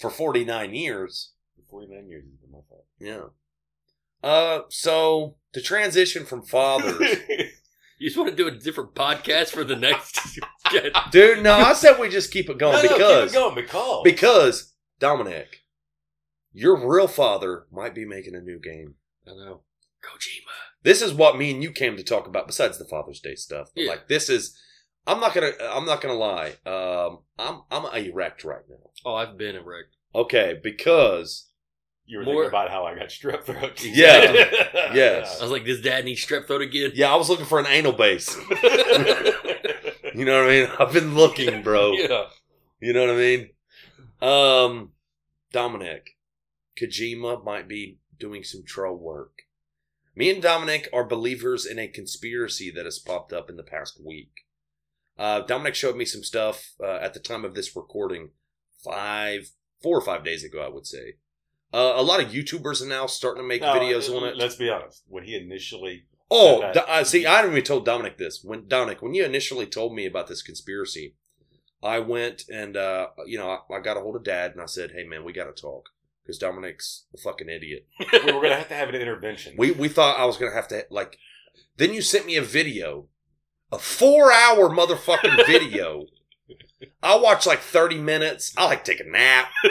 for 0.00 0.10
forty 0.10 0.44
nine 0.44 0.74
years. 0.74 1.32
Forty 1.68 1.88
nine 1.92 2.08
years 2.08 2.24
has 2.24 2.36
been 2.40 2.52
my 2.52 2.60
fault. 2.68 2.86
Yeah. 3.00 3.26
Uh, 4.22 4.62
so 4.70 5.36
to 5.52 5.60
transition 5.60 6.24
from 6.24 6.42
fathers, 6.42 7.00
You 7.98 8.08
just 8.08 8.18
want 8.18 8.28
to 8.30 8.36
do 8.36 8.46
a 8.46 8.50
different 8.50 8.94
podcast 8.94 9.48
for 9.48 9.64
the 9.64 9.76
next. 9.76 10.38
dude. 11.10 11.42
No, 11.42 11.54
I 11.54 11.72
said 11.72 11.98
we 11.98 12.10
just 12.10 12.30
keep 12.30 12.50
it 12.50 12.58
going 12.58 12.74
No, 12.74 12.82
no, 12.82 12.88
keep 12.88 13.28
it 13.28 13.32
going 13.32 13.54
because 13.54 14.02
because 14.04 14.74
Dominic, 14.98 15.62
your 16.56 16.88
real 16.88 17.06
father 17.06 17.66
might 17.70 17.94
be 17.94 18.04
making 18.06 18.34
a 18.34 18.40
new 18.40 18.58
game. 18.58 18.94
I 19.26 19.32
know. 19.32 19.60
Kojima. 20.02 20.54
This 20.82 21.02
is 21.02 21.12
what 21.12 21.36
me 21.36 21.50
and 21.52 21.62
you 21.62 21.70
came 21.70 21.96
to 21.96 22.02
talk 22.02 22.26
about. 22.26 22.46
Besides 22.46 22.78
the 22.78 22.84
Father's 22.86 23.20
Day 23.20 23.34
stuff, 23.34 23.70
but 23.74 23.84
Yeah. 23.84 23.90
like 23.90 24.08
this 24.08 24.28
is. 24.30 24.56
I'm 25.06 25.20
not 25.20 25.34
gonna. 25.34 25.52
I'm 25.60 25.84
not 25.84 26.00
gonna 26.00 26.14
lie. 26.14 26.54
Um, 26.64 27.20
I'm 27.38 27.62
I'm 27.70 27.84
erect 27.94 28.42
right 28.44 28.62
now. 28.68 28.90
Oh, 29.04 29.14
I've 29.14 29.36
been 29.36 29.54
erect. 29.56 29.94
Okay, 30.14 30.58
because 30.62 31.48
you 32.06 32.18
were 32.18 32.24
More- 32.24 32.34
thinking 32.44 32.48
about 32.48 32.70
how 32.70 32.84
I 32.86 32.94
got 32.94 33.08
strep 33.08 33.44
throat. 33.44 33.84
Yeah. 33.84 34.32
Yes. 34.94 35.38
I 35.40 35.42
was 35.42 35.50
like, 35.52 35.64
does 35.64 35.80
dad 35.82 36.04
need 36.04 36.16
strep 36.16 36.46
throat 36.46 36.62
again? 36.62 36.92
yeah, 36.94 37.12
I 37.12 37.16
was 37.16 37.28
looking 37.28 37.44
for 37.46 37.58
an 37.58 37.66
anal 37.66 37.92
base. 37.92 38.36
You 40.14 40.24
know 40.24 40.40
what 40.42 40.50
I 40.50 40.60
mean? 40.60 40.68
I've 40.78 40.92
been 40.94 41.14
looking, 41.14 41.62
bro. 41.62 41.92
Yeah. 41.92 42.24
You 42.80 42.94
know 42.94 43.02
what 43.06 43.10
I 43.10 43.18
mean? 43.18 43.50
Um, 44.22 44.92
Dominic, 45.52 46.15
Kojima 46.80 47.44
might 47.44 47.68
be 47.68 47.98
doing 48.18 48.42
some 48.44 48.64
troll 48.64 48.96
work. 48.96 49.42
Me 50.14 50.30
and 50.30 50.42
Dominic 50.42 50.88
are 50.92 51.04
believers 51.04 51.66
in 51.66 51.78
a 51.78 51.88
conspiracy 51.88 52.70
that 52.70 52.84
has 52.86 52.98
popped 52.98 53.32
up 53.32 53.50
in 53.50 53.56
the 53.56 53.62
past 53.62 54.00
week. 54.04 54.30
Uh, 55.18 55.40
Dominic 55.40 55.74
showed 55.74 55.96
me 55.96 56.04
some 56.04 56.22
stuff 56.22 56.72
uh, 56.82 56.96
at 56.96 57.14
the 57.14 57.20
time 57.20 57.44
of 57.44 57.54
this 57.54 57.76
recording, 57.76 58.30
five, 58.82 59.50
four 59.82 59.96
or 59.96 60.02
five 60.02 60.24
days 60.24 60.44
ago, 60.44 60.62
I 60.64 60.68
would 60.68 60.86
say. 60.86 61.14
Uh, 61.72 61.94
a 61.96 62.02
lot 62.02 62.22
of 62.22 62.30
YouTubers 62.30 62.80
are 62.82 62.88
now 62.88 63.06
starting 63.06 63.42
to 63.42 63.48
make 63.48 63.60
No, 63.60 63.68
videos 63.74 64.14
on 64.14 64.26
it. 64.26 64.36
Let's 64.36 64.56
be 64.56 64.70
honest. 64.70 65.02
When 65.08 65.24
he 65.24 65.36
initially, 65.36 66.06
Oh, 66.30 66.72
Do- 66.72 66.80
uh, 66.80 67.04
see, 67.04 67.26
I 67.26 67.36
haven't 67.36 67.52
even 67.52 67.64
told 67.64 67.84
Dominic 67.84 68.18
this. 68.18 68.42
When 68.42 68.66
Dominic, 68.66 69.02
when 69.02 69.14
you 69.14 69.24
initially 69.24 69.66
told 69.66 69.94
me 69.94 70.06
about 70.06 70.26
this 70.28 70.42
conspiracy, 70.42 71.14
I 71.82 71.98
went 72.00 72.44
and 72.50 72.76
uh, 72.76 73.08
you 73.26 73.38
know 73.38 73.50
I, 73.50 73.76
I 73.76 73.80
got 73.80 73.96
a 73.96 74.00
hold 74.00 74.16
of 74.16 74.24
Dad 74.24 74.52
and 74.52 74.60
I 74.60 74.66
said, 74.66 74.92
"Hey, 74.92 75.04
man, 75.04 75.24
we 75.24 75.32
got 75.32 75.44
to 75.44 75.60
talk 75.62 75.90
because 76.26 76.38
Dominic's 76.38 77.04
a 77.14 77.18
fucking 77.18 77.48
idiot." 77.48 77.86
we 78.12 78.32
were 78.32 78.40
going 78.40 78.50
to 78.50 78.56
have 78.56 78.68
to 78.68 78.74
have 78.74 78.88
an 78.88 78.96
intervention. 78.96 79.54
We 79.56 79.70
we 79.70 79.88
thought 79.88 80.18
I 80.18 80.24
was 80.24 80.36
gonna 80.36 80.54
have 80.54 80.68
to 80.68 80.86
like 80.90 81.18
Then 81.76 81.94
you 81.94 82.02
sent 82.02 82.26
me 82.26 82.36
a 82.36 82.42
video, 82.42 83.08
a 83.70 83.78
four 83.78 84.32
hour 84.32 84.68
motherfucking 84.68 85.46
video. 85.46 86.06
I 87.02 87.16
watch 87.16 87.46
like 87.46 87.60
30 87.60 87.98
minutes. 87.98 88.52
I 88.56 88.66
like 88.66 88.84
take 88.84 89.00
a 89.00 89.04
nap. 89.04 89.48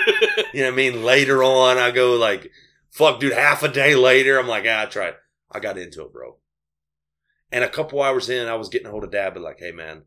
You 0.54 0.62
know 0.62 0.68
what 0.68 0.74
I 0.74 0.76
mean? 0.78 1.04
Later 1.04 1.44
on, 1.44 1.78
I 1.78 1.92
go 1.92 2.14
like, 2.14 2.50
fuck, 2.90 3.20
dude, 3.20 3.34
half 3.34 3.62
a 3.62 3.68
day 3.68 3.94
later, 3.94 4.40
I'm 4.40 4.48
like, 4.48 4.64
ah, 4.66 4.84
I 4.84 4.86
tried. 4.86 5.16
I 5.52 5.60
got 5.60 5.78
into 5.78 6.02
it, 6.04 6.14
bro. 6.14 6.38
And 7.52 7.64
a 7.64 7.70
couple 7.70 8.02
hours 8.02 8.30
in, 8.30 8.48
I 8.48 8.56
was 8.56 8.70
getting 8.70 8.88
a 8.88 8.92
hold 8.92 9.04
of 9.04 9.12
dad, 9.12 9.34
but 9.34 9.44
like, 9.44 9.60
hey, 9.60 9.72
man. 9.72 10.04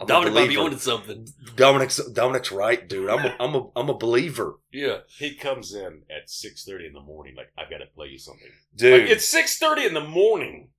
I'm 0.00 0.06
Dominic 0.06 0.34
might 0.34 0.48
be 0.48 0.56
onto 0.56 0.78
something. 0.78 1.28
Dominic's, 1.56 2.02
Dominic's 2.12 2.50
right, 2.50 2.88
dude. 2.88 3.10
I'm 3.10 3.26
a, 3.26 3.36
I'm 3.38 3.54
a, 3.54 3.68
I'm 3.76 3.90
a 3.90 3.98
believer. 3.98 4.58
Yeah. 4.72 4.98
He 5.08 5.34
comes 5.34 5.74
in 5.74 6.02
at 6.10 6.30
six 6.30 6.64
thirty 6.64 6.86
in 6.86 6.94
the 6.94 7.00
morning, 7.00 7.34
like 7.36 7.52
I've 7.58 7.68
got 7.68 7.78
to 7.78 7.86
play 7.86 8.08
you 8.08 8.18
something. 8.18 8.48
Dude. 8.74 9.02
Like 9.02 9.10
it's 9.10 9.26
six 9.26 9.58
thirty 9.58 9.84
in 9.84 9.92
the 9.92 10.00
morning. 10.00 10.70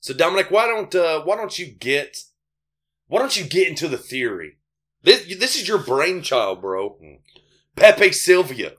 So 0.00 0.14
Dominic, 0.14 0.50
why 0.50 0.66
don't 0.66 0.94
uh, 0.94 1.22
why 1.24 1.36
don't 1.36 1.58
you 1.58 1.66
get 1.66 2.16
why 3.08 3.18
don't 3.18 3.36
you 3.36 3.44
get 3.44 3.68
into 3.68 3.88
the 3.88 3.98
theory? 3.98 4.58
This 5.02 5.36
this 5.38 5.56
is 5.56 5.68
your 5.68 5.78
brainchild, 5.78 6.62
bro. 6.62 6.96
Hmm. 7.00 7.14
Pepe 7.76 8.12
Silvia, 8.12 8.72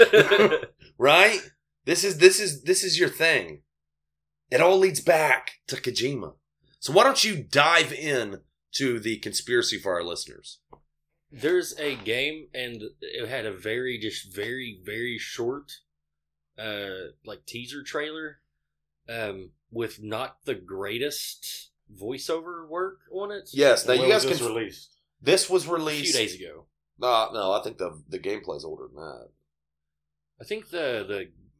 right? 0.98 1.40
This 1.84 2.04
is 2.04 2.16
this 2.18 2.40
is 2.40 2.62
this 2.62 2.82
is 2.82 2.98
your 2.98 3.10
thing. 3.10 3.60
It 4.50 4.62
all 4.62 4.78
leads 4.78 5.00
back 5.00 5.52
to 5.66 5.76
Kojima. 5.76 6.34
So 6.80 6.92
why 6.92 7.04
don't 7.04 7.22
you 7.22 7.42
dive 7.42 7.92
in 7.92 8.40
to 8.74 8.98
the 9.00 9.18
conspiracy 9.18 9.78
for 9.78 9.92
our 9.94 10.02
listeners? 10.04 10.58
There's 11.30 11.76
a 11.78 11.96
game, 11.96 12.46
and 12.54 12.82
it 13.00 13.28
had 13.28 13.44
a 13.46 13.52
very, 13.52 13.98
just 13.98 14.32
very, 14.32 14.78
very 14.84 15.18
short, 15.18 15.72
uh, 16.58 17.10
like 17.26 17.44
teaser 17.46 17.82
trailer, 17.82 18.38
um, 19.08 19.50
with 19.70 20.00
not 20.02 20.44
the 20.44 20.54
greatest 20.54 21.70
voiceover 21.92 22.68
work 22.68 23.00
on 23.12 23.32
it. 23.32 23.50
Yes, 23.52 23.86
now 23.86 23.94
When 23.94 24.02
you 24.02 24.08
guys 24.08 24.24
was 24.24 24.38
can. 24.38 24.46
this 24.46 24.54
released? 24.56 24.90
this 25.20 25.50
was 25.50 25.64
a 25.64 25.66
few 25.66 25.74
released. 25.76 26.14
days 26.14 26.34
ago. 26.36 26.66
Uh, 27.02 27.28
no, 27.32 27.52
I 27.52 27.60
think 27.62 27.78
the 27.78 28.00
the 28.08 28.20
gameplay's 28.20 28.64
older 28.64 28.86
than 28.86 28.96
that. 29.02 29.28
I 30.40 30.44
think 30.44 30.70
the 30.70 31.04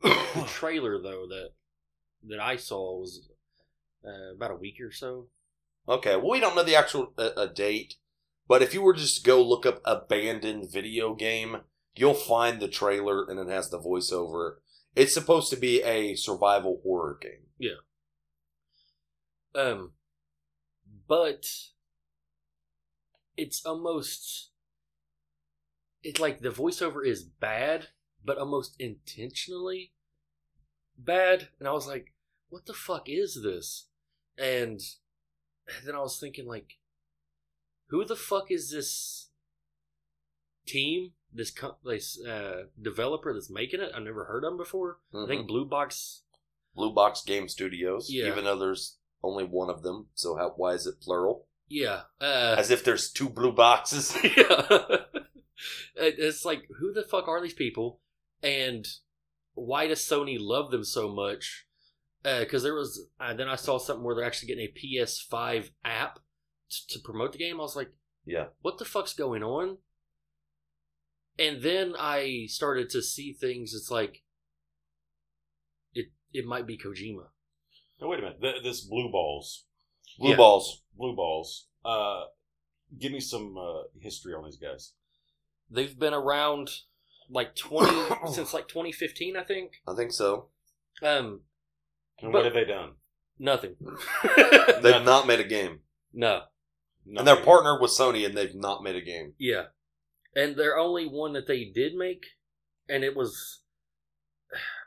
the, 0.02 0.08
the 0.34 0.44
trailer 0.46 1.00
though 1.02 1.26
that 1.26 1.50
that 2.28 2.38
I 2.40 2.56
saw 2.56 3.00
was 3.00 3.28
uh, 4.06 4.34
about 4.34 4.52
a 4.52 4.56
week 4.56 4.80
or 4.80 4.92
so. 4.92 5.26
Okay, 5.88 6.16
well, 6.16 6.30
we 6.30 6.40
don't 6.40 6.56
know 6.56 6.62
the 6.62 6.76
actual 6.76 7.12
uh, 7.18 7.30
uh, 7.36 7.46
date, 7.46 7.96
but 8.48 8.62
if 8.62 8.72
you 8.72 8.82
were 8.82 8.94
just 8.94 9.18
to 9.18 9.22
go 9.22 9.42
look 9.42 9.66
up 9.66 9.80
abandoned 9.84 10.70
video 10.70 11.14
game, 11.14 11.58
you'll 11.94 12.14
find 12.14 12.60
the 12.60 12.68
trailer 12.68 13.24
and 13.28 13.38
it 13.38 13.48
has 13.48 13.70
the 13.70 13.78
voiceover. 13.78 14.56
It's 14.96 15.12
supposed 15.12 15.50
to 15.50 15.56
be 15.56 15.82
a 15.82 16.14
survival 16.14 16.80
horror 16.82 17.18
game. 17.20 17.48
Yeah. 17.58 17.82
Um, 19.54 19.92
but 21.06 21.46
it's 23.36 23.64
almost 23.64 24.50
it's 26.02 26.20
like 26.20 26.40
the 26.40 26.50
voiceover 26.50 27.04
is 27.04 27.22
bad, 27.22 27.88
but 28.24 28.38
almost 28.38 28.76
intentionally 28.78 29.92
bad. 30.98 31.48
And 31.58 31.68
I 31.68 31.72
was 31.72 31.86
like, 31.86 32.12
"What 32.48 32.66
the 32.66 32.74
fuck 32.74 33.08
is 33.08 33.42
this?" 33.42 33.86
And 34.36 34.80
then 35.84 35.94
I 35.94 36.00
was 36.00 36.18
thinking, 36.18 36.46
like, 36.46 36.78
who 37.88 38.04
the 38.04 38.16
fuck 38.16 38.50
is 38.50 38.70
this 38.70 39.28
team? 40.66 41.12
This 41.32 41.50
co- 41.50 41.76
this 41.84 42.20
uh, 42.24 42.64
developer 42.80 43.32
that's 43.34 43.50
making 43.50 43.80
it? 43.80 43.90
I've 43.94 44.02
never 44.02 44.24
heard 44.26 44.44
of 44.44 44.50
them 44.52 44.56
before. 44.56 44.98
I 45.14 45.26
think 45.26 45.46
Blue 45.48 45.64
Box. 45.64 46.22
Blue 46.74 46.92
Box 46.92 47.22
Game 47.22 47.48
Studios, 47.48 48.08
Yeah. 48.10 48.26
even 48.28 48.44
though 48.44 48.58
there's 48.58 48.96
only 49.22 49.44
one 49.44 49.70
of 49.70 49.82
them, 49.82 50.06
so 50.14 50.36
how, 50.36 50.52
why 50.56 50.72
is 50.74 50.86
it 50.86 51.00
plural? 51.00 51.46
Yeah. 51.68 52.02
Uh, 52.20 52.56
As 52.58 52.70
if 52.70 52.84
there's 52.84 53.10
two 53.10 53.28
blue 53.28 53.52
boxes. 53.52 54.16
yeah. 54.36 54.66
It's 55.96 56.44
like, 56.44 56.66
who 56.78 56.92
the 56.92 57.04
fuck 57.04 57.28
are 57.28 57.40
these 57.40 57.54
people? 57.54 58.00
And 58.42 58.86
why 59.54 59.86
does 59.86 60.00
Sony 60.00 60.36
love 60.38 60.72
them 60.72 60.82
so 60.84 61.08
much? 61.08 61.63
Because 62.24 62.62
there 62.62 62.74
was, 62.74 63.06
uh, 63.20 63.34
then 63.34 63.48
I 63.48 63.56
saw 63.56 63.78
something 63.78 64.02
where 64.02 64.14
they're 64.16 64.24
actually 64.24 64.48
getting 64.48 64.66
a 64.66 64.72
PS5 65.02 65.70
app 65.84 66.18
t- 66.70 66.78
to 66.88 66.98
promote 67.04 67.32
the 67.32 67.38
game. 67.38 67.60
I 67.60 67.62
was 67.62 67.76
like, 67.76 67.90
yeah. 68.24 68.46
what 68.62 68.78
the 68.78 68.86
fuck's 68.86 69.12
going 69.12 69.42
on? 69.42 69.76
And 71.38 71.62
then 71.62 71.94
I 71.98 72.46
started 72.48 72.88
to 72.90 73.02
see 73.02 73.32
things. 73.32 73.74
It's 73.74 73.90
like, 73.90 74.22
it 75.92 76.06
it 76.32 76.46
might 76.46 76.66
be 76.66 76.78
Kojima. 76.78 77.26
No, 78.00 78.08
wait 78.08 78.20
a 78.20 78.22
minute. 78.22 78.40
Th- 78.40 78.62
this 78.62 78.80
blue 78.82 79.10
balls, 79.10 79.66
Blue 80.18 80.30
Yeah. 80.30 80.36
balls. 80.36 80.82
blue 80.96 81.14
balls. 81.14 81.66
Uh, 81.84 82.24
give 82.98 83.12
me 83.12 83.20
some 83.20 83.56
uh, 83.58 83.82
history 84.00 84.32
on 84.32 84.44
these 84.44 84.56
guys. 84.56 84.92
They've 85.70 85.98
been 85.98 86.14
around 86.14 86.70
like 87.28 87.54
twenty 87.56 88.00
since 88.32 88.54
like 88.54 88.68
2015, 88.68 89.36
I 89.36 89.42
think. 89.42 89.72
I 89.86 89.94
think 89.94 90.12
so. 90.12 90.48
Um, 91.02 91.40
And 92.20 92.32
But- 92.32 92.38
what 92.38 92.44
have 92.44 92.54
they 92.54 92.64
done? 92.64 92.92
nothing. 93.38 93.74
They've 94.36 94.82
Nothing. 94.82 95.04
not 95.04 95.26
made 95.26 95.40
a 95.40 95.44
game. 95.44 95.80
no. 96.12 96.42
And 97.06 97.26
they're 97.26 97.36
partnered 97.44 97.82
with 97.82 97.90
Sony 97.90 98.24
and 98.24 98.34
they've 98.34 98.54
not 98.54 98.82
made 98.82 98.96
a 98.96 99.00
game. 99.02 99.34
Yeah. 99.38 99.64
And 100.34 100.56
their 100.56 100.78
only 100.78 101.06
one 101.06 101.34
that 101.34 101.46
they 101.46 101.64
did 101.64 101.94
make, 101.94 102.24
and 102.88 103.04
it 103.04 103.14
was, 103.14 103.60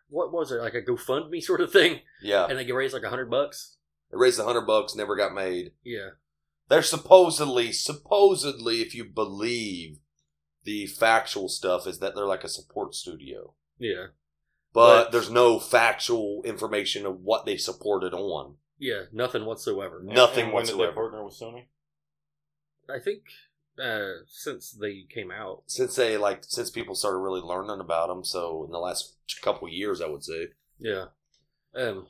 what 0.09 0.31
was 0.33 0.51
it, 0.51 0.55
like 0.55 0.73
a 0.73 0.81
GoFundMe 0.81 1.41
sort 1.43 1.61
of 1.61 1.71
thing? 1.71 1.99
Yeah. 2.23 2.47
And 2.47 2.57
they 2.57 2.71
raised 2.71 2.93
like 2.95 3.03
a 3.03 3.09
hundred 3.09 3.29
bucks? 3.29 3.77
It 4.11 4.17
raised 4.17 4.39
a 4.39 4.45
hundred 4.45 4.65
bucks, 4.65 4.95
never 4.95 5.15
got 5.15 5.33
made. 5.33 5.73
Yeah. 5.83 6.09
They're 6.69 6.81
supposedly, 6.81 7.71
supposedly, 7.71 8.81
if 8.81 8.95
you 8.95 9.05
believe 9.05 9.99
the 10.63 10.87
factual 10.87 11.49
stuff, 11.49 11.85
is 11.85 11.99
that 11.99 12.15
they're 12.15 12.25
like 12.25 12.43
a 12.43 12.49
support 12.49 12.95
studio. 12.95 13.53
Yeah. 13.77 14.07
But, 14.77 15.05
But- 15.05 15.11
there's 15.11 15.31
no 15.31 15.57
factual 15.59 16.43
information 16.43 17.05
of 17.07 17.21
what 17.21 17.45
they 17.47 17.57
supported 17.57 18.13
on. 18.13 18.57
Yeah. 18.77 19.05
Nothing 19.11 19.43
whatsoever. 19.45 19.97
And- 19.99 20.09
nothing 20.09 20.45
and 20.45 20.53
when 20.53 20.65
did 20.65 20.75
whatsoever. 20.75 20.91
they 20.91 20.95
partner 20.95 21.23
with 21.25 21.33
Sony? 21.33 21.65
I 22.87 22.99
think 22.99 23.23
uh, 23.81 24.23
since 24.27 24.71
they 24.71 25.05
came 25.09 25.31
out. 25.31 25.63
Since 25.65 25.95
they 25.95 26.15
like, 26.17 26.43
since 26.43 26.69
people 26.69 26.93
started 26.93 27.17
really 27.17 27.41
learning 27.41 27.79
about 27.79 28.07
them, 28.09 28.23
so 28.23 28.63
in 28.65 28.71
the 28.71 28.77
last 28.77 29.15
couple 29.41 29.67
years, 29.67 29.99
I 29.99 30.07
would 30.09 30.23
say. 30.23 30.49
Yeah. 30.79 31.05
Um, 31.75 32.07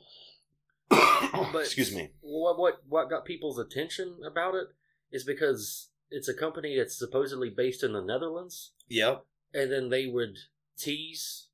But- 0.90 1.60
Excuse 1.64 1.94
me. 1.94 2.10
what 2.20 2.58
what 2.58 2.82
what 2.86 3.08
got 3.10 3.24
people's 3.24 3.58
attention 3.58 4.18
about 4.26 4.54
it 4.54 4.68
is 5.10 5.24
because 5.24 5.88
it's 6.10 6.28
a 6.28 6.34
company 6.34 6.76
that's 6.76 6.98
supposedly 6.98 7.48
based 7.50 7.82
in 7.82 7.92
the 7.92 8.02
Netherlands, 8.02 8.72
Yep. 8.88 9.24
and 9.54 9.72
then 9.72 9.88
they 9.90 10.06
would 10.06 10.36
tease, 10.78 11.47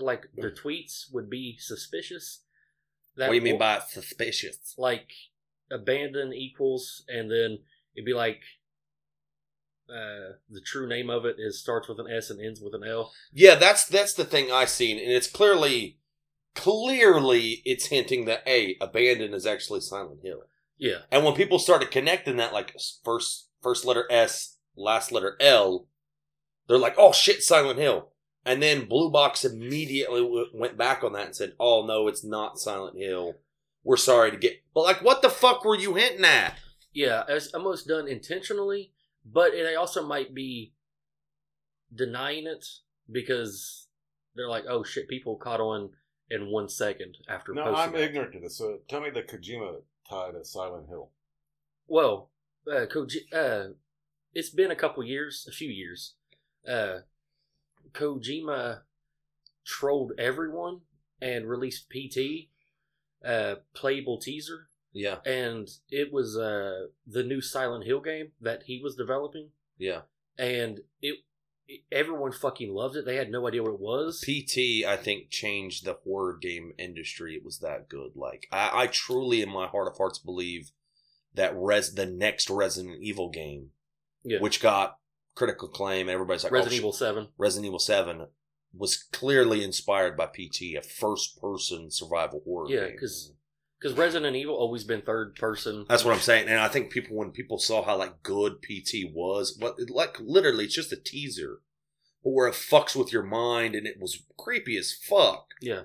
like 0.00 0.26
their 0.34 0.50
tweets 0.50 1.12
would 1.12 1.28
be 1.28 1.56
suspicious. 1.58 2.42
That 3.16 3.28
what 3.28 3.32
do 3.32 3.36
you 3.36 3.42
mean 3.42 3.58
by 3.58 3.80
suspicious? 3.80 4.74
like 4.76 5.10
abandon 5.70 6.32
equals, 6.32 7.04
and 7.08 7.30
then 7.30 7.58
it'd 7.94 8.04
be 8.04 8.14
like 8.14 8.40
uh, 9.88 10.34
the 10.50 10.60
true 10.64 10.88
name 10.88 11.10
of 11.10 11.24
it 11.24 11.36
is 11.38 11.60
starts 11.60 11.88
with 11.88 11.98
an 11.98 12.10
S 12.10 12.30
and 12.30 12.44
ends 12.44 12.60
with 12.60 12.74
an 12.74 12.84
L. 12.84 13.12
Yeah, 13.32 13.54
that's 13.54 13.86
that's 13.86 14.14
the 14.14 14.24
thing 14.24 14.50
I've 14.50 14.68
seen, 14.70 14.98
and 14.98 15.10
it's 15.10 15.28
clearly, 15.28 15.98
clearly, 16.54 17.62
it's 17.64 17.86
hinting 17.86 18.24
that 18.26 18.42
a 18.46 18.76
abandon 18.80 19.34
is 19.34 19.46
actually 19.46 19.80
Silent 19.80 20.20
Hill. 20.22 20.42
Yeah, 20.78 20.98
And 21.10 21.24
when 21.24 21.34
people 21.34 21.58
started 21.58 21.90
connecting 21.90 22.36
that, 22.36 22.52
like 22.52 22.76
first 23.02 23.48
first 23.62 23.84
letter 23.86 24.06
S, 24.10 24.58
last 24.76 25.10
letter 25.10 25.36
L, 25.40 25.88
they're 26.68 26.76
like, 26.76 26.96
"Oh 26.98 27.12
shit, 27.12 27.42
Silent 27.42 27.78
Hill." 27.78 28.10
And 28.46 28.62
then 28.62 28.86
Blue 28.86 29.10
Box 29.10 29.44
immediately 29.44 30.22
w- 30.22 30.46
went 30.54 30.78
back 30.78 31.02
on 31.04 31.12
that 31.14 31.26
and 31.26 31.36
said, 31.36 31.54
"Oh 31.60 31.84
no, 31.84 32.06
it's 32.08 32.22
not 32.24 32.58
Silent 32.60 32.96
Hill. 32.96 33.34
We're 33.82 33.96
sorry 33.96 34.30
to 34.30 34.36
get." 34.36 34.62
But 34.72 34.82
like, 34.84 35.02
what 35.02 35.20
the 35.20 35.28
fuck 35.28 35.64
were 35.64 35.76
you 35.76 35.94
hinting 35.94 36.24
at? 36.24 36.54
yeah, 36.94 37.24
it's 37.28 37.52
almost 37.52 37.86
done 37.88 38.08
intentionally, 38.08 38.92
but 39.24 39.50
they 39.52 39.74
also 39.74 40.06
might 40.06 40.32
be 40.34 40.72
denying 41.94 42.46
it 42.46 42.64
because 43.10 43.88
they're 44.34 44.48
like, 44.48 44.64
"Oh 44.68 44.82
shit, 44.84 45.08
people 45.08 45.36
caught 45.36 45.60
on 45.60 45.90
in 46.30 46.46
one 46.50 46.68
second 46.68 47.16
after 47.28 47.52
No, 47.52 47.64
posting." 47.64 47.80
I'm 47.80 47.94
it. 47.96 48.00
ignorant 48.02 48.32
to 48.34 48.40
this. 48.40 48.56
So 48.58 48.78
tell 48.88 49.00
me 49.00 49.10
the 49.10 49.22
Kojima 49.22 49.82
tie 50.08 50.30
to 50.30 50.44
Silent 50.44 50.88
Hill. 50.88 51.10
Well, 51.88 52.30
uh, 52.70 52.86
Koji- 52.86 53.32
uh, 53.32 53.72
it's 54.34 54.50
been 54.50 54.70
a 54.70 54.76
couple 54.76 55.02
years, 55.04 55.46
a 55.48 55.52
few 55.52 55.68
years. 55.70 56.14
Uh, 56.68 57.00
Kojima 57.96 58.80
trolled 59.64 60.12
everyone 60.18 60.80
and 61.20 61.48
released 61.48 61.88
PT, 61.90 62.48
uh, 63.24 63.56
playable 63.74 64.18
teaser, 64.20 64.68
Yeah, 64.92 65.16
and 65.24 65.68
it 65.90 66.12
was 66.12 66.36
uh, 66.36 66.86
the 67.06 67.22
new 67.22 67.40
Silent 67.40 67.84
Hill 67.84 68.00
game 68.00 68.32
that 68.40 68.64
he 68.64 68.80
was 68.82 68.94
developing, 68.96 69.50
yeah. 69.78 70.02
and 70.38 70.80
it 71.00 71.16
everyone 71.90 72.30
fucking 72.30 72.72
loved 72.72 72.94
it. 72.96 73.04
They 73.04 73.16
had 73.16 73.30
no 73.30 73.48
idea 73.48 73.62
what 73.62 73.72
it 73.74 73.80
was. 73.80 74.20
PT, 74.20 74.86
I 74.86 74.96
think, 74.96 75.30
changed 75.30 75.84
the 75.84 75.94
horror 76.04 76.36
game 76.40 76.72
industry. 76.78 77.34
It 77.34 77.44
was 77.44 77.58
that 77.58 77.88
good. 77.88 78.12
Like, 78.14 78.46
I, 78.52 78.82
I 78.82 78.86
truly, 78.86 79.42
in 79.42 79.48
my 79.48 79.66
heart 79.66 79.88
of 79.88 79.96
hearts, 79.96 80.20
believe 80.20 80.70
that 81.34 81.54
res 81.56 81.94
the 81.94 82.06
next 82.06 82.48
Resident 82.48 82.98
Evil 83.02 83.30
game, 83.30 83.70
Yeah. 84.22 84.38
which 84.40 84.60
got 84.60 84.98
critical 85.36 85.68
acclaim, 85.68 86.08
everybody's 86.08 86.42
like, 86.42 86.52
oh, 86.52 86.56
Resident 86.56 86.74
oh, 86.74 86.78
Evil 86.78 86.92
Seven. 86.92 87.28
Resident 87.38 87.66
Evil 87.66 87.78
Seven, 87.78 88.26
was 88.74 88.96
clearly 89.12 89.62
inspired 89.62 90.16
by 90.16 90.26
PT, 90.26 90.74
a 90.76 90.82
first-person 90.82 91.90
survival 91.90 92.42
horror 92.44 92.66
Yeah, 92.68 92.88
because 92.90 93.32
because 93.78 93.96
Resident 93.96 94.34
Evil 94.34 94.56
always 94.56 94.84
been 94.84 95.02
third 95.02 95.36
person. 95.36 95.84
That's 95.88 96.04
what 96.04 96.14
I'm 96.14 96.20
saying, 96.20 96.48
and 96.48 96.58
I 96.58 96.68
think 96.68 96.90
people 96.90 97.16
when 97.16 97.30
people 97.30 97.58
saw 97.58 97.84
how 97.84 97.96
like 97.96 98.22
good 98.22 98.60
PT 98.62 99.12
was, 99.12 99.56
what 99.60 99.76
like 99.90 100.18
literally 100.20 100.64
it's 100.64 100.74
just 100.74 100.92
a 100.92 100.96
teaser, 100.96 101.60
but 102.24 102.30
where 102.30 102.48
it 102.48 102.54
fucks 102.54 102.96
with 102.96 103.12
your 103.12 103.22
mind 103.22 103.74
and 103.74 103.86
it 103.86 103.96
was 104.00 104.22
creepy 104.38 104.76
as 104.76 104.92
fuck. 104.92 105.48
Yeah, 105.60 105.82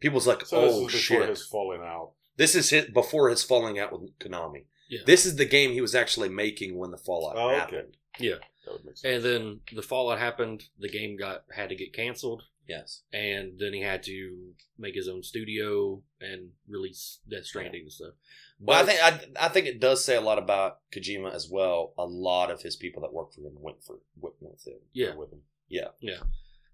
People's 0.00 0.26
like, 0.26 0.44
So 0.46 0.60
this 0.60 0.74
oh 0.74 0.86
is 0.86 0.92
shit, 0.92 1.28
his 1.28 1.46
falling 1.46 1.80
out. 1.82 2.12
this 2.36 2.54
is 2.54 2.70
hit 2.70 2.92
before 2.92 3.30
his 3.30 3.42
falling 3.42 3.78
out 3.78 3.92
with 3.92 4.18
Konami. 4.18 4.66
Yeah. 4.90 5.00
This 5.06 5.24
is 5.24 5.36
the 5.36 5.46
game 5.46 5.72
he 5.72 5.80
was 5.80 5.94
actually 5.94 6.28
making 6.28 6.76
when 6.76 6.90
the 6.90 6.98
fallout 6.98 7.36
Oh, 7.36 7.48
okay. 7.50 7.58
happened. 7.58 7.96
yeah. 8.18 8.34
That 8.64 8.72
would 8.72 8.84
make 8.84 8.96
sense. 8.96 9.14
And 9.16 9.24
then 9.24 9.60
the 9.74 9.82
Fallout 9.82 10.18
happened. 10.18 10.64
The 10.78 10.88
game 10.88 11.16
got 11.16 11.44
had 11.54 11.68
to 11.70 11.74
get 11.76 11.92
canceled, 11.92 12.42
Yes, 12.68 13.02
and 13.12 13.58
then 13.58 13.72
he 13.72 13.80
had 13.80 14.02
to 14.04 14.52
make 14.78 14.94
his 14.94 15.08
own 15.08 15.22
studio 15.22 16.02
and 16.20 16.50
release 16.68 17.18
Death 17.28 17.44
Stranding 17.46 17.82
and 17.82 17.92
stuff. 17.92 18.14
but 18.60 18.76
I 18.76 18.84
think 18.86 19.02
I, 19.02 19.46
I 19.46 19.48
think 19.48 19.66
it 19.66 19.80
does 19.80 20.04
say 20.04 20.16
a 20.16 20.20
lot 20.20 20.38
about 20.38 20.78
Kojima 20.94 21.34
as 21.34 21.48
well. 21.50 21.92
A 21.98 22.04
lot 22.06 22.50
of 22.50 22.62
his 22.62 22.76
people 22.76 23.02
that 23.02 23.12
work 23.12 23.32
for 23.32 23.40
him 23.40 23.54
went 23.58 23.82
for 23.82 23.96
went 24.16 24.36
with 24.40 24.66
him. 24.66 24.78
yeah, 24.92 25.14
with 25.16 25.32
him. 25.32 25.42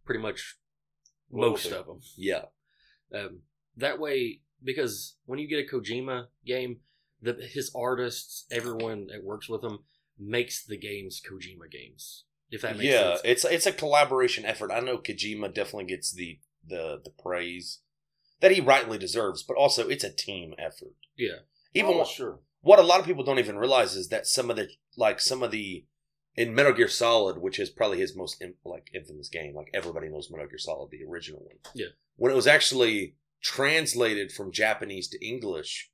pretty 0.04 0.20
much 0.20 0.56
Well, 1.30 1.50
most 1.50 1.72
of 1.72 1.86
them. 1.86 2.00
Yeah, 2.16 2.44
Um, 3.14 3.40
that 3.76 3.98
way, 3.98 4.40
because 4.62 5.16
when 5.24 5.38
you 5.38 5.48
get 5.48 5.66
a 5.66 5.74
Kojima 5.74 6.26
game, 6.44 6.80
the 7.22 7.32
his 7.32 7.72
artists, 7.74 8.44
everyone 8.50 9.06
that 9.06 9.24
works 9.24 9.48
with 9.48 9.64
him, 9.64 9.78
makes 10.18 10.64
the 10.64 10.76
games 10.76 11.20
Kojima 11.20 11.70
games. 11.70 12.24
If 12.50 12.62
that 12.62 12.76
makes 12.76 12.90
yeah, 12.90 13.16
sense. 13.16 13.20
it's 13.24 13.44
it's 13.44 13.66
a 13.66 13.72
collaboration 13.72 14.44
effort. 14.44 14.70
I 14.70 14.80
know 14.80 14.98
Kojima 14.98 15.52
definitely 15.54 15.84
gets 15.84 16.12
the 16.12 16.40
the 16.66 17.00
the 17.02 17.12
praise 17.22 17.80
that 18.40 18.52
he 18.52 18.60
rightly 18.60 18.98
deserves, 18.98 19.42
but 19.42 19.56
also 19.56 19.88
it's 19.88 20.04
a 20.04 20.10
team 20.12 20.54
effort. 20.58 20.94
Yeah. 21.16 21.40
Even 21.74 21.94
oh, 21.94 21.98
what, 21.98 22.08
sure. 22.08 22.40
what 22.60 22.78
a 22.78 22.82
lot 22.82 23.00
of 23.00 23.06
people 23.06 23.24
don't 23.24 23.38
even 23.38 23.58
realize 23.58 23.94
is 23.94 24.08
that 24.08 24.26
some 24.26 24.50
of 24.50 24.56
the 24.56 24.68
like 24.96 25.20
some 25.20 25.42
of 25.42 25.50
the 25.50 25.84
in 26.34 26.54
Metal 26.54 26.72
Gear 26.72 26.88
Solid, 26.88 27.38
which 27.38 27.58
is 27.58 27.68
probably 27.68 27.98
his 27.98 28.16
most 28.16 28.42
like 28.64 28.90
infamous 28.94 29.28
game, 29.28 29.54
like 29.54 29.70
everybody 29.74 30.08
knows 30.08 30.30
Metal 30.30 30.46
Gear 30.46 30.58
Solid, 30.58 30.90
the 30.90 31.04
original 31.04 31.40
one. 31.40 31.56
Yeah. 31.74 31.88
When 32.16 32.32
it 32.32 32.36
was 32.36 32.46
actually 32.46 33.16
translated 33.42 34.32
from 34.32 34.52
Japanese 34.52 35.08
to 35.08 35.26
English, 35.26 35.90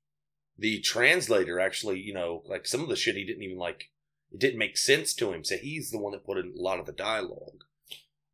the 0.58 0.80
translator 0.80 1.58
actually, 1.58 2.00
you 2.00 2.14
know, 2.14 2.42
like 2.46 2.66
some 2.66 2.82
of 2.82 2.88
the 2.88 2.96
shit 2.96 3.16
he 3.16 3.24
didn't 3.24 3.42
even 3.42 3.58
like. 3.58 3.90
It 4.32 4.40
didn't 4.40 4.58
make 4.58 4.76
sense 4.76 5.14
to 5.14 5.32
him, 5.32 5.44
so 5.44 5.56
he's 5.56 5.90
the 5.90 5.98
one 5.98 6.12
that 6.12 6.26
put 6.26 6.38
in 6.38 6.54
a 6.56 6.60
lot 6.60 6.80
of 6.80 6.86
the 6.86 6.92
dialogue. 6.92 7.64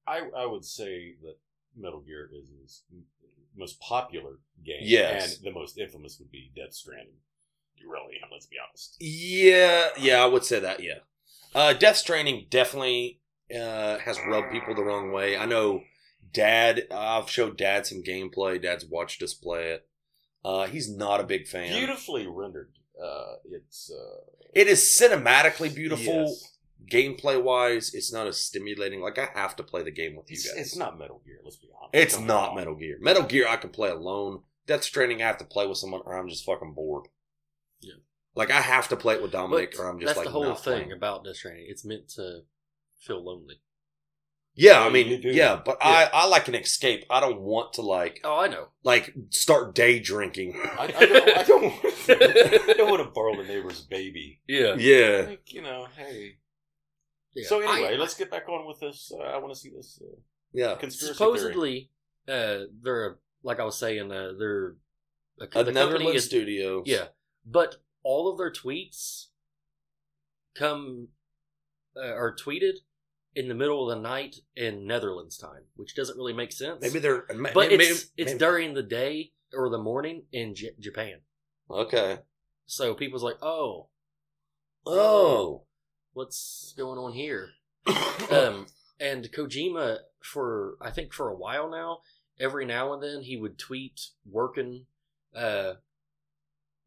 I 0.06 0.22
I 0.36 0.46
would 0.46 0.64
say 0.64 1.14
that 1.22 1.36
Metal 1.76 2.00
Gear 2.00 2.30
is 2.32 2.48
his 2.60 2.82
most 3.56 3.80
popular 3.80 4.38
game. 4.64 4.80
Yes. 4.82 5.36
And 5.36 5.44
the 5.44 5.52
most 5.52 5.78
infamous 5.78 6.18
would 6.18 6.30
be 6.30 6.52
Death 6.54 6.72
Stranding. 6.74 7.14
You 7.76 7.90
really, 7.90 8.18
let's 8.30 8.46
be 8.46 8.56
honest. 8.66 8.96
Yeah, 9.00 9.88
yeah, 9.98 10.22
I 10.22 10.26
would 10.26 10.44
say 10.44 10.60
that. 10.60 10.82
Yeah, 10.82 10.98
uh, 11.54 11.72
Death 11.72 11.96
Stranding 11.96 12.46
definitely 12.50 13.20
uh, 13.54 13.98
has 13.98 14.18
rubbed 14.26 14.52
people 14.52 14.74
the 14.74 14.84
wrong 14.84 15.12
way. 15.12 15.36
I 15.36 15.46
know, 15.46 15.82
Dad. 16.32 16.86
I've 16.90 17.30
showed 17.30 17.56
Dad 17.56 17.86
some 17.86 18.02
gameplay. 18.02 18.60
Dad's 18.60 18.84
watched 18.84 19.22
us 19.22 19.32
play 19.32 19.72
it. 19.72 19.86
Uh, 20.44 20.66
he's 20.66 20.94
not 20.94 21.20
a 21.20 21.24
big 21.24 21.46
fan. 21.46 21.72
Beautifully 21.72 22.26
rendered. 22.26 22.72
Uh, 23.02 23.34
it's 23.50 23.90
uh, 23.90 24.20
It 24.54 24.66
is 24.68 24.80
cinematically 24.80 25.74
beautiful. 25.74 26.04
yes. 26.28 26.56
Gameplay 26.90 27.40
wise, 27.42 27.94
it's 27.94 28.12
not 28.12 28.26
as 28.26 28.40
stimulating. 28.40 29.00
Like 29.00 29.18
I 29.18 29.28
have 29.34 29.54
to 29.56 29.62
play 29.62 29.82
the 29.82 29.90
game 29.90 30.16
with 30.16 30.30
you 30.30 30.34
It's, 30.34 30.48
guys. 30.48 30.58
it's 30.60 30.76
not 30.76 30.98
Metal 30.98 31.20
Gear. 31.24 31.38
Let's 31.44 31.56
be 31.56 31.68
honest. 31.78 31.90
It's 31.94 32.16
Don't 32.16 32.26
not 32.26 32.54
Metal. 32.56 32.74
Gear. 32.74 32.98
Metal 33.00 33.22
Gear 33.22 33.46
I 33.48 33.56
can 33.56 33.70
play 33.70 33.90
alone. 33.90 34.42
Death 34.66 34.82
Stranding 34.84 35.22
I 35.22 35.26
have 35.26 35.38
to 35.38 35.44
play 35.44 35.66
with 35.66 35.78
someone, 35.78 36.00
or 36.04 36.16
I'm 36.16 36.28
just 36.28 36.44
fucking 36.44 36.72
bored. 36.74 37.06
Yeah. 37.80 37.94
Like 38.34 38.50
I 38.50 38.60
have 38.60 38.88
to 38.88 38.96
play 38.96 39.14
it 39.14 39.22
with 39.22 39.32
Dominic, 39.32 39.72
But 39.76 39.82
or 39.82 39.88
I'm 39.90 40.00
just 40.00 40.06
that's 40.08 40.18
like 40.18 40.26
the 40.26 40.32
whole 40.32 40.54
thing 40.54 40.74
playing. 40.74 40.92
about 40.92 41.24
Death 41.24 41.36
Stranding. 41.36 41.66
It's 41.68 41.84
meant 41.84 42.08
to 42.16 42.40
feel 42.98 43.24
lonely. 43.24 43.60
Yeah, 44.62 44.80
Yeah, 44.80 44.86
I 44.86 44.90
mean, 44.90 45.08
you 45.08 45.18
do. 45.18 45.30
yeah, 45.30 45.60
but 45.64 45.78
I 45.80 46.08
I 46.12 46.26
like 46.26 46.46
an 46.48 46.54
escape. 46.54 47.04
I 47.08 47.18
don't 47.20 47.40
want 47.40 47.72
to 47.74 47.82
like 47.82 48.20
Oh, 48.24 48.38
I 48.44 48.48
know. 48.48 48.66
like 48.84 49.14
start 49.30 49.74
day 49.74 49.98
drinking. 50.00 50.50
I, 50.82 50.84
I 51.00 51.06
don't. 51.06 51.28
I 51.40 51.42
don't, 51.50 51.72
I 52.70 52.74
don't 52.76 52.90
want 52.90 53.02
to 53.04 53.10
borrow 53.10 53.34
the 53.36 53.44
neighbor's 53.44 53.80
baby. 53.80 54.40
Yeah. 54.46 54.74
yeah, 54.76 55.24
Like 55.28 55.52
you 55.52 55.62
know, 55.62 55.86
hey. 55.96 56.36
Yeah. 57.34 57.46
So 57.48 57.60
anyway, 57.60 57.94
I- 57.94 57.96
let's 57.98 58.14
get 58.14 58.30
back 58.30 58.48
on 58.48 58.66
with 58.66 58.80
this. 58.80 59.12
Uh, 59.18 59.22
I 59.22 59.38
want 59.38 59.54
to 59.54 59.58
see 59.60 59.70
this 59.70 59.98
uh, 60.02 60.16
yeah. 60.52 60.74
conspiracy 60.74 61.16
theory. 61.16 61.38
supposedly, 61.38 61.90
uh, 62.28 62.58
they're 62.82 63.18
like 63.42 63.60
I 63.60 63.64
was 63.64 63.78
saying, 63.78 64.10
uh, 64.12 64.32
they're 64.38 64.74
a, 65.40 65.44
A 65.44 65.46
the 65.46 65.46
company 65.46 65.74
Netherlands 65.74 66.16
is 66.16 66.24
studio. 66.26 66.82
yeah, 66.84 67.06
but 67.46 67.76
all 68.02 68.30
of 68.30 68.36
their 68.36 68.50
tweets 68.52 69.28
come 70.54 71.08
uh, 71.96 72.12
are 72.14 72.34
tweeted 72.34 72.74
in 73.34 73.48
the 73.48 73.54
middle 73.54 73.88
of 73.88 73.96
the 73.96 74.02
night 74.02 74.36
in 74.56 74.86
Netherlands 74.86 75.36
time, 75.36 75.62
which 75.76 75.94
doesn't 75.94 76.16
really 76.16 76.32
make 76.32 76.52
sense. 76.52 76.80
Maybe 76.80 76.98
they're, 76.98 77.24
but 77.28 77.54
maybe, 77.54 77.84
it's 77.84 78.10
it's 78.16 78.34
during 78.34 78.74
the 78.74 78.82
day 78.82 79.32
or 79.54 79.70
the 79.70 79.78
morning 79.78 80.24
in 80.32 80.54
J- 80.54 80.74
Japan. 80.78 81.20
Okay. 81.70 82.18
So 82.66 82.94
people's 82.94 83.22
like, 83.22 83.38
oh, 83.42 83.88
Oh. 84.86 85.62
what's 86.12 86.74
going 86.76 86.98
on 86.98 87.12
here? 87.12 87.50
um, 88.30 88.66
and 88.98 89.30
Kojima 89.32 89.98
for 90.22 90.76
I 90.80 90.90
think 90.90 91.12
for 91.12 91.28
a 91.28 91.36
while 91.36 91.70
now, 91.70 92.00
every 92.38 92.64
now 92.66 92.92
and 92.92 93.02
then 93.02 93.22
he 93.22 93.36
would 93.36 93.58
tweet 93.58 94.08
working 94.28 94.86
uh 95.34 95.74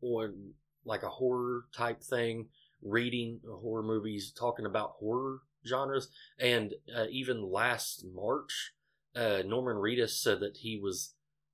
on 0.02 0.54
like 0.86 1.04
a 1.04 1.10
horror 1.10 1.66
type 1.74 2.02
thing, 2.04 2.48
reading 2.82 3.40
horror 3.48 3.84
movies, 3.84 4.32
talking 4.32 4.66
about 4.66 4.96
horror 5.00 5.40
genres, 5.68 6.10
and 6.40 6.74
uh, 6.96 7.06
even 7.10 7.52
last 7.52 8.06
March, 8.14 8.74
uh, 9.16 9.42
Norman 9.46 9.78
Reedus 9.78 10.12
said 10.22 10.40
that 10.42 10.58
he 10.58 10.80
was 10.82 11.14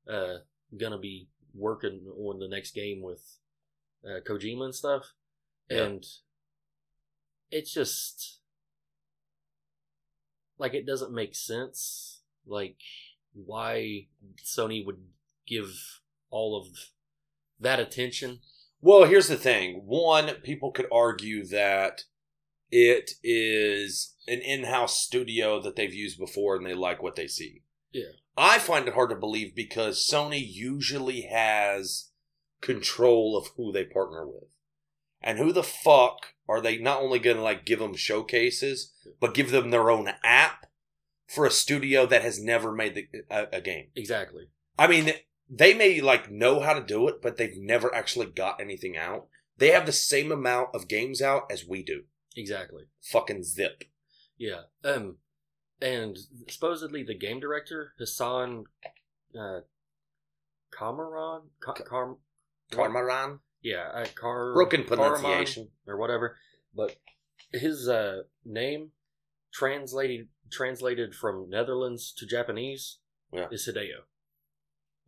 uh 0.09 0.39
gonna 0.79 0.97
be 0.99 1.27
working 1.53 2.01
on 2.17 2.39
the 2.39 2.47
next 2.47 2.71
game 2.71 3.01
with 3.01 3.37
uh, 4.05 4.19
Kojima 4.27 4.65
and 4.65 4.75
stuff, 4.75 5.13
Yeah. 5.69 5.83
and 5.83 6.05
it's 7.51 7.73
just 7.73 8.39
like 10.57 10.73
it 10.73 10.85
doesn't 10.85 11.11
make 11.13 11.33
sense 11.35 12.21
like 12.45 12.77
why 13.33 14.07
sony 14.43 14.85
would 14.85 15.01
give 15.47 16.01
all 16.29 16.55
of 16.59 16.67
that 17.59 17.79
attention 17.79 18.39
Well, 18.81 19.05
here's 19.05 19.27
the 19.27 19.35
thing. 19.35 19.81
One, 19.85 20.35
people 20.43 20.71
could 20.71 20.85
argue 20.91 21.45
that 21.47 22.03
it 22.71 23.11
is 23.23 24.15
an 24.27 24.39
in-house 24.39 24.99
studio 25.01 25.61
that 25.61 25.75
they've 25.75 25.93
used 25.93 26.19
before 26.19 26.55
and 26.55 26.65
they 26.65 26.73
like 26.73 27.01
what 27.01 27.15
they 27.15 27.27
see. 27.27 27.63
Yeah. 27.91 28.11
I 28.37 28.59
find 28.59 28.87
it 28.87 28.93
hard 28.93 29.09
to 29.09 29.15
believe 29.15 29.55
because 29.55 30.07
Sony 30.07 30.41
usually 30.45 31.21
has 31.21 32.09
control 32.61 33.37
of 33.37 33.51
who 33.57 33.71
they 33.71 33.83
partner 33.83 34.27
with. 34.27 34.49
And 35.21 35.37
who 35.37 35.51
the 35.51 35.63
fuck 35.63 36.33
are 36.47 36.61
they 36.61 36.77
not 36.77 37.01
only 37.01 37.19
going 37.19 37.35
to 37.35 37.43
like 37.43 37.65
give 37.65 37.79
them 37.79 37.95
showcases, 37.95 38.93
but 39.19 39.33
give 39.33 39.51
them 39.51 39.71
their 39.71 39.89
own 39.89 40.09
app 40.23 40.67
for 41.27 41.45
a 41.45 41.51
studio 41.51 42.05
that 42.05 42.21
has 42.21 42.41
never 42.41 42.71
made 42.71 42.95
the, 42.95 43.07
a, 43.29 43.57
a 43.57 43.61
game? 43.61 43.87
exactly 43.95 44.45
I 44.79 44.87
mean, 44.87 45.11
they 45.49 45.73
may 45.73 45.99
like 45.99 46.31
know 46.31 46.61
how 46.61 46.73
to 46.73 46.81
do 46.81 47.09
it, 47.09 47.21
but 47.21 47.35
they've 47.35 47.57
never 47.57 47.93
actually 47.93 48.27
got 48.27 48.61
anything 48.61 48.95
out. 48.95 49.27
They 49.57 49.71
have 49.71 49.85
the 49.85 49.91
same 49.91 50.31
amount 50.31 50.69
of 50.73 50.87
games 50.87 51.21
out 51.21 51.43
as 51.51 51.65
we 51.67 51.83
do. 51.83 52.03
Exactly 52.35 52.83
Fucking 53.11 53.43
zip. 53.43 53.83
yeah 54.37 54.61
um 54.83 55.17
and 55.81 56.17
supposedly 56.49 57.03
the 57.03 57.17
game 57.17 57.39
director 57.39 57.93
hassan 57.99 58.65
uh 59.39 59.59
Kamaran, 60.71 61.41
Ka- 61.59 61.73
Car- 61.73 62.17
Carmaran? 62.71 63.39
yeah, 63.61 63.89
uh, 63.93 64.05
Car- 64.15 64.53
Broken 64.53 64.83
Karaman 64.83 64.87
pronunciation. 65.19 65.69
or 65.87 65.97
whatever, 65.97 66.37
but 66.75 66.95
his 67.51 67.87
uh, 67.87 68.23
name 68.45 68.91
translated 69.51 70.27
translated 70.51 71.15
from 71.15 71.49
Netherlands 71.49 72.13
to 72.17 72.25
Japanese 72.27 72.99
Yeah. 73.33 73.47
is 73.51 73.67
Hideo. 73.67 74.01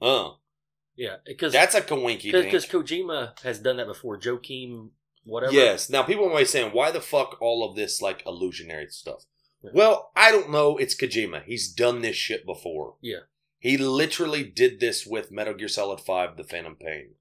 Oh. 0.01 0.37
Yeah, 0.95 1.17
because 1.25 1.53
That's 1.53 1.75
a 1.75 1.81
kawinky 1.81 2.31
because. 2.31 2.65
Kojima 2.65 3.39
has 3.41 3.59
done 3.59 3.77
that 3.77 3.87
before. 3.87 4.19
Joakim, 4.19 4.89
whatever. 5.23 5.53
Yes. 5.53 5.89
Now 5.89 6.03
people 6.03 6.29
might 6.29 6.39
be 6.39 6.45
saying, 6.45 6.71
why 6.73 6.91
the 6.91 7.01
fuck 7.01 7.37
all 7.41 7.67
of 7.67 7.75
this 7.75 8.01
like 8.01 8.23
illusionary 8.25 8.87
stuff? 8.89 9.23
Well, 9.73 10.11
I 10.15 10.31
don't 10.31 10.49
know. 10.51 10.77
It's 10.77 10.99
Kojima. 10.99 11.43
He's 11.45 11.71
done 11.71 12.01
this 12.01 12.15
shit 12.15 12.45
before. 12.45 12.95
Yeah. 13.01 13.19
He 13.59 13.77
literally 13.77 14.43
did 14.43 14.79
this 14.79 15.05
with 15.05 15.31
Metal 15.31 15.53
Gear 15.53 15.67
Solid 15.67 15.99
5 15.99 16.35
The 16.35 16.43
Phantom 16.43 16.75
Pain. 16.75 17.11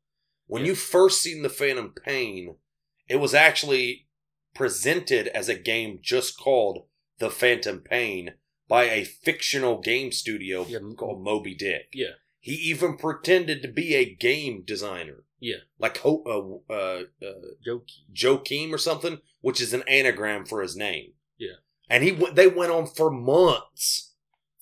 When 0.47 0.63
Yeah. 0.63 0.69
you 0.69 0.75
first 0.75 1.21
seen 1.21 1.43
The 1.43 1.51
Phantom 1.51 1.93
Pain, 2.05 2.57
it 3.09 3.17
was 3.17 3.35
actually 3.35 4.09
presented 4.55 5.29
as 5.29 5.49
a 5.49 5.55
game 5.55 5.99
just 6.03 6.39
called 6.39 6.87
The 7.19 7.31
Phantom 7.31 7.81
Pain 7.81 8.35
by 8.69 8.85
a 8.85 9.05
fictional 9.05 9.81
game 9.81 10.11
studio 10.13 10.65
Yeah, 10.67 10.79
called 10.97 11.23
Moby 11.23 11.55
Dick. 11.55 11.89
Yeah. 11.93 12.13
He 12.39 12.53
even 12.55 12.97
pretended 12.97 13.61
to 13.63 13.69
be 13.69 13.95
a 13.95 14.15
game 14.15 14.63
designer. 14.65 15.25
Yeah. 15.41 15.57
Like 15.79 15.99
Ho- 15.99 16.63
uh, 16.69 16.73
uh, 16.73 17.03
uh. 17.27 17.79
Joakim 18.15 18.73
or 18.73 18.79
something, 18.79 19.19
which 19.41 19.61
is 19.61 19.73
an 19.73 19.83
anagram 19.89 20.45
for 20.45 20.63
his 20.63 20.77
name. 20.77 21.13
Yeah. 21.39 21.57
And 21.89 22.05
he 22.05 22.13
went, 22.13 22.37
they 22.37 22.47
went 22.47 22.73
on 22.73 22.87
for 22.87 23.11
months 23.11 24.13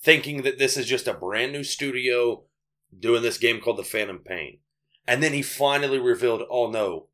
thinking 0.01 0.41
that 0.43 0.57
this 0.57 0.77
is 0.77 0.85
just 0.85 1.07
a 1.07 1.13
brand 1.13 1.51
new 1.51 1.63
studio 1.63 2.43
doing 2.97 3.21
this 3.21 3.37
game 3.37 3.59
called 3.59 3.77
The 3.77 3.83
Phantom 3.83 4.19
Pain. 4.19 4.59
And 5.05 5.21
then 5.21 5.33
he 5.33 5.41
finally 5.41 5.99
revealed, 5.99 6.43
oh 6.49 6.69
no, 6.69 7.07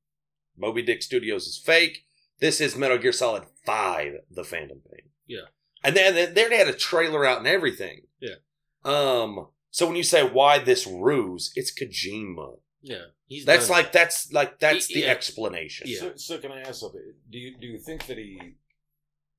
Moby 0.58 0.82
Dick 0.82 1.02
Studios 1.02 1.48
is 1.48 1.58
fake. 1.58 2.06
This 2.40 2.62
is 2.62 2.76
Metal 2.76 2.98
Gear 2.98 3.12
Solid 3.12 3.44
5, 3.66 4.14
The 4.32 4.44
Phantom 4.44 4.80
Pain. 4.92 5.10
Yeah. 5.26 5.48
And 5.84 5.96
then, 5.96 6.34
then 6.34 6.50
they 6.50 6.58
had 6.58 6.68
a 6.68 6.74
trailer 6.74 7.26
out 7.26 7.40
and 7.40 7.48
everything. 7.48 8.02
Yeah. 8.20 8.36
Um, 8.84 9.48
so 9.72 9.88
when 9.88 9.96
you 9.96 10.04
say 10.04 10.24
why 10.24 10.60
this 10.60 10.86
ruse, 10.88 11.52
it's 11.56 11.74
Kojima. 11.74 12.60
Yeah, 12.82 13.06
he's 13.28 13.46
That's 13.46 13.68
done 13.68 13.78
like 13.78 13.92
that's 13.92 14.32
like 14.32 14.60
that's 14.60 14.88
He- 14.88 14.96
the 14.96 15.00
yeah. 15.02 15.12
explanation. 15.12 15.88
Yeah. 15.88 16.00
So, 16.00 16.12
so 16.16 16.38
can 16.38 16.52
I 16.52 16.62
ask 16.62 16.76
something? 16.82 17.02
Do 17.30 17.38
you 17.38 17.58
do 17.58 17.68
you 17.68 17.78
think 17.80 18.06
that 18.08 18.18
he 18.18 18.40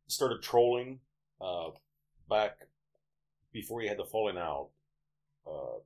started 0.08 0.42
trolling 0.42 1.00
uh, 1.40 1.70
back 2.28 2.58
before 3.52 3.80
he 3.80 3.88
had 3.88 3.98
the 3.98 4.04
falling 4.04 4.36
out? 4.38 4.68
Uh, 5.46 5.78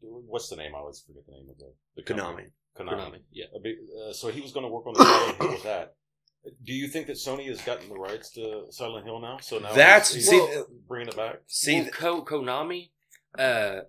what's 0.00 0.48
the 0.48 0.56
name? 0.56 0.74
I 0.74 0.78
always 0.78 1.00
forget 1.00 1.24
the 1.26 1.32
name 1.32 1.48
of 1.50 1.58
the, 1.58 1.72
the 1.96 2.02
company. 2.02 2.48
Konami. 2.78 2.86
Konami. 2.88 3.18
Yeah, 3.32 3.46
uh, 3.54 4.12
so 4.12 4.28
he 4.28 4.40
was 4.40 4.52
going 4.52 4.64
to 4.64 4.68
work 4.70 4.86
on 4.86 4.94
the 4.94 5.04
Silent 5.04 5.36
Hill 5.42 5.50
with 5.50 5.62
that. 5.64 5.94
Do 6.64 6.72
you 6.72 6.88
think 6.88 7.06
that 7.08 7.16
Sony 7.16 7.46
has 7.48 7.60
gotten 7.60 7.88
the 7.88 7.96
rights 7.98 8.30
to 8.32 8.64
Silent 8.70 9.04
Hill 9.04 9.20
now? 9.20 9.38
So 9.42 9.58
now 9.58 9.72
That's 9.74 10.14
he's, 10.14 10.28
see, 10.28 10.62
bringing 10.88 11.08
it 11.08 11.16
back. 11.16 11.40
see, 11.46 11.82
well, 11.82 11.90
Ko- 11.90 12.24
Konami. 12.24 12.90
Uh, 13.38 13.80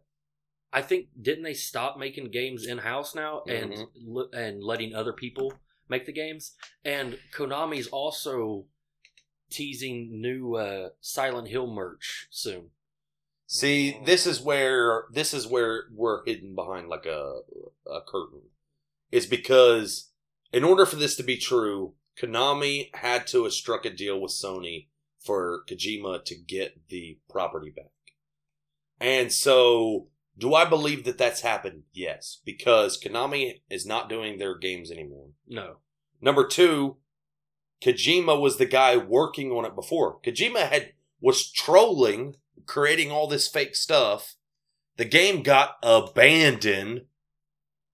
I 0.73 0.81
think 0.81 1.07
didn't 1.22 1.43
they 1.43 1.53
stop 1.53 1.98
making 1.98 2.31
games 2.31 2.65
in 2.65 2.77
house 2.80 3.14
now 3.14 3.43
and 3.48 3.73
Mhm. 3.73 4.34
and 4.34 4.64
letting 4.64 4.93
other 4.95 5.14
people 5.14 5.53
make 5.89 6.06
the 6.06 6.14
games? 6.14 6.56
And 6.85 7.19
Konami's 7.34 7.88
also 7.88 8.68
teasing 9.49 10.22
new 10.22 10.56
uh, 10.56 10.89
Silent 11.02 11.49
Hill 11.49 11.68
merch 11.68 12.27
soon. 12.31 12.72
see, 13.48 13.99
this 14.06 14.26
is 14.26 14.39
where 14.39 15.07
this 15.11 15.34
is 15.34 15.45
where 15.45 15.84
we're 15.91 16.23
hidden 16.26 16.56
behind 16.56 16.88
like 16.88 17.06
a 17.06 17.41
a 17.85 18.02
curtain. 18.02 18.43
Is 19.11 19.26
because 19.26 20.11
in 20.53 20.64
order 20.64 20.85
for 20.85 20.95
this 20.95 21.18
to 21.18 21.23
be 21.23 21.35
true, 21.35 21.95
Konami 22.18 22.95
had 22.95 23.27
to 23.27 23.43
have 23.43 23.52
struck 23.53 23.84
a 23.85 23.89
deal 23.89 24.22
with 24.22 24.31
Sony 24.31 24.88
for 25.19 25.64
Kojima 25.68 26.23
to 26.23 26.35
get 26.35 26.88
the 26.88 27.19
property 27.30 27.69
back. 27.72 27.91
And 29.02 29.34
so, 29.34 30.07
do 30.38 30.53
I 30.56 30.66
believe 30.66 31.03
that 31.06 31.18
that's 31.18 31.41
happened? 31.41 31.84
Yes, 31.94 32.40
because 32.45 33.02
Konami 33.02 33.62
is 33.70 33.86
not 33.86 34.10
doing 34.10 34.38
their 34.38 34.58
games 34.58 34.91
anymore. 34.91 35.30
No, 35.48 35.78
Number 36.22 36.45
two, 36.45 36.98
Kojima 37.82 38.40
was 38.40 38.58
the 38.58 38.66
guy 38.66 38.95
working 38.95 39.52
on 39.52 39.66
it 39.66 39.76
before. 39.76 40.20
Kojima 40.22 40.70
had 40.70 40.94
was 41.20 41.52
trolling, 41.52 42.36
creating 42.68 43.12
all 43.12 43.28
this 43.28 43.48
fake 43.48 43.76
stuff. 43.76 44.36
The 44.98 45.06
game 45.06 45.41
got 45.41 45.78
abandoned, 45.82 47.06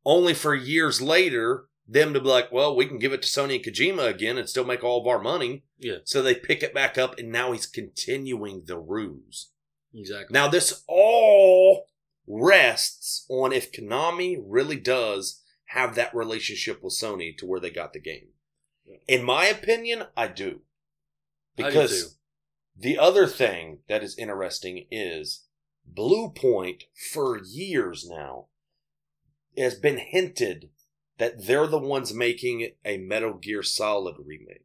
only 0.05 0.34
for 0.34 0.53
years 0.53 1.01
later 1.01 1.65
them 1.89 2.14
to 2.14 2.19
be 2.19 2.27
like, 2.27 2.51
"Well, 2.51 2.76
we 2.76 2.85
can 2.85 2.99
give 2.99 3.14
it 3.14 3.22
to 3.22 3.30
Sony 3.30 3.55
and 3.55 3.64
Kojima 3.64 4.09
again 4.09 4.38
and 4.38 4.49
still 4.49 4.65
make 4.65 4.84
all 4.84 4.99
of 4.99 5.07
our 5.07 5.19
money." 5.19 5.64
Yeah. 5.77 5.99
So 6.03 6.22
they 6.22 6.35
pick 6.35 6.61
it 6.61 6.73
back 6.73 6.97
up, 6.97 7.18
and 7.18 7.31
now 7.31 7.53
he's 7.53 7.65
continuing 7.65 8.64
the 8.65 8.77
ruse. 8.77 9.51
exactly. 9.93 10.34
Now, 10.34 10.49
this 10.49 10.84
all 10.88 11.88
rests 12.27 13.25
on 13.29 13.53
if 13.53 13.71
Konami 13.71 14.37
really 14.45 14.77
does 14.77 15.41
have 15.67 15.95
that 15.95 16.13
relationship 16.13 16.83
with 16.83 16.93
Sony 16.93 17.35
to 17.37 17.45
where 17.45 17.59
they 17.59 17.69
got 17.69 17.93
the 17.93 17.99
game. 17.99 18.29
In 19.07 19.23
my 19.23 19.45
opinion, 19.45 20.03
I 20.15 20.27
do. 20.27 20.61
I 21.57 21.63
do 21.63 21.65
Because 21.65 22.17
the 22.77 22.97
other 22.97 23.27
thing 23.27 23.79
that 23.87 24.03
is 24.03 24.17
interesting 24.17 24.85
is 24.91 25.45
Bluepoint, 25.91 26.83
for 27.11 27.39
years 27.43 28.07
now, 28.07 28.47
has 29.57 29.75
been 29.75 29.97
hinted 29.97 30.69
that 31.17 31.47
they're 31.47 31.67
the 31.67 31.79
ones 31.79 32.13
making 32.13 32.71
a 32.85 32.97
Metal 32.97 33.33
Gear 33.33 33.63
Solid 33.63 34.15
remake. 34.23 34.63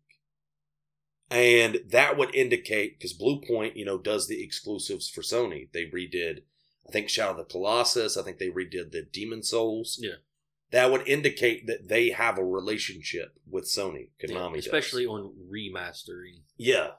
And 1.31 1.81
that 1.89 2.19
would 2.19 2.35
indicate, 2.35 2.99
because 2.99 3.17
Bluepoint, 3.17 3.75
you 3.75 3.87
know, 3.87 3.97
does 3.97 4.29
the 4.29 4.45
exclusives 4.45 5.09
for 5.09 5.23
Sony. 5.23 5.69
They 5.73 5.87
redid, 5.87 6.43
I 6.89 6.93
think, 6.93 7.09
Shadow 7.09 7.33
of 7.33 7.37
the 7.39 7.45
Colossus. 7.45 8.17
I 8.17 8.23
think 8.23 8.39
they 8.39 8.49
redid 8.49 8.91
the 8.93 9.03
Demon 9.03 9.43
Souls. 9.43 9.99
Yeah. 10.01 10.17
That 10.71 10.91
would 10.91 11.07
indicate 11.07 11.67
that 11.67 11.89
they 11.89 12.11
have 12.11 12.39
a 12.39 12.45
relationship 12.45 13.39
with 13.49 13.65
Sony. 13.65 14.09
Yeah, 14.21 14.37
Konami 14.37 14.55
does. 14.57 14.67
especially 14.67 15.07
on 15.07 15.35
remastering 15.51 16.43
Yeah. 16.57 16.93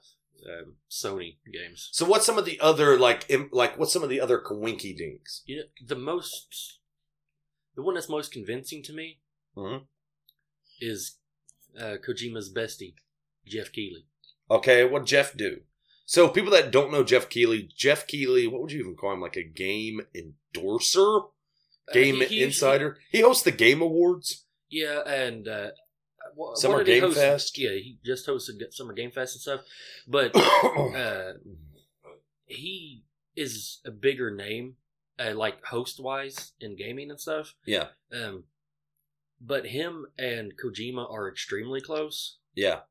um, 0.48 0.76
Sony 0.92 1.38
games. 1.52 1.90
So 1.92 2.06
what's 2.06 2.26
some 2.26 2.38
of 2.38 2.46
the 2.46 2.60
other 2.60 3.00
like 3.00 3.26
im- 3.30 3.50
like 3.52 3.78
what's 3.80 3.92
some 3.92 4.04
of 4.04 4.10
the 4.10 4.22
other 4.22 4.40
coinky 4.40 4.96
dinks? 4.96 5.42
You 5.46 5.58
know, 5.58 5.64
the 5.84 5.96
most, 5.96 6.80
the 7.76 7.82
one 7.82 7.96
that's 7.96 8.10
most 8.10 8.32
convincing 8.32 8.84
to 8.84 8.94
me 8.94 9.20
Mhm. 9.58 9.88
is 10.80 11.18
uh, 11.78 11.98
Kojima's 12.08 12.54
bestie, 12.54 12.94
Jeff 13.48 13.72
Keighley. 13.72 14.06
Okay, 14.52 14.86
what 14.86 15.06
Jeff 15.06 15.36
do? 15.36 15.62
So 16.14 16.30
people 16.30 16.52
that 16.52 16.70
don't 16.70 16.92
know 16.92 17.04
Jeff 17.04 17.28
Keighley, 17.28 17.68
Jeff 17.76 18.06
Keighley, 18.06 18.46
what 18.46 18.62
would 18.62 18.72
you 18.72 18.80
even 18.82 18.94
call 18.96 19.14
him? 19.14 19.20
Like 19.22 19.36
a 19.36 19.42
game 19.44 20.00
endorser, 20.14 21.22
Uh, 21.88 21.92
game 21.92 22.18
he- 22.18 22.26
he- 22.26 22.44
insider. 22.44 23.00
He 23.12 23.22
hosts 23.22 23.44
the 23.44 23.52
Game 23.52 23.82
Awards. 23.82 24.46
Yeah, 24.70 25.00
and 25.08 25.48
uh, 25.48 25.72
what, 26.36 26.60
Summer 26.60 26.78
what 26.78 26.86
Game? 26.86 27.12
Fest? 27.12 27.58
Yeah, 27.58 27.72
he 27.72 27.98
just 28.06 28.28
hosted 28.28 28.62
Summer 28.72 28.94
Game 28.94 29.10
Fest 29.10 29.34
and 29.34 29.42
stuff. 29.42 29.62
But 30.08 30.36
uh, 30.36 31.34
he 32.46 33.06
is 33.36 33.82
a 33.84 33.90
bigger 33.90 34.30
name, 34.30 34.76
uh, 35.18 35.34
like 35.34 35.64
host 35.66 36.00
wise 36.00 36.52
in 36.60 36.76
gaming 36.76 37.10
and 37.10 37.20
stuff. 37.20 37.56
yeah, 37.66 37.88
Um, 38.14 38.44
but 39.42 39.66
him 39.66 40.06
and 40.20 40.54
Kojima 40.64 41.12
are 41.12 41.28
extremely 41.28 41.82
close, 41.82 42.38
yeah. 42.54 42.82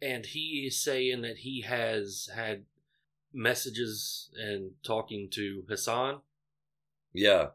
And 0.00 0.26
he 0.26 0.64
is 0.66 0.78
saying 0.82 1.22
that 1.22 1.38
he 1.38 1.62
has 1.62 2.28
had 2.34 2.64
messages 3.32 4.30
and 4.38 4.72
talking 4.82 5.28
to 5.32 5.64
Hassan, 5.68 6.20
Yeah. 7.12 7.48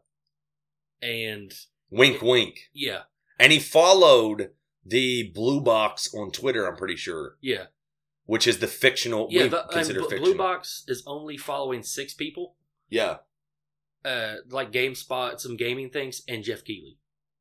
and 1.02 1.52
Wink, 1.90 2.22
wink. 2.22 2.70
yeah, 2.72 3.02
And 3.38 3.52
he 3.52 3.58
followed 3.58 4.50
the 4.84 5.30
Blue 5.34 5.60
Box 5.60 6.12
on 6.14 6.30
Twitter. 6.30 6.66
I'm 6.66 6.76
pretty 6.76 6.96
sure, 6.96 7.36
yeah, 7.40 7.66
which 8.26 8.46
is 8.46 8.58
the 8.58 8.66
fictional. 8.66 9.28
yeah. 9.30 9.46
The, 9.48 9.62
and 9.64 9.70
consider 9.72 10.00
Bl- 10.00 10.06
fictional. 10.08 10.24
Blue 10.32 10.38
Box 10.38 10.84
is 10.88 11.02
only 11.06 11.36
following 11.36 11.82
six 11.82 12.14
people. 12.14 12.56
Yeah. 12.88 13.18
uh 14.04 14.36
like 14.50 14.70
GameSpot, 14.72 15.40
some 15.40 15.56
gaming 15.56 15.90
things, 15.90 16.22
and 16.28 16.44
Jeff 16.44 16.62
Keighley. 16.64 16.98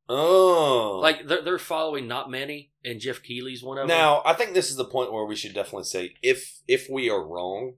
Oh. 0.09 0.99
Like 1.01 1.27
they're 1.27 1.41
they're 1.41 1.57
following 1.59 2.07
not 2.07 2.29
many, 2.29 2.71
and 2.83 2.99
Jeff 2.99 3.23
Keighley's 3.23 3.63
one 3.63 3.77
of 3.77 3.87
them. 3.87 3.95
Now, 3.97 4.21
I 4.25 4.33
think 4.33 4.53
this 4.53 4.69
is 4.69 4.75
the 4.75 4.85
point 4.85 5.13
where 5.13 5.25
we 5.25 5.35
should 5.35 5.53
definitely 5.53 5.85
say 5.85 6.15
if 6.21 6.59
if 6.67 6.89
we 6.89 7.09
are 7.09 7.25
wrong, 7.25 7.75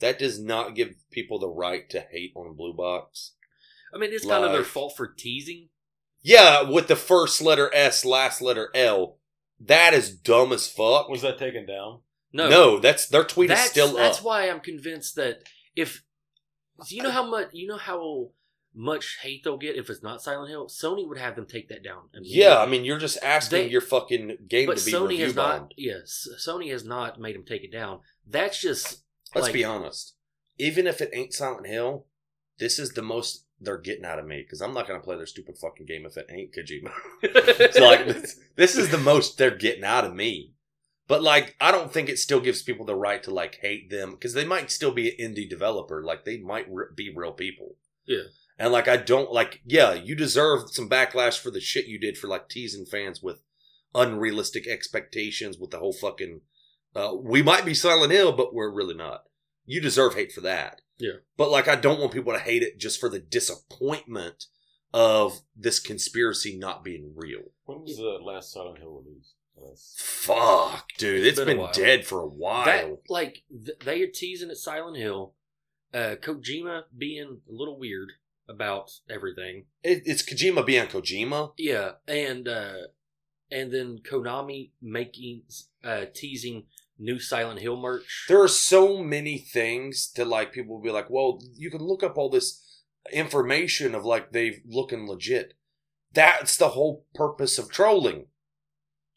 that 0.00 0.18
does 0.18 0.38
not 0.38 0.74
give 0.74 0.94
people 1.10 1.38
the 1.38 1.48
right 1.48 1.88
to 1.90 2.00
hate 2.00 2.32
on 2.34 2.54
Blue 2.54 2.72
Box. 2.74 3.32
I 3.94 3.98
mean, 3.98 4.12
it's 4.12 4.26
kind 4.26 4.44
of 4.44 4.52
their 4.52 4.64
fault 4.64 4.94
for 4.96 5.06
teasing. 5.06 5.68
Yeah, 6.22 6.62
with 6.62 6.88
the 6.88 6.96
first 6.96 7.40
letter 7.40 7.70
S, 7.74 8.04
last 8.04 8.42
letter 8.42 8.70
L, 8.74 9.18
that 9.60 9.94
is 9.94 10.14
dumb 10.14 10.52
as 10.52 10.68
fuck. 10.68 11.08
Was 11.08 11.22
that 11.22 11.38
taken 11.38 11.64
down? 11.66 12.00
No, 12.32 12.48
No, 12.48 12.78
that's 12.78 13.06
their 13.06 13.24
tweet 13.24 13.48
that's 13.48 13.66
is 13.66 13.70
still 13.70 13.94
that's 13.94 14.18
up. 14.18 14.24
why 14.24 14.50
I'm 14.50 14.60
convinced 14.60 15.16
that 15.16 15.42
if 15.74 16.02
so 16.82 16.94
you 16.94 17.02
know 17.02 17.10
how 17.10 17.26
much 17.28 17.48
you 17.52 17.66
know 17.66 17.78
how 17.78 18.30
much 18.80 19.18
hate 19.22 19.42
they'll 19.42 19.56
get 19.58 19.74
if 19.76 19.90
it's 19.90 20.02
not 20.02 20.22
Silent 20.22 20.50
Hill, 20.50 20.68
Sony 20.68 21.06
would 21.08 21.18
have 21.18 21.34
them 21.34 21.46
take 21.46 21.68
that 21.68 21.82
down. 21.82 22.04
yeah, 22.22 22.58
I 22.60 22.66
mean, 22.66 22.84
you're 22.84 22.98
just 22.98 23.18
asking 23.22 23.58
They- 23.64 23.68
your 23.70 23.80
fucking 23.80 24.38
game 24.48 24.68
to 24.68 24.74
be 24.84 24.92
Sony 24.92 25.08
review 25.08 25.24
has 25.24 25.34
bombed. 25.34 25.60
not. 25.62 25.74
Yes, 25.76 26.28
Sony 26.38 26.70
has 26.70 26.84
not 26.84 27.20
made 27.20 27.34
them 27.34 27.44
take 27.44 27.64
it 27.64 27.72
down. 27.72 28.00
That's 28.26 28.60
just 28.60 29.02
Let's 29.34 29.46
like- 29.48 29.52
be 29.52 29.64
honest. 29.64 30.14
Even 30.58 30.86
if 30.86 31.00
it 31.00 31.10
ain't 31.12 31.34
Silent 31.34 31.66
Hill, 31.66 32.06
this 32.58 32.78
is 32.78 32.92
the 32.92 33.02
most 33.02 33.44
they're 33.60 33.78
getting 33.78 34.04
out 34.04 34.20
of 34.20 34.26
me 34.26 34.42
because 34.42 34.60
I'm 34.60 34.72
not 34.74 34.86
going 34.86 35.00
to 35.00 35.04
play 35.04 35.16
their 35.16 35.26
stupid 35.26 35.58
fucking 35.58 35.86
game 35.86 36.06
if 36.06 36.16
it 36.16 36.26
ain't 36.30 36.52
Kojima. 36.54 36.92
it's 37.22 37.78
like 37.78 38.06
this, 38.06 38.38
this 38.54 38.76
is 38.76 38.90
the 38.90 38.98
most 38.98 39.36
they're 39.38 39.50
getting 39.56 39.82
out 39.84 40.04
of 40.04 40.14
me 40.14 40.52
But 41.08 41.22
like, 41.24 41.56
I 41.60 41.72
don't 41.72 41.92
think 41.92 42.08
it 42.08 42.18
still 42.20 42.40
gives 42.40 42.62
people 42.62 42.86
the 42.86 42.94
right 42.94 43.22
to 43.24 43.32
like 43.34 43.56
hate 43.60 43.90
them 43.90 44.12
because 44.12 44.34
they 44.34 44.44
might 44.44 44.70
still 44.70 44.92
be 44.92 45.08
an 45.10 45.16
indie 45.34 45.48
developer. 45.50 46.02
Like 46.04 46.24
they 46.24 46.38
might 46.38 46.66
re- 46.70 46.86
be 46.94 47.12
real 47.14 47.32
people. 47.32 47.74
Yeah. 48.06 48.22
And 48.58 48.72
like, 48.72 48.88
I 48.88 48.96
don't 48.96 49.32
like. 49.32 49.60
Yeah, 49.64 49.94
you 49.94 50.14
deserve 50.16 50.70
some 50.70 50.88
backlash 50.88 51.38
for 51.38 51.50
the 51.50 51.60
shit 51.60 51.86
you 51.86 51.98
did 51.98 52.18
for 52.18 52.26
like 52.26 52.48
teasing 52.48 52.84
fans 52.86 53.22
with 53.22 53.38
unrealistic 53.94 54.66
expectations 54.66 55.58
with 55.58 55.70
the 55.70 55.78
whole 55.78 55.92
fucking. 55.92 56.40
Uh, 56.94 57.12
we 57.20 57.42
might 57.42 57.64
be 57.64 57.74
Silent 57.74 58.12
Hill, 58.12 58.32
but 58.32 58.54
we're 58.54 58.72
really 58.72 58.94
not. 58.94 59.24
You 59.66 59.80
deserve 59.80 60.14
hate 60.14 60.32
for 60.32 60.40
that. 60.40 60.80
Yeah. 60.98 61.18
But 61.36 61.50
like, 61.50 61.68
I 61.68 61.76
don't 61.76 62.00
want 62.00 62.12
people 62.12 62.32
to 62.32 62.38
hate 62.38 62.62
it 62.62 62.78
just 62.78 62.98
for 62.98 63.08
the 63.08 63.20
disappointment 63.20 64.46
of 64.92 65.40
this 65.54 65.78
conspiracy 65.78 66.56
not 66.56 66.82
being 66.82 67.12
real. 67.14 67.52
When 67.66 67.82
was 67.82 67.96
the 67.98 68.18
last 68.22 68.52
Silent 68.52 68.78
Hill 68.78 69.02
released? 69.04 69.34
Last- 69.56 70.00
Fuck, 70.00 70.88
dude, 70.98 71.20
It's 71.26 71.38
it's 71.38 71.44
been 71.46 71.58
been, 71.58 71.68
dead 71.72 72.06
for 72.06 72.20
a 72.20 72.26
while. 72.28 72.64
That 72.64 72.86
like 73.08 73.42
th- 73.50 73.78
they 73.84 74.02
are 74.02 74.06
teasing 74.08 74.50
at 74.50 74.56
Silent 74.56 74.96
Hill, 74.96 75.34
uh, 75.92 76.16
Kojima 76.20 76.84
being 76.96 77.40
a 77.48 77.52
little 77.52 77.78
weird 77.78 78.12
about 78.48 78.90
everything. 79.10 79.66
It, 79.82 80.02
it's 80.04 80.22
Kojima 80.22 80.64
being 80.64 80.86
Kojima. 80.86 81.52
Yeah, 81.56 81.92
and 82.06 82.48
uh, 82.48 82.88
and 83.50 83.72
then 83.72 83.98
Konami 84.08 84.70
making 84.80 85.42
uh, 85.84 86.06
teasing 86.14 86.64
new 86.98 87.18
Silent 87.18 87.60
Hill 87.60 87.76
merch. 87.76 88.26
There 88.28 88.42
are 88.42 88.48
so 88.48 89.02
many 89.02 89.38
things 89.38 90.10
that 90.16 90.26
like 90.26 90.52
people 90.52 90.76
will 90.76 90.82
be 90.82 90.90
like, 90.90 91.08
well, 91.08 91.40
you 91.54 91.70
can 91.70 91.82
look 91.82 92.02
up 92.02 92.18
all 92.18 92.30
this 92.30 92.82
information 93.12 93.94
of 93.94 94.04
like 94.04 94.32
they 94.32 94.62
looking 94.66 95.06
legit. 95.06 95.54
That's 96.12 96.56
the 96.56 96.70
whole 96.70 97.06
purpose 97.14 97.58
of 97.58 97.70
trolling. 97.70 98.26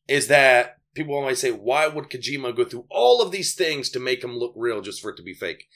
Is 0.07 0.27
that 0.27 0.77
people 0.93 1.21
might 1.21 1.37
say, 1.37 1.51
why 1.51 1.87
would 1.87 2.09
Kojima 2.09 2.55
go 2.55 2.65
through 2.65 2.85
all 2.89 3.21
of 3.21 3.31
these 3.31 3.53
things 3.53 3.89
to 3.91 3.99
make 3.99 4.23
him 4.23 4.37
look 4.37 4.53
real 4.55 4.81
just 4.81 5.01
for 5.01 5.11
it 5.11 5.17
to 5.17 5.23
be 5.23 5.33
fake? 5.33 5.67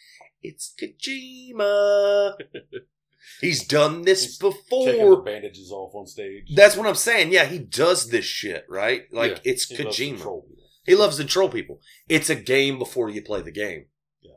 It's 0.41 0.73
Kojima. 0.79 2.33
He's 3.41 3.65
done 3.67 4.03
this 4.03 4.23
He's 4.25 4.37
Taking 4.37 4.51
the 4.51 4.93
before. 4.93 5.21
bandages 5.23 5.71
off 5.71 5.93
on 5.95 6.07
stage. 6.07 6.51
That's 6.55 6.77
what 6.77 6.87
I'm 6.87 6.95
saying. 6.95 7.31
Yeah, 7.31 7.45
he 7.45 7.59
does 7.59 8.09
this 8.09 8.25
shit, 8.25 8.65
right? 8.69 9.03
Like 9.11 9.31
Yeah. 9.43 9.51
it's 9.51 9.65
He 9.65 9.75
Kojima. 9.77 10.21
troll 10.21 10.41
people. 10.41 10.63
He 10.85 10.95
loves 10.95 11.17
to 11.17 11.25
troll 11.25 11.49
people. 11.49 11.79
It's 12.07 12.29
a 12.29 12.35
game 12.35 12.77
before 12.79 13.09
you 13.09 13.21
play 13.21 13.41
the 13.41 13.51
game. 13.51 13.85
Yeah. 14.21 14.31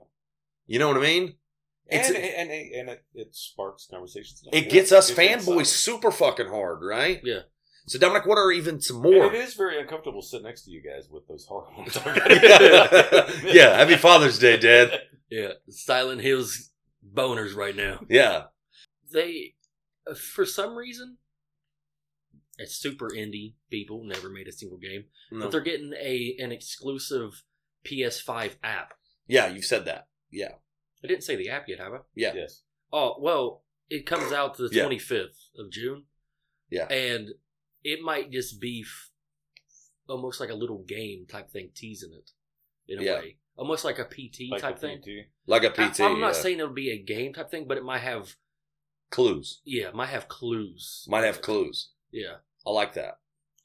You 0.66 0.78
know 0.78 0.88
what 0.88 0.96
I 0.96 1.00
mean? 1.00 1.34
It's- 1.90 2.08
and, 2.08 2.16
and, 2.16 2.50
and, 2.50 2.72
and 2.74 2.88
it, 2.90 3.04
it 3.14 3.34
sparks 3.34 3.86
conversations. 3.90 4.42
It 4.52 4.68
gets 4.70 4.92
us 4.92 5.10
fanboys 5.10 5.66
super 5.66 6.10
fucking 6.10 6.48
hard, 6.48 6.80
right? 6.82 7.20
Yeah. 7.24 7.40
So 7.86 7.98
Dominic, 7.98 8.26
what 8.26 8.36
are 8.36 8.52
even 8.52 8.82
some 8.82 8.96
And 8.96 9.04
more? 9.14 9.26
it 9.32 9.34
is 9.34 9.54
very 9.54 9.80
uncomfortable 9.80 10.20
sitting 10.20 10.44
next 10.44 10.64
to 10.64 10.70
you 10.70 10.82
guys 10.82 11.08
with 11.10 11.26
those 11.26 11.46
hormones. 11.48 11.96
yeah, 13.44 13.76
happy 13.76 13.96
Father's 13.96 14.38
Day, 14.38 14.56
Dad. 14.56 14.92
Yeah, 15.30 15.50
Silent 15.68 16.22
Hill's 16.22 16.70
boners 17.14 17.54
right 17.54 17.76
now. 17.76 18.00
Yeah. 18.08 18.44
They, 19.12 19.54
uh, 20.10 20.14
for 20.14 20.44
some 20.44 20.76
reason, 20.76 21.18
it's 22.58 22.74
super 22.76 23.08
indie 23.10 23.54
people 23.70 24.04
never 24.04 24.28
made 24.28 24.48
a 24.48 24.52
single 24.52 24.78
game, 24.78 25.04
No. 25.30 25.40
but 25.46 25.52
they're 25.52 25.60
getting 25.60 25.92
a 25.94 26.36
an 26.40 26.52
exclusive 26.52 27.44
PS5 27.84 28.56
app. 28.62 28.94
Yeah, 29.26 29.46
you've 29.48 29.64
said 29.64 29.84
that. 29.84 30.08
Yeah. 30.30 30.52
I 31.02 31.06
didn't 31.06 31.22
say 31.24 31.36
the 31.36 31.48
app 31.50 31.68
yet, 31.68 31.78
have 31.78 31.92
I? 31.92 31.98
Yeah. 32.14 32.34
Yes. 32.34 32.62
Oh 32.92 33.16
well, 33.20 33.64
it 33.88 34.06
comes 34.06 34.32
out 34.32 34.56
the 34.56 34.68
Yeah. 34.72 34.82
twenty 34.82 34.98
fifth 34.98 35.48
of 35.58 35.70
June. 35.70 36.04
Yeah. 36.70 36.86
and 36.92 37.30
it 37.82 38.02
might 38.02 38.30
just 38.30 38.60
be 38.60 38.84
f- 38.84 39.10
almost 40.06 40.38
like 40.38 40.50
a 40.50 40.54
little 40.54 40.84
game 40.86 41.24
type 41.26 41.50
thing, 41.50 41.70
teasing 41.74 42.12
it 42.12 42.32
in 42.92 42.98
a 42.98 43.02
Yeah. 43.02 43.14
way, 43.20 43.38
almost 43.56 43.84
like 43.86 43.98
a 43.98 44.04
PT 44.04 44.48
Like 44.50 44.60
type 44.60 44.78
the 44.78 44.80
thing. 44.88 45.00
PT. 45.00 45.30
Like 45.46 45.62
a 45.64 45.70
PT. 45.70 46.00
I'm 46.00 46.20
not 46.20 46.34
yeah. 46.34 46.42
saying 46.42 46.58
it'll 46.58 46.74
be 46.74 46.90
a 46.90 46.98
game 47.02 47.32
type 47.32 47.50
thing, 47.50 47.66
but 47.66 47.78
it 47.78 47.84
might 47.84 48.00
have 48.00 48.36
clues. 49.10 49.60
yeah, 49.64 49.90
might 49.92 50.10
have 50.10 50.28
clues. 50.28 51.04
Might 51.08 51.24
have 51.24 51.40
clues. 51.42 51.90
Yeah, 52.12 52.36
I 52.66 52.70
like 52.70 52.94
that. 52.94 53.18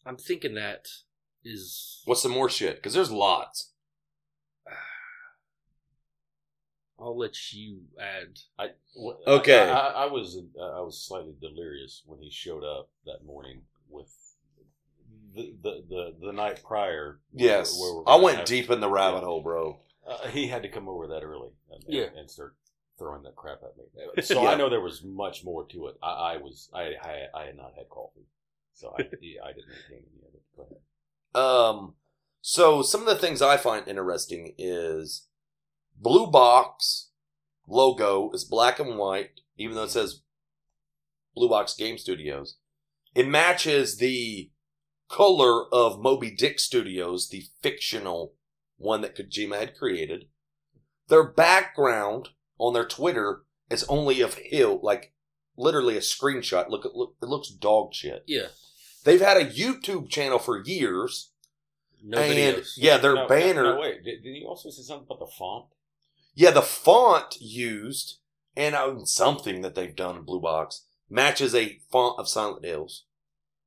I'm 0.05 0.17
thinking 0.17 0.55
that 0.55 0.87
is 1.43 2.01
What's 2.05 2.21
some 2.21 2.31
more 2.31 2.49
shit? 2.49 2.75
Because 2.77 2.93
there's 2.93 3.11
lots. 3.11 3.71
I'll 6.99 7.17
let 7.17 7.53
you 7.53 7.81
add. 7.99 8.39
I, 8.57 8.67
wh- 8.95 9.27
Okay. 9.27 9.69
I, 9.69 9.77
I, 9.77 10.03
I 10.03 10.05
was 10.11 10.37
uh, 10.57 10.61
I 10.61 10.81
was 10.81 11.03
slightly 11.05 11.33
delirious 11.41 12.03
when 12.05 12.19
he 12.19 12.29
showed 12.29 12.63
up 12.63 12.89
that 13.05 13.25
morning 13.25 13.61
with 13.89 14.13
the 15.35 15.53
the 15.61 15.83
the, 15.89 16.15
the 16.27 16.31
night 16.33 16.61
prior. 16.63 17.19
Yes. 17.33 17.77
where 17.79 17.95
we're 17.95 18.03
I 18.07 18.15
went 18.15 18.37
have- 18.37 18.45
deep 18.45 18.69
in 18.69 18.79
the 18.79 18.89
rabbit 18.89 19.23
hole, 19.23 19.41
bro. 19.41 19.79
Uh, 20.07 20.27
he 20.27 20.47
had 20.47 20.63
to 20.63 20.69
come 20.69 20.89
over 20.89 21.07
that 21.07 21.23
early 21.23 21.49
and, 21.71 21.83
and, 21.85 21.93
Yeah. 21.93 22.07
and 22.17 22.29
start 22.29 22.55
throwing 22.97 23.23
that 23.23 23.35
crap 23.35 23.59
at 23.63 23.77
me. 23.77 23.83
So 24.23 24.43
Yeah. 24.43 24.49
I 24.49 24.55
know 24.55 24.69
there 24.69 24.81
was 24.81 25.03
much 25.03 25.43
more 25.43 25.65
to 25.67 25.87
it. 25.87 25.95
I, 26.01 26.33
I 26.33 26.37
was 26.37 26.69
I, 26.73 26.93
I 27.01 27.27
I 27.35 27.45
had 27.45 27.57
not 27.57 27.73
had 27.75 27.89
coffee, 27.89 28.27
so 28.73 28.93
I 28.97 29.03
yeah, 29.21 29.41
I 29.43 29.53
didn't 29.53 29.69
maintain 29.69 30.05
any 30.11 30.27
of 30.27 30.33
it. 30.33 30.43
Go 30.55 30.63
ahead. 30.63 30.79
Um, 31.35 31.95
so 32.41 32.81
some 32.81 33.01
of 33.01 33.07
the 33.07 33.15
things 33.15 33.41
I 33.41 33.57
find 33.57 33.87
interesting 33.87 34.53
is 34.57 35.27
Blue 35.95 36.29
Box 36.29 37.09
logo 37.67 38.31
is 38.31 38.43
black 38.43 38.79
and 38.79 38.97
white, 38.97 39.41
even 39.57 39.75
though 39.75 39.83
it 39.83 39.91
says 39.91 40.21
Blue 41.35 41.49
Box 41.49 41.75
Game 41.75 41.97
Studios. 41.97 42.57
It 43.15 43.27
matches 43.27 43.97
the 43.97 44.51
color 45.09 45.71
of 45.73 45.99
Moby 45.99 46.31
Dick 46.31 46.59
Studios, 46.59 47.29
the 47.29 47.43
fictional 47.61 48.33
one 48.77 49.01
that 49.01 49.15
Kojima 49.15 49.59
had 49.59 49.77
created. 49.77 50.25
Their 51.07 51.23
background 51.23 52.29
on 52.57 52.73
their 52.73 52.85
Twitter 52.85 53.43
is 53.69 53.83
only 53.85 54.21
of 54.21 54.35
hill, 54.35 54.79
like 54.83 55.13
literally 55.57 55.97
a 55.97 56.01
screenshot. 56.01 56.69
Look, 56.69 56.85
at 56.85 56.95
look, 56.95 57.15
it 57.21 57.25
looks 57.27 57.49
dog 57.49 57.93
shit. 57.93 58.23
Yeah, 58.27 58.47
They've 59.03 59.21
had 59.21 59.37
a 59.37 59.45
YouTube 59.45 60.09
channel 60.09 60.39
for 60.39 60.63
years. 60.63 61.31
no 62.03 62.17
and 62.19 62.57
videos. 62.57 62.73
yeah, 62.77 62.97
their 62.97 63.15
No, 63.15 63.27
banner. 63.27 63.75
No, 63.75 63.79
wait, 63.81 64.03
did, 64.03 64.23
did 64.23 64.35
he 64.35 64.45
also 64.45 64.69
say 64.69 64.81
something 64.81 65.05
about 65.09 65.19
the 65.19 65.31
font? 65.37 65.65
Yeah, 66.35 66.51
the 66.51 66.61
font 66.61 67.37
used 67.39 68.17
and 68.55 68.75
uh, 68.75 69.03
something 69.05 69.61
that 69.61 69.75
they've 69.75 69.95
done 69.95 70.17
in 70.17 70.23
Blue 70.23 70.39
Box 70.41 70.85
matches 71.09 71.53
a 71.53 71.79
font 71.91 72.17
of 72.19 72.27
Silent 72.29 72.65
Hills, 72.65 73.05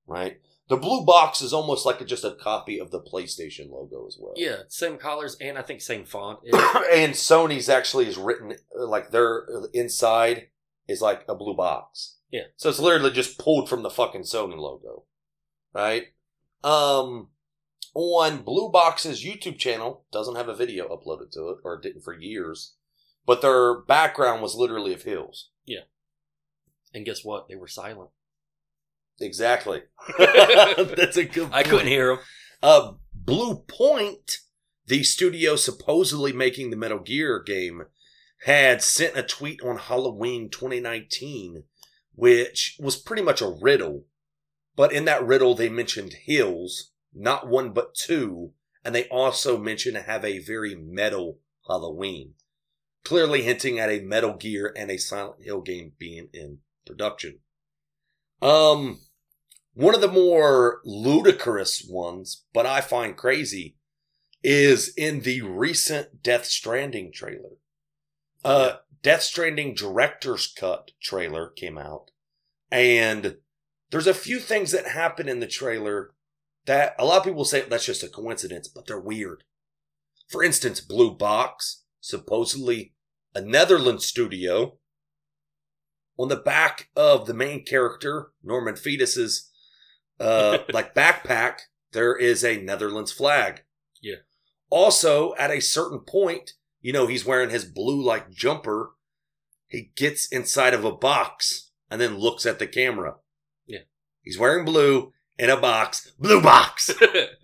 right? 0.07 0.41
The 0.69 0.77
blue 0.77 1.05
box 1.05 1.43
is 1.43 1.53
almost 1.53 1.87
like 1.87 2.01
a, 2.01 2.05
just 2.05 2.25
a 2.25 2.33
copy 2.33 2.81
of 2.81 2.91
the 2.91 3.01
PlayStation 3.01 3.71
logo 3.71 4.07
as 4.07 4.17
well. 4.21 4.35
yeah, 4.37 4.63
same 4.69 4.97
colors 4.99 5.37
and 5.41 5.57
I 5.57 5.63
think 5.63 5.81
same 5.81 6.05
font. 6.05 6.41
And 6.93 7.13
Sony's 7.15 7.69
actually 7.69 8.09
is 8.09 8.17
written 8.19 8.55
like 8.75 9.11
their 9.11 9.47
inside 9.73 10.49
is 10.89 11.01
like 11.01 11.25
a 11.29 11.35
blue 11.35 11.55
box. 11.55 12.17
Yeah. 12.31 12.45
So 12.57 12.69
it's 12.69 12.81
literally 12.81 13.13
just 13.13 13.39
pulled 13.39 13.69
from 13.69 13.83
the 13.83 13.91
fucking 13.91 14.23
Sony 14.23 14.57
logo, 14.57 15.05
right? 15.73 16.07
Um, 16.65 17.29
on 17.95 18.43
Blue 18.43 18.71
Box's 18.71 19.25
YouTube 19.25 19.59
channel 19.59 20.05
doesn't 20.13 20.37
have 20.37 20.49
a 20.49 20.55
video 20.55 20.89
uploaded 20.89 21.31
to 21.33 21.49
it, 21.51 21.59
or 21.65 21.81
didn't 21.81 22.03
for 22.03 22.13
years, 22.13 22.75
but 23.25 23.41
their 23.41 23.81
background 23.83 24.43
was 24.43 24.55
literally 24.55 24.93
of 24.93 25.03
hills. 25.03 25.51
Yeah. 25.65 25.85
And 26.93 27.07
guess 27.07 27.25
what? 27.25 27.49
They 27.49 27.55
were 27.55 27.69
silent. 27.69 28.11
Exactly. 29.21 29.83
That's 30.19 31.17
a 31.17 31.25
good. 31.25 31.51
I 31.53 31.63
couldn't 31.63 31.87
hear 31.87 32.13
him. 32.13 32.19
Uh, 32.63 32.93
Blue 33.15 33.57
Point, 33.67 34.39
the 34.87 35.03
studio 35.03 35.57
supposedly 35.57 36.33
making 36.33 36.71
the 36.71 36.77
Metal 36.77 36.99
Gear 36.99 37.43
game, 37.43 37.85
had 38.45 38.83
sent 38.83 39.17
a 39.17 39.23
tweet 39.23 39.63
on 39.63 39.79
Halloween 39.79 40.51
2019, 40.51 41.65
which 42.15 42.77
was 42.79 42.97
pretty 42.97 43.23
much 43.23 43.41
a 43.41 43.57
riddle. 43.61 44.05
But 44.77 44.93
in 44.93 45.07
that 45.07 45.27
riddle, 45.27 45.55
they 45.55 45.71
mentioned 45.71 46.13
hills, 46.25 46.93
not 47.15 47.49
one 47.49 47.73
but 47.73 47.95
two, 47.95 48.53
and 48.85 48.95
they 48.95 49.09
also 49.09 49.59
mentioned 49.59 49.97
to 49.97 50.03
have 50.03 50.25
a 50.25 50.39
very 50.39 50.75
metal 50.75 51.41
Halloween, 51.67 52.35
clearly 53.05 53.43
hinting 53.43 53.79
at 53.79 53.91
a 53.91 54.01
Metal 54.01 54.35
Gear 54.35 54.73
and 54.77 54.91
a 54.91 54.99
Silent 54.99 55.43
Hill 55.43 55.63
game 55.63 55.93
being 55.99 56.29
in 56.33 56.59
production. 56.87 57.41
Um, 58.43 59.01
one 59.77 59.95
of 59.95 60.01
the 60.01 60.09
more 60.09 60.81
ludicrous 60.87 61.87
ones, 61.87 62.45
but 62.55 62.65
I 62.65 62.81
find 62.81 63.15
crazy, 63.15 63.77
is 64.43 64.89
in 64.97 65.21
the 65.21 65.43
recent 65.43 66.23
Death 66.23 66.47
Stranding 66.47 67.13
trailer. 67.13 67.59
Uh, 68.43 68.77
Death 69.03 69.23
Stranding 69.23 69.75
director's 69.75 70.47
cut 70.47 70.93
trailer 71.03 71.51
came 71.51 71.77
out, 71.77 72.11
and 72.71 73.37
there's 73.91 74.07
a 74.07 74.15
few 74.15 74.41
things 74.41 74.73
that 74.73 74.89
happen 74.89 75.29
in 75.29 75.41
the 75.41 75.47
trailer 75.47 76.15
that 76.65 76.97
a 76.99 77.05
lot 77.05 77.19
of 77.19 77.25
people 77.25 77.45
say 77.45 77.61
that's 77.61 77.85
just 77.85 78.03
a 78.03 78.09
coincidence, 78.09 78.69
but 78.69 78.87
they're 78.87 78.99
weird. 78.99 79.45
For 80.31 80.43
instance, 80.43 80.81
Blue 80.81 81.15
Box, 81.15 81.85
supposedly 82.01 82.95
a 83.35 83.43
Netherlands 83.43 84.07
studio, 84.07 84.79
on 86.19 86.29
the 86.29 86.37
back 86.37 86.89
of 86.97 87.27
the 87.27 87.35
main 87.35 87.63
character, 87.63 88.33
Norman 88.43 88.75
Fetus's 88.75 89.51
uh, 90.21 90.59
like 90.73 90.95
backpack, 90.95 91.61
there 91.93 92.17
is 92.17 92.45
a 92.45 92.61
Netherlands 92.61 93.13
flag. 93.13 93.63
Yeah. 94.03 94.17
Also, 94.71 95.35
at 95.37 95.51
a 95.51 95.61
certain 95.61 96.01
point, 96.01 96.55
you 96.81 96.93
know, 96.93 97.07
he's 97.07 97.25
wearing 97.25 97.51
his 97.51 97.65
blue 97.65 98.03
like 98.03 98.31
jumper. 98.31 98.93
He 99.69 99.91
gets 99.97 100.27
inside 100.29 100.75
of 100.75 100.85
a 100.85 100.93
box 100.93 101.71
and 101.91 102.01
then 102.01 102.19
looks 102.19 102.47
at 102.47 102.59
the 102.59 102.67
camera. 102.67 103.17
Yeah. 103.67 103.81
He's 104.23 104.39
wearing 104.39 104.65
blue 104.65 105.13
in 105.39 105.51
a 105.51 105.57
box. 105.57 106.13
Blue 106.19 106.41
box. 106.41 106.91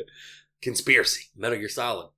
Conspiracy. 0.62 1.30
Metal 1.36 1.58
Gear 1.58 1.68
Solid. 1.68 2.10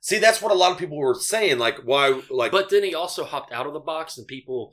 See, 0.00 0.18
that's 0.18 0.40
what 0.40 0.52
a 0.52 0.54
lot 0.54 0.72
of 0.72 0.78
people 0.78 0.96
were 0.96 1.14
saying. 1.14 1.58
Like, 1.58 1.78
why? 1.84 2.22
Like, 2.30 2.52
But 2.52 2.70
then 2.70 2.84
he 2.84 2.94
also 2.94 3.24
hopped 3.24 3.52
out 3.52 3.66
of 3.66 3.72
the 3.72 3.80
box, 3.80 4.16
and 4.16 4.26
people, 4.26 4.72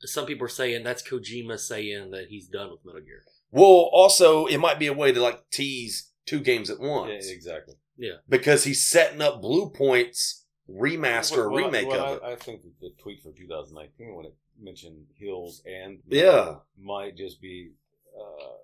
some 0.00 0.26
people 0.26 0.46
are 0.46 0.48
saying 0.48 0.82
that's 0.82 1.02
Kojima 1.06 1.58
saying 1.58 2.10
that 2.10 2.26
he's 2.28 2.48
done 2.48 2.70
with 2.70 2.84
Metal 2.84 3.00
Gear. 3.00 3.22
Well, 3.52 3.90
also, 3.92 4.46
it 4.46 4.58
might 4.58 4.78
be 4.78 4.86
a 4.86 4.92
way 4.92 5.12
to 5.12 5.20
like 5.20 5.50
tease 5.50 6.10
two 6.26 6.40
games 6.40 6.70
at 6.70 6.80
Yeah, 6.80 6.88
once 6.88 7.28
exactly. 7.28 7.74
Yeah. 7.96 8.16
Because 8.28 8.64
he's 8.64 8.86
setting 8.86 9.20
up 9.20 9.42
Bluepoint's 9.42 10.46
remaster 10.68 11.36
Well, 11.36 11.50
well, 11.50 11.64
remake 11.66 11.88
well, 11.88 12.04
of 12.14 12.16
it. 12.16 12.22
I, 12.24 12.32
I 12.32 12.36
think 12.36 12.62
the 12.80 12.90
tweet 12.98 13.22
from 13.22 13.34
2019 13.34 14.14
when 14.14 14.26
it 14.26 14.34
mentioned 14.58 15.04
Hills 15.14 15.62
and 15.66 15.98
Yeah. 16.08 16.56
might 16.78 17.16
just 17.16 17.40
be 17.40 17.72
uh, 18.18 18.54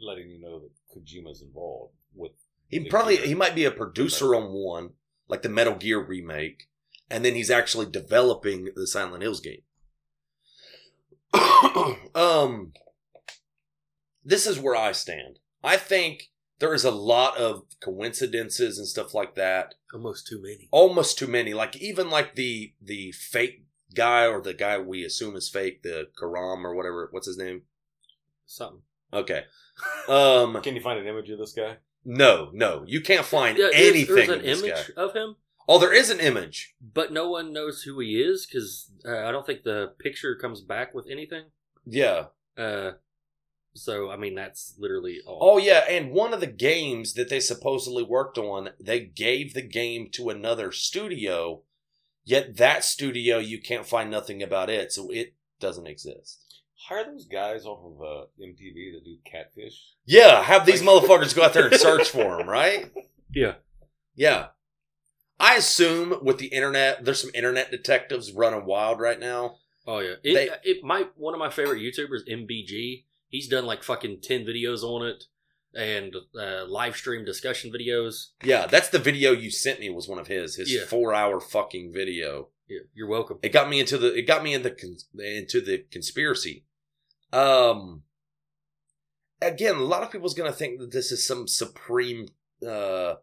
letting 0.00 0.30
you 0.30 0.40
know 0.40 0.60
that 0.60 0.70
Kojima's 0.96 1.42
involved 1.42 1.94
with. 2.14 2.32
He 2.68 2.88
probably 2.88 3.16
Gear. 3.16 3.26
he 3.26 3.34
might 3.34 3.54
be 3.54 3.64
a 3.64 3.70
producer 3.70 4.34
on 4.34 4.52
one, 4.52 4.90
like 5.28 5.42
the 5.42 5.48
Metal 5.48 5.74
Gear 5.74 6.00
remake, 6.00 6.68
and 7.10 7.24
then 7.24 7.34
he's 7.34 7.50
actually 7.50 7.86
developing 7.86 8.70
the 8.74 8.86
Silent 8.86 9.22
Hills 9.22 9.40
game. 9.40 9.62
um, 12.14 12.72
this 14.28 14.46
is 14.46 14.58
where 14.60 14.76
I 14.76 14.92
stand. 14.92 15.38
I 15.64 15.76
think 15.76 16.30
there 16.58 16.74
is 16.74 16.84
a 16.84 16.90
lot 16.90 17.36
of 17.38 17.62
coincidences 17.80 18.78
and 18.78 18.86
stuff 18.86 19.14
like 19.14 19.34
that. 19.36 19.74
Almost 19.94 20.26
too 20.26 20.40
many. 20.42 20.68
Almost 20.70 21.18
too 21.18 21.26
many. 21.26 21.54
Like 21.54 21.76
even 21.76 22.10
like 22.10 22.34
the 22.34 22.74
the 22.82 23.12
fake 23.12 23.64
guy 23.94 24.26
or 24.26 24.40
the 24.42 24.54
guy 24.54 24.78
we 24.78 25.04
assume 25.04 25.34
is 25.36 25.48
fake, 25.48 25.82
the 25.82 26.08
Karam 26.18 26.66
or 26.66 26.74
whatever. 26.74 27.08
What's 27.10 27.26
his 27.26 27.38
name? 27.38 27.62
Something. 28.46 28.82
Okay. 29.12 29.44
Um, 30.08 30.60
Can 30.60 30.74
you 30.74 30.80
find 30.80 30.98
an 30.98 31.06
image 31.06 31.30
of 31.30 31.38
this 31.38 31.52
guy? 31.52 31.76
no, 32.04 32.50
no, 32.52 32.82
you 32.86 33.00
can't 33.00 33.24
find 33.24 33.56
Yeah, 33.56 33.68
anything 33.72 34.14
There's 34.16 34.28
of 34.28 34.34
an 34.38 34.42
this 34.44 34.60
image 34.60 34.90
guy. 34.96 35.02
of 35.02 35.14
him, 35.14 35.36
Oh, 35.68 35.78
there 35.78 35.92
is 35.92 36.10
an 36.10 36.18
image. 36.18 36.74
but 36.82 37.12
no 37.12 37.30
one 37.30 37.52
knows 37.52 37.82
who 37.82 38.00
he 38.00 38.20
is 38.20 38.44
because 38.44 38.90
uh, 39.06 39.18
I 39.26 39.30
don't 39.30 39.46
think 39.46 39.62
the 39.62 39.92
picture 40.00 40.34
comes 40.34 40.62
back 40.62 40.94
with 40.94 41.06
anything. 41.08 41.44
Yeah. 41.86 42.24
Uh, 42.56 42.92
so 43.78 44.10
I 44.10 44.16
mean 44.16 44.34
that's 44.34 44.74
literally 44.78 45.18
all. 45.26 45.38
Oh, 45.40 45.58
yeah. 45.58 45.84
And 45.88 46.10
one 46.12 46.32
of 46.34 46.40
the 46.40 46.46
games 46.46 47.14
that 47.14 47.28
they 47.28 47.40
supposedly 47.40 48.02
worked 48.02 48.38
on, 48.38 48.70
they 48.80 49.00
gave 49.00 49.54
the 49.54 49.62
game 49.62 50.08
to 50.12 50.28
another 50.30 50.72
studio, 50.72 51.62
yet 52.24 52.56
that 52.56 52.84
studio, 52.84 53.38
you 53.38 53.60
can't 53.60 53.86
find 53.86 54.10
nothing 54.10 54.42
about 54.42 54.70
it. 54.70 54.92
So 54.92 55.10
it 55.10 55.34
doesn't 55.60 55.86
exist. 55.86 56.44
Hire 56.88 57.04
those 57.04 57.26
guys 57.26 57.64
off 57.66 57.80
of 57.84 58.00
uh, 58.00 58.26
MTV 58.40 58.94
that 58.94 59.04
do 59.04 59.16
catfish. 59.30 59.74
Yeah. 60.06 60.42
Have 60.42 60.64
these 60.64 60.82
motherfuckers 60.82 61.34
go 61.34 61.42
out 61.42 61.52
there 61.52 61.66
and 61.68 61.76
search 61.80 62.08
for 62.10 62.38
them, 62.38 62.48
right? 62.48 62.90
Yeah. 63.34 63.54
Yeah. 64.14 64.46
I 65.40 65.56
assume 65.56 66.18
with 66.22 66.38
the 66.38 66.46
internet, 66.46 67.04
there's 67.04 67.20
some 67.20 67.30
internet 67.34 67.70
detectives 67.70 68.32
running 68.32 68.64
wild 68.64 69.00
right 69.00 69.20
now. 69.20 69.56
Oh 69.86 70.00
yeah. 70.00 70.14
It, 70.22 70.34
They- 70.34 70.70
it 70.70 70.84
my 70.84 71.06
one 71.16 71.32
of 71.34 71.40
my 71.40 71.50
favorite 71.50 71.80
YouTubers, 71.80 72.28
MBG. 72.28 73.04
He's 73.28 73.48
done 73.48 73.66
like 73.66 73.82
fucking 73.82 74.20
ten 74.22 74.44
videos 74.44 74.82
on 74.82 75.06
it 75.06 75.24
and 75.74 76.14
uh, 76.38 76.64
live 76.66 76.96
stream 76.96 77.24
discussion 77.24 77.70
videos. 77.70 78.28
Yeah, 78.42 78.66
that's 78.66 78.88
the 78.88 78.98
video 78.98 79.32
you 79.32 79.50
sent 79.50 79.80
me 79.80 79.90
was 79.90 80.08
one 80.08 80.18
of 80.18 80.26
his, 80.26 80.56
his 80.56 80.72
Yeah. 80.72 80.84
four 80.86 81.12
hour 81.14 81.40
fucking 81.40 81.92
video. 81.92 82.48
Yeah, 82.68 82.80
you're 82.94 83.08
welcome. 83.08 83.38
It 83.42 83.50
got 83.52 83.68
me 83.68 83.80
into 83.80 83.98
the 83.98 84.14
it 84.14 84.26
got 84.26 84.42
me 84.42 84.54
into 84.54 84.74
into 85.18 85.60
the 85.60 85.84
conspiracy. 85.90 86.64
Um 87.32 88.02
again, 89.40 89.76
a 89.76 89.82
lot 89.84 90.02
of 90.02 90.10
people's 90.10 90.34
going 90.34 90.50
to 90.50 90.56
think 90.56 90.80
that 90.80 90.92
this 90.92 91.12
is 91.12 91.26
some 91.26 91.46
supreme 91.46 92.28
uh 92.66 93.14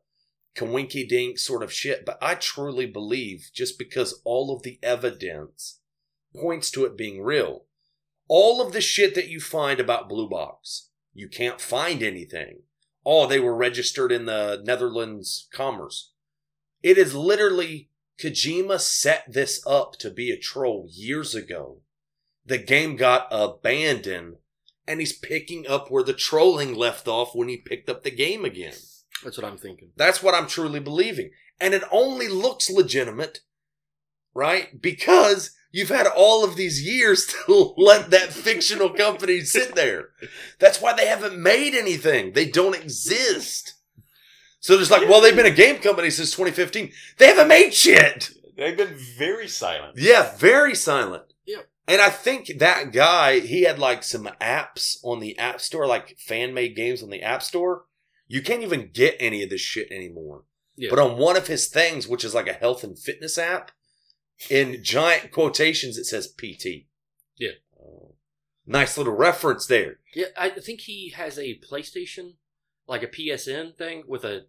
coinky 0.56 1.08
dink 1.08 1.38
sort 1.38 1.62
of 1.64 1.74
shit, 1.74 2.06
but 2.06 2.18
I 2.22 2.36
truly 2.36 2.86
believe 2.86 3.50
just 3.54 3.78
because 3.78 4.22
all 4.24 4.56
of 4.56 4.64
the 4.64 4.80
evidence 4.82 5.80
points 6.36 6.72
to 6.72 6.86
it 6.86 6.96
being 6.98 7.22
real. 7.22 7.65
All 8.28 8.62
of 8.62 8.74
the 8.74 8.82
shit 8.82 9.16
that 9.16 9.28
you 9.28 9.40
find 9.40 9.80
about 9.80 10.10
Blue 10.10 10.30
Box, 10.30 10.90
you 11.14 11.28
can't 11.28 11.62
find 11.62 12.02
anything. 12.02 12.62
Oh, 13.06 13.28
they 13.28 13.40
were 13.40 13.56
registered 13.56 14.12
in 14.12 14.26
the 14.26 14.62
Netherlands 14.64 15.48
Commerce. 15.54 16.12
It 16.82 16.98
is 16.98 17.14
literally 17.16 17.90
Kojima 18.20 18.80
set 18.80 19.32
this 19.32 19.62
up 19.68 19.94
to 20.00 20.10
be 20.10 20.32
a 20.32 20.38
troll 20.38 20.88
years 20.92 21.36
ago. 21.36 21.82
The 22.46 22.58
game 22.58 22.96
got 22.96 23.28
abandoned, 23.32 24.38
and 24.88 25.00
he's 25.00 25.18
picking 25.18 25.68
up 25.68 25.90
where 25.90 26.04
the 26.04 26.14
trolling 26.14 26.76
left 26.76 27.08
off 27.08 27.36
when 27.36 27.48
he 27.48 27.58
picked 27.58 27.90
up 27.90 28.04
the 28.04 28.12
game 28.12 28.46
again. 28.46 28.76
That's 29.24 29.38
what 29.38 29.46
I'm 29.46 29.58
thinking. 29.58 29.92
That's 29.96 30.22
what 30.22 30.36
I'm 30.36 30.48
truly 30.48 30.80
believing. 30.80 31.32
And 31.60 31.74
it 31.74 31.84
only 31.92 32.28
looks 32.28 32.70
legitimate, 32.70 33.40
right? 34.34 34.82
Because 34.82 35.55
you've 35.76 35.90
had 35.90 36.08
all 36.08 36.46
of 36.46 36.56
these 36.56 36.82
years 36.82 37.26
to 37.46 37.74
let 37.76 38.10
that 38.10 38.32
fictional 38.32 38.90
company 38.90 39.42
sit 39.42 39.76
there. 39.76 40.10
That's 40.58 40.82
why 40.82 40.94
they 40.94 41.06
haven't 41.06 41.38
made 41.38 41.76
anything. 41.76 42.32
They 42.32 42.50
don't 42.50 42.76
exist. 42.76 43.74
So 44.62 44.78
there's 44.78 44.90
like, 44.90 45.08
well, 45.08 45.22
they've 45.22 45.36
been 45.36 45.46
a 45.46 45.52
game 45.52 45.80
company 45.80 46.10
since 46.10 46.32
2015. 46.32 46.92
They 47.18 47.28
haven't 47.28 47.50
made 47.50 47.74
shit. 47.74 48.32
They've 48.58 48.78
been 48.78 48.96
very 48.96 49.50
silent. 49.50 49.98
Yeah, 49.98 50.36
very 50.38 50.74
silent. 50.76 51.34
Yeah. 51.46 51.64
And 51.88 52.02
I 52.02 52.10
think 52.10 52.58
that 52.58 52.94
guy, 52.94 53.42
he 53.42 53.64
had 53.64 53.78
like 53.78 54.02
some 54.02 54.30
apps 54.42 54.96
on 55.04 55.20
the 55.20 55.38
App 55.38 55.60
Store, 55.60 55.86
like 55.86 56.18
fan 56.18 56.54
made 56.54 56.76
games 56.76 57.04
on 57.04 57.10
the 57.10 57.22
App 57.22 57.44
Store. 57.44 57.84
You 58.28 58.42
can't 58.42 58.64
even 58.64 58.92
get 58.92 59.18
any 59.20 59.44
of 59.44 59.50
this 59.50 59.62
shit 59.62 59.92
anymore. 59.92 60.46
Yeah. 60.78 60.90
But 60.90 61.00
on 61.00 61.18
one 61.18 61.36
of 61.36 61.48
his 61.48 61.68
things, 61.68 62.08
which 62.08 62.24
is 62.24 62.34
like 62.34 62.48
a 62.48 62.54
health 62.54 62.84
and 62.84 62.98
fitness 62.98 63.38
app, 63.38 63.72
in 64.50 64.84
giant 64.84 65.32
quotations, 65.32 65.98
it 65.98 66.06
says 66.06 66.28
PT. 66.28 66.88
Yeah. 67.38 67.52
Oh. 67.80 68.16
Nice 68.66 68.98
little 68.98 69.14
reference 69.16 69.66
there. 69.68 70.00
Yeah, 70.14 70.28
I 70.38 70.50
think 70.50 70.82
he 70.82 71.10
has 71.16 71.38
a 71.38 71.60
PlayStation, 71.60 72.34
like 72.88 73.04
a 73.04 73.08
PSN 73.08 73.78
thing 73.78 74.04
with 74.08 74.24
a 74.24 74.46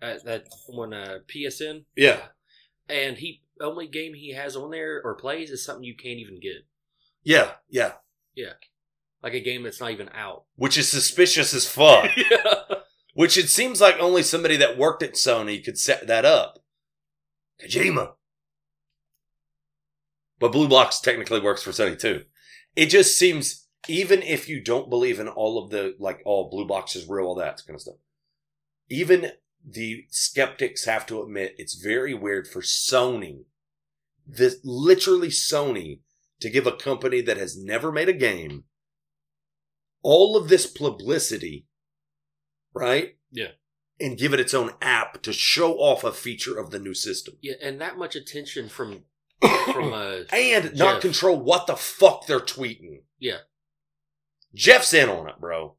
uh, 0.00 0.14
that 0.24 0.44
one 0.68 0.92
uh, 0.94 1.18
PSN, 1.26 1.84
Yeah. 1.96 2.20
and 2.88 3.16
he 3.16 3.42
only 3.60 3.88
game 3.88 4.14
he 4.14 4.32
has 4.34 4.54
on 4.54 4.70
there 4.70 5.00
or 5.02 5.16
plays 5.16 5.50
is 5.50 5.64
something 5.64 5.82
you 5.82 5.96
can't 5.96 6.20
even 6.20 6.38
get, 6.40 6.66
Yeah, 7.24 7.54
Yeah. 7.68 7.94
Yeah. 8.34 8.52
like 9.22 9.34
a 9.34 9.40
game 9.40 9.64
that's 9.64 9.80
not 9.80 9.90
even 9.90 10.08
out. 10.14 10.44
Which 10.54 10.78
is 10.78 10.88
suspicious 10.88 11.52
as 11.52 11.68
fuck. 11.68 12.10
yeah. 12.16 12.62
Which 13.14 13.36
it 13.36 13.48
seems 13.48 13.80
like 13.80 13.98
only 13.98 14.22
somebody 14.22 14.56
that 14.58 14.78
worked 14.78 15.02
at 15.02 15.14
Sony 15.14 15.64
could 15.64 15.76
set 15.76 16.06
that 16.06 16.24
up. 16.24 16.60
Kojima. 17.60 18.12
But 20.38 20.52
Blue 20.52 20.68
Box 20.68 21.00
technically 21.00 21.40
works 21.40 21.62
for 21.62 21.70
Sony 21.70 21.98
too. 21.98 22.24
It 22.76 22.86
just 22.86 23.18
seems, 23.18 23.66
even 23.88 24.22
if 24.22 24.48
you 24.48 24.62
don't 24.62 24.90
believe 24.90 25.18
in 25.18 25.28
all 25.28 25.62
of 25.62 25.70
the, 25.70 25.96
like, 25.98 26.20
all 26.24 26.50
Blue 26.50 26.66
Box 26.66 26.94
is 26.94 27.08
real, 27.08 27.26
all 27.26 27.34
that 27.36 27.62
kind 27.66 27.74
of 27.74 27.80
stuff, 27.80 27.96
even 28.88 29.32
the 29.68 30.06
skeptics 30.10 30.84
have 30.84 31.06
to 31.06 31.22
admit 31.22 31.56
it's 31.58 31.74
very 31.74 32.14
weird 32.14 32.46
for 32.46 32.60
Sony, 32.60 33.44
this 34.26 34.60
literally 34.62 35.28
Sony, 35.28 36.00
to 36.40 36.50
give 36.50 36.66
a 36.66 36.72
company 36.72 37.20
that 37.20 37.36
has 37.36 37.58
never 37.60 37.90
made 37.90 38.08
a 38.08 38.12
game 38.12 38.64
all 40.02 40.36
of 40.36 40.48
this 40.48 40.66
publicity 40.66 41.66
right? 42.78 43.16
Yeah. 43.30 43.48
And 44.00 44.16
give 44.16 44.32
it 44.32 44.40
its 44.40 44.54
own 44.54 44.72
app 44.80 45.22
to 45.22 45.32
show 45.32 45.74
off 45.74 46.04
a 46.04 46.12
feature 46.12 46.58
of 46.58 46.70
the 46.70 46.78
new 46.78 46.94
system. 46.94 47.34
yeah, 47.40 47.54
and 47.60 47.80
that 47.80 47.98
much 47.98 48.14
attention 48.14 48.68
from 48.68 49.04
from 49.40 49.92
uh, 49.92 50.18
and 50.32 50.74
not 50.76 51.00
control 51.00 51.38
what 51.40 51.66
the 51.66 51.76
fuck 51.76 52.26
they're 52.26 52.40
tweeting. 52.40 53.02
Yeah. 53.18 53.38
Jeff's 54.54 54.94
in 54.94 55.08
on 55.08 55.28
it, 55.28 55.36
bro. 55.40 55.76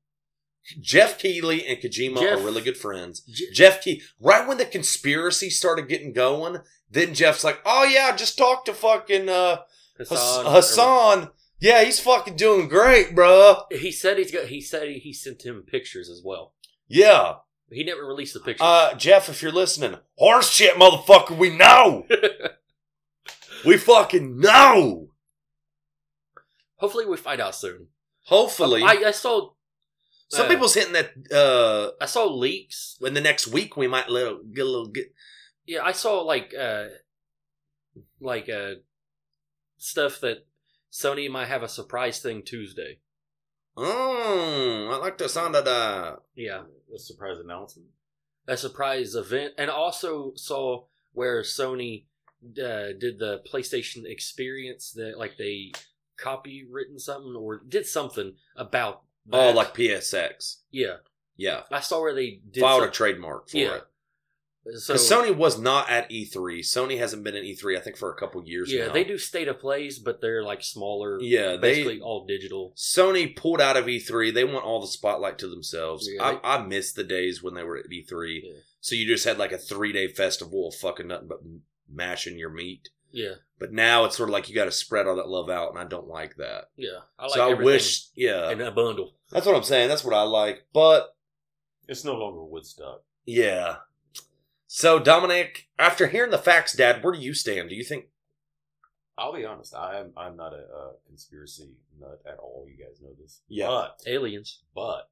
Jeff 0.80 1.18
Keighley 1.18 1.66
and 1.66 1.80
Kojima 1.80 2.20
Jeff- 2.20 2.40
are 2.40 2.44
really 2.44 2.62
good 2.62 2.78
friends. 2.78 3.22
J- 3.22 3.52
Jeff 3.54 3.82
Key, 3.82 4.02
right 4.20 4.48
when 4.48 4.58
the 4.58 4.66
conspiracy 4.66 5.50
started 5.50 5.88
getting 5.88 6.14
going, 6.14 6.58
then 6.92 7.14
Jeff's 7.16 7.44
like, 7.44 7.60
"Oh 7.66 7.84
yeah, 7.86 8.16
just 8.16 8.38
talk 8.38 8.66
to 8.66 8.74
fucking 8.74 9.30
uh, 9.30 9.62
Hass- 9.98 10.10
Hassan. 10.10 10.46
Hassan. 10.46 11.30
Yeah, 11.60 11.84
he's 11.84 12.00
fucking 12.00 12.36
doing 12.36 12.68
great, 12.70 13.16
bro. 13.16 13.64
He 13.72 13.92
said 13.92 14.18
he's 14.20 14.32
got. 14.32 14.46
He 14.46 14.62
said 14.62 14.88
he 14.90 15.12
sent 15.12 15.44
him 15.44 15.64
pictures 15.68 16.10
as 16.10 16.22
well. 16.24 16.54
Yeah, 16.88 17.36
He 17.72 17.84
never 17.84 18.06
released 18.06 18.34
the 18.36 18.40
pictures. 18.40 18.62
uh, 18.66 18.94
Jeff, 18.96 19.28
if 19.30 19.42
you're 19.42 19.52
listening, 19.52 19.98
horse 20.18 20.50
shit, 20.52 20.76
motherfucker, 20.76 21.38
we 21.38 21.50
know, 21.56 22.06
we 23.66 23.78
fucking 23.78 24.40
know. 24.40 25.10
Hopefully, 26.78 27.06
we 27.06 27.18
find 27.18 27.42
out 27.42 27.56
soon. 27.56 27.88
Hopefully, 28.26 28.82
I, 28.84 29.08
I 29.08 29.12
saw. 29.12 29.50
some 30.30 30.46
uh, 30.46 30.50
people's 30.50 30.74
hitting 30.76 30.94
that 30.94 31.12
uh 31.34 31.92
I 32.02 32.06
saw 32.06 32.26
leaks. 32.26 32.98
in 33.02 33.14
the 33.14 33.22
next 33.22 33.48
week 33.48 33.76
we 33.76 33.88
might 33.88 34.10
little 34.10 34.42
get 34.44 34.66
a 34.66 34.70
little 34.70 34.88
get 34.88 35.14
Yeah, 35.66 35.84
I 35.84 35.92
saw 35.92 36.22
like 36.22 36.54
uh 36.58 36.86
like 38.22 38.48
uh 38.50 38.76
stuff 39.78 40.20
that 40.22 40.46
Sony 40.92 41.30
might 41.30 41.48
have 41.48 41.64
a 41.64 41.68
surprise 41.70 42.20
thing 42.20 42.44
Tuesday. 42.44 43.00
Oh, 43.76 44.90
I 44.92 44.98
like 44.98 45.18
the 45.18 45.30
sound 45.30 45.56
of 45.56 45.66
that. 45.66 46.20
Yeah. 46.36 46.64
A 46.94 47.00
surprise 47.00 47.38
announcement. 47.44 47.90
A 48.48 48.58
surprise 48.58 49.16
event 49.16 49.54
and 49.58 49.70
also 49.70 50.34
saw 50.36 50.84
where 51.14 51.42
Sony 51.42 52.06
uh, 52.44 52.94
did 53.00 53.20
the 53.20 53.42
PlayStation 53.52 54.06
experience 54.06 54.92
that 54.92 55.18
like 55.18 55.38
they 55.38 55.72
copywritten 56.20 57.00
something 57.00 57.36
or 57.36 57.62
did 57.68 57.86
something 57.86 58.34
about 58.56 59.02
Oh, 59.32 59.52
like 59.52 59.76
PSX. 59.76 60.58
yeah. 60.72 60.98
Yeah. 61.38 61.62
I 61.72 61.80
saw 61.82 62.02
where 62.02 62.14
they 62.16 62.42
did 62.52 62.62
Filed 62.62 62.84
a 62.84 62.90
trademark 62.90 63.50
for 63.50 63.58
Yeah. 63.58 63.76
it. 64.66 64.80
so 64.80 64.96
Sony 64.96 65.36
was 65.36 65.58
not 65.60 65.90
at 65.90 66.10
E3. 66.10 66.60
Sony 66.62 66.98
hasn't 66.98 67.24
been 67.24 67.36
at 67.36 67.44
E3, 67.44 67.78
I 67.78 67.80
think, 67.80 67.96
for 67.96 68.12
a 68.12 68.16
couple 68.18 68.44
years 68.46 68.72
yeah, 68.72 68.88
now. 68.88 68.94
they 68.94 69.04
do 69.04 69.18
state 69.18 69.48
of 69.48 69.60
plays, 69.60 70.00
but 70.00 70.20
they're 70.20 70.44
like 70.44 70.62
smaller. 70.64 71.20
Yeah, 71.22 71.52
they 71.56 71.76
basically 71.76 72.02
all 72.02 72.26
digital. 72.26 72.74
Sony 72.76 73.34
pulled 73.36 73.62
out 73.62 73.78
of 73.78 73.86
E3. 73.86 74.34
They 74.34 74.44
want 74.44 74.66
all 74.66 74.82
the 74.82 74.88
spotlight 74.88 75.38
to 75.40 75.48
themselves. 75.48 76.10
Yeah, 76.12 76.24
I, 76.44 76.58
I 76.58 76.66
miss 76.66 76.92
the 76.92 77.04
days 77.06 77.42
when 77.42 77.54
they 77.54 77.64
were 77.64 77.78
at 77.78 77.90
E3. 77.90 78.42
Yeah. 78.44 78.52
So 78.82 78.96
you 78.96 79.06
just 79.08 79.26
had 79.26 79.38
like 79.38 79.52
a 79.52 79.58
three 79.58 79.92
day 79.94 80.08
festival 80.08 80.68
of 80.70 80.76
fucking 80.76 81.08
nothing 81.08 81.28
but 81.28 81.40
mashing 81.92 82.38
your 82.38 82.50
meat. 82.50 82.90
Yeah, 83.12 83.34
But 83.58 83.72
now 83.74 84.06
it's 84.06 84.16
sort 84.18 84.30
of 84.30 84.34
like 84.34 84.50
you 84.50 84.54
got 84.56 84.66
to 84.66 84.72
spread 84.72 85.08
all 85.08 85.16
that 85.16 85.28
love 85.28 85.50
out, 85.50 85.70
and 85.72 85.80
I 85.80 85.84
don't 85.84 86.08
like 86.08 86.36
that. 86.36 86.66
yeah. 86.78 87.00
I 87.18 87.24
like 87.24 87.34
so 87.34 87.50
I 87.50 87.54
wish, 87.56 88.06
yeah, 88.16 88.52
in 88.52 88.62
a 88.62 88.70
bundle. 88.72 89.16
that's 89.32 89.48
what 89.48 89.56
I'm 89.56 89.64
saying. 89.64 89.88
That's 89.90 90.04
what 90.04 90.14
I 90.16 90.22
like. 90.22 90.66
But 90.74 91.16
It's 91.88 92.06
no 92.06 92.14
longer 92.16 92.44
Woodstock. 92.44 93.02
yeah. 93.26 93.78
So 94.68 95.00
Dominic, 95.00 95.68
after 95.80 96.06
hearing 96.06 96.30
the 96.30 96.38
facts, 96.38 96.74
Dad, 96.74 97.04
where 97.04 97.12
do 97.12 97.20
you 97.20 97.34
stand? 97.34 97.70
Do 97.70 97.76
you 97.76 97.84
think? 97.84 98.06
I'll 99.18 99.34
be 99.34 99.44
honest. 99.44 99.74
I'm 99.76 100.14
I'm 100.16 100.38
not 100.38 100.54
a, 100.54 100.58
uh 100.58 100.92
conspiracy 101.08 101.72
nut 102.00 102.22
at 102.28 102.38
all. 102.38 102.68
You 102.70 102.78
guys 102.78 103.02
know 103.02 103.10
this. 103.20 103.42
Yeah. 103.48 103.66
But 103.66 104.00
Aliens. 104.06 104.60
but 104.76 105.10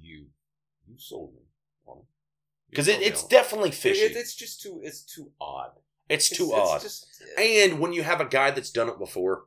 you 0.00 0.26
you 0.86 0.96
sold 0.96 1.34
me. 1.34 1.42
On 2.68 2.74
it. 2.74 2.76
You 2.76 2.84
Because 2.84 2.88
it, 2.88 3.02
it's 3.02 3.24
definitely 3.26 3.70
fishy. 3.70 4.00
It- 4.00 4.16
it's 4.16 4.34
just 4.34 4.62
too 4.62 4.80
it's 4.82 5.02
too 5.02 5.30
odd. 5.40 5.72
it's 6.08 6.28
too 6.28 6.44
It's- 6.52 6.60
it's 6.62 6.70
odd. 6.70 6.82
just- 6.82 7.06
and 7.38 7.80
when 7.80 7.92
you 7.92 8.02
have 8.02 8.20
a 8.20 8.24
guy 8.24 8.50
that's 8.50 8.70
done 8.70 8.88
it 8.88 8.98
before, 8.98 9.44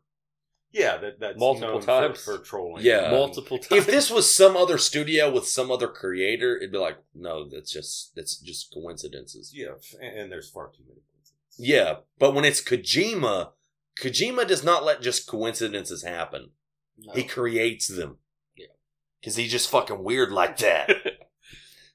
yeah, 0.71 0.95
that 0.97 1.19
that's 1.19 1.37
Multiple 1.37 1.69
known 1.73 1.81
for- 1.81 1.85
times. 1.87 2.23
for, 2.23 2.37
trolling. 2.37 2.85
Yeah. 2.85 3.11
Multiple 3.11 3.57
times. 3.57 3.81
if 3.81 3.85
this 3.87 4.09
was 4.09 4.33
some 4.33 4.55
other 4.55 4.77
studio 4.77 5.29
with 5.29 5.45
some 5.47 5.69
other 5.69 5.87
creator, 5.89 6.55
it'd 6.55 6.71
be 6.71 6.77
like, 6.77 6.97
no, 7.13 7.47
that's 7.49 7.71
just 7.71 8.15
that's 8.15 8.37
just 8.37 8.71
coincidences. 8.73 9.51
yeah, 9.53 9.71
and, 10.01 10.17
and 10.19 10.31
there's 10.31 10.49
far 10.49 10.67
too 10.67 10.83
many 10.87 11.01
coincidences. 11.11 11.55
Yeah, 11.57 11.95
but 12.19 12.33
when 12.33 12.45
it's 12.45 12.61
Kojima, 12.61 13.51
Kojima 13.99 14.47
does 14.47 14.63
not 14.63 14.85
let 14.85 15.01
just 15.01 15.27
coincidences 15.27 16.03
happen. 16.03 16.51
No. 16.97 17.13
He 17.13 17.23
creates 17.23 17.87
them. 17.89 18.19
Yeah. 18.55 18.67
Because 19.19 19.35
he's 19.35 19.51
just 19.51 19.69
fucking 19.69 20.03
weird 20.03 20.31
like 20.31 20.57
that. 20.59 20.89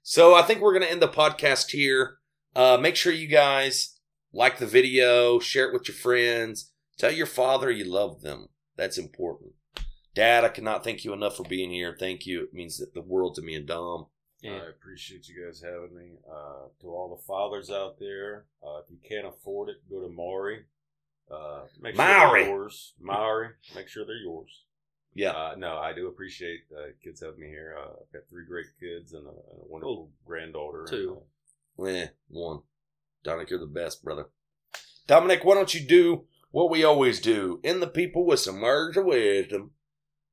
so 0.08 0.36
I 0.36 0.42
think 0.42 0.60
we're 0.60 0.72
going 0.72 0.84
to 0.84 0.90
end 0.90 1.02
the 1.02 1.08
podcast 1.08 1.72
here. 1.72 2.18
Uh, 2.54 2.78
make 2.80 2.94
sure 2.94 3.12
you 3.12 3.26
guys 3.26 3.98
like 4.32 4.58
the 4.58 4.66
video, 4.66 5.40
share 5.40 5.66
it 5.66 5.72
with 5.72 5.88
your 5.88 5.96
friends, 5.96 6.70
tell 6.96 7.10
your 7.10 7.26
father 7.26 7.72
you 7.72 7.84
love 7.84 8.22
them. 8.22 8.46
That's 8.76 8.98
important. 8.98 9.54
Dad, 10.14 10.44
I 10.44 10.48
cannot 10.50 10.84
thank 10.84 11.04
you 11.04 11.12
enough 11.12 11.36
for 11.36 11.42
being 11.42 11.72
here. 11.72 11.96
Thank 11.98 12.24
you. 12.24 12.44
It 12.44 12.54
means 12.54 12.80
the 12.94 13.02
world 13.02 13.34
to 13.34 13.42
me 13.42 13.56
and 13.56 13.66
Dom. 13.66 14.06
Yeah. 14.42 14.52
I 14.52 14.68
appreciate 14.68 15.26
you 15.26 15.44
guys 15.44 15.60
having 15.60 15.96
me. 15.96 16.18
Uh, 16.24 16.68
to 16.82 16.86
all 16.86 17.16
the 17.16 17.26
fathers 17.26 17.68
out 17.68 17.98
there, 17.98 18.44
uh, 18.64 18.78
if 18.78 18.84
you 18.88 18.98
can't 19.08 19.26
afford 19.26 19.70
it, 19.70 19.90
go 19.90 20.00
to 20.02 20.08
Maury. 20.08 20.66
Uh, 21.28 21.62
make 21.80 21.96
sure 21.96 22.04
Maury. 22.04 22.44
they're 22.44 22.52
yours. 22.52 22.94
Maury. 23.00 23.48
Make 23.74 23.88
sure 23.88 24.06
they're 24.06 24.14
yours. 24.22 24.65
Yeah. 25.16 25.30
Uh, 25.30 25.54
no, 25.56 25.78
I 25.78 25.94
do 25.94 26.08
appreciate 26.08 26.60
uh, 26.76 26.88
kids 27.02 27.22
having 27.22 27.40
me 27.40 27.46
here. 27.46 27.74
Uh, 27.78 27.88
I've 27.88 28.12
got 28.12 28.28
three 28.28 28.44
great 28.46 28.66
kids 28.78 29.14
and 29.14 29.26
a, 29.26 29.30
and 29.30 29.60
a 29.62 29.66
wonderful 29.66 30.10
granddaughter. 30.26 30.80
and, 30.80 30.88
two. 30.90 31.18
uh, 31.78 31.84
Eh, 31.84 32.06
one. 32.28 32.60
Dominic, 33.24 33.50
you're 33.50 33.58
the 33.58 33.66
best, 33.66 34.04
brother. 34.04 34.26
Dominic, 35.06 35.42
why 35.44 35.54
don't 35.54 35.74
you 35.74 35.80
do 35.86 36.24
what 36.50 36.70
we 36.70 36.84
always 36.84 37.20
do? 37.20 37.60
In 37.62 37.80
the 37.80 37.86
people 37.86 38.26
with 38.26 38.40
some 38.40 38.60
words 38.60 38.96
of 38.96 39.04
wisdom. 39.06 39.70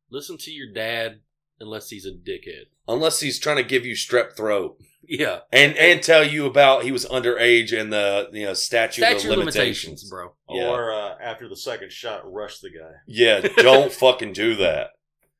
Listen 0.10 0.38
to 0.38 0.52
your 0.52 0.72
dad 0.74 1.22
unless 1.60 1.90
he's 1.90 2.06
a 2.06 2.12
dickhead. 2.12 2.66
Unless 2.88 3.22
he's 3.22 3.40
trying 3.40 3.58
to 3.58 3.64
give 3.64 3.86
you 3.86 3.94
strep 3.96 4.36
throat. 4.36 4.78
Yeah. 5.08 5.40
And 5.52 5.76
and 5.78 6.02
tell 6.02 6.24
you 6.24 6.46
about 6.46 6.84
he 6.84 6.92
was 6.92 7.06
underage 7.06 7.78
and 7.78 7.92
the 7.92 8.30
you 8.32 8.46
know 8.46 8.54
statute, 8.54 9.02
Statute 9.04 9.26
of 9.26 9.32
of 9.34 9.38
limitations. 9.40 10.04
limitations, 10.04 10.10
bro. 10.10 10.34
Yeah. 10.50 10.70
Or 10.70 10.94
uh, 10.94 11.16
after 11.22 11.48
the 11.50 11.56
second 11.56 11.92
shot, 11.92 12.32
rush 12.32 12.60
the 12.60 12.70
guy. 12.70 12.92
Yeah, 13.08 13.42
don't 13.58 13.92
fucking 14.04 14.34
do 14.34 14.56
that. 14.56 14.92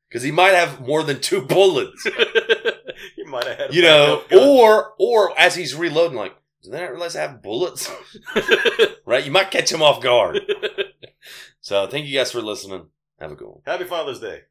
Because 0.08 0.22
he 0.22 0.30
might 0.30 0.52
have 0.54 0.86
more 0.86 1.02
than 1.02 1.20
two 1.20 1.42
bullets. 1.42 2.04
you 3.16 3.26
might 3.26 3.46
have 3.46 3.56
had. 3.56 3.74
You 3.74 3.82
know, 3.82 4.22
or 4.32 4.92
or 4.98 5.38
as 5.38 5.56
he's 5.56 5.74
reloading, 5.74 6.16
like, 6.16 6.36
did 6.62 6.74
I 6.74 6.80
not 6.80 6.90
realize 6.92 7.16
I 7.16 7.22
have 7.22 7.42
bullets? 7.42 7.90
right? 9.06 9.24
You 9.24 9.32
might 9.32 9.50
catch 9.50 9.72
him 9.72 9.82
off 9.82 10.00
guard. 10.02 10.40
So 11.60 11.86
thank 11.88 12.06
you 12.06 12.16
guys 12.16 12.30
for 12.30 12.40
listening. 12.42 12.86
Have 13.18 13.32
a 13.32 13.34
good 13.34 13.48
one. 13.48 13.62
Happy 13.66 13.84
Father's 13.84 14.20
Day. 14.20 14.42